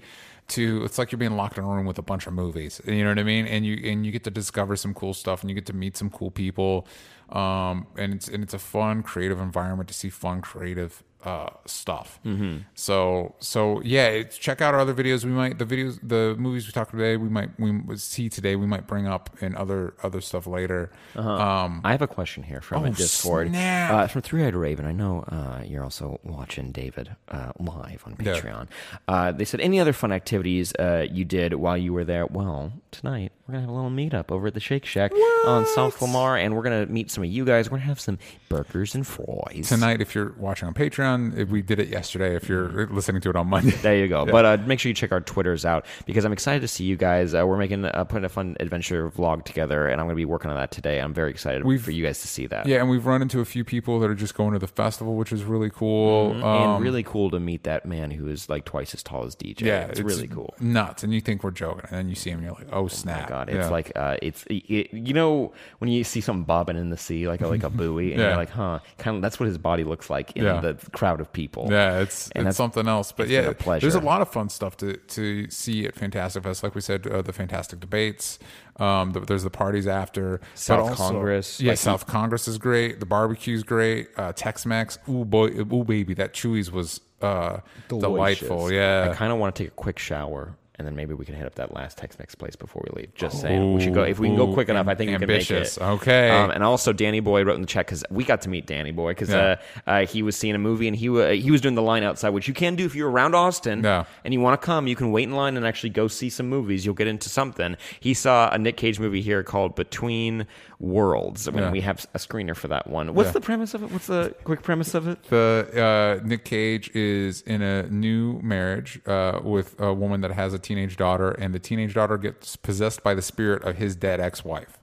to. 0.50 0.84
It's 0.84 0.98
like 0.98 1.12
you're 1.12 1.20
being 1.20 1.36
locked 1.38 1.58
in 1.58 1.64
a 1.64 1.68
room 1.68 1.86
with 1.86 1.98
a 1.98 2.02
bunch 2.04 2.28
of 2.28 2.34
movies. 2.34 2.80
You 2.86 3.04
know 3.04 3.10
what 3.10 3.20
I 3.20 3.24
mean? 3.24 3.48
And 3.48 3.66
you 3.66 3.80
and 3.90 4.06
you 4.06 4.12
get 4.12 4.24
to 4.26 4.32
discover 4.32 4.76
some 4.76 4.94
cool 4.94 5.14
stuff, 5.14 5.42
and 5.42 5.50
you 5.50 5.56
get 5.56 5.66
to 5.68 5.74
meet 5.74 5.98
some 5.98 6.10
cool 6.10 6.32
people. 6.32 6.88
Um, 7.30 7.88
and 7.98 8.14
it's 8.14 8.28
and 8.28 8.44
it's 8.44 8.54
a 8.54 8.60
fun, 8.60 9.02
creative 9.02 9.40
environment 9.40 9.88
to 9.88 9.94
see 9.96 10.10
fun, 10.10 10.42
creative 10.42 11.04
uh 11.26 11.50
stuff. 11.66 12.20
Mm-hmm. 12.26 12.58
So 12.76 13.36
so 13.40 13.82
yeah, 13.82 14.08
it's, 14.08 14.38
check 14.38 14.62
out 14.62 14.74
our 14.74 14.80
other 14.80 14.94
videos. 14.94 15.24
We 15.24 15.32
might 15.32 15.58
the 15.58 15.66
videos, 15.66 16.00
the 16.04 16.36
movies 16.38 16.66
we 16.66 16.72
talked 16.74 16.92
today. 16.92 17.18
We 17.18 17.30
might 17.30 17.58
we 17.60 17.96
see 17.98 18.30
today. 18.30 18.56
We 18.56 18.68
might 18.68 18.88
bring 18.88 19.08
up 19.08 19.30
in 19.42 19.56
other 19.56 19.94
other 20.04 20.22
stuff 20.22 20.48
later. 20.48 20.92
Um, 21.16 21.82
I 21.84 21.92
have 21.92 22.02
a 22.02 22.08
question 22.08 22.44
here 22.44 22.62
from 22.62 22.84
Oh, 22.84 22.86
a 22.86 22.90
Discord. 22.92 23.56
Uh, 23.56 24.08
from 24.08 24.22
Three 24.22 24.44
Eyed 24.44 24.56
Raven. 24.56 24.86
I 24.86 24.92
know 24.92 25.22
uh, 25.30 25.62
you're 25.66 25.84
also 25.84 26.20
watching 26.24 26.72
David 26.72 27.16
uh, 27.30 27.52
live 27.60 28.04
on 28.06 28.16
Yeah. 28.20 28.34
Patreon. 28.36 28.68
Uh, 29.08 29.32
they 29.32 29.46
said, 29.46 29.60
any 29.62 29.80
other 29.80 29.94
fun 29.94 30.12
activities 30.12 30.74
uh, 30.80 31.06
you 31.10 31.26
did 31.26 31.54
while 31.54 31.78
you 31.78 31.94
were 31.94 32.04
there? 32.04 32.26
Well, 32.26 32.74
tonight 32.92 33.32
we're 33.48 33.52
gonna 33.54 33.62
have 33.62 33.70
a 33.70 33.74
little 33.74 33.90
meetup 33.92 34.32
over 34.32 34.48
at 34.48 34.54
the 34.54 34.60
Shake 34.62 34.86
Shack 34.86 35.12
on 35.46 35.66
South 35.66 36.02
Lamar, 36.02 36.38
and 36.38 36.56
we're 36.56 36.62
gonna 36.64 36.86
meet 36.86 37.12
some 37.12 37.26
of 37.26 37.30
you 37.30 37.44
guys. 37.44 37.70
We're 37.70 37.78
gonna 37.78 37.88
have 37.90 38.00
some 38.00 38.18
burgers 38.48 38.96
and 38.96 39.06
fries 39.06 39.68
Tonight, 39.68 40.00
if 40.00 40.16
you're 40.16 40.34
watching 40.38 40.68
on 40.70 40.74
Patreon, 40.74 41.38
if 41.38 41.50
we 41.50 41.62
did 41.62 41.80
it 41.80 41.90
yesterday. 41.90 42.36
If 42.38 42.48
you're 42.48 42.88
listening 42.88 43.22
to 43.22 43.30
it 43.32 43.36
on 43.36 43.48
Monday, 43.48 43.72
There 43.82 43.98
you 43.98 44.08
go. 44.08 44.26
But 44.26 44.46
uh, 44.46 44.58
make 44.66 44.80
sure 44.80 44.90
you 44.90 44.94
check 44.94 45.12
our 45.12 45.20
Twitters 45.20 45.66
out 45.66 45.86
because 46.06 46.24
I'm 46.24 46.32
excited 46.32 46.62
to 46.62 46.70
see 46.70 46.86
you 46.86 46.96
guys. 46.96 47.34
Uh, 47.34 47.46
we're 47.46 47.58
making 47.58 47.84
uh, 47.84 48.06
putting 48.06 48.24
a 48.24 48.30
fun 48.30 48.56
adventure 48.62 49.10
vlog 49.12 49.44
together, 49.44 49.88
and 49.88 50.00
I'm 50.00 50.08
going 50.08 50.16
to 50.16 50.22
be 50.22 50.26
working 50.26 50.50
on 50.50 50.56
that 50.56 50.72
today. 50.72 51.00
I'm 51.02 51.14
very 51.14 51.30
excited 51.32 51.66
We've- 51.66 51.84
for 51.84 51.92
you 51.92 52.06
guys 52.06 52.22
to 52.22 52.28
see 52.30 52.48
that. 52.48 52.66
yeah, 52.66 52.78
and 52.80 52.90
we've 52.90 53.06
run 53.06 53.22
into 53.22 53.42
a 53.42 53.46
few 53.46 53.66
people 53.66 54.00
that 54.00 54.10
are 54.10 54.16
just 54.16 54.36
going 54.36 54.54
to 54.54 54.60
the 54.60 54.68
festival, 54.68 55.16
which 55.16 55.34
is 55.34 55.44
really 55.44 55.70
cool. 55.70 56.32
Um, 56.32 56.44
and 56.76 56.84
really 56.84 57.04
cool 57.04 57.30
to 57.32 57.40
meet 57.42 57.64
that 57.64 57.86
man 57.86 58.12
who 58.12 58.28
is 58.30 58.48
like 58.48 58.64
twice 58.64 58.94
as 58.94 59.04
tall 59.04 59.26
as 59.26 59.36
DJ. 59.36 59.62
yeah, 59.64 59.88
it's, 59.88 60.00
really 60.00 60.28
cool. 60.30 60.54
nuts. 60.62 61.04
And 61.04 61.14
you 61.14 61.20
think 61.20 61.44
we're 61.44 61.52
joking, 61.52 61.82
and 61.90 61.98
then 61.98 62.08
you 62.10 62.16
see 62.16 62.30
him, 62.30 62.38
and 62.40 62.46
you're 62.46 62.56
like, 62.56 62.68
oh 62.72 62.84
Oh 62.84 62.88
snap! 62.88 63.22
my 63.22 63.28
god, 63.46 63.56
it's 63.56 63.66
Yeah. 63.66 63.70
like 63.70 63.92
uh, 63.96 64.18
it's 64.22 64.46
it, 64.50 64.94
you 64.94 65.14
know 65.14 65.54
when 65.80 65.90
you 65.92 66.04
see 66.04 66.22
something 66.22 66.44
bobbing 66.44 66.78
in 66.78 66.90
the 66.90 66.98
sea 66.98 67.28
like 67.28 67.42
a, 67.42 67.48
like 67.48 67.64
a 67.64 67.70
buoy, 67.82 68.12
and 68.12 68.22
Yeah. 68.22 68.28
you're 68.30 68.38
like, 68.38 68.50
huh? 68.50 68.80
Kind 68.98 69.18
of 69.18 69.22
that's 69.22 69.40
what 69.40 69.48
his 69.48 69.58
body 69.58 69.84
looks 69.84 70.10
like 70.10 70.32
in 70.36 70.44
Yeah. 70.44 70.62
the 70.62 70.76
crowd 70.92 71.20
of 71.22 71.32
people. 71.34 71.68
Yeah, 71.72 72.00
it's 72.00 72.30
And 72.32 72.48
it's 72.48 72.58
that's- 72.58 72.58
something 72.58 72.88
else. 72.88 73.12
But 73.12 73.28
been 73.28 73.44
yeah, 73.44 73.50
a 73.50 73.54
pleasure. 73.54 73.82
there's 73.82 73.96
a 73.96 74.06
lot 74.06 74.22
of 74.22 74.30
fun 74.30 74.50
stuff 74.50 74.78
to 74.78 74.98
to 74.98 75.50
see 75.50 75.86
at 75.86 75.96
Fantastic 75.96 76.44
Fest. 76.44 76.64
Like 76.64 76.76
we 76.76 76.82
said, 76.82 77.06
uh, 77.08 77.22
the 77.22 77.34
Fantastic 77.34 77.80
Debates. 77.80 78.40
Um, 78.78 79.12
the, 79.12 79.20
there's 79.20 79.44
the 79.44 79.52
parties 79.52 79.86
after 79.88 80.40
but 80.40 80.58
South 80.58 80.98
Congress, 80.98 81.60
Yeah, 81.62 81.72
like- 81.74 81.78
South 81.78 82.08
Congress 82.08 82.48
is 82.48 82.58
great. 82.58 83.00
The 83.00 83.06
barbecue's 83.06 83.62
great. 83.64 84.08
Uh, 84.18 84.34
Tex-Mex. 84.34 84.98
Ooh 85.08 85.26
boy, 85.26 85.50
ooh 85.50 85.84
baby, 85.84 86.16
that 86.16 86.34
Chuy's 86.34 86.72
was 86.72 87.00
uh, 87.22 87.60
delightful. 87.88 88.72
Yeah. 88.72 89.04
I 89.04 89.08
Yeah. 89.10 89.14
kind 89.14 89.32
of 89.32 89.38
want 89.40 89.56
to 89.56 89.64
take 89.64 89.72
a 89.72 89.76
quick 89.76 90.00
shower. 90.00 90.56
And 90.80 90.88
then 90.88 90.96
maybe 90.96 91.14
we 91.14 91.24
can 91.24 91.36
hit 91.36 91.46
up 91.46 91.54
that 91.56 91.72
last 91.76 92.00
Tex-Mex 92.00 92.34
place 92.34 92.56
before 92.56 92.84
we 92.88 93.02
leave. 93.02 93.14
Just 93.14 93.40
saying, 93.42 93.76
we 93.76 93.82
should 93.84 93.94
go. 93.94 94.02
If 94.02 94.18
we 94.18 94.28
can 94.28 94.36
go 94.36 94.52
quick 94.56 94.70
enough, 94.70 94.88
I 94.88 94.96
think 94.96 95.10
we 95.12 95.18
can 95.20 95.28
make 95.28 95.42
ambitious. 95.42 95.78
it. 95.78 95.84
Okay. 95.84 96.32
Um, 96.32 96.50
and 96.50 96.64
also, 96.64 96.92
Danny 96.92 97.20
Boy 97.20 97.44
wrote 97.44 97.54
in 97.54 97.62
the 97.62 97.68
chat 97.68 97.86
because 97.86 98.04
we 98.10 98.24
got 98.24 98.42
to 98.42 98.50
meet 98.50 98.66
Danny 98.66 98.92
Boy 98.92 99.12
because 99.12 99.30
Yeah. 99.30 99.58
uh, 99.86 99.90
uh, 99.90 100.06
he 100.08 100.24
was 100.24 100.36
seeing 100.36 100.56
a 100.56 100.58
movie 100.58 100.88
and 100.88 100.98
he 100.98 101.04
he 101.40 101.52
was 101.52 101.62
doing 101.62 101.76
the 101.76 101.84
line 101.84 102.02
outside, 102.02 102.30
which 102.30 102.48
you 102.48 102.56
can 102.56 102.76
do 102.76 102.86
if 102.86 102.96
you're 102.96 103.12
around 103.12 103.36
Austin. 103.36 103.84
Yeah. 103.84 104.06
And 104.26 104.34
you 104.34 104.40
want 104.40 104.60
to 104.60 104.66
come, 104.66 104.88
you 104.88 104.96
can 104.96 105.12
wait 105.12 105.24
in 105.26 105.34
line 105.36 105.58
and 105.58 105.66
actually 105.66 105.92
go 105.92 106.08
see 106.08 106.32
some 106.32 106.50
movies. 106.50 106.88
You'll 106.88 106.96
get 106.96 107.08
into 107.08 107.30
something. 107.30 107.78
He 108.00 108.16
saw 108.16 108.50
a 108.52 108.58
Nick 108.58 108.76
Cage 108.78 109.00
movie 109.00 109.22
here 109.22 109.44
called 109.44 109.76
Between 109.76 110.48
Worlds. 110.84 111.48
I 111.48 111.52
mean, 111.52 111.64
Yeah. 111.64 111.72
we 111.72 111.80
have 111.82 112.06
a 112.14 112.18
screener 112.18 112.56
for 112.56 112.68
that 112.68 112.88
one. 112.88 113.14
What's 113.14 113.30
Yeah. 113.30 113.34
the 113.34 113.42
premise 113.42 113.74
of 113.74 113.84
it? 113.84 113.92
What's 113.92 114.08
the 114.08 114.36
quick 114.44 114.64
premise 114.64 114.94
of 114.94 115.08
it? 115.08 115.24
The 115.30 116.20
uh, 116.22 116.28
Nick 116.28 116.44
Cage 116.44 116.94
is 116.94 117.42
in 117.44 117.62
a 117.62 117.84
new 117.84 118.40
marriage 118.42 119.00
uh, 119.08 119.40
with 119.42 119.80
a 119.80 119.94
woman 119.94 120.20
that 120.22 120.32
has 120.32 120.54
a 120.54 120.60
teenage 120.60 120.98
daughter, 120.98 121.32
and 121.32 121.54
the 121.56 121.60
teenage 121.60 121.94
daughter 121.94 122.18
gets 122.18 122.58
possessed 122.58 123.02
by 123.02 123.14
the 123.14 123.22
spirit 123.22 123.64
of 123.64 123.78
his 123.78 123.96
dead 123.96 124.20
ex-wife. 124.20 124.78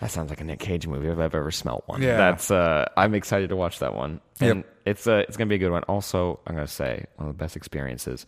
That 0.00 0.10
sounds 0.12 0.30
like 0.30 0.40
a 0.40 0.44
Nick 0.44 0.60
Cage 0.60 0.86
movie 0.86 1.08
if 1.08 1.18
I've 1.18 1.34
ever 1.34 1.50
smelt 1.50 1.82
one. 1.86 2.00
Yeah. 2.00 2.16
That's 2.16 2.50
uh 2.50 2.86
I'm 2.96 3.12
excited 3.14 3.48
to 3.50 3.56
watch 3.56 3.80
that 3.80 3.94
one. 3.94 4.20
And 4.40 4.58
Yep. 4.58 4.76
it's 4.86 5.06
uh 5.08 5.24
it's 5.28 5.36
gonna 5.36 5.48
be 5.48 5.56
a 5.56 5.58
good 5.58 5.72
one. 5.72 5.82
Also, 5.88 6.38
I'm 6.46 6.54
gonna 6.54 6.66
say 6.68 7.04
one 7.16 7.28
of 7.28 7.36
the 7.36 7.42
best 7.42 7.56
experiences, 7.56 8.24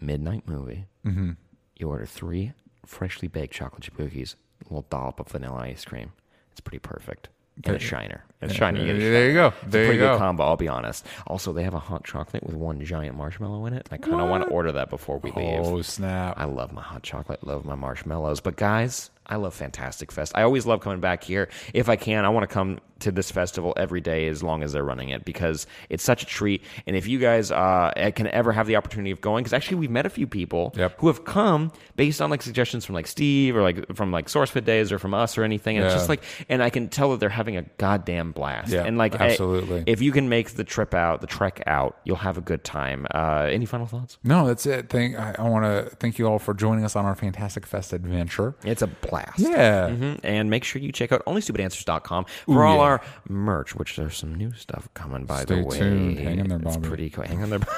midnight 0.00 0.46
movie. 0.46 0.84
Mm-hmm. 1.06 1.30
You 1.78 1.88
order 1.88 2.06
three 2.06 2.52
freshly 2.84 3.26
baked 3.26 3.54
chocolate 3.54 3.82
chip 3.82 3.96
cookies, 3.96 4.36
a 4.60 4.64
little 4.64 4.86
dollop 4.88 5.18
of 5.18 5.28
vanilla 5.28 5.62
ice 5.62 5.84
cream. 5.84 6.12
It's 6.56 6.62
pretty 6.62 6.78
perfect. 6.78 7.28
And 7.64 7.76
a 7.76 7.78
shiner. 7.78 8.24
And 8.40 8.50
a 8.50 8.54
shiner. 8.54 8.80
You 8.80 8.98
There 8.98 9.28
you 9.28 9.34
go. 9.34 9.48
It's 9.48 9.62
a 9.64 9.68
pretty 9.68 9.86
you 9.88 10.00
good 10.00 10.12
go. 10.12 10.18
combo, 10.18 10.42
I'll 10.44 10.56
be 10.56 10.68
honest. 10.68 11.04
Also, 11.26 11.52
they 11.52 11.64
have 11.64 11.74
a 11.74 11.78
hot 11.78 12.02
chocolate 12.02 12.42
with 12.44 12.54
one 12.54 12.82
giant 12.82 13.14
marshmallow 13.14 13.66
in 13.66 13.74
it. 13.74 13.86
I 13.90 13.98
kind 13.98 14.22
of 14.22 14.30
want 14.30 14.44
to 14.44 14.50
order 14.50 14.72
that 14.72 14.88
before 14.88 15.18
we 15.18 15.30
leave. 15.32 15.60
Oh 15.60 15.82
snap! 15.82 16.34
I 16.38 16.46
love 16.46 16.72
my 16.72 16.80
hot 16.80 17.02
chocolate, 17.02 17.46
love 17.46 17.66
my 17.66 17.74
marshmallows. 17.74 18.40
But 18.40 18.56
guys, 18.56 19.10
I 19.28 19.36
love 19.36 19.54
Fantastic 19.54 20.12
Fest. 20.12 20.32
I 20.34 20.42
always 20.42 20.66
love 20.66 20.80
coming 20.80 21.00
back 21.00 21.24
here. 21.24 21.48
If 21.74 21.88
I 21.88 21.96
can, 21.96 22.24
I 22.24 22.28
want 22.28 22.48
to 22.48 22.52
come 22.52 22.78
to 22.98 23.12
this 23.12 23.30
festival 23.30 23.74
every 23.76 24.00
day 24.00 24.26
as 24.28 24.42
long 24.42 24.62
as 24.62 24.72
they're 24.72 24.82
running 24.84 25.10
it 25.10 25.22
because 25.26 25.66
it's 25.90 26.02
such 26.02 26.22
a 26.22 26.26
treat. 26.26 26.62
And 26.86 26.96
if 26.96 27.06
you 27.06 27.18
guys 27.18 27.50
uh, 27.50 27.92
can 28.14 28.26
ever 28.28 28.52
have 28.52 28.66
the 28.66 28.76
opportunity 28.76 29.10
of 29.10 29.20
going, 29.20 29.42
because 29.44 29.52
actually 29.52 29.76
we've 29.78 29.90
met 29.90 30.06
a 30.06 30.10
few 30.10 30.26
people 30.26 30.72
Yep. 30.76 30.94
who 31.00 31.08
have 31.08 31.24
come 31.24 31.72
based 31.96 32.22
on 32.22 32.30
like 32.30 32.40
suggestions 32.40 32.86
from 32.86 32.94
like 32.94 33.06
Steve 33.06 33.54
or 33.54 33.60
like 33.62 33.94
from 33.94 34.12
like 34.12 34.28
SourceFit 34.28 34.64
Days 34.64 34.92
or 34.92 34.98
from 34.98 35.12
us 35.12 35.36
or 35.36 35.42
anything. 35.44 35.76
And 35.76 35.84
it's 35.84 35.94
just 35.94 36.08
like, 36.08 36.22
and 36.48 36.62
I 36.62 36.70
can 36.70 36.88
tell 36.88 37.10
that 37.10 37.20
they're 37.20 37.28
having 37.28 37.56
a 37.58 37.62
goddamn 37.76 38.32
blast. 38.32 38.72
Yeah, 38.72 38.84
and 38.84 38.96
like, 38.96 39.20
I- 39.20 39.26
absolutely. 39.30 39.84
if 39.86 40.00
you 40.00 40.10
can 40.12 40.28
make 40.30 40.52
the 40.52 40.64
trip 40.64 40.94
out, 40.94 41.20
the 41.20 41.26
trek 41.26 41.62
out, 41.66 41.98
you'll 42.04 42.16
have 42.16 42.38
a 42.38 42.42
good 42.42 42.64
time. 42.64 43.06
Uh, 43.14 43.48
any 43.50 43.66
final 43.66 43.86
thoughts? 43.86 44.16
No, 44.24 44.46
that's 44.46 44.64
it. 44.64 44.88
Thank 44.88 45.18
I, 45.18 45.34
I 45.38 45.42
want 45.48 45.64
to 45.64 45.94
thank 45.96 46.18
you 46.18 46.26
all 46.28 46.38
for 46.38 46.54
joining 46.54 46.84
us 46.84 46.96
on 46.96 47.04
our 47.04 47.14
Fantastic 47.14 47.66
Fest 47.66 47.92
adventure. 47.92 48.54
It's 48.64 48.80
a 48.80 48.86
blast. 48.86 49.15
Yeah. 49.38 49.88
Mhm. 49.90 50.20
And 50.22 50.50
make 50.50 50.64
sure 50.64 50.80
you 50.82 50.92
check 50.92 51.12
out 51.12 51.24
onlystupidanswers.com 51.26 52.26
for 52.46 52.64
all 52.64 52.76
yeah. 52.76 52.82
our 52.82 53.00
merch, 53.28 53.74
which 53.74 53.96
there's 53.96 54.16
some 54.16 54.34
new 54.34 54.52
stuff 54.52 54.88
coming 54.94 55.24
by 55.24 55.42
Stay 55.42 55.56
the 55.60 55.64
way. 55.66 55.78
tuned. 55.78 56.18
Hang 56.18 56.38
in 56.38 56.48
there, 56.48 56.58
It's 56.58 56.76
Bobby. 56.76 56.88
pretty 56.88 57.10
cool. 57.10 57.24
Hang 57.24 57.40
in 57.40 57.50
there, 57.50 57.58
Bobby. 57.58 57.72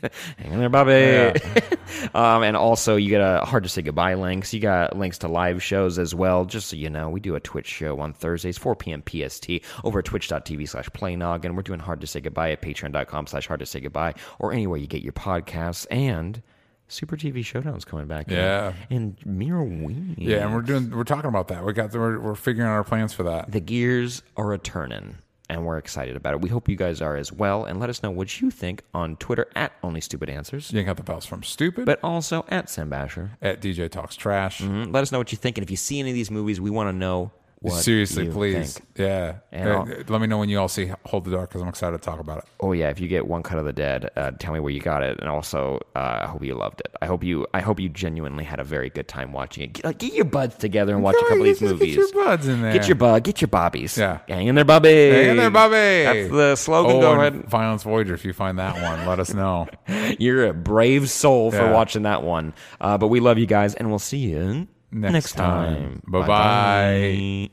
Hang 0.38 0.52
in 0.52 0.58
there, 0.60 0.68
Bobby. 0.68 1.40
um, 2.14 2.44
and 2.44 2.56
also, 2.56 2.94
you 2.94 3.08
get 3.08 3.20
a 3.20 3.44
hard 3.44 3.64
to 3.64 3.68
say 3.68 3.82
goodbye 3.82 4.14
links. 4.14 4.54
You 4.54 4.60
got 4.60 4.96
links 4.96 5.18
to 5.18 5.28
live 5.28 5.60
shows 5.60 5.98
as 5.98 6.14
well. 6.14 6.44
Just 6.44 6.68
so 6.68 6.76
you 6.76 6.88
know, 6.88 7.10
we 7.10 7.18
do 7.18 7.34
a 7.34 7.40
Twitch 7.40 7.66
show 7.66 7.98
on 7.98 8.12
Thursdays, 8.12 8.56
4 8.56 8.76
p.m. 8.76 9.02
PST, 9.04 9.50
over 9.82 9.98
at 9.98 10.04
twitch.tv 10.04 10.68
slash 10.68 10.88
playnog. 10.90 11.44
And 11.44 11.56
we're 11.56 11.62
doing 11.62 11.80
hard 11.80 12.00
to 12.02 12.06
say 12.06 12.20
goodbye 12.20 12.52
at 12.52 12.62
patreon.com 12.62 13.26
slash 13.26 13.48
hard 13.48 13.58
to 13.60 13.66
say 13.66 13.80
goodbye, 13.80 14.14
or 14.38 14.52
anywhere 14.52 14.78
you 14.78 14.86
get 14.86 15.02
your 15.02 15.12
podcasts. 15.14 15.84
And 15.90 16.42
Super 16.88 17.16
TV 17.16 17.44
Showdown's 17.44 17.84
coming 17.84 18.06
back. 18.06 18.30
Yeah. 18.30 18.72
And 18.90 19.16
Mirror 19.24 19.64
Wing. 19.64 20.14
Yeah, 20.18 20.44
and 20.46 20.54
we're 20.54 20.62
doing 20.62 20.90
we're 20.90 21.04
talking 21.04 21.28
about 21.28 21.48
that. 21.48 21.64
We 21.64 21.72
got 21.74 21.92
the, 21.92 21.98
we're, 21.98 22.18
we're 22.18 22.34
figuring 22.34 22.68
out 22.68 22.72
our 22.72 22.84
plans 22.84 23.12
for 23.12 23.22
that. 23.24 23.50
The 23.52 23.60
gears 23.60 24.22
are 24.36 24.52
a 24.54 24.58
turning, 24.58 25.16
and 25.50 25.66
we're 25.66 25.76
excited 25.78 26.16
about 26.16 26.34
it. 26.34 26.40
We 26.40 26.48
hope 26.48 26.68
you 26.68 26.76
guys 26.76 27.00
are 27.02 27.16
as 27.16 27.30
well, 27.32 27.64
and 27.66 27.78
let 27.78 27.90
us 27.90 28.02
know 28.02 28.10
what 28.10 28.40
you 28.40 28.50
think 28.50 28.82
on 28.94 29.16
Twitter 29.16 29.46
at 29.54 29.72
Only 29.82 30.00
Stupid 30.00 30.30
Answers, 30.30 30.72
You 30.72 30.82
got 30.82 30.96
the 30.96 31.02
bells 31.02 31.26
from 31.26 31.42
stupid, 31.42 31.84
but 31.84 32.00
also 32.02 32.44
at 32.48 32.70
Sam 32.70 32.90
Bashor. 32.90 33.30
at 33.42 33.60
DJ 33.60 33.90
Talks 33.90 34.16
Trash. 34.16 34.60
Mhm. 34.62 34.92
Let 34.92 35.02
us 35.02 35.12
know 35.12 35.18
what 35.18 35.30
you 35.30 35.36
think, 35.38 35.58
and 35.58 35.62
if 35.64 35.70
you 35.70 35.76
see 35.76 36.00
any 36.00 36.10
of 36.10 36.14
these 36.14 36.30
movies, 36.30 36.60
we 36.60 36.70
want 36.70 36.88
to 36.88 36.96
know 36.96 37.32
what 37.60 37.82
Seriously, 37.82 38.28
please, 38.30 38.74
think. 38.74 38.88
yeah. 38.96 39.38
Uh, 39.52 39.84
let 40.08 40.20
me 40.20 40.28
know 40.28 40.38
when 40.38 40.48
you 40.48 40.60
all 40.60 40.68
see 40.68 40.92
Hold 41.06 41.24
the 41.24 41.32
Dark 41.32 41.48
because 41.50 41.60
I'm 41.60 41.66
excited 41.68 41.98
to 41.98 42.02
talk 42.02 42.20
about 42.20 42.38
it. 42.38 42.44
Oh 42.60 42.70
yeah, 42.72 42.88
if 42.90 43.00
you 43.00 43.08
get 43.08 43.26
one 43.26 43.42
cut 43.42 43.58
of 43.58 43.64
the 43.64 43.72
dead, 43.72 44.08
uh, 44.16 44.30
tell 44.38 44.52
me 44.54 44.60
where 44.60 44.72
you 44.72 44.80
got 44.80 45.02
it, 45.02 45.18
and 45.18 45.28
also 45.28 45.80
uh, 45.96 46.20
I 46.22 46.26
hope 46.26 46.44
you 46.44 46.54
loved 46.54 46.80
it. 46.80 46.94
I 47.02 47.06
hope 47.06 47.24
you, 47.24 47.46
I 47.52 47.60
hope 47.60 47.80
you 47.80 47.88
genuinely 47.88 48.44
had 48.44 48.60
a 48.60 48.64
very 48.64 48.90
good 48.90 49.08
time 49.08 49.32
watching 49.32 49.64
it. 49.64 49.72
Get, 49.72 49.98
get 49.98 50.12
your 50.12 50.24
buds 50.24 50.56
together 50.56 50.94
and 50.94 51.02
watch 51.02 51.16
a 51.16 51.22
couple 51.22 51.38
of 51.38 51.44
these 51.44 51.60
movies. 51.60 51.96
Get 51.96 52.14
your 52.14 52.24
buds 52.24 52.46
in 52.46 52.62
there. 52.62 52.72
Get 52.72 52.86
your 52.86 52.94
bud, 52.94 53.24
get 53.24 53.40
your 53.40 53.48
bobbies. 53.48 53.98
Yeah. 53.98 54.18
hang 54.28 54.46
in 54.46 54.54
there, 54.54 54.64
Bobby. 54.64 55.10
Hang 55.10 55.30
in 55.30 55.36
there, 55.36 55.50
Bobby. 55.50 55.74
That's 55.74 56.30
the 56.30 56.54
slogan. 56.56 56.96
Oh, 56.96 57.00
Go 57.00 57.12
ahead. 57.20 57.44
Violence 57.48 57.82
Voyager. 57.82 58.14
If 58.14 58.24
you 58.24 58.32
find 58.32 58.58
that 58.60 58.80
one, 58.80 59.04
let 59.06 59.18
us 59.18 59.34
know. 59.34 59.66
You're 60.18 60.46
a 60.46 60.54
brave 60.54 61.10
soul 61.10 61.50
for 61.50 61.56
Yeah. 61.56 61.72
watching 61.72 62.02
that 62.02 62.22
one. 62.22 62.54
Uh, 62.80 62.98
but 62.98 63.08
we 63.08 63.18
love 63.20 63.38
you 63.38 63.46
guys, 63.46 63.74
and 63.74 63.88
we'll 63.90 63.98
see 63.98 64.18
you 64.18 64.68
Next 64.90 65.12
next, 65.12 65.32
time. 65.34 66.00
time. 66.02 66.02
Bye-bye. 66.06 66.26
Bye-bye. 66.26 67.50